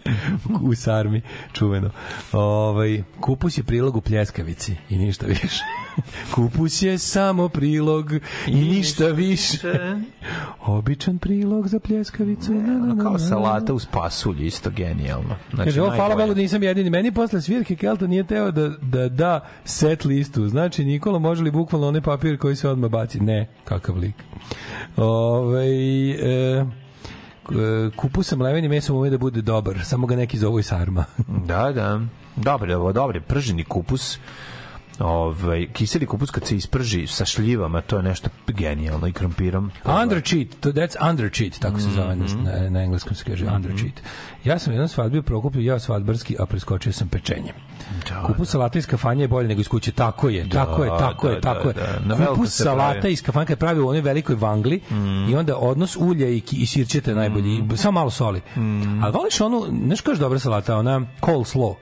US 0.62 0.88
Army, 0.88 1.22
čuveno. 1.54 1.90
Ove, 2.32 3.04
kupus 3.20 3.58
je 3.58 3.64
prilog 3.64 3.96
u 3.96 4.02
pljeskavici 4.02 4.76
i 4.90 4.98
ništa 4.98 5.26
više. 5.26 5.64
kupus 6.36 6.82
je 6.82 6.98
samo 6.98 7.50
prilog 7.56 8.12
i, 8.48 8.56
ništa 8.56 9.08
više. 9.08 9.96
Običan 10.66 11.18
prilog 11.18 11.68
za 11.68 11.80
pljeskavicu. 11.80 12.54
Na, 12.54 12.74
na, 12.74 12.94
na, 12.94 13.04
Kao 13.04 13.20
salata 13.20 13.74
uz 13.74 13.86
pasulj, 13.92 14.48
isto 14.48 14.70
genijalno. 14.70 15.36
Znači, 15.54 15.70
Kaže, 15.70 15.82
o, 15.82 15.90
hvala. 15.90 16.16
Bogu 16.16 16.34
da 16.34 16.42
nisam 16.42 16.64
jedini. 16.64 16.90
Meni 16.90 17.12
posle 17.12 17.42
svirke 17.42 17.76
Kelta 17.76 18.08
nije 18.08 18.24
teo 18.24 18.52
da, 18.52 18.70
da 18.82 19.10
da 19.10 19.48
set 19.64 20.06
listu. 20.06 20.48
Znači, 20.48 20.86
Nikola, 20.86 21.20
može 21.20 21.44
li 21.44 21.52
bukvalno 21.52 21.88
onaj 21.88 22.02
papir 22.02 22.38
koji 22.38 22.56
se 22.56 22.70
odmah 22.70 22.92
baci? 22.92 23.20
Ne, 23.20 23.48
kakav 23.66 23.98
lik. 23.98 24.16
Ove, 24.98 25.66
e, 25.66 26.26
e, 26.26 26.66
kupusam 27.96 28.42
leveni 28.42 28.68
mesom 28.68 28.98
ume 28.98 29.10
da 29.10 29.18
bude 29.18 29.42
dobar, 29.42 29.80
samo 29.84 30.08
ga 30.08 30.16
neki 30.16 30.38
zovu 30.38 30.60
i 30.60 30.64
sarma. 30.64 31.06
Da, 31.46 31.72
da. 31.72 32.02
Dobar 32.36 33.16
je 33.16 33.22
prženi 33.22 33.64
kupus. 33.64 34.20
Ovaj 35.00 35.68
kiseli 35.68 36.06
kupus 36.06 36.32
kad 36.32 36.46
se 36.46 36.56
isprži 36.56 37.08
sa 37.08 37.26
šljivama, 37.26 37.82
to 37.82 37.98
je 37.98 38.04
nešto 38.04 38.30
genijalno 38.48 39.08
i 39.08 39.12
krompirom. 39.12 39.72
Under 40.04 40.22
cheat, 40.22 40.48
to 40.60 40.72
that's 40.72 41.10
under 41.10 41.30
cheat, 41.32 41.60
tako 41.60 41.80
se 41.80 41.90
zove 41.90 42.16
Mhm. 42.16 42.44
na, 42.44 42.52
na, 42.54 42.70
na 42.70 42.82
engleskom 42.82 43.16
se 43.16 43.24
kaže 43.24 43.46
under 43.46 43.72
cheat. 43.72 43.94
Ja 44.44 44.60
sam 44.60 44.74
jedan 44.74 44.88
svadbio 44.88 45.22
prokupio, 45.22 45.62
ja 45.64 45.80
svadbarski, 45.80 46.36
a 46.40 46.46
preskočio 46.46 46.94
sam 46.94 47.08
pečenje. 47.08 47.54
Kupus 48.28 48.50
salata 48.50 48.80
iz 48.80 48.88
kafanje 48.88 49.24
je 49.24 49.28
bolje 49.28 49.48
nego 49.48 49.62
iz 49.62 49.68
kuće. 49.68 49.92
Tako 49.92 50.30
je, 50.30 50.50
tako 50.50 50.84
je, 50.84 50.90
tako 50.90 51.28
da, 51.28 51.34
je, 51.34 51.42
tako 51.42 51.74
da, 51.74 51.82
je. 51.82 52.00
da. 52.00 52.16
Veliko 52.16 52.36
Kupus 52.36 52.56
salata 52.56 52.92
pravi. 52.94 53.14
iz 53.14 53.24
kafanje 53.24 53.46
kad 53.46 53.60
pravi 53.60 53.80
u 53.80 53.88
onoj 53.88 54.02
velikoj 54.02 54.36
vangli 54.36 54.82
i 55.30 55.36
onda 55.36 55.58
odnos 55.58 55.96
ulja 55.96 56.30
i, 56.30 56.42
i 56.52 56.66
sirćete 56.66 57.16
najbolji. 57.16 57.56
i 57.74 57.78
Samo 57.78 57.92
malo 57.92 58.10
soli. 58.10 58.42
Ali 59.04 59.12
voliš 59.14 59.42
onu, 59.42 59.66
znaš 59.86 60.02
koja 60.02 60.14
je 60.14 60.20
dobra 60.20 60.40
salata, 60.40 60.78
ona 60.78 61.02
coleslaw. 61.22 61.74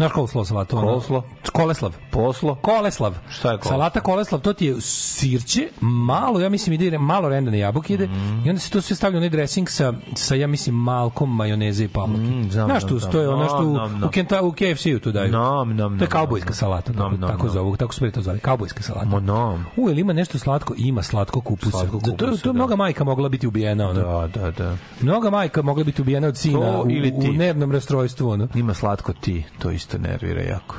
Znaš 0.00 0.12
coleslaw 0.12 0.44
salatu? 0.44 0.76
ono? 0.78 1.22
Koleslav. 1.52 1.96
Poslo? 2.10 2.54
Koleslav. 2.54 3.14
Šta 3.28 3.50
je 3.50 3.58
koleslav? 3.58 3.70
Salata 3.70 4.00
koleslav, 4.00 4.40
to 4.40 4.52
ti 4.52 4.66
je 4.66 4.80
sirće, 4.80 5.68
malo, 5.80 6.40
ja 6.40 6.48
mislim 6.48 6.72
ide 6.74 6.98
malo 6.98 7.28
rendane 7.28 7.58
jabuke 7.58 7.94
ide 7.94 8.06
Mhm. 8.06 8.46
i 8.46 8.50
onda 8.50 8.60
se 8.60 8.70
to 8.70 8.80
sve 8.80 8.96
stavlja 8.96 9.16
u 9.16 9.18
onaj 9.18 9.28
dressing 9.30 9.68
sa, 9.68 9.92
sa 10.14 10.34
ja 10.34 10.46
mislim 10.46 10.74
malkom 10.74 11.36
majoneze 11.36 11.84
i 11.84 11.88
pamuke. 11.88 12.22
Mm, 12.22 12.50
znam, 12.50 12.66
Znaš 12.66 12.84
tu, 12.84 12.98
znam. 12.98 13.12
to 13.12 13.20
je 13.20 13.28
ono 13.28 13.46
što 13.46 13.86
u, 14.06 14.10
Kenta, 14.10 14.42
u 14.42 14.52
KFC-u 14.52 14.98
tu 14.98 15.12
daju. 15.12 15.32
Nom, 15.32 15.76
nom, 15.76 15.98
to 15.98 16.04
je 16.04 16.08
kaubojska 16.08 16.54
salata, 16.54 16.92
tako, 16.92 17.08
nom, 17.08 17.20
tako 17.20 17.42
nom. 17.44 17.52
zovu, 17.52 17.76
tako 17.76 17.94
su 17.94 18.00
pre 18.00 18.10
to 18.10 18.22
zvali, 18.22 18.38
kaubojska 18.38 18.82
salata. 18.82 19.06
Mo 19.06 19.20
nom. 19.20 19.64
U, 19.76 19.90
ili 19.90 20.00
ima 20.00 20.12
nešto 20.12 20.38
slatko? 20.38 20.74
Ima 20.76 21.02
slatko 21.02 21.40
kupusa. 21.40 21.70
Slatko 21.70 21.92
to, 21.94 22.06
to, 22.06 22.10
kupusa, 22.26 22.42
to 22.42 22.48
je 22.48 22.52
da. 22.52 22.52
mnoga 22.52 22.76
majka 22.76 23.04
mogla 23.04 23.28
biti 23.28 23.46
ubijena. 23.46 23.88
Ono. 23.88 24.00
Da, 24.00 24.40
da, 24.40 24.50
da. 24.50 24.76
Mnoga 25.00 25.30
majka 25.30 25.62
mogla 25.62 25.84
biti 25.84 26.02
ubijena 26.02 26.28
od 26.28 26.36
sina 26.36 26.60
To 26.60 26.82
u, 26.82 26.86
u 27.20 27.32
nervnom 27.32 27.72
rastrojstvu. 27.72 28.30
Ono. 28.30 28.48
Ima 28.54 28.74
slatko 28.74 29.12
ti, 29.12 29.44
to 29.58 29.70
isto 29.70 29.89
nervira 29.98 30.42
jako. 30.42 30.76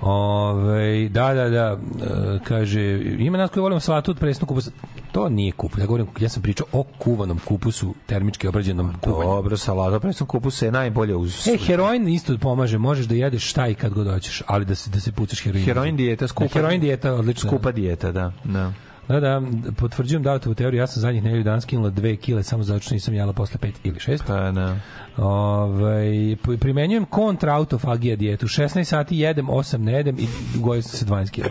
Ove, 0.00 1.08
da, 1.08 1.34
da, 1.34 1.48
da, 1.48 1.78
e, 2.02 2.38
kaže, 2.44 3.00
ima 3.18 3.38
nas 3.38 3.50
koji 3.50 3.62
volimo 3.62 3.80
salatu 3.80 4.10
od 4.10 4.18
presnog 4.18 4.48
kupusa. 4.48 4.70
To 5.12 5.28
nije 5.28 5.52
kupus, 5.52 5.80
ja 5.80 5.86
govorim, 5.86 6.06
ja 6.20 6.28
sam 6.28 6.42
pričao 6.42 6.66
o 6.72 6.82
kuvanom 6.82 7.38
kupusu, 7.44 7.94
termički 8.06 8.48
obrađenom 8.48 8.94
kuvanju. 9.00 9.30
Dobro, 9.30 9.56
salata 9.56 10.00
presno 10.00 10.26
kupusa 10.26 10.64
je 10.64 10.72
najbolje 10.72 11.16
uz... 11.16 11.48
E, 11.48 11.56
heroin 11.66 12.08
isto 12.08 12.38
pomaže, 12.38 12.78
možeš 12.78 13.06
da 13.06 13.14
jedeš 13.14 13.50
šta 13.50 13.68
i 13.68 13.74
kad 13.74 13.92
god 13.92 14.06
hoćeš, 14.06 14.42
ali 14.46 14.64
da 14.64 14.74
se, 14.74 14.90
da 14.90 15.00
se 15.00 15.12
pucaš 15.12 15.42
heroin. 15.42 15.64
Heroin 15.64 15.96
dijeta, 15.96 16.28
skupa. 16.28 16.48
Da, 16.48 16.54
heroin 16.54 16.80
dijeta, 16.80 17.14
odlično. 17.14 17.50
Skupa 17.50 17.72
dijeta, 17.72 18.12
da. 18.12 18.32
da. 18.44 18.72
Da, 19.08 19.20
da, 19.20 19.42
potvrđujem 19.76 20.22
da 20.22 20.38
u 20.46 20.54
teoriju, 20.54 20.80
ja 20.80 20.86
sam 20.86 21.00
zadnjih 21.00 21.22
nedelju 21.24 21.44
danas 21.44 21.62
skinula 21.62 21.90
dve 21.90 22.16
kile 22.16 22.42
samo 22.42 22.62
zato 22.62 22.80
što 22.80 22.94
nisam 22.94 23.14
jela 23.14 23.32
posle 23.32 23.58
pet 23.58 23.74
ili 23.84 24.00
šest. 24.00 24.24
Pa, 24.26 24.50
da. 24.50 24.76
Ovaj 25.16 26.06
p- 26.44 26.56
primenjujem 26.56 27.04
kontra 27.04 27.54
autofagija 27.54 28.16
dijetu. 28.16 28.46
16 28.46 28.84
sati 28.84 29.18
jedem, 29.18 29.46
8 29.46 29.76
ne 29.76 29.92
jedem 29.92 30.16
i 30.18 30.26
gojio 30.54 30.82
sam 30.82 30.90
se 30.92 31.04
12 31.04 31.30
kg. 31.32 31.46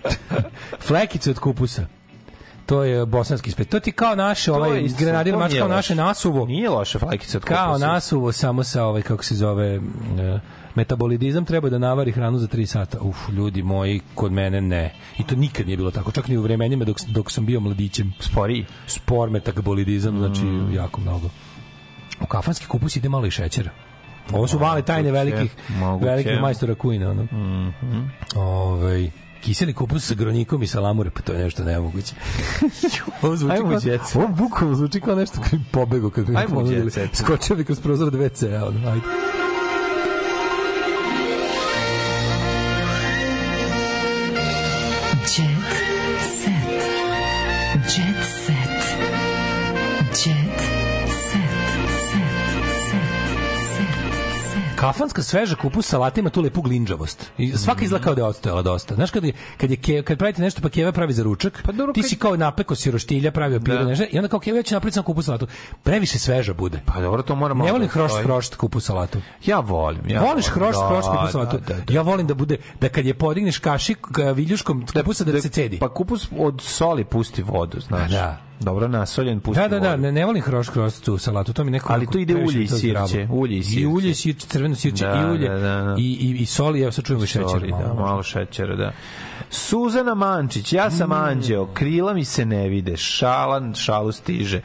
Flekice 0.86 1.30
od 1.30 1.38
kupusa. 1.38 1.86
To 2.66 2.84
je 2.84 3.06
bosanski 3.06 3.50
spet. 3.50 3.68
To 3.68 3.80
ti 3.80 3.92
kao 3.92 4.14
naše, 4.14 4.52
ovaj 4.52 4.80
isto, 4.80 4.98
grenadir 5.00 5.32
to 5.34 5.38
mač 5.38 5.50
nije 5.50 5.60
kao 5.60 5.68
naše 5.68 5.94
nasuvo. 5.94 6.46
Nije 6.46 6.68
loše 6.68 6.98
flakica 6.98 7.38
od 7.38 7.44
Kao 7.44 7.66
kupusa. 7.66 7.86
nasuvo 7.86 8.32
samo 8.32 8.62
sa 8.64 8.84
ovaj 8.84 9.02
kako 9.02 9.24
se 9.24 9.34
zove 9.34 9.74
e, 9.74 9.80
metabolizam 10.74 11.44
treba 11.44 11.68
da 11.70 11.78
navari 11.78 12.12
hranu 12.12 12.38
za 12.38 12.46
3 12.46 12.66
sata. 12.66 12.98
Uf, 13.00 13.28
ljudi 13.28 13.62
moji, 13.62 14.00
kod 14.14 14.32
mene 14.32 14.60
ne. 14.60 14.94
I 15.18 15.22
to 15.22 15.36
nikad 15.36 15.66
nije 15.66 15.76
bilo 15.76 15.90
tako. 15.90 16.12
Čak 16.12 16.28
ni 16.28 16.36
u 16.36 16.42
vremenima 16.42 16.84
dok, 16.84 16.96
dok 17.08 17.30
sam 17.30 17.46
bio 17.46 17.60
mladićem. 17.60 18.12
Spori. 18.20 18.64
Spor 18.86 19.30
metabolizam, 19.30 20.18
znači 20.18 20.42
jako 20.74 21.00
mnogo. 21.00 21.28
U 22.20 22.26
kafanski 22.26 22.66
kupus 22.66 22.96
ide 22.96 23.08
malo 23.08 23.26
i 23.26 23.30
šećera. 23.30 23.70
Ovo 24.32 24.46
su 24.46 24.58
male 24.58 24.82
tajne 24.82 25.10
velikih, 25.10 25.54
moguće. 25.68 26.10
velikih 26.10 26.40
majstora 26.40 26.74
kujna. 26.74 27.10
Ono. 27.10 27.22
Mhm. 27.22 28.00
Ovaj, 28.36 29.10
kiseli 29.40 29.74
kupus 29.74 30.06
sa 30.06 30.14
gronikom 30.14 30.62
i 30.62 30.66
salamure, 30.66 31.10
pa 31.10 31.20
to 31.20 31.32
je 31.32 31.38
nešto 31.44 31.64
nemoguće. 31.64 32.14
ovo 33.22 33.36
zvuči 33.36 33.54
Ajmo 33.54 33.70
kao, 33.70 33.80
set. 33.80 34.00
ovo 34.14 34.28
bukvalno 34.28 34.74
zvuči 34.76 35.00
kao 35.00 35.14
nešto 35.14 35.40
bi 35.50 35.58
pobego 35.70 36.10
kad 36.10 36.26
bi 36.26 36.32
mi 36.32 36.38
ponudili. 36.48 36.90
Skočio 37.12 37.56
bi 37.56 37.64
kroz 37.64 37.80
prozor 37.80 38.12
WC-a. 38.12 38.66
Ajde. 38.90 39.00
Kafanska 54.80 55.22
sveža 55.22 55.56
kupus 55.56 55.86
salata 55.86 56.20
ima 56.20 56.30
tu 56.30 56.40
lepu 56.40 56.62
glinđavost. 56.62 57.30
I 57.38 57.52
svaka 57.52 57.84
izgleda 57.84 58.04
kao 58.04 58.14
da 58.14 58.20
je 58.20 58.26
odstojala 58.26 58.62
dosta. 58.62 58.94
Znaš 58.94 59.10
kad 59.10 59.24
je, 59.24 59.32
kad 59.56 59.70
je 59.70 59.76
ke, 59.76 60.02
kad 60.02 60.18
pravite 60.18 60.42
nešto 60.42 60.62
pa 60.62 60.68
keva 60.68 60.92
pravi 60.92 61.12
za 61.12 61.22
ručak, 61.22 61.62
Pa 61.64 61.72
dobro, 61.72 61.92
ti 61.92 62.02
si 62.02 62.16
kao 62.16 62.36
napeko 62.36 62.74
siroštilja, 62.74 63.30
pravio 63.30 63.60
pire, 63.60 63.78
Da. 63.78 63.84
nešto, 63.84 64.04
i 64.10 64.18
onda 64.18 64.28
kao 64.28 64.40
keva 64.40 64.62
će 64.62 64.74
napraviti 64.74 64.94
samo 64.94 65.04
kupus 65.04 65.24
salatu. 65.24 65.46
Previše 65.82 66.18
sveža 66.18 66.54
bude. 66.54 66.80
Pa 66.86 67.00
dobro, 67.00 67.22
to 67.22 67.34
moramo... 67.34 67.64
Ne 67.64 67.72
volim 67.72 67.88
hrošt 67.88 68.16
hrošt 68.22 68.54
kupus 68.54 68.84
salatu. 68.84 69.18
Ja 69.46 69.60
volim. 69.60 70.08
Ja 70.08 70.22
Voliš 70.22 70.46
hrošt 70.46 70.78
Da, 70.78 70.88
hrošt 70.88 71.08
kupus 71.08 71.32
salatu? 71.32 71.58
Da, 71.58 71.74
da, 71.74 71.80
da. 71.80 71.94
Ja 71.94 72.02
volim 72.02 72.26
da 72.26 72.34
bude 72.34 72.56
da 72.80 72.88
kad 72.88 73.06
je 73.06 73.14
podigneš 73.14 73.58
kašik 73.58 73.98
ka 74.12 74.30
viljuškom 74.30 74.86
kupusa 74.86 75.24
da, 75.24 75.40
se 75.40 75.48
cedi. 75.48 75.78
Pa 75.78 75.88
kupus 75.88 76.28
od 76.38 76.60
soli 76.62 77.04
pusti 77.04 77.42
vodu, 77.42 77.80
znaš. 77.80 78.10
Da. 78.10 78.49
Dobro 78.60 78.88
nasoljen 78.88 79.40
pusti 79.40 79.60
Da, 79.60 79.68
da, 79.68 79.80
da, 79.80 79.96
ne, 79.96 80.12
ne 80.12 80.24
volim 80.26 80.42
hrošt 80.42 80.70
hrošt 80.70 81.04
tu 81.04 81.18
salatu, 81.18 81.52
to 81.52 81.64
mi 81.64 81.70
neko 81.70 81.92
Ali 81.92 82.06
tu 82.06 82.18
ide 82.18 82.34
ulje 82.34 82.62
i 82.62 82.68
sirće, 82.68 83.28
ulje 83.30 83.58
i 83.58 83.62
sirće. 83.62 83.80
I 83.80 83.86
ulje, 83.86 84.10
i 84.10 84.14
sirće, 84.14 84.46
crveno 84.46 84.74
sirće, 84.74 85.04
Da, 85.06 85.20
i 85.20 85.30
ulje, 85.30 85.48
da, 85.48 85.54
da, 85.58 85.82
da. 85.82 85.94
I, 85.98 86.02
i, 86.02 86.36
i 86.40 86.46
soli, 86.46 86.82
evo 86.82 86.92
sad 86.92 87.04
čujemo 87.04 87.24
i 87.24 87.26
šećer. 87.26 87.70
Da, 87.70 87.94
malo. 87.94 88.22
šećera, 88.22 88.76
da. 88.76 88.92
Suzana 89.50 90.14
Mančić, 90.14 90.72
ja 90.72 90.86
Mm. 90.88 90.90
sam 90.90 91.12
anđeo, 91.12 91.66
krila 91.66 92.14
mi 92.14 92.24
se 92.24 92.44
ne 92.44 92.68
vide, 92.68 92.96
šalan, 92.96 93.74
šalu 93.74 94.12
stiže. 94.12 94.60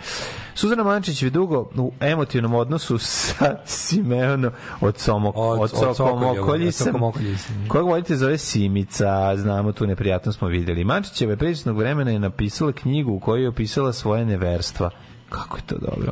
Suzana 0.55 0.83
Mančić 0.83 1.23
je 1.23 1.29
dugo 1.29 1.69
u 1.77 1.91
emotivnom 1.99 2.53
odnosu 2.53 2.97
sa 3.17 3.55
Simeonom 3.65 4.51
od 4.81 4.97
Somok, 4.97 5.35
Od- 5.37 5.59
od, 5.61 5.71
od 5.79 5.95
Sokomokoljisem, 5.95 6.85
Sokomokoljisem. 6.85 7.65
kojeg 7.67 7.85
volite 7.85 8.15
zove 8.15 8.37
Simica, 8.37 9.37
znamo 9.37 9.71
tu 9.71 9.87
neprijatnost 9.87 10.37
smo 10.37 10.47
videli. 10.47 10.83
Mančićeva 10.83 11.31
je 11.31 11.37
prisutnog 11.37 11.77
vremena 11.77 12.11
je 12.11 12.19
napisala 12.19 12.71
knjigu 12.71 13.11
u 13.11 13.19
kojoj 13.19 13.41
je 13.41 13.49
opisala 13.49 13.93
svoje 13.93 14.25
neverstva. 14.25 14.89
Kako 15.29 15.57
je 15.57 15.63
to 15.65 15.75
dobro. 15.77 16.11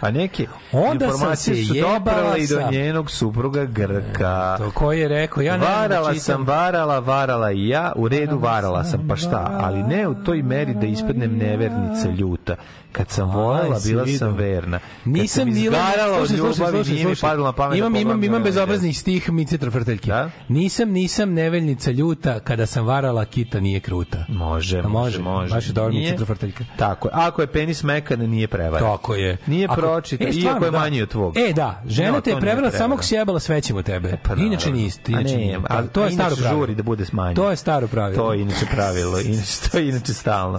A 0.00 0.10
neke 0.10 0.46
Onda 0.72 1.06
sam 1.06 1.14
informacije 1.14 1.56
se 1.56 1.64
su 1.64 1.74
doprale 1.74 2.38
i 2.38 2.46
do 2.46 2.70
njenog 2.70 3.10
supruga 3.10 3.64
Grka. 3.64 4.56
To 4.58 4.70
koji 4.70 5.00
je 5.00 5.08
rekao, 5.08 5.42
ja 5.42 5.56
ne 5.56 5.58
da 5.58 5.74
varala 5.74 6.08
čitam. 6.08 6.20
sam, 6.20 6.44
varala, 6.44 6.98
varala 6.98 7.52
i 7.52 7.68
ja, 7.68 7.92
u 7.96 8.08
redu 8.08 8.38
varala 8.38 8.84
sam, 8.84 9.08
pa 9.08 9.16
šta, 9.16 9.58
ali 9.62 9.82
ne 9.82 10.08
u 10.08 10.14
toj 10.24 10.42
meri 10.42 10.74
da 10.74 10.86
ispadnem 10.86 11.36
nevernica 11.36 12.08
ljuta. 12.08 12.56
Kad 12.92 13.10
sam 13.10 13.30
volela, 13.30 13.78
bila 13.84 14.06
sam 14.06 14.34
verna. 14.34 14.78
Kad 14.78 15.12
Nisam 15.12 15.44
sam 15.44 15.54
bila 15.54 15.78
od 16.22 16.30
ljubavi, 16.30 16.82
nije 16.90 17.06
mi 17.06 17.16
padalo 17.20 17.46
na 17.46 17.52
pamet. 17.52 17.72
da 17.72 17.78
Imam, 17.78 17.96
imam, 17.96 18.24
imam 18.24 18.34
ove 18.34 18.44
bezobrazni 18.44 18.92
stih 18.92 19.30
Mice 19.30 19.58
Trofrteljke. 19.58 20.10
Da? 20.10 20.30
Nisam, 20.48 20.90
nisam 20.90 21.32
neveljnica 21.32 21.90
ljuta, 21.90 22.40
kada 22.40 22.66
sam 22.66 22.86
varala, 22.86 23.24
kita 23.24 23.60
nije 23.60 23.80
kruta. 23.80 24.24
Može, 24.28 24.82
može, 24.82 25.18
može, 25.18 25.54
baš 25.54 25.66
je 25.66 25.72
dobro 25.72 25.92
Mice 25.94 26.16
Trofrteljka. 26.16 26.64
Tako 26.76 27.08
je. 27.08 27.12
Ako 27.14 27.40
je 27.40 27.46
penis 27.46 27.82
mekan, 27.82 28.20
nije 28.20 28.48
prevara. 28.48 28.86
Tako 28.86 29.14
je. 29.14 29.36
Nije 29.46 29.68
Pročitao, 29.84 30.28
E, 30.28 30.32
stvarno, 30.32 30.50
iako 30.50 30.64
je 30.64 30.70
da. 30.70 30.78
manji 30.78 31.02
od 31.02 31.08
tvog. 31.08 31.36
E, 31.38 31.52
da, 31.52 31.82
žena 31.86 32.10
No, 32.10 32.20
te 32.20 32.30
je 32.30 32.40
prevara. 32.40 32.70
samo 32.70 32.94
ako 32.94 33.02
si 33.04 33.14
jebala 33.14 33.40
svećemo 33.40 33.82
tebe. 33.82 34.16
Pa, 34.22 34.34
inače 34.36 34.70
nisi. 34.72 35.00
A 35.06 35.10
Inače 35.10 35.36
nije. 35.36 35.58
a- 35.64 35.82
to 35.84 36.04
je 36.04 36.10
staro 36.10 36.36
pravilo. 36.36 36.56
žuri 36.56 36.74
da 36.74 36.82
bude 36.82 37.04
smanjeno. 37.04 37.34
To 37.36 37.50
je 37.50 37.56
staro 37.56 37.86
pravilo. 37.86 38.16
To 38.18 38.32
je 38.32 38.40
inače 38.40 38.66
pravilo, 38.66 39.20
inače, 39.20 39.52
to 39.64 39.78
je 39.78 39.88
inače 39.88 40.14
stalno. 40.14 40.58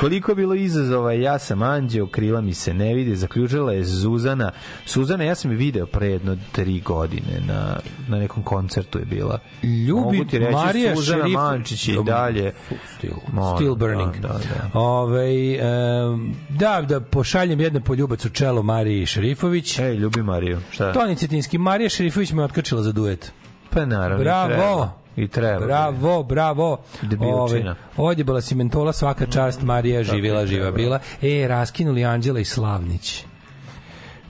Koliko 0.00 0.30
je 0.30 0.36
bilo 0.36 0.54
izazova, 0.54 1.12
ja 1.14 1.38
sam 1.38 1.62
anđeo, 1.62 2.06
krila 2.06 2.40
mi 2.40 2.54
se 2.54 2.74
ne 2.74 2.94
vide, 2.94 3.16
zaključila 3.16 3.72
je 3.72 3.84
Zuzana. 3.84 4.50
Suzana, 4.86 5.24
ja 5.24 5.34
sam 5.34 5.50
je 5.50 5.56
video 5.56 5.86
pre 5.86 6.06
jedno 6.08 6.36
tri 6.52 6.80
godine, 6.80 7.40
na, 7.40 7.76
na 8.08 8.18
nekom 8.18 8.42
koncertu 8.42 8.98
je 8.98 9.04
bila. 9.04 9.38
Ljubi 9.62 10.18
Mogu 10.18 10.24
ti 10.24 10.38
reći, 10.38 10.52
Marija 10.54 10.96
Suzana 10.96 11.24
Šerif- 11.24 11.34
Mančić 11.34 11.88
i 11.88 11.96
dalje. 12.06 12.52
Still, 12.96 13.14
still 13.56 13.74
burning. 13.74 14.14
Da, 14.14 14.28
da, 14.28 14.34
da. 14.34 14.70
Ovaj, 14.74 15.54
em, 15.54 16.34
da, 16.48 16.82
da 16.82 17.00
pošaljem 17.00 17.60
jedne 17.60 17.80
poljubac 17.80 18.24
u 18.24 18.30
čelo 18.30 18.53
Mariji 18.62 19.06
Šerifović. 19.06 19.78
Ej, 19.78 19.94
ljubi 19.94 20.22
Mariju, 20.22 20.60
šta? 20.70 20.92
Toni 20.92 21.16
Cetinski, 21.16 21.58
Marija 21.58 21.88
Šerifović 21.88 22.32
me 22.32 22.44
otkačila 22.44 22.82
za 22.82 22.92
duet. 22.92 23.32
Pa 23.70 23.86
naravno, 23.86 24.24
Bravo. 24.24 25.04
I 25.16 25.28
treba. 25.28 25.66
Bravo, 25.66 26.22
bravo. 26.22 26.78
Ove, 27.20 27.74
odjebala 27.96 28.40
si 28.40 28.54
mentola 28.54 28.92
svaka 28.92 29.26
čast, 29.26 29.62
Marija 29.62 30.02
živjela, 30.02 30.40
je, 30.40 30.46
živa 30.46 30.70
bila. 30.70 30.98
E, 31.22 31.48
raskinuli 31.48 32.04
Anđela 32.04 32.40
i 32.40 32.44
Slavnić. 32.44 33.24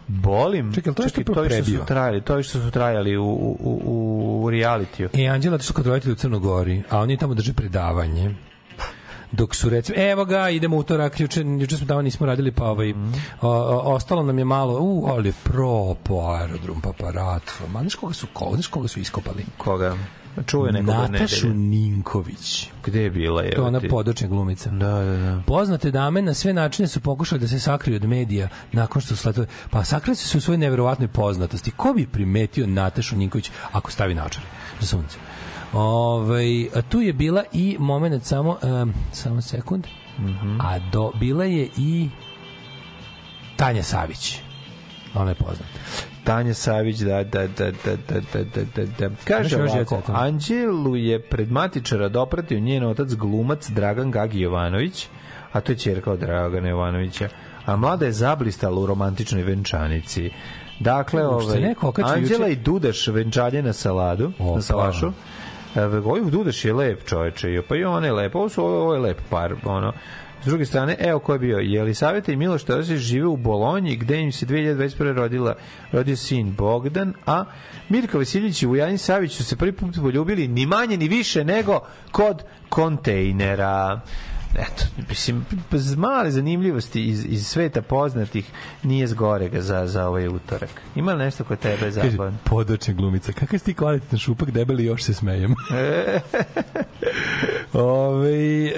Bolim. 0.06 0.72
Čekaj, 0.74 0.94
to 0.94 1.02
je 1.02 1.08
što 1.08 1.22
to 1.22 1.44
što 1.50 1.64
su 1.64 1.84
trajali, 1.86 2.20
to 2.20 2.36
je 2.36 2.42
što 2.42 2.60
su 2.60 2.70
trajali 2.70 3.16
u, 3.16 3.24
u, 3.24 3.56
u, 3.84 4.42
u 4.44 4.50
realitiju. 4.50 5.08
E, 5.12 5.26
Anđela 5.26 5.54
otišla 5.54 5.74
kod 5.74 5.86
roditelja 5.86 6.12
u 6.12 6.16
Crnogori, 6.16 6.82
a 6.90 6.98
oni 6.98 7.16
tamo 7.16 7.34
drže 7.34 7.52
predavanje. 7.52 8.34
Dok 9.36 9.54
su 9.54 9.68
recimo, 9.68 9.98
evo 9.98 10.24
ga, 10.24 10.50
idemo 10.50 10.76
utorak, 10.76 11.20
juče, 11.20 11.44
juče 11.60 11.76
smo 11.76 11.86
tamo 11.86 12.02
nismo 12.02 12.26
radili, 12.26 12.52
pa 12.52 12.64
ovaj, 12.64 12.92
o, 12.92 13.48
o, 13.48 13.94
ostalo 13.94 14.22
nam 14.22 14.38
je 14.38 14.44
malo, 14.44 14.78
u, 14.80 15.06
ali 15.08 15.32
pro 15.42 15.94
po 15.94 16.20
aerodrom, 16.20 16.80
paparazzo. 16.80 17.66
Ma, 17.72 17.80
znaš 17.80 17.94
koga 17.94 18.14
su, 18.14 18.26
ko, 18.32 18.50
znaš 18.52 18.66
koga 18.66 18.88
su 18.88 19.00
iskopali? 19.00 19.44
Koga? 19.58 19.96
Čuje 20.46 20.72
nekog 20.72 20.94
Natašu 20.94 21.48
Ninković. 21.48 22.70
Gde 22.84 23.02
je 23.02 23.10
bila? 23.10 23.42
Je, 23.42 23.54
To 23.54 23.62
je 23.62 23.66
ona 23.66 23.80
podočna 23.90 24.28
glumica. 24.28 24.70
Da, 24.70 25.04
da, 25.04 25.16
da. 25.16 25.42
Poznate 25.46 25.90
dame 25.90 26.22
na 26.22 26.34
sve 26.34 26.52
načine 26.52 26.88
su 26.88 27.00
pokušali 27.00 27.40
da 27.40 27.48
se 27.48 27.60
sakriju 27.60 27.96
od 27.96 28.04
medija 28.04 28.48
nakon 28.72 29.02
što 29.02 29.16
su 29.16 29.22
sletove. 29.22 29.46
Pa 29.70 29.84
sakrili 29.84 30.16
su 30.16 30.28
se 30.28 30.38
u 30.38 30.40
svojoj 30.40 30.58
neverovatnoj 30.58 31.08
poznatosti. 31.08 31.70
Ko 31.70 31.92
bi 31.92 32.06
primetio 32.06 32.66
Natašu 32.66 33.16
Ninković 33.16 33.50
ako 33.72 33.90
stavi 33.90 34.14
naočare 34.14 34.46
za 34.80 34.86
sunce? 34.86 35.18
Ove, 35.74 36.66
a 36.74 36.82
tu 36.82 37.00
je 37.00 37.12
bila 37.12 37.44
i 37.52 37.76
moment 37.80 38.24
samo 38.24 38.58
um, 38.62 38.94
samo 39.12 39.40
sekund. 39.40 39.86
A 40.60 40.78
do 40.92 41.12
bila 41.20 41.44
je 41.44 41.68
i 41.76 42.08
Tanja 43.56 43.82
Savić. 43.82 44.38
Ona 45.14 45.30
je 45.30 45.34
poznata. 45.34 45.78
Tanja 46.24 46.54
Savić, 46.54 46.98
da, 46.98 47.24
da, 47.24 47.46
da, 47.46 47.70
da, 47.70 47.96
da, 48.08 48.20
da, 48.32 48.44
da, 48.44 48.64
da, 48.76 49.08
da. 49.08 49.14
Kaže 49.24 49.62
ovako. 49.62 50.02
Anđelu 50.06 50.96
je 50.96 51.22
pred 51.22 51.52
matičara 51.52 52.08
dopratio 52.08 52.60
njen 52.60 52.84
otac 52.84 53.14
glumac 53.14 53.68
Dragan 53.68 54.10
Gagi 54.10 54.40
Jovanović, 54.40 55.06
a 55.52 55.60
to 55.60 55.72
je 55.72 55.78
čerka 55.78 56.12
od 56.12 56.18
Dragana 56.18 56.68
Jovanovića, 56.68 57.28
a 57.64 57.76
mlada 57.76 58.06
je 58.06 58.12
zablistala 58.12 58.80
u 58.80 58.86
romantičnoj 58.86 59.42
venčanici. 59.42 60.30
Dakle, 60.80 61.26
ovaj, 61.26 61.74
Anđela 62.04 62.48
i 62.48 62.56
Dudaš 62.56 63.06
venčanje 63.06 63.62
na 63.62 63.72
saladu, 63.72 64.32
Opa. 64.38 64.54
na 64.54 64.62
salašu. 64.62 65.06
Evo, 65.06 65.14
Ovaj 65.76 66.30
Dudaš 66.30 66.64
je 66.64 66.72
lep 66.72 67.04
čoveče, 67.04 67.62
pa 67.68 67.76
i 67.76 67.84
on 67.84 68.04
je 68.04 68.12
lep, 68.12 68.34
ovo, 68.34 68.48
su, 68.48 68.64
ovo 68.64 68.94
je 68.94 69.00
lep 69.00 69.20
par, 69.30 69.54
ono, 69.64 69.92
S 70.44 70.46
druge 70.46 70.64
strane, 70.64 70.96
evo 71.00 71.18
ko 71.18 71.32
je 71.32 71.38
bio. 71.38 71.58
Jelisaveta 71.58 72.32
i 72.32 72.36
Miloš 72.36 72.64
Teodosić 72.64 72.98
žive 72.98 73.26
u 73.26 73.36
Bolonji, 73.36 73.96
gde 73.96 74.20
im 74.20 74.32
se 74.32 74.46
2021. 74.46 75.14
rodila, 75.14 75.54
rodio 75.92 76.16
sin 76.16 76.54
Bogdan, 76.54 77.14
a 77.26 77.44
Mirka 77.88 78.18
Vasiljić 78.18 78.62
i 78.62 78.66
Vujanin 78.66 78.98
Savić 78.98 79.32
su 79.32 79.44
se 79.44 79.56
prvi 79.56 79.72
put 79.72 79.96
poljubili 80.00 80.48
ni 80.48 80.66
manje 80.66 80.96
ni 80.96 81.08
više 81.08 81.44
nego 81.44 81.80
kod 82.12 82.42
kontejnera. 82.68 84.00
Eto, 84.58 84.84
mislim, 85.08 85.44
male 85.96 86.30
zanimljivosti 86.30 87.04
iz, 87.04 87.24
iz 87.28 87.46
sveta 87.46 87.82
poznatih 87.82 88.50
nije 88.82 89.06
zgorega 89.06 89.60
za, 89.60 89.86
za 89.86 90.08
ovaj 90.08 90.28
utorak. 90.28 90.70
Ima 90.96 91.12
li 91.12 91.24
nešto 91.24 91.44
kod 91.44 91.58
tebe 91.58 91.90
zabavno? 91.90 92.38
podočna 92.44 92.94
glumica. 92.94 93.32
Kakav 93.32 93.58
si 93.58 93.64
ti 93.64 93.74
kvalitetan 93.74 94.18
šupak, 94.18 94.50
debeli, 94.50 94.84
još 94.84 95.02
se 95.02 95.14
smejem. 95.14 95.54
Ove, 97.72 98.66
e, 98.66 98.72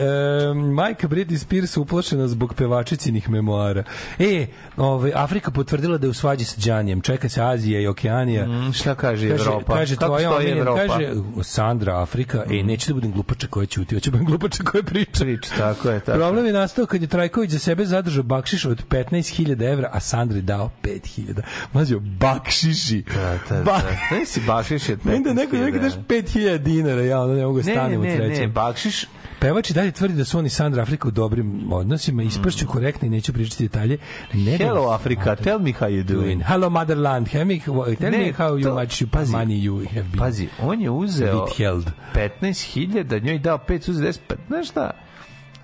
majka 0.54 1.08
Britney 1.08 1.38
Spears 1.38 1.76
uplašena 1.76 2.28
zbog 2.28 2.54
pevačicinih 2.54 3.30
memoara. 3.30 3.84
E, 4.18 4.46
ove, 4.76 5.12
Afrika 5.14 5.50
potvrdila 5.50 5.98
da 5.98 6.06
je 6.06 6.10
u 6.10 6.14
svađi 6.14 6.44
sa 6.44 6.60
Đanijem. 6.64 7.00
Čeka 7.00 7.28
se 7.28 7.42
Azija 7.42 7.80
i 7.80 7.86
Okeanija. 7.86 8.46
Mm, 8.46 8.72
šta 8.72 8.94
kaže 8.94 9.28
Kaže, 9.28 9.42
Evropa? 9.42 9.74
kaže 9.74 9.96
Kako 9.96 10.06
tvoja 10.06 10.30
stoji 10.30 10.48
Evropa? 10.48 10.84
Mm. 10.84 10.88
kaže 10.88 11.14
Sandra 11.42 12.02
Afrika, 12.02 12.44
e, 12.50 12.62
neće 12.62 12.88
da 12.88 12.94
budem 12.94 13.12
glupača 13.12 13.46
koja 13.46 13.66
ćuti, 13.66 13.94
hoće 13.94 14.10
da 14.10 14.14
budem 14.14 14.26
glupača 14.26 14.64
koja 14.64 14.82
priča. 14.82 15.24
Priča, 15.24 15.65
tako 15.66 15.90
je, 15.90 16.00
tako. 16.00 16.18
Problem 16.18 16.46
je 16.46 16.52
nastao 16.52 16.86
kad 16.86 17.02
je 17.02 17.08
Trajković 17.08 17.50
za 17.50 17.58
sebe 17.58 17.84
zadržao 17.84 18.22
bakšiš 18.22 18.64
od 18.64 18.82
15.000 18.88 19.72
evra, 19.72 19.90
a 19.92 20.00
Sandri 20.00 20.42
dao 20.42 20.70
5.000. 20.82 21.40
Mlađo, 21.72 22.00
bakšiši. 22.00 23.02
Da, 23.04 23.38
da, 23.50 23.62
Ba- 23.62 23.80
da. 24.10 24.16
Ne 24.16 24.26
si 24.26 24.40
bakšiš 24.40 24.88
je 24.88 24.96
Meni 25.04 25.24
da 25.24 25.32
neko 25.32 25.56
neko 25.56 25.78
daš 25.78 25.92
5000 26.08 26.58
dinara, 26.58 27.02
ja 27.02 27.20
onda 27.20 27.34
ne 27.34 27.46
mogu 27.46 27.56
Ne, 27.56 27.62
stanem 27.62 27.90
ne, 27.92 27.98
od 27.98 28.04
ne, 28.04 28.16
sreće. 28.16 28.40
ne, 28.40 28.48
bakšiš 28.48 29.04
Pevač 29.40 29.70
i 29.70 29.74
dalje 29.74 29.90
tvrdi 29.92 30.14
da 30.14 30.24
su 30.24 30.38
oni 30.38 30.48
Sandra 30.48 30.82
Afrika 30.82 31.08
u 31.08 31.10
dobrim 31.10 31.72
odnosima, 31.72 32.22
ispršću 32.22 32.66
korektno 32.66 33.06
i 33.06 33.10
neću 33.10 33.32
pričati 33.32 33.62
detalje. 33.64 33.98
Ne 34.34 34.56
Hello 34.56 34.90
Africa, 34.90 35.36
tell 35.36 35.58
me 35.58 35.70
how 35.70 35.88
you 35.88 36.02
doing. 36.04 36.42
Hello 36.42 36.70
motherland, 36.70 37.28
tell 37.28 37.44
me, 37.44 37.58
tell 37.96 38.10
Ne, 38.10 38.18
me 38.18 38.32
how 38.32 38.50
you 38.54 38.74
much 38.74 39.02
you, 39.02 39.06
pazi, 39.06 39.32
money 39.32 39.62
you 39.62 39.88
have 39.88 40.02
been. 40.02 40.18
Pazi, 40.18 40.48
on 40.60 40.80
je 40.80 40.90
uzeo 40.90 41.46
Withheld. 41.46 41.84
15.000, 42.14 43.24
njoj 43.24 43.38
dao 43.38 43.58
5, 43.58 43.90
uzeo 43.90 44.06
10, 44.06 44.18
pa, 44.28 44.34
znaš 44.48 44.68
šta? 44.68 44.90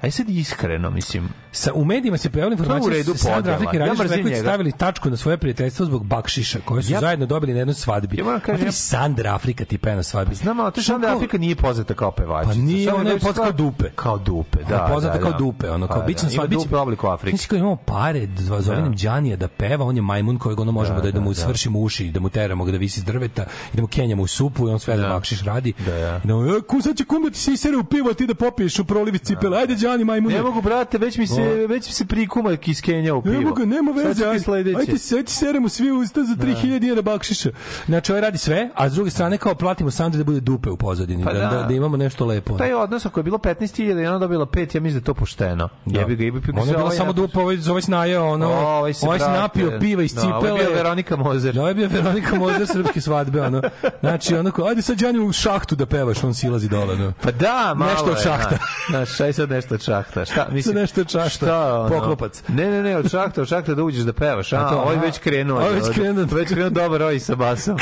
Aj 0.03 0.11
sad 0.11 0.29
iskreno, 0.29 0.91
mislim. 0.91 1.29
Sa, 1.53 1.73
u 1.73 1.85
medijima 1.85 2.17
se 2.19 2.31
pojavila 2.31 2.53
informacija 2.53 2.97
da 2.97 3.05
su 3.05 3.15
Sandra 3.15 3.39
podela. 3.39 3.55
Afrika 3.55 4.17
i 4.17 4.19
Ja 4.19 4.25
njega. 4.25 4.37
stavili 4.39 4.73
tačku 4.73 5.11
na 5.11 5.17
svoje 5.17 5.37
prijateljstvo 5.37 5.87
zbog 5.87 6.07
bakšiša 6.07 6.59
koje 6.61 6.83
su 6.83 6.93
Ja- 6.93 7.01
zajedno 7.01 7.27
dobili 7.27 7.53
na 7.53 7.59
jednoj 7.59 7.75
svadbi. 7.75 8.17
Ja 8.17 8.25
moram 8.25 8.41
kažem, 8.41 8.53
Matri, 8.55 8.67
ja- 8.67 8.73
Sandra 8.73 9.35
Afrika 9.35 9.65
ti 9.65 9.79
pe 9.79 9.95
na 9.95 10.03
svadbi. 10.03 10.35
Znam, 10.35 10.61
ali 10.61 10.73
to 10.73 10.83
Sandra 10.83 11.09
Kao- 11.09 11.17
Afrika 11.17 11.39
nije 11.39 11.57
poznata 11.57 11.95
kao 11.95 12.11
pevačica. 12.11 12.49
Pa 12.51 12.61
nije, 12.61 12.93
ona 12.95 13.11
je 13.11 13.19
poznata 13.19 13.41
kao 13.41 13.53
dupe. 13.53 13.85
Kao 13.95 14.19
dupe, 14.19 14.59
da. 14.61 14.75
Ona 14.75 14.85
je 14.85 14.95
poznata 14.95 15.17
da, 15.17 15.23
kao 15.23 15.33
da. 15.33 15.39
dupe, 15.39 15.71
ono 15.71 15.87
kao 15.87 16.01
Pa, 16.01 16.07
biće 16.07 16.23
na 16.23 16.29
da, 16.29 16.35
ima 16.35 16.41
svadbi. 16.41 16.57
dupe 16.57 16.77
u 16.77 16.81
obliku 16.81 17.07
Afrike. 17.07 17.37
Znači 17.37 17.49
kao 17.49 17.57
imamo 17.57 17.77
pare, 17.77 18.21
zva- 18.29 18.61
zovem 18.61 18.95
Đanija 18.97 19.37
da 19.37 19.49
peva, 19.49 19.85
on 19.85 19.97
je 19.97 20.03
majmun 20.03 20.39
kojeg 20.39 20.61
ono 20.61 20.73
možemo 20.73 21.01
da, 21.01 21.11
da, 21.11 21.21
mu 21.21 21.35
svršimo 21.35 21.79
uši, 21.79 22.05
da 22.07 22.21
mu 22.21 22.29
teramo 22.29 22.65
ga 22.65 22.73
da 22.73 22.79
visi 22.79 23.03
drveta 23.03 23.45
da 23.73 23.83
mu 23.83 23.89
kenjamo 23.89 24.23
u 24.23 24.27
supu 24.27 24.69
i 24.69 24.73
on 24.73 24.81
sve 24.81 24.97
da, 24.97 25.09
bakšiš 25.09 25.43
radi. 25.43 25.73
Da, 25.87 25.95
ja. 25.95 26.19
Da, 26.19 26.35
e, 26.35 26.61
ku 26.61 26.81
sad 26.83 26.97
će 26.97 27.05
kumba 27.05 27.31
ti 27.31 27.39
se 27.39 27.53
isere 27.53 27.77
u 27.77 27.85
pivo, 27.85 28.11
a 28.11 28.15
ti 28.15 28.27
da 28.27 28.35
popiješ 28.35 28.79
u 28.79 28.85
prolivi 28.85 29.19
cipele. 29.19 29.59
Ajde 29.59 29.75
Đani 29.75 30.05
majmune. 30.05 30.35
Ne 30.35 30.43
mogu, 30.43 30.63
brate, 30.63 30.99
već 30.99 31.17
mi 31.19 31.27
se, 31.27 31.42
već 31.69 31.87
mi 31.87 31.93
se 31.93 32.07
prikuma 32.07 32.57
kiskenja 32.57 33.15
u 33.15 33.23
pivo. 33.23 33.35
Ne 33.35 33.41
mogu, 33.41 33.67
nema 33.67 33.91
veze. 33.93 34.27
Ajde, 34.27 34.41
sledeće. 34.41 34.79
ajde, 34.79 34.99
se- 34.99 35.17
ajde 35.17 35.31
seremo 35.31 35.69
svi 35.69 35.91
usta 35.91 36.21
za 36.23 36.35
3000 36.35 36.79
dinara 36.79 37.03
bakšiša. 37.03 37.51
Znači, 37.87 38.13
ovaj 38.13 38.21
radi 38.23 38.39
sve, 38.39 38.71
a 38.75 38.89
s 38.91 38.93
druge 38.93 39.11
strane 39.11 39.39
kao 39.39 39.55
platimo 39.55 39.91
Sandri 39.91 40.19
da 40.19 40.25
bude 40.25 40.41
dupe 40.41 40.71
u 40.71 40.77
pozadini, 40.77 41.25
Pa 41.25 41.33
da, 41.33 41.41
da. 41.41 41.47
da, 41.47 41.63
da 41.63 41.75
imamo 41.75 41.97
nešto 41.97 42.27
lepo. 42.27 42.57
Taj 42.57 42.75
odnos 42.75 43.07
ako 43.07 43.21
je 43.21 43.25
bilo 43.25 43.39
15.000 43.39 44.03
i 44.03 44.07
ona 44.07 44.19
dobila 44.19 44.47
5, 44.47 44.75
ja 44.77 44.81
mislim 44.81 44.93
da 45.01 45.03
je 45.03 45.05
to 45.05 45.15
pošteno. 45.15 45.69
Da. 45.85 46.01
Jebi 46.01 46.17
ga, 46.17 46.25
ibi 46.25 46.43
Ono 46.57 46.73
je 46.73 46.77
bilo 46.77 46.91
samo 46.91 47.13
dupe, 47.13 47.39
ovaj, 47.39 47.59
ovaj 47.71 47.83
se 47.83 47.91
najeo, 47.91 48.27
ono, 48.27 48.47
Ovaj 48.53 48.95
se, 48.95 49.07
brate, 49.07 49.25
napio 49.25 49.79
piva 49.81 50.03
iz 50.03 50.15
da, 50.15 50.21
cipele. 50.21 50.37
ovo 50.53 50.61
je 50.61 50.67
bio 50.67 50.75
Veronika 50.75 51.17
Mozer. 51.17 51.55
Da, 51.55 51.61
ovo 51.61 51.69
je 51.69 51.75
bio 51.75 51.89
Veronika 51.89 52.37
Mozer 52.37 52.67
srpske 52.67 53.01
svadbe, 53.01 53.43
ono. 53.43 53.63
Znači, 54.01 54.37
ono, 54.37 54.51
kao, 54.51 54.67
ajde 54.67 54.83
sad 54.83 54.99
Đani 54.99 55.19
u 55.19 55.33
šahtu 55.33 55.77
da 55.77 55.87
pevaš, 55.87 56.25
on 56.25 56.35
silazi 56.35 56.69
dole, 56.69 56.95
ono. 56.95 57.13
Pa 57.23 57.31
da, 57.31 57.75
malo 57.77 57.91
Nešto 57.93 58.11
od 58.11 58.23
šahta. 58.23 58.59
Znaš, 58.91 59.21
je 59.21 59.33
sad 59.33 59.51
nešto 59.51 59.75
od 59.75 59.81
šahta? 59.83 60.25
Šta, 60.25 60.49
mislim, 60.51 60.77
nešto 60.77 61.01
od 61.01 61.09
šahta. 61.11 61.29
Šta, 61.33 61.81
ono? 61.81 61.89
Poklopac. 61.89 62.43
Ne, 62.49 62.71
ne, 62.71 62.83
ne, 62.83 62.97
od 62.97 63.11
šahta, 63.11 63.43
od 63.43 63.49
šahta 63.49 63.75
da 63.75 63.83
uđeš 63.83 64.03
da 64.03 64.13
pevaš. 64.13 64.53
A, 64.53 64.67
A 64.67 64.69
to, 64.71 64.85
aha. 64.87 65.01
već 65.01 65.19
krenuo. 65.19 65.57
Ovo 65.59 65.67
je 65.67 65.75
već 65.75 65.91
krenuo. 65.95 66.25
Već 66.33 66.49
krenuo 66.49 66.71
dobar 66.71 67.03
oj 67.03 67.21
sa 67.21 67.35
basom. 67.35 67.77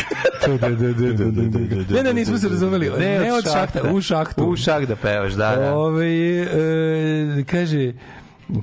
Ne, 1.91 2.03
ne, 2.03 2.13
nismo 2.13 2.39
se 2.39 2.49
razumeli. 2.49 2.91
Ne, 2.99 3.33
od 3.33 3.45
šahta, 3.53 3.81
u 3.93 4.01
šahtu. 4.01 4.45
U 4.45 4.57
šah 4.57 4.83
da 4.83 4.97
pevaš, 4.97 5.33
da, 5.33 5.57
da. 5.57 5.75
Ove, 5.75 6.07
e, 6.07 7.45
kaže, 7.51 7.93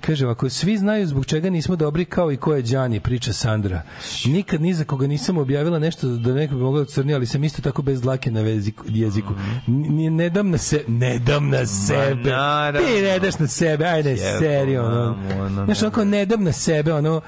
Kaže 0.01 0.25
ovako, 0.25 0.49
svi 0.49 0.77
znaju 0.77 1.07
zbog 1.07 1.25
čega 1.25 1.49
nismo 1.49 1.75
dobri 1.75 2.05
kao 2.05 2.31
i 2.31 2.37
ko 2.37 2.53
je 2.53 2.61
Đani, 2.61 2.99
priča 2.99 3.33
Sandra. 3.33 3.81
Nikad 4.25 4.61
ni 4.61 4.73
za 4.73 4.83
koga 4.83 5.07
nisam 5.07 5.37
objavila 5.37 5.79
nešto 5.79 6.07
da 6.07 6.33
neko 6.33 6.55
bi 6.55 6.61
mogao 6.61 6.79
da 6.83 6.89
crni, 6.89 7.13
ali 7.13 7.25
sam 7.25 7.43
isto 7.43 7.61
tako 7.61 7.81
bez 7.81 8.01
dlake 8.01 8.31
na 8.31 8.41
veziku, 8.41 8.83
jeziku. 8.87 9.33
N- 9.67 10.15
ne 10.15 10.29
dam 10.29 10.49
na 10.49 10.57
se, 10.57 10.83
ne 10.87 11.19
dam 11.19 11.49
na 11.49 11.65
sebe. 11.65 12.31
Ti 12.79 13.01
ne 13.01 13.19
daš 13.19 13.39
na 13.39 13.47
sebe, 13.47 13.85
ajde, 13.85 14.17
serio, 14.39 14.85
ono. 14.85 15.17
Znaš, 15.65 15.81
onako, 15.81 16.05
ne 16.05 16.25
dam 16.25 16.43
na 16.43 16.51
sebe, 16.51 16.93
ono, 16.93 17.21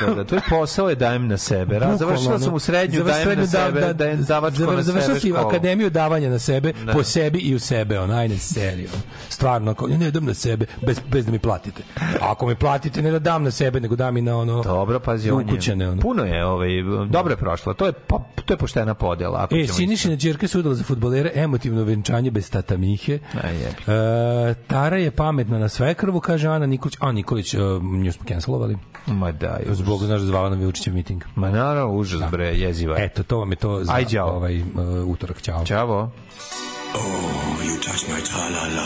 da, 0.00 0.14
da, 0.14 0.24
tvoj 0.24 0.40
posao 0.50 0.88
je 0.88 0.94
dajem 0.94 1.28
na 1.28 1.36
sebe. 1.36 1.78
Ra, 1.78 1.96
završila 1.96 2.38
sam 2.38 2.54
u 2.54 2.58
srednju, 2.58 2.96
Završila 2.96 3.24
dajem 3.24 3.38
na 3.38 3.46
srednju, 3.46 3.64
da- 3.64 3.66
sebe, 3.66 3.80
da- 3.82 3.92
dajem 3.94 4.22
davačko 4.22 4.62
na 4.66 4.82
završila 4.82 5.02
sebe 5.04 5.20
si 5.20 5.28
školu. 5.28 5.48
akademiju 5.48 5.90
davanja 5.90 6.30
na 6.30 6.38
sebe, 6.38 6.72
Da. 6.86 6.92
po 6.92 7.02
sebi 7.02 7.38
i 7.38 7.54
u 7.54 7.58
sebe, 7.58 8.00
on, 8.00 8.10
ajne, 8.10 8.38
serio. 8.38 8.88
Stvarno, 9.28 9.70
ako, 9.70 9.86
ne 9.88 10.10
dam 10.10 10.24
na 10.24 10.34
sebe, 10.34 10.66
bez, 10.82 11.00
bez 11.02 11.26
da 11.26 11.32
mi 11.32 11.38
platite. 11.38 11.82
A 11.96 12.30
ako 12.30 12.46
mi 12.46 12.54
platite, 12.54 13.02
ne 13.02 13.10
da 13.10 13.18
dam 13.18 13.44
na 13.44 13.50
sebe, 13.50 13.80
nego 13.80 13.96
dam 13.96 14.16
i 14.16 14.22
na 14.22 14.36
ono... 14.36 14.62
Dobro, 14.62 15.00
pazi, 15.00 15.30
on 15.30 15.44
je, 15.78 15.88
ono. 15.88 16.00
puno 16.00 16.24
je, 16.24 16.44
ovaj, 16.46 16.68
dobro 17.08 17.32
je 17.32 17.36
prošlo. 17.36 17.74
To 17.74 17.86
je, 17.86 17.92
pa, 17.92 18.16
to 18.44 18.54
je 18.54 18.58
poštena 18.58 18.94
podjela. 18.94 19.42
Ako 19.42 19.56
E, 19.56 19.66
Sinišina 19.66 20.16
Đerka 20.16 20.48
se 20.48 20.58
udala 20.58 20.74
za 20.74 20.84
futbolere, 20.84 21.30
emotivno 21.34 21.84
venčanje 21.84 22.30
bez 22.30 22.50
tata 22.50 22.76
Mihe. 22.76 23.18
A, 23.34 23.48
jebi. 23.48 23.82
E, 23.88 24.54
Tara 24.66 24.96
je 24.96 25.10
pametna 25.10 25.58
na 25.58 25.68
sve 25.68 25.94
krvu, 25.94 26.20
kaže 26.20 26.48
Ana 26.48 26.66
Nikolić. 26.66 26.96
A, 27.00 27.12
Nikolić, 27.12 27.54
uh, 27.54 27.60
nju 27.84 28.12
smo 28.12 28.24
cancelovali. 28.26 28.76
Ma 29.06 29.32
da, 29.32 29.46
je 29.46 29.67
Zbog, 29.74 30.04
znaš, 30.04 30.20
da 30.20 30.26
zvala 30.26 30.50
nam 30.50 30.60
Vučićev 30.60 30.94
miting. 30.94 31.24
Ma 31.34 31.50
naravno, 31.50 31.94
užas, 31.94 32.30
bre, 32.30 32.46
jeziva. 32.46 32.96
je. 32.98 33.04
Eto, 33.04 33.22
to 33.22 33.38
vam 33.38 33.50
je 33.52 33.56
to 33.56 33.84
za 33.84 33.92
Aj, 33.92 34.18
ovaj 34.18 34.60
uh, 34.60 34.66
utorak. 35.06 35.42
Ćao. 35.42 35.64
Ćavo. 35.64 36.10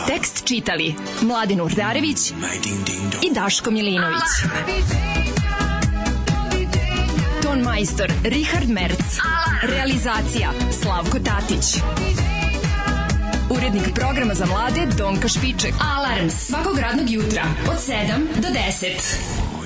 Tekst 0.07 0.45
čitali 0.45 0.95
Mladin 1.23 1.61
Urdarević 1.61 2.31
i 3.23 3.35
Daško 3.35 3.71
Milinović. 3.71 4.23
Ton 7.43 7.61
majstor 7.61 8.13
Richard 8.25 8.69
Merc. 8.69 9.19
Realizacija 9.63 10.51
Slavko 10.83 11.19
Tatić. 11.19 11.83
Urednik 13.51 13.95
programa 13.95 14.35
za 14.35 14.47
mlade 14.47 14.87
Donka 14.99 15.29
Špiček. 15.29 15.75
Alarms 15.97 16.35
svakog 16.35 16.79
radnog 16.79 17.11
jutra 17.11 17.43
od 17.71 17.77
7 17.77 18.41
do 18.41 18.49
10. 18.49 19.52